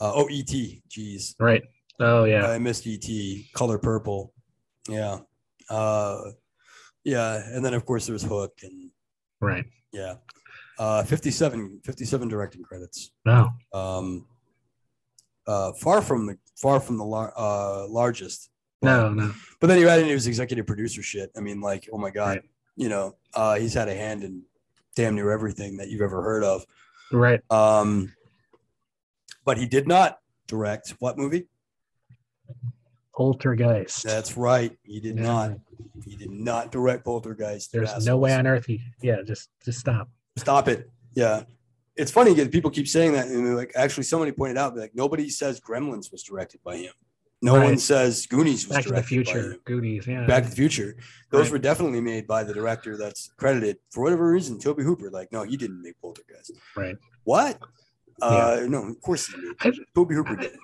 Uh, 0.00 0.12
oh, 0.14 0.28
E.T. 0.30 0.82
Jeez, 0.90 1.34
Right. 1.40 1.62
Oh 2.00 2.24
yeah. 2.24 2.46
I 2.48 2.58
missed 2.58 2.86
E.T. 2.86 3.50
Color 3.54 3.78
Purple. 3.78 4.32
Yeah, 4.88 5.18
uh, 5.70 6.20
yeah, 7.04 7.40
and 7.52 7.64
then 7.64 7.74
of 7.74 7.84
course 7.86 8.06
there's 8.06 8.22
Hook 8.24 8.52
and 8.62 8.90
right. 9.40 9.64
yeah, 9.92 10.14
uh, 10.78 11.04
57, 11.04 11.80
57 11.84 12.28
directing 12.28 12.62
credits. 12.62 13.12
Wow. 13.24 13.52
Um, 13.72 14.26
uh, 15.46 15.72
far 15.74 16.02
from 16.02 16.26
the 16.26 16.36
far 16.56 16.80
from 16.80 16.96
the 16.98 17.04
lar- 17.04 17.32
uh, 17.36 17.86
largest. 17.88 18.50
No. 18.80 19.12
No. 19.12 19.32
But 19.60 19.68
then 19.68 19.78
you 19.78 19.88
add 19.88 20.00
in 20.00 20.08
his 20.08 20.26
executive 20.26 20.66
producer 20.66 21.02
shit. 21.02 21.30
I 21.36 21.40
mean, 21.40 21.60
like, 21.60 21.88
oh 21.92 21.98
my 21.98 22.10
god, 22.10 22.28
Right. 22.38 22.42
you 22.76 22.88
know, 22.88 23.14
uh, 23.34 23.54
he's 23.54 23.74
had 23.74 23.88
a 23.88 23.94
hand 23.94 24.24
in 24.24 24.42
damn 24.96 25.14
near 25.14 25.30
everything 25.30 25.76
that 25.76 25.88
you've 25.88 26.00
ever 26.02 26.20
heard 26.22 26.42
of. 26.42 26.66
Right. 27.12 27.40
Um, 27.50 28.12
but 29.44 29.58
he 29.58 29.66
did 29.66 29.86
not 29.86 30.18
direct 30.48 30.94
what 30.98 31.16
movie? 31.16 31.46
Poltergeist. 33.14 34.04
That's 34.04 34.36
right, 34.36 34.76
he 34.84 35.00
did 35.00 35.16
Yeah. 35.16 35.22
not. 35.22 35.58
He 36.04 36.16
did 36.16 36.30
not 36.30 36.72
direct 36.72 37.04
Poltergeist. 37.04 37.72
you 37.74 37.80
There's 37.84 38.06
no 38.06 38.16
way 38.16 38.32
on 38.34 38.46
earth 38.46 38.66
he. 38.66 38.80
Yeah. 39.02 39.22
Just 39.24 39.50
just 39.64 39.78
stop. 39.78 40.08
Stop 40.36 40.68
it. 40.68 40.90
Yeah, 41.14 41.42
it's 41.94 42.10
funny 42.10 42.32
because 42.34 42.48
people 42.48 42.70
keep 42.70 42.88
saying 42.88 43.12
that, 43.12 43.26
and 43.28 43.54
like 43.54 43.72
actually, 43.76 44.04
somebody 44.04 44.32
pointed 44.32 44.56
out 44.56 44.76
like 44.76 44.94
nobody 44.94 45.28
says 45.28 45.60
Gremlins 45.60 46.10
was 46.10 46.22
directed 46.22 46.62
by 46.64 46.76
him. 46.76 46.92
No 47.44 47.56
Right. 47.56 47.64
one 47.64 47.78
says 47.78 48.24
Goonies 48.26 48.66
was 48.66 48.76
Back 48.76 48.84
to 48.84 48.88
the 48.88 48.94
directed 48.94 49.04
by 49.04 49.08
Future, 49.32 49.52
him. 49.52 49.60
Goonies, 49.64 50.06
yeah. 50.06 50.26
Back 50.26 50.44
to 50.44 50.48
the 50.50 50.56
Future. 50.56 50.96
Those 51.30 51.42
Right. 51.46 51.52
were 51.52 51.58
definitely 51.58 52.00
made 52.00 52.26
by 52.26 52.44
the 52.44 52.54
director 52.54 52.96
that's 52.96 53.30
credited 53.36 53.78
for 53.90 54.02
whatever 54.04 54.30
reason. 54.30 54.58
Tobe 54.60 54.78
Hooper, 54.80 55.10
like, 55.10 55.32
no, 55.32 55.42
he 55.42 55.56
didn't 55.56 55.82
make 55.82 56.00
Poltergeist. 56.00 56.52
Right. 56.76 56.96
What? 57.24 57.58
Uh, 58.22 58.64
no, 58.68 58.86
of 58.88 59.00
course 59.00 59.26
he 59.26 59.40
did. 59.40 59.56
I- 59.60 59.72
Tobe 59.94 60.12
Hooper 60.12 60.36
did. 60.36 60.56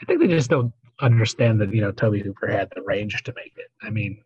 I 0.00 0.04
think 0.04 0.20
they 0.20 0.28
just 0.28 0.50
don't 0.50 0.72
understand 1.00 1.60
that 1.60 1.72
you 1.74 1.80
know 1.80 1.92
Tobe 1.92 2.16
Hooper 2.22 2.46
had 2.46 2.70
the 2.74 2.82
range 2.82 3.22
to 3.24 3.32
make 3.34 3.54
it. 3.56 3.70
I 3.82 3.90
mean, 3.90 4.22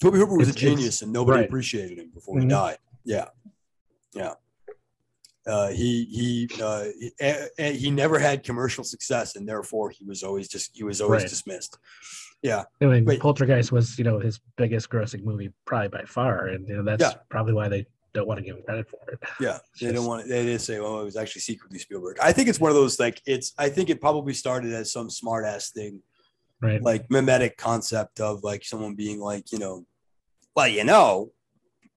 Tobe 0.00 0.14
Hooper 0.14 0.36
was 0.36 0.48
a 0.48 0.54
genius, 0.54 1.02
and 1.02 1.12
nobody 1.12 1.40
right. 1.40 1.48
appreciated 1.48 1.98
him 1.98 2.10
before 2.12 2.38
he 2.40 2.46
Mhm. 2.46 2.50
died. 2.50 2.78
Yeah, 3.04 3.28
yeah. 4.14 4.34
Uh, 5.44 5.68
he 5.70 6.04
he 6.04 6.48
uh, 6.62 6.84
he, 6.98 7.12
eh, 7.58 7.72
he 7.72 7.90
never 7.90 8.18
had 8.18 8.44
commercial 8.44 8.84
success, 8.84 9.34
and 9.34 9.48
therefore 9.48 9.90
he 9.90 10.04
was 10.04 10.22
always 10.22 10.48
just 10.48 10.70
he 10.76 10.84
was 10.84 11.00
always 11.00 11.22
Right. 11.22 11.30
dismissed. 11.30 11.78
Yeah, 12.42 12.64
I 12.80 12.86
mean, 12.86 13.04
Wait. 13.04 13.20
Poltergeist 13.20 13.72
was 13.72 13.98
you 13.98 14.04
know 14.04 14.18
his 14.20 14.40
biggest 14.56 14.88
grossing 14.88 15.24
movie 15.24 15.50
probably 15.64 15.88
by 15.88 16.04
far, 16.04 16.46
and 16.46 16.68
you 16.68 16.76
know 16.76 16.84
that's 16.84 17.02
Yeah. 17.02 17.14
probably 17.28 17.54
why 17.54 17.68
they 17.68 17.86
don't 18.14 18.26
want 18.26 18.38
to 18.38 18.44
give 18.44 18.56
him 18.56 18.62
credit 18.64 18.88
for 18.88 19.10
it. 19.12 19.18
Yeah, 19.40 19.58
they 19.80 19.86
don't 19.86 19.96
just- 19.96 20.08
want. 20.08 20.28
They 20.28 20.44
did 20.44 20.60
say, 20.60 20.78
"Oh, 20.78 21.00
it 21.00 21.04
was 21.04 21.16
actually 21.16 21.40
secretly 21.42 21.78
Spielberg." 21.78 22.18
I 22.20 22.32
think 22.32 22.48
it's 22.48 22.60
one 22.60 22.70
of 22.70 22.74
those 22.76 22.98
like 23.00 23.20
it's. 23.26 23.52
I 23.58 23.68
think 23.68 23.90
it 23.90 24.00
probably 24.00 24.34
started 24.34 24.72
as 24.72 24.92
some 24.92 25.08
smart 25.10 25.44
ass 25.44 25.70
thing, 25.70 26.00
Right. 26.60 26.82
like 26.82 27.10
mimetic 27.10 27.56
concept 27.56 28.20
of 28.20 28.42
like 28.44 28.64
someone 28.64 28.94
being 28.94 29.18
like, 29.20 29.50
you 29.52 29.58
know, 29.58 29.86
well, 30.54 30.68
you 30.68 30.84
know, 30.84 31.32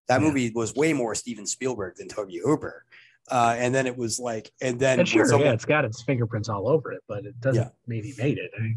that 0.08 0.20
Yeah. 0.20 0.26
movie 0.26 0.50
was 0.54 0.74
way 0.74 0.92
more 0.92 1.14
Steven 1.14 1.46
Spielberg 1.46 1.96
than 1.96 2.08
Tobe 2.08 2.30
Hooper, 2.44 2.84
uh, 3.30 3.54
and 3.58 3.74
then 3.74 3.86
it 3.86 3.96
was 3.96 4.18
like, 4.18 4.50
and 4.62 4.78
then 4.80 5.00
And 5.00 5.08
sure, 5.08 5.26
someone- 5.26 5.46
yeah, 5.48 5.52
it's 5.52 5.64
got 5.64 5.84
its 5.84 6.02
fingerprints 6.02 6.48
all 6.48 6.68
over 6.68 6.92
it, 6.92 7.02
but 7.08 7.26
it 7.26 7.38
doesn't 7.40 7.62
Yeah. 7.62 7.70
mean 7.86 8.04
he 8.04 8.14
made 8.18 8.38
it. 8.38 8.50
I 8.58 8.62
mean, 8.62 8.76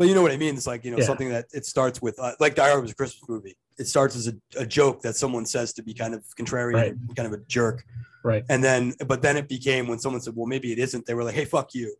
But 0.00 0.08
you 0.08 0.14
know 0.14 0.22
what 0.22 0.32
I 0.32 0.38
mean? 0.38 0.54
It's 0.56 0.66
like, 0.66 0.82
you 0.82 0.90
know, 0.92 0.96
Yeah. 0.96 1.04
something 1.04 1.28
that 1.28 1.44
it 1.52 1.66
starts 1.66 2.00
with, 2.00 2.18
uh, 2.18 2.32
like 2.40 2.54
Die 2.54 2.66
Hard 2.66 2.80
was 2.80 2.90
a 2.92 2.94
Christmas 2.94 3.28
movie. 3.28 3.54
It 3.78 3.86
starts 3.86 4.16
as 4.16 4.28
a, 4.28 4.34
a 4.56 4.64
joke 4.64 5.02
that 5.02 5.14
someone 5.14 5.44
says 5.44 5.74
to 5.74 5.82
be 5.82 5.92
kind 5.92 6.14
of 6.14 6.24
contrarian, 6.40 6.72
Right. 6.72 6.94
kind 7.14 7.26
of 7.26 7.34
a 7.38 7.42
jerk. 7.48 7.84
right. 8.24 8.42
And 8.48 8.64
then, 8.64 8.94
but 9.06 9.20
then 9.20 9.36
it 9.36 9.46
became 9.46 9.86
when 9.88 9.98
someone 9.98 10.22
said, 10.22 10.34
well, 10.34 10.46
maybe 10.46 10.72
it 10.72 10.78
isn't, 10.78 11.04
they 11.04 11.12
were 11.12 11.22
like, 11.22 11.34
hey, 11.34 11.44
fuck 11.44 11.74
you. 11.74 11.94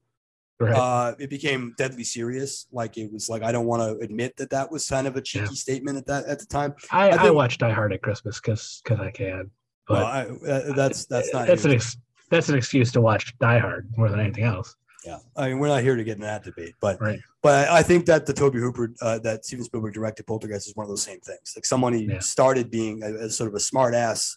Right. 0.58 0.74
Uh, 0.74 1.14
it 1.18 1.28
became 1.28 1.74
deadly 1.76 2.04
serious. 2.04 2.66
Like 2.72 2.96
it 2.96 3.12
was 3.12 3.28
like, 3.28 3.42
I 3.42 3.52
don't 3.52 3.66
want 3.66 3.82
to 3.82 4.02
admit 4.02 4.34
that 4.38 4.48
that 4.48 4.72
was 4.72 4.88
kind 4.88 5.06
of 5.06 5.16
a 5.16 5.20
cheeky 5.20 5.44
Yeah. 5.44 5.50
statement 5.52 5.98
at 5.98 6.06
that, 6.06 6.24
at 6.24 6.38
the 6.38 6.46
time. 6.46 6.74
I, 6.90 7.10
I 7.10 7.18
I, 7.18 7.22
think- 7.22 7.34
watch 7.34 7.58
Die 7.58 7.70
Hard 7.70 7.92
at 7.92 8.00
Christmas 8.00 8.40
because 8.40 8.80
because 8.82 8.98
I 9.00 9.10
can. 9.10 9.50
But 9.86 9.94
well, 9.94 10.06
I, 10.06 10.72
that's, 10.74 11.04
that's 11.04 11.30
not, 11.34 11.46
that's 11.46 11.66
an 11.66 11.72
ex, 11.72 11.98
that's 12.30 12.48
an 12.48 12.54
excuse 12.56 12.92
to 12.92 13.02
watch 13.02 13.36
Die 13.40 13.58
Hard 13.58 13.90
more 13.98 14.08
than 14.08 14.20
anything 14.20 14.44
else. 14.44 14.74
Yeah. 15.04 15.18
I 15.36 15.48
mean, 15.48 15.58
we're 15.58 15.68
not 15.68 15.82
here 15.82 15.96
to 15.96 16.04
get 16.04 16.16
in 16.16 16.22
that 16.22 16.44
debate, 16.44 16.74
but, 16.80 17.00
Right. 17.00 17.18
but 17.42 17.68
I, 17.70 17.78
I 17.78 17.82
think 17.82 18.04
that 18.06 18.26
the 18.26 18.32
Tobe 18.34 18.54
Hooper, 18.54 18.92
uh, 19.00 19.18
that 19.20 19.44
Steven 19.46 19.64
Spielberg 19.64 19.94
directed 19.94 20.26
Poltergeist 20.26 20.68
is 20.68 20.76
one 20.76 20.84
of 20.84 20.88
those 20.90 21.02
same 21.02 21.20
things. 21.20 21.52
Like 21.56 21.64
someone 21.64 21.92
who 21.94 22.00
Yeah. 22.00 22.18
started 22.20 22.70
being 22.70 23.02
a, 23.02 23.14
a 23.26 23.30
sort 23.30 23.48
of 23.48 23.54
a 23.54 23.60
smart 23.60 23.94
ass 23.94 24.36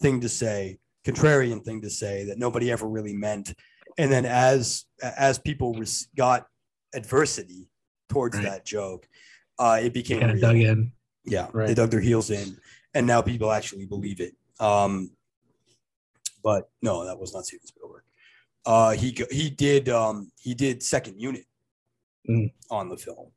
thing 0.00 0.20
to 0.20 0.28
say, 0.28 0.78
contrarian 1.04 1.64
thing 1.64 1.80
to 1.80 1.90
say 1.90 2.24
that 2.24 2.38
nobody 2.38 2.70
ever 2.70 2.86
really 2.86 3.14
meant. 3.14 3.54
And 3.98 4.12
then 4.12 4.26
as, 4.26 4.84
as 5.02 5.38
people 5.38 5.72
res- 5.74 6.08
got 6.16 6.46
adversity 6.94 7.70
towards 8.08 8.36
Right. 8.36 8.44
that 8.44 8.64
joke, 8.66 9.08
uh, 9.58 9.80
it 9.82 9.94
became 9.94 10.20
Kind 10.20 10.32
of 10.32 10.40
dug 10.40 10.56
in. 10.56 10.92
Yeah, 11.24 11.48
they 11.54 11.72
dug 11.74 11.90
their 11.90 12.00
heels 12.00 12.30
in, 12.30 12.58
and 12.94 13.06
now 13.06 13.22
people 13.22 13.52
actually 13.52 13.86
believe 13.86 14.20
it. 14.20 14.34
Um, 14.58 15.12
but 16.42 16.68
no, 16.82 17.04
that 17.04 17.18
was 17.18 17.32
not 17.32 17.46
Steven 17.46 17.66
Spielberg. 17.66 18.02
Uh, 18.64 18.92
he 18.92 19.16
he 19.30 19.50
did 19.50 19.88
um, 19.88 20.30
he 20.38 20.54
did 20.54 20.82
second 20.82 21.20
unit 21.20 21.44
Mm. 22.28 22.52
on 22.70 22.88
the 22.88 22.96
film. 22.96 23.32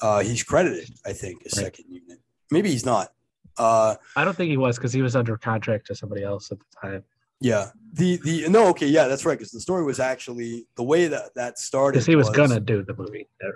Uh, 0.00 0.20
he's 0.20 0.42
credited, 0.42 0.88
I 1.04 1.12
think, 1.12 1.44
as 1.44 1.52
Right. 1.58 1.64
second 1.66 1.84
unit. 1.90 2.18
Maybe 2.50 2.70
he's 2.70 2.86
not. 2.86 3.12
Uh, 3.58 3.96
I 4.16 4.24
don't 4.24 4.34
think 4.34 4.48
he 4.48 4.56
was 4.56 4.76
because 4.78 4.92
he 4.94 5.02
was 5.02 5.14
under 5.14 5.36
contract 5.36 5.86
to 5.88 5.94
somebody 5.94 6.22
else 6.22 6.50
at 6.50 6.58
the 6.58 6.64
time. 6.80 7.04
yeah. 7.40 7.70
The 7.92 8.16
the 8.24 8.48
no, 8.48 8.68
okay, 8.68 8.86
yeah, 8.86 9.06
that's 9.08 9.26
right. 9.26 9.36
Because 9.36 9.52
the 9.52 9.60
story 9.60 9.84
was 9.84 10.00
actually 10.00 10.66
the 10.76 10.82
way 10.82 11.08
that 11.08 11.34
that 11.34 11.58
started. 11.58 11.92
Because 11.98 12.06
he 12.06 12.16
was, 12.16 12.30
gonna 12.30 12.58
do 12.58 12.82
the 12.82 12.94
movie. 12.94 13.28
At, 13.42 13.50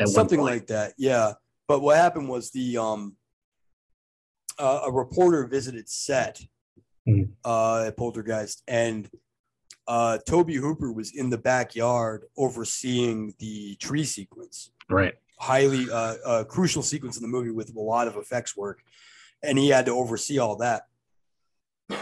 at 0.00 0.08
something 0.08 0.40
like 0.40 0.66
that 0.68 0.94
yeah 0.96 1.34
but 1.68 1.80
what 1.80 1.96
happened 1.96 2.28
was 2.28 2.50
the 2.50 2.76
um 2.78 3.14
uh, 4.58 4.80
a 4.86 4.90
reporter 4.92 5.46
visited 5.46 5.88
set 5.88 6.40
Hmm. 7.06 7.22
uh 7.44 7.84
at 7.88 7.96
poltergeist 7.96 8.62
and 8.66 9.08
uh 9.88 10.18
tobe 10.26 10.50
hooper 10.50 10.92
was 10.92 11.14
in 11.16 11.30
the 11.30 11.38
backyard 11.38 12.24
overseeing 12.36 13.34
the 13.38 13.74
tree 13.76 14.04
sequence 14.04 14.70
right. 14.88 15.14
highly 15.38 15.86
uh, 15.90 16.16
uh 16.24 16.44
crucial 16.44 16.82
sequence 16.82 17.16
in 17.16 17.22
the 17.22 17.28
movie 17.28 17.50
with 17.50 17.74
a 17.74 17.80
lot 17.80 18.06
of 18.06 18.16
effects 18.16 18.56
work 18.56 18.82
and 19.42 19.58
he 19.58 19.68
had 19.68 19.86
to 19.86 19.92
oversee 19.92 20.38
all 20.38 20.56
that 20.56 20.82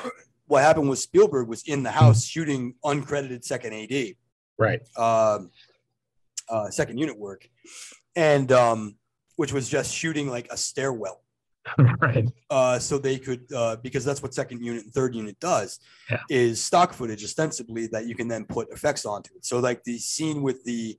what 0.46 0.62
happened 0.62 0.88
was 0.88 1.02
spielberg 1.02 1.48
was 1.48 1.62
in 1.66 1.82
the 1.82 1.90
house 1.90 2.24
shooting 2.24 2.74
uncredited 2.84 3.44
second 3.44 3.72
ad 3.72 4.14
Right. 4.60 4.82
um, 4.98 5.50
uh, 6.50 6.68
second 6.68 6.98
unit 6.98 7.18
work, 7.18 7.48
and 8.14 8.52
um, 8.52 8.96
which 9.36 9.52
was 9.52 9.68
just 9.68 9.94
shooting 9.94 10.28
like 10.28 10.48
a 10.50 10.56
stairwell. 10.56 11.22
right. 12.00 12.26
Uh, 12.48 12.78
so 12.78 12.98
they 12.98 13.18
could 13.18 13.44
uh, 13.54 13.76
because 13.76 14.04
that's 14.04 14.22
what 14.22 14.32
second 14.34 14.64
unit 14.64 14.84
and 14.84 14.92
third 14.94 15.14
unit 15.14 15.38
does 15.40 15.78
Yeah. 16.10 16.18
is 16.30 16.60
stock 16.62 16.92
footage 16.92 17.22
ostensibly 17.22 17.86
that 17.88 18.06
you 18.06 18.14
can 18.14 18.28
then 18.28 18.44
put 18.44 18.70
effects 18.70 19.04
onto 19.04 19.34
it. 19.36 19.44
So 19.44 19.58
like 19.58 19.84
the 19.84 19.98
scene 19.98 20.42
with 20.42 20.64
the 20.64 20.98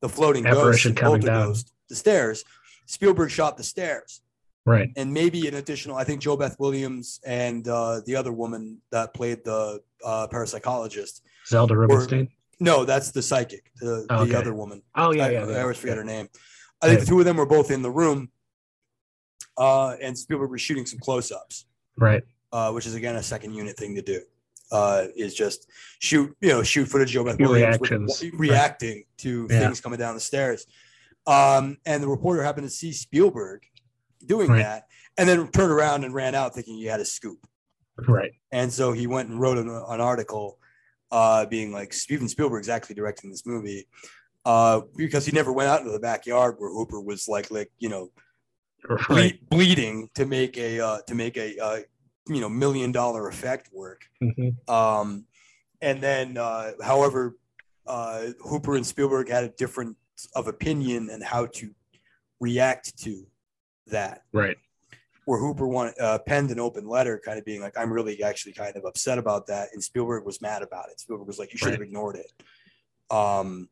the 0.00 0.08
floating 0.08 0.44
ghost, 0.44 0.56
Apparition 0.58 0.94
down. 0.94 1.20
poltergeist, 1.20 1.72
the 1.88 1.94
stairs. 1.96 2.44
Spielberg 2.86 3.30
shot 3.30 3.56
the 3.58 3.64
stairs, 3.64 4.22
Right. 4.64 4.88
and 4.96 5.12
maybe 5.12 5.46
an 5.46 5.54
additional. 5.54 5.96
I 5.96 6.04
think 6.04 6.22
JoBeth 6.22 6.58
Williams 6.58 7.20
and 7.26 7.66
uh, 7.68 8.00
the 8.06 8.16
other 8.16 8.32
woman 8.32 8.78
that 8.90 9.12
played 9.12 9.44
the 9.44 9.80
uh, 10.04 10.26
parapsychologist. 10.32 11.20
Zelda 11.46 11.76
Rubinstein. 11.76 12.28
No, 12.60 12.84
that's 12.84 13.10
the 13.10 13.20
psychic, 13.22 13.70
the, 13.80 14.06
Oh, 14.10 14.24
the 14.24 14.36
other 14.38 14.54
woman. 14.54 14.82
Oh 14.96 15.12
yeah, 15.12 15.26
I, 15.26 15.30
yeah. 15.30 15.44
I 15.46 15.60
always 15.62 15.76
forget 15.76 15.96
her 15.98 16.04
name. 16.04 16.28
I 16.80 16.86
think 16.88 17.00
the 17.00 17.06
two 17.06 17.18
of 17.18 17.24
them 17.24 17.36
were 17.36 17.46
both 17.46 17.70
in 17.70 17.82
the 17.82 17.90
room, 17.90 18.30
uh, 19.58 19.96
and 20.00 20.16
Spielberg 20.16 20.50
was 20.50 20.60
shooting 20.60 20.86
some 20.86 20.98
close-ups, 21.00 21.66
Right. 21.96 22.22
uh, 22.52 22.70
which 22.72 22.86
is 22.86 22.94
again 22.94 23.16
a 23.16 23.22
second 23.22 23.52
unit 23.54 23.76
thing 23.76 23.94
to 23.96 24.02
do. 24.02 24.22
Uh, 24.70 25.06
is 25.16 25.34
just 25.34 25.66
shoot, 25.98 26.34
you 26.42 26.48
know, 26.50 26.62
shoot 26.62 26.86
footage 26.86 27.16
of 27.16 27.24
Beth 27.26 27.38
Williams 27.38 27.78
with- 27.80 28.22
reacting 28.34 29.04
to 29.18 29.46
Yeah. 29.50 29.60
things 29.60 29.80
coming 29.80 29.98
down 29.98 30.14
the 30.14 30.20
stairs. 30.20 30.66
Um, 31.26 31.78
and 31.86 32.02
the 32.02 32.08
reporter 32.08 32.42
happened 32.42 32.66
to 32.66 32.70
see 32.74 32.92
Spielberg 32.92 33.62
doing 34.26 34.48
Right. 34.50 34.58
that, 34.62 34.88
and 35.16 35.28
then 35.28 35.50
turned 35.52 35.72
around 35.72 36.04
and 36.04 36.12
ran 36.14 36.34
out 36.34 36.54
thinking 36.54 36.74
he 36.76 36.84
had 36.84 37.00
a 37.00 37.04
scoop. 37.04 37.46
Right. 38.06 38.32
And 38.52 38.72
so 38.72 38.92
he 38.92 39.06
went 39.06 39.28
and 39.30 39.40
wrote 39.40 39.58
an, 39.58 39.68
an 39.68 40.00
article 40.00 40.58
uh, 41.10 41.46
being 41.46 41.72
like, 41.72 41.94
Steven 41.94 42.28
Spielberg's 42.28 42.68
actually 42.68 42.94
directing 42.94 43.30
this 43.30 43.46
movie 43.46 43.88
uh, 44.44 44.82
because 44.96 45.24
he 45.24 45.32
never 45.32 45.50
went 45.52 45.68
out 45.70 45.80
into 45.80 45.90
the 45.92 45.98
backyard 45.98 46.56
where 46.58 46.70
Hooper 46.70 47.00
was 47.00 47.26
like, 47.26 47.50
like 47.50 47.70
you 47.78 47.88
know, 47.88 48.10
ble- 49.08 49.30
bleeding 49.50 50.08
to 50.14 50.26
make 50.26 50.56
a 50.58 50.80
uh, 50.80 50.98
to 51.06 51.14
make 51.14 51.36
a 51.36 51.58
uh, 51.58 51.80
you 52.28 52.40
know 52.40 52.48
million 52.48 52.92
dollar 52.92 53.28
effect 53.28 53.70
work. 53.72 54.02
Mhm. 54.22 54.68
Um, 54.68 55.26
and 55.80 56.00
then, 56.02 56.36
uh, 56.36 56.72
however, 56.82 57.36
uh, 57.86 58.28
Hooper 58.44 58.76
and 58.76 58.86
Spielberg 58.86 59.28
had 59.28 59.44
a 59.44 59.48
difference 59.48 59.96
of 60.34 60.48
opinion 60.48 61.08
and 61.10 61.22
how 61.22 61.46
to 61.46 61.70
react 62.40 62.96
to 63.04 63.26
that 63.86 64.24
Right. 64.32 64.56
where 65.24 65.38
Hooper 65.40 65.66
wanted, 65.66 65.98
uh, 66.00 66.18
penned 66.18 66.50
an 66.50 66.58
open 66.60 66.86
letter, 66.88 67.20
kind 67.24 67.38
of 67.38 67.44
being 67.44 67.60
like, 67.60 67.76
"I'm 67.78 67.92
really 67.92 68.22
actually 68.22 68.52
kind 68.52 68.76
of 68.76 68.84
upset 68.84 69.18
about 69.18 69.46
that," 69.46 69.68
and 69.72 69.82
Spielberg 69.82 70.24
was 70.24 70.40
mad 70.42 70.62
about 70.62 70.90
it. 70.90 71.00
Spielberg 71.00 71.26
was 71.26 71.38
like, 71.38 71.52
"You 71.52 71.58
should 71.58 71.70
have 71.70 71.80
Right. 71.80 71.86
ignored 71.86 72.16
it," 72.16 72.32
um, 73.10 73.68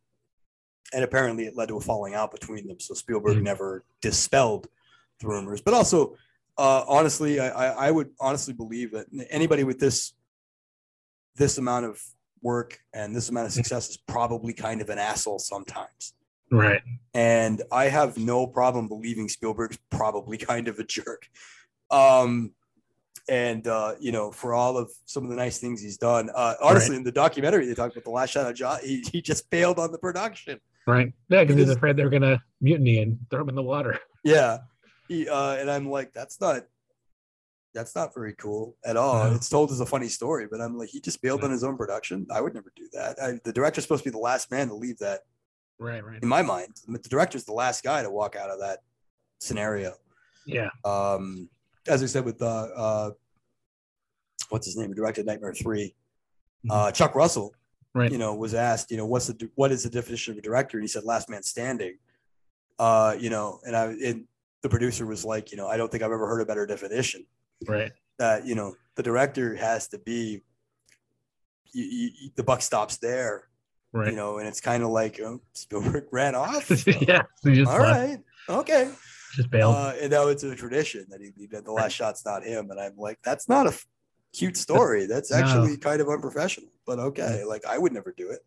and 0.93 1.03
apparently 1.05 1.47
it 1.47 1.57
led 1.57 1.69
to 1.69 1.77
a 1.77 1.81
falling 1.81 2.15
out 2.15 2.31
between 2.31 2.67
them. 2.69 2.79
So 2.81 2.95
Spielberg 2.95 3.39
Mhm. 3.39 3.43
never 3.43 3.85
dispelled 4.01 4.69
the 5.21 5.29
rumors, 5.29 5.61
but 5.61 5.75
also, 5.75 6.17
uh, 6.59 6.85
honestly, 6.89 7.39
I, 7.41 7.89
I, 7.89 7.91
would 7.91 8.11
honestly 8.19 8.55
believe 8.55 8.93
that 8.93 9.07
anybody 9.31 9.63
with 9.65 9.79
this 9.79 10.15
this 11.37 11.59
amount 11.59 11.85
of 11.85 12.01
work 12.43 12.79
and 12.95 13.15
this 13.15 13.29
amount 13.29 13.47
of 13.47 13.53
success 13.53 13.91
is 13.91 13.97
probably 13.97 14.55
kind 14.55 14.81
of 14.81 14.89
an 14.89 14.99
asshole 14.99 15.39
sometimes. 15.39 16.15
Right. 16.51 16.81
And 17.13 17.63
I 17.73 17.87
have 17.87 18.17
no 18.17 18.47
problem 18.47 18.89
believing 18.89 19.29
Spielberg's 19.29 19.79
probably 19.91 20.39
kind 20.39 20.69
of 20.69 20.79
a 20.79 20.85
jerk. 20.85 21.29
Um, 21.91 22.53
and 23.29 23.67
uh, 23.67 23.95
you 23.99 24.13
know, 24.13 24.31
for 24.31 24.55
all 24.55 24.79
of 24.79 24.91
some 25.05 25.25
of 25.25 25.31
the 25.31 25.37
nice 25.37 25.59
things 25.59 25.83
he's 25.83 25.99
done, 25.99 26.31
uh, 26.35 26.55
honestly, 26.63 26.97
in 26.97 27.03
the 27.03 27.13
documentary 27.13 27.67
they 27.67 27.75
talked 27.75 27.97
about 27.97 28.05
the 28.05 28.11
last 28.11 28.31
shot 28.31 28.49
of 28.49 28.55
John, 28.55 28.79
he, 28.83 29.05
he 29.13 29.21
just 29.21 29.51
failed 29.51 29.79
on 29.79 29.91
the 29.91 29.99
production. 29.99 30.61
Right. 30.87 31.13
Yeah, 31.29 31.43
because 31.43 31.57
he's 31.57 31.71
afraid 31.71 31.97
they're 31.97 32.11
gonna 32.11 32.41
mutiny 32.61 33.01
and 33.01 33.19
throw 33.29 33.43
him 33.43 33.49
in 33.49 33.57
the 33.57 33.63
water. 33.63 33.99
Yeah, 34.23 34.59
uh, 35.11 35.57
and 35.59 35.71
I'm 35.71 35.89
like, 35.91 36.13
that's 36.13 36.41
not 36.41 36.63
that's 37.75 37.95
not 37.95 38.15
very 38.15 38.33
cool 38.35 38.75
at 38.87 38.97
all. 38.97 39.29
No. 39.29 39.35
It's 39.35 39.49
told 39.51 39.71
as 39.71 39.81
a 39.81 39.87
funny 39.87 40.09
story, 40.09 40.47
but 40.51 40.63
I'm 40.63 40.79
like, 40.79 40.89
he 40.89 40.99
just 41.01 41.21
bailed 41.21 41.45
on 41.45 41.51
his 41.51 41.63
own 41.63 41.77
production. 41.77 42.27
I 42.33 42.41
would 42.41 42.55
never 42.55 42.73
do 42.75 42.89
that. 42.95 43.21
I, 43.21 43.39
the 43.45 43.53
director's 43.53 43.85
supposed 43.85 44.03
to 44.05 44.09
be 44.11 44.13
the 44.13 44.19
last 44.19 44.51
man 44.51 44.69
to 44.69 44.75
leave 44.75 44.99
that 44.99 45.21
Right, 45.79 46.03
right. 46.03 46.23
in 46.23 46.29
my 46.29 46.41
mind. 46.41 46.73
The 46.89 46.99
director's 47.11 47.45
the 47.45 47.53
last 47.53 47.85
guy 47.85 48.03
to 48.03 48.09
walk 48.11 48.35
out 48.35 48.49
of 48.49 48.61
that 48.61 48.79
scenario. 49.41 49.93
Yeah. 50.47 50.71
Um, 50.87 51.51
as 51.87 52.03
I 52.03 52.07
said 52.07 52.25
with 52.25 52.41
uh, 52.41 52.47
uh, 52.75 53.11
what's 54.49 54.65
his 54.67 54.77
name? 54.79 54.89
Who 54.89 54.95
directed 54.95 55.27
Nightmare 55.27 55.53
3 55.53 55.95
Uh, 56.71 56.91
Chuck 56.93 57.15
Russell, 57.15 57.51
Mm-hmm. 57.51 57.99
Right. 58.03 58.13
you 58.13 58.19
know, 58.19 58.35
was 58.35 58.53
asked, 58.53 58.91
you 58.91 58.99
know, 58.99 59.07
what's 59.07 59.27
the 59.27 59.51
what 59.55 59.73
is 59.73 59.83
the 59.85 59.89
definition 59.89 60.33
of 60.33 60.39
a 60.39 60.43
director? 60.43 60.77
And 60.77 60.85
he 60.85 60.89
said, 60.89 61.05
"Last 61.05 61.31
man 61.31 61.43
standing." 61.43 61.97
Uh, 62.79 63.17
you 63.19 63.31
know, 63.31 63.61
and 63.65 63.75
I 63.75 63.85
and 63.87 64.25
the 64.63 64.69
producer 64.69 65.07
was 65.07 65.25
like, 65.25 65.51
you 65.53 65.57
know, 65.57 65.67
I 65.69 65.77
don't 65.77 65.91
think 65.91 66.03
I've 66.03 66.13
ever 66.13 66.27
heard 66.27 66.41
a 66.41 66.47
better 66.47 66.67
definition. 66.67 67.25
Right. 67.67 67.93
That 68.19 68.47
you 68.47 68.55
know, 68.55 68.75
the 68.97 69.03
director 69.03 69.55
has 69.57 69.89
to 69.89 69.99
be. 69.99 70.43
You, 71.73 71.85
you, 71.85 72.31
the 72.37 72.43
buck 72.43 72.63
stops 72.63 72.97
there, 72.99 73.49
Right. 73.93 74.11
you 74.11 74.17
know, 74.17 74.39
and 74.39 74.49
it's 74.49 74.61
kind 74.61 74.83
of 74.83 74.89
like 74.91 75.21
um, 75.23 75.41
Spielberg 75.53 76.05
ran 76.13 76.35
off. 76.35 76.71
yeah. 76.87 77.23
He 77.43 77.55
just 77.55 77.71
All 77.71 77.79
left, 77.81 77.91
right, 78.01 78.19
okay. 78.49 78.91
just 79.35 79.51
bailed. 79.51 79.75
Uh, 79.75 79.93
and 80.01 80.11
now 80.11 80.29
it's 80.29 80.43
a 80.43 80.55
tradition 80.55 81.05
that 81.11 81.21
he, 81.21 81.33
he 81.37 81.47
the 81.47 81.71
last 81.73 81.93
shot's 81.93 82.25
not 82.25 82.45
him, 82.45 82.71
and 82.71 82.81
I'm 82.81 82.97
like, 82.97 83.19
that's 83.23 83.49
not 83.49 83.67
a 83.67 83.71
f- 83.71 83.87
cute 84.33 84.57
story. 84.57 85.07
That's 85.07 85.31
No. 85.31 85.37
actually 85.39 85.77
kind 85.77 86.01
of 86.01 86.09
unprofessional. 86.09 86.71
But 86.87 86.99
okay, 86.99 87.45
like 87.45 87.67
I 87.67 87.77
would 87.77 87.93
never 87.93 88.15
do 88.17 88.31
it. 88.31 88.41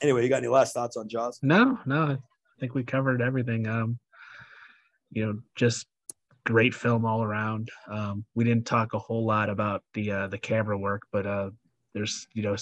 Anyway, 0.00 0.22
you 0.22 0.28
got 0.28 0.38
any 0.38 0.48
last 0.48 0.74
thoughts 0.74 0.96
on 0.96 1.08
Jaws? 1.08 1.38
No, 1.42 1.78
no, 1.86 2.18
think 2.62 2.74
we 2.74 2.84
covered 2.84 3.22
everything. 3.22 3.68
Um, 3.68 4.00
you 5.10 5.26
know, 5.26 5.40
just 5.56 5.86
great 6.46 6.74
film 6.74 7.06
all 7.06 7.22
around. 7.22 7.70
Um, 7.88 8.26
we 8.34 8.44
didn't 8.44 8.66
talk 8.66 8.94
a 8.94 9.00
whole 9.00 9.26
lot 9.26 9.50
about 9.50 9.84
the 9.94 10.12
uh, 10.12 10.28
the 10.28 10.38
camera 10.38 10.78
work, 10.78 11.02
but 11.12 11.26
uh, 11.26 11.50
there's 11.94 12.26
you 12.34 12.42
know 12.44 12.56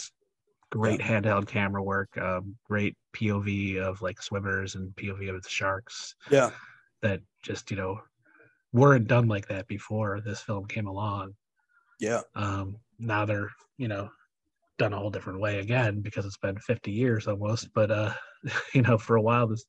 great 0.73 1.01
handheld 1.01 1.49
camera 1.49 1.83
work, 1.83 2.17
um, 2.19 2.57
great 2.65 2.97
POV 3.15 3.79
of 3.79 4.03
like 4.03 4.23
swimmers 4.23 4.77
and 4.77 4.95
POV 4.97 5.29
of 5.31 5.43
the 5.43 5.51
sharks 5.51 6.15
Yeah, 6.27 6.53
that 7.03 7.21
just 7.43 7.71
you 7.71 7.79
know 7.79 8.01
weren't 8.73 9.09
done 9.09 9.29
like 9.29 9.49
that 9.49 9.69
before 9.69 10.21
this 10.23 10.43
film 10.43 10.67
came 10.67 10.89
along. 10.89 11.35
yeah, 11.99 12.23
Um, 12.35 12.77
now 12.99 13.25
they're 13.25 13.51
you 13.79 13.89
know 13.89 14.11
done 14.79 14.93
a 14.95 14.99
whole 14.99 15.11
different 15.11 15.41
way 15.41 15.61
again 15.61 16.03
because 16.03 16.27
it's 16.27 16.39
been 16.39 16.59
50 16.59 16.93
years 16.93 17.29
almost. 17.29 17.73
But 17.75 17.91
uh, 17.91 18.15
you 18.75 18.83
know, 18.83 18.99
for 18.99 19.17
a 19.17 19.23
while 19.23 19.49
this 19.49 19.65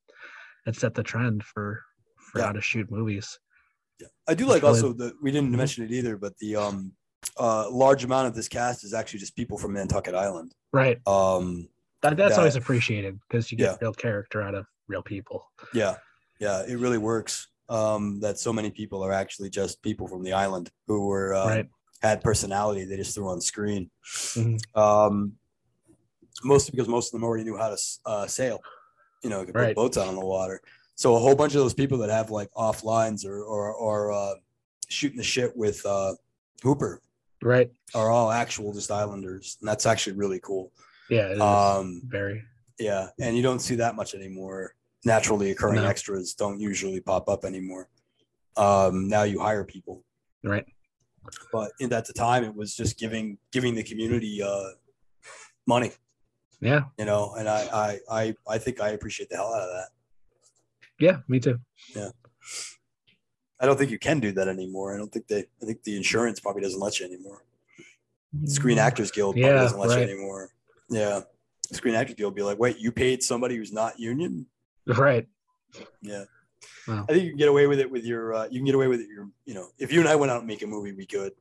it 0.65 0.75
set 0.75 0.93
the 0.93 1.03
trend 1.03 1.43
for 1.43 1.81
for 2.17 2.39
Yeah. 2.39 2.45
how 2.47 2.51
to 2.53 2.61
shoot 2.61 2.89
movies. 2.89 3.39
yeah. 3.99 4.07
I 4.27 4.33
do 4.33 4.45
It's 4.45 4.49
like 4.53 4.61
really- 4.63 4.75
also 4.75 4.93
that 4.93 5.13
we 5.21 5.31
didn't 5.31 5.51
Mhm. 5.51 5.57
mention 5.57 5.83
it 5.83 5.91
either, 5.91 6.17
but 6.17 6.37
the 6.37 6.55
um, 6.55 6.93
uh, 7.37 7.69
large 7.69 8.03
amount 8.03 8.27
of 8.27 8.33
this 8.35 8.47
cast 8.47 8.83
is 8.83 8.93
actually 8.93 9.19
just 9.19 9.35
people 9.35 9.57
from 9.57 9.73
Nantucket 9.73 10.15
Island. 10.15 10.53
Right. 10.73 10.99
Um, 11.07 11.67
That, 12.01 12.17
that's 12.17 12.31
That- 12.31 12.39
always 12.39 12.55
appreciated 12.55 13.19
because 13.27 13.51
you 13.51 13.57
get 13.59 13.71
Yeah. 13.73 13.77
real 13.81 13.93
character 13.93 14.41
out 14.41 14.55
of 14.55 14.65
real 14.87 15.03
people. 15.03 15.51
yeah, 15.73 15.97
yeah, 16.39 16.63
it 16.63 16.77
really 16.79 16.97
works. 16.97 17.47
Um, 17.69 18.19
that 18.21 18.39
so 18.39 18.51
many 18.51 18.71
people 18.71 19.03
are 19.03 19.11
actually 19.11 19.49
just 19.51 19.81
people 19.83 20.07
from 20.07 20.23
the 20.23 20.33
island 20.33 20.71
who 20.87 21.05
were 21.05 21.33
uh, 21.35 21.45
right. 21.47 21.69
had 22.01 22.21
personality 22.21 22.85
they 22.85 22.97
just 22.97 23.13
threw 23.13 23.27
on 23.29 23.39
screen. 23.39 23.91
Mhm. 24.03 24.59
Um, 24.75 25.37
mostly 26.43 26.71
because 26.71 26.87
most 26.87 27.07
of 27.09 27.11
them 27.13 27.23
already 27.23 27.43
knew 27.43 27.55
how 27.57 27.69
to 27.69 27.77
uh, 28.05 28.25
sail, 28.27 28.59
you 29.23 29.29
know, 29.29 29.45
could 29.45 29.53
put 29.53 29.61
Right. 29.61 29.75
boats 29.75 29.97
out 29.97 30.07
on 30.07 30.15
the 30.15 30.25
water. 30.25 30.61
So 30.95 31.15
a 31.15 31.19
whole 31.19 31.35
bunch 31.35 31.53
of 31.55 31.61
those 31.61 31.73
people 31.73 31.97
that 31.99 32.09
have 32.09 32.29
like 32.31 32.49
off 32.55 32.83
lines 32.83 33.25
or 33.25 33.41
or, 33.43 33.73
or 33.73 34.11
uh, 34.11 34.33
shooting 34.89 35.17
the 35.17 35.23
shit 35.23 35.55
with 35.55 35.85
uh, 35.85 36.13
Hooper 36.63 37.01
Right. 37.41 37.71
are 37.95 38.09
all 38.11 38.31
actual 38.31 38.71
just 38.73 38.91
islanders, 38.91 39.57
and 39.61 39.67
that's 39.67 39.85
actually 39.85 40.15
really 40.17 40.39
cool. 40.41 40.71
Yeah. 41.09 41.29
Um, 41.39 42.01
very. 42.05 42.43
yeah, 42.79 43.07
and 43.19 43.35
you 43.35 43.41
don't 43.43 43.59
see 43.59 43.75
that 43.75 43.95
much 43.95 44.13
anymore. 44.15 44.75
Naturally 45.03 45.49
occurring 45.51 45.81
No. 45.81 45.87
extras 45.87 46.33
don't 46.35 46.59
usually 46.59 46.99
pop 47.01 47.27
up 47.27 47.43
anymore. 47.45 47.89
Um, 48.55 49.07
now 49.07 49.23
you 49.23 49.39
hire 49.39 49.63
people. 49.63 50.03
Right. 50.43 50.65
but 51.51 51.71
in 51.79 51.91
at 51.93 52.05
the 52.05 52.13
time 52.13 52.43
it 52.43 52.55
was 52.55 52.75
just 52.75 52.97
giving 52.99 53.37
giving 53.51 53.75
the 53.75 53.83
community 53.83 54.41
uh 54.41 54.69
money 55.67 55.91
Yeah. 56.61 56.81
you 56.97 57.05
know 57.05 57.33
and 57.37 57.49
I, 57.49 57.61
I 57.73 57.99
i 58.21 58.35
i 58.47 58.57
think 58.59 58.79
i 58.79 58.89
appreciate 58.89 59.29
the 59.29 59.35
hell 59.37 59.53
out 59.53 59.61
of 59.63 59.69
that 59.75 59.87
Yeah. 60.99 61.17
Me 61.27 61.39
too. 61.39 61.59
Yeah. 61.95 62.09
I 63.59 63.65
don't 63.65 63.77
think 63.77 63.91
you 63.91 63.99
can 63.99 64.19
do 64.19 64.31
that 64.33 64.47
anymore 64.47 64.93
i 64.93 64.97
don't 64.97 65.11
think 65.11 65.27
they 65.27 65.39
i 65.61 65.65
think 65.65 65.83
the 65.83 65.95
insurance 65.97 66.39
probably 66.39 66.61
doesn't 66.61 66.79
let 66.79 66.99
you 66.99 67.05
anymore 67.05 67.43
screen 68.45 68.77
actors 68.79 69.11
guild 69.11 69.35
probably 69.35 69.49
Mm. 69.49 69.55
Yeah, 69.55 69.61
doesn't 69.63 69.79
let 69.79 69.89
right. 69.89 70.07
you 70.07 70.13
anymore 70.13 70.49
yeah 70.89 71.21
screen 71.71 71.95
actors 71.95 72.15
guild 72.15 72.35
be 72.35 72.43
like 72.43 72.59
wait 72.59 72.77
you 72.79 72.91
paid 72.91 73.23
somebody 73.23 73.55
who's 73.55 73.73
not 73.73 73.99
union 73.99 74.45
Right. 74.87 75.27
yeah 76.01 76.23
Wow. 76.87 77.05
i 77.09 77.11
think 77.13 77.23
you 77.23 77.29
can 77.31 77.37
get 77.37 77.47
away 77.49 77.65
with 77.67 77.79
it 77.79 77.89
with 77.89 78.03
your 78.05 78.33
uh, 78.33 78.45
you 78.51 78.59
can 78.59 78.65
get 78.65 78.75
away 78.75 78.87
with 78.87 78.99
it 79.01 79.07
your 79.09 79.27
you 79.45 79.53
know 79.53 79.67
if 79.79 79.91
you 79.91 79.99
and 79.99 80.09
i 80.09 80.15
went 80.15 80.31
out 80.31 80.39
and 80.39 80.47
make 80.47 80.61
a 80.63 80.67
movie 80.67 80.91
we 80.91 81.05
could 81.05 81.33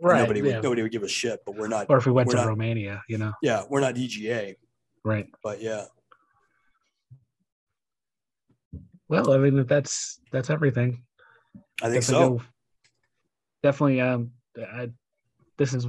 Right. 0.00 0.20
nobody 0.20 0.40
yeah. 0.40 0.46
would 0.56 0.62
nobody 0.62 0.82
would 0.82 0.92
give 0.92 1.02
a 1.02 1.08
shit 1.08 1.40
but 1.44 1.56
we're 1.56 1.68
not 1.68 1.86
Or 1.88 1.98
if 1.98 2.06
we 2.06 2.12
went 2.12 2.30
to 2.30 2.36
not- 2.36 2.46
Romania, 2.46 3.02
you 3.08 3.18
know. 3.18 3.32
yeah 3.42 3.62
we're 3.68 3.80
not 3.80 3.94
dga 3.94 4.54
Right. 5.04 5.28
but 5.42 5.60
yeah 5.62 5.84
Well, 9.08 9.32
I 9.32 9.38
mean, 9.38 9.66
that's 9.66 10.20
that's 10.32 10.50
everything. 10.50 11.02
i 11.82 11.90
think 11.90 12.02
Definitely 12.02 12.02
so 12.02 12.30
go- 12.36 12.42
Definitely. 13.62 14.00
Um. 14.00 14.30
I, 14.58 14.88
this 15.58 15.72
is 15.74 15.86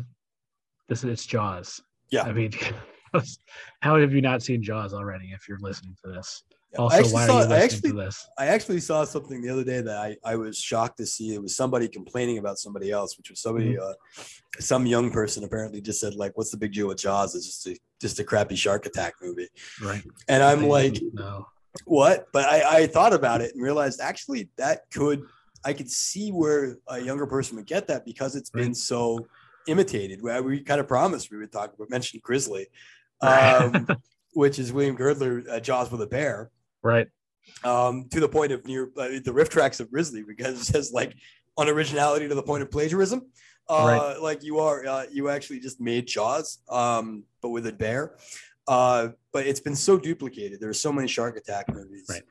this 0.90 1.04
is 1.04 1.10
it's 1.12 1.26
Jaws. 1.26 1.82
Yeah. 2.12 2.24
I 2.24 2.32
mean, 2.34 2.52
how 3.82 4.00
have 4.00 4.14
you 4.14 4.22
not 4.22 4.42
seen 4.44 4.64
Jaws 4.64 4.94
already? 4.94 5.32
If 5.34 5.48
you're 5.48 5.60
listening 5.60 5.96
to 6.04 6.12
this, 6.12 6.44
Yeah. 6.78 6.86
I 6.86 6.98
actually 6.98 7.26
saw- 7.26 7.50
I 7.50 7.58
actually-? 7.58 8.10
I 8.38 8.46
actually 8.48 8.80
saw 8.80 9.04
something 9.06 9.42
the 9.42 9.50
other 9.50 9.64
day 9.64 9.82
that 9.82 9.98
I, 9.98 10.18
I 10.24 10.36
was 10.36 10.58
shocked 10.58 10.98
to 10.98 11.06
see. 11.06 11.34
It 11.34 11.42
was 11.42 11.56
somebody 11.56 11.88
complaining 11.88 12.38
about 12.38 12.58
somebody 12.60 12.92
else, 12.92 13.18
which 13.18 13.30
was 13.30 13.40
somebody, 13.42 13.74
Mm-hmm. 13.76 13.82
uh, 14.20 14.24
some 14.60 14.86
young 14.86 15.12
person 15.12 15.44
apparently 15.44 15.82
just 15.82 16.00
said 16.00 16.16
like, 16.16 16.32
"What's 16.38 16.52
the 16.52 16.58
big 16.58 16.74
deal 16.74 16.88
with 16.88 16.98
Jaws? 16.98 17.36
It's 17.36 17.46
just 17.46 17.68
a 17.68 17.80
just 18.00 18.20
a 18.20 18.24
crappy 18.24 18.56
shark 18.56 18.86
attack 18.86 19.14
movie." 19.22 19.50
Right. 19.84 20.04
And 20.30 20.42
I'm 20.44 20.62
They 20.62 20.68
like. 20.68 21.02
"What?" 21.86 22.28
But 22.32 22.46
I, 22.46 22.78
I 22.84 22.88
thought 22.88 23.14
about 23.14 23.42
it 23.42 23.54
and 23.54 23.62
realized 23.64 24.00
actually 24.02 24.50
that 24.58 24.90
could 24.94 25.24
I 25.66 25.74
could 25.74 25.90
see 25.90 26.30
where 26.32 26.78
a 26.88 27.00
younger 27.00 27.26
person 27.28 27.58
would 27.58 27.66
get 27.66 27.88
that 27.88 28.06
because 28.06 28.36
it's 28.36 28.50
been 28.52 28.74
so 28.76 29.28
imitated. 29.68 30.22
We, 30.22 30.40
we 30.42 30.60
kind 30.62 30.80
of 30.80 30.88
promised 30.88 31.32
we 31.32 31.38
would 31.38 31.52
talk 31.52 31.74
about 31.74 31.90
mention 31.90 32.20
Grizzly, 32.24 32.68
um, 33.22 33.88
which 34.34 34.60
is 34.60 34.72
William 34.72 34.96
Girdler, 34.96 35.44
uh, 35.50 35.60
Jaws 35.60 35.92
with 35.92 36.02
a 36.02 36.08
bear 36.08 36.52
right. 36.86 37.08
um, 37.64 38.08
to 38.12 38.20
the 38.20 38.30
point 38.30 38.52
of 38.52 38.66
near 38.66 38.84
uh, 38.98 39.20
the 39.24 39.34
RiffTrax 39.40 39.80
of 39.80 39.92
Grizzly 39.92 40.24
because 40.24 40.62
it 40.62 40.66
says 40.66 40.92
like 40.94 41.14
unoriginality 41.60 42.28
to 42.30 42.36
the 42.36 42.44
point 42.44 42.64
of 42.64 42.72
plagiarism. 42.72 43.20
Uh, 43.68 44.16
Like 44.22 44.44
you 44.44 44.60
are, 44.60 44.86
uh, 44.86 45.06
you 45.12 45.30
actually 45.30 45.60
just 45.60 45.82
made 45.82 46.06
Jaws, 46.08 46.60
um, 46.70 47.24
but 47.42 47.50
with 47.50 47.66
a 47.66 47.74
bear. 47.74 48.16
Uh, 48.68 49.10
but 49.34 49.46
it's 49.46 49.60
been 49.60 49.76
so 49.76 49.98
duplicated. 49.98 50.60
There's 50.60 50.80
so 50.80 50.92
many 50.94 51.08
shark 51.08 51.36
attack 51.38 51.66
movies. 51.74 52.08
Right. 52.10 52.24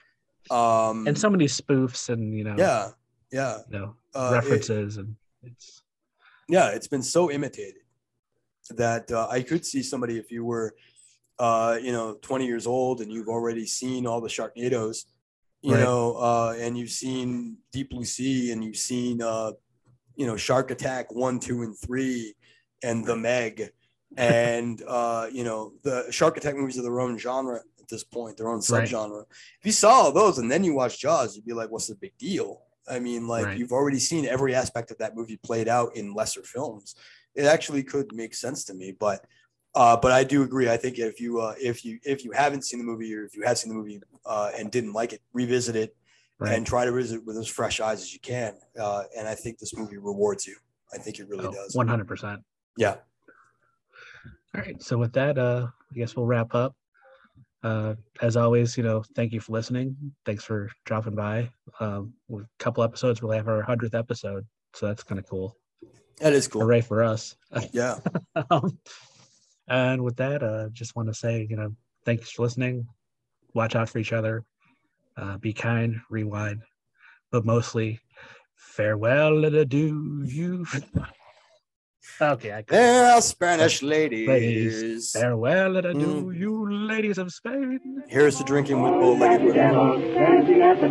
Um, 0.50 1.06
And 1.08 1.18
so 1.18 1.28
many 1.30 1.46
spoofs 1.46 2.08
and 2.08 2.36
you 2.38 2.44
know, 2.44 2.54
yeah, 2.58 2.90
yeah, 3.32 3.58
you 3.70 3.78
know, 3.78 3.96
uh, 4.14 4.30
it- 4.30 4.34
references 4.36 4.96
and 4.96 5.16
it's 5.42 5.82
yeah, 6.48 6.68
it's 6.70 6.86
been 6.88 7.02
so 7.02 7.30
imitated 7.30 7.82
that 8.70 9.10
uh, 9.10 9.26
I 9.30 9.42
could 9.42 9.64
see 9.64 9.82
somebody 9.82 10.18
if 10.18 10.30
you 10.30 10.44
were, 10.44 10.74
uh, 11.38 11.78
you 11.82 11.92
know, 11.92 12.14
20 12.22 12.46
years 12.46 12.66
old 12.66 13.00
and 13.00 13.12
you've 13.12 13.28
already 13.28 13.66
seen 13.66 14.06
all 14.06 14.20
the 14.20 14.28
Sharknadoes, 14.28 15.06
you 15.62 15.74
Right. 15.74 15.80
know, 15.80 16.14
uh, 16.16 16.56
and 16.58 16.76
you've 16.78 16.90
seen 16.90 17.58
Deep 17.72 17.90
Blue 17.90 18.04
Sea 18.04 18.52
and 18.52 18.62
you've 18.62 18.76
seen, 18.76 19.20
uh, 19.22 19.52
you 20.16 20.26
know, 20.26 20.36
Shark 20.36 20.70
Attack 20.70 21.12
one, 21.12 21.40
two, 21.40 21.62
and 21.62 21.76
three, 21.78 22.34
and 22.82 23.04
The 23.04 23.16
Meg, 23.16 23.70
and 24.16 24.80
uh, 24.88 25.28
you 25.32 25.42
know, 25.44 25.72
the 25.82 26.06
Shark 26.10 26.36
Attack 26.36 26.54
movies 26.56 26.78
are 26.78 26.82
their 26.82 27.00
own 27.00 27.18
genre 27.18 27.60
at 27.80 27.88
this 27.88 28.04
point, 28.04 28.36
their 28.36 28.48
own 28.48 28.60
Right. 28.70 28.88
subgenre. 28.88 29.24
If 29.60 29.66
you 29.66 29.72
saw 29.72 29.90
all 30.02 30.12
those 30.12 30.38
and 30.38 30.50
then 30.50 30.62
you 30.64 30.74
watch 30.74 31.00
Jaws, 31.00 31.34
you'd 31.34 31.44
be 31.46 31.52
like, 31.52 31.70
what's 31.70 31.88
the 31.88 31.96
big 31.96 32.16
deal? 32.18 32.62
I 32.88 32.98
mean, 32.98 33.26
like 33.26 33.46
Right. 33.46 33.58
you've 33.58 33.72
already 33.72 33.98
seen 33.98 34.26
every 34.26 34.54
aspect 34.54 34.90
of 34.90 34.98
that 34.98 35.16
movie 35.16 35.38
played 35.38 35.68
out 35.68 35.96
in 35.96 36.14
lesser 36.14 36.42
films. 36.42 36.94
It 37.34 37.46
actually 37.46 37.82
could 37.82 38.14
make 38.14 38.34
sense 38.34 38.62
to 38.64 38.74
me, 38.74 38.92
but 38.92 39.24
uh, 39.74 39.96
but 39.96 40.12
I 40.12 40.24
do 40.24 40.42
agree. 40.42 40.68
I 40.68 40.76
think 40.76 40.98
if 40.98 41.20
you 41.20 41.40
uh, 41.40 41.54
if 41.60 41.84
you 41.84 41.98
if 42.04 42.24
you 42.24 42.32
haven't 42.32 42.62
seen 42.62 42.78
the 42.78 42.84
movie 42.84 43.14
or 43.14 43.24
if 43.24 43.34
you 43.36 43.42
have 43.42 43.58
seen 43.58 43.70
the 43.70 43.78
movie 43.78 44.00
uh, 44.24 44.50
and 44.56 44.70
didn't 44.70 44.92
like 44.92 45.12
it, 45.12 45.22
revisit 45.32 45.76
it 45.76 45.96
right. 46.38 46.54
and 46.54 46.66
try 46.66 46.84
to 46.84 46.92
visit 46.92 47.24
with 47.24 47.36
as 47.36 47.48
fresh 47.48 47.80
eyes 47.80 48.00
as 48.00 48.12
you 48.12 48.20
can. 48.20 48.54
Uh, 48.78 49.04
and 49.16 49.26
I 49.26 49.34
think 49.34 49.58
this 49.58 49.76
movie 49.76 49.96
rewards 49.96 50.46
you. 50.46 50.56
I 50.92 50.98
think 50.98 51.18
it 51.18 51.28
really 51.28 51.44
does. 51.44 51.74
Oh, 51.74 51.78
One 51.78 51.88
hundred 51.88 52.06
percent. 52.06 52.42
Yeah. 52.76 52.96
All 54.54 54.60
right. 54.60 54.80
So 54.80 54.96
with 54.96 55.12
that, 55.14 55.38
uh, 55.38 55.66
I 55.90 55.94
guess 55.94 56.14
we'll 56.14 56.26
wrap 56.26 56.54
up. 56.54 56.76
Uh, 57.64 57.94
as 58.20 58.36
always, 58.36 58.76
you 58.76 58.82
know, 58.82 59.02
thank 59.16 59.32
you 59.32 59.40
for 59.40 59.52
listening. 59.52 59.96
Thanks 60.26 60.44
for 60.44 60.70
dropping 60.84 61.14
by. 61.14 61.50
Um, 61.80 62.12
with 62.28 62.44
a 62.44 62.48
couple 62.58 62.84
episodes, 62.84 63.22
we'll 63.22 63.32
have 63.32 63.48
our 63.48 63.62
hundredth 63.62 63.94
episode, 63.94 64.46
so 64.74 64.86
that's 64.86 65.02
kind 65.02 65.18
of 65.18 65.26
cool. 65.26 65.56
That 66.18 66.34
is 66.34 66.46
cool. 66.46 66.60
Hooray 66.60 66.82
for 66.82 67.02
us! 67.02 67.36
Yeah. 67.72 67.98
um, 68.50 68.78
And 69.68 70.02
with 70.04 70.16
that, 70.16 70.42
uh, 70.42 70.68
just 70.72 70.94
want 70.96 71.08
to 71.08 71.14
say, 71.14 71.46
you 71.48 71.56
know, 71.56 71.74
thanks 72.04 72.30
for 72.30 72.42
listening. 72.42 72.86
Watch 73.54 73.74
out 73.76 73.88
for 73.88 73.98
each 73.98 74.12
other. 74.12 74.44
Uh, 75.16 75.38
be 75.38 75.52
kind, 75.52 76.00
rewind, 76.10 76.62
but 77.30 77.44
mostly 77.44 78.00
farewell 78.56 79.44
and 79.44 79.54
adieu. 79.54 80.22
You. 80.26 80.66
okay, 82.20 82.52
I 82.52 82.62
There 82.62 83.06
are 83.12 83.20
Spanish 83.22 83.80
ladies. 83.82 84.26
Ladies. 84.28 85.12
farewell 85.12 85.76
and 85.76 85.86
adieu, 85.86 86.24
Mm. 86.32 86.36
you 86.38 86.70
ladies 86.88 87.18
of 87.18 87.32
Spain. 87.32 88.02
Here's 88.08 88.36
to 88.38 88.44
drinking 88.44 88.82
with 88.82 88.92
bow-legged 88.92 89.46
women. 89.54 90.84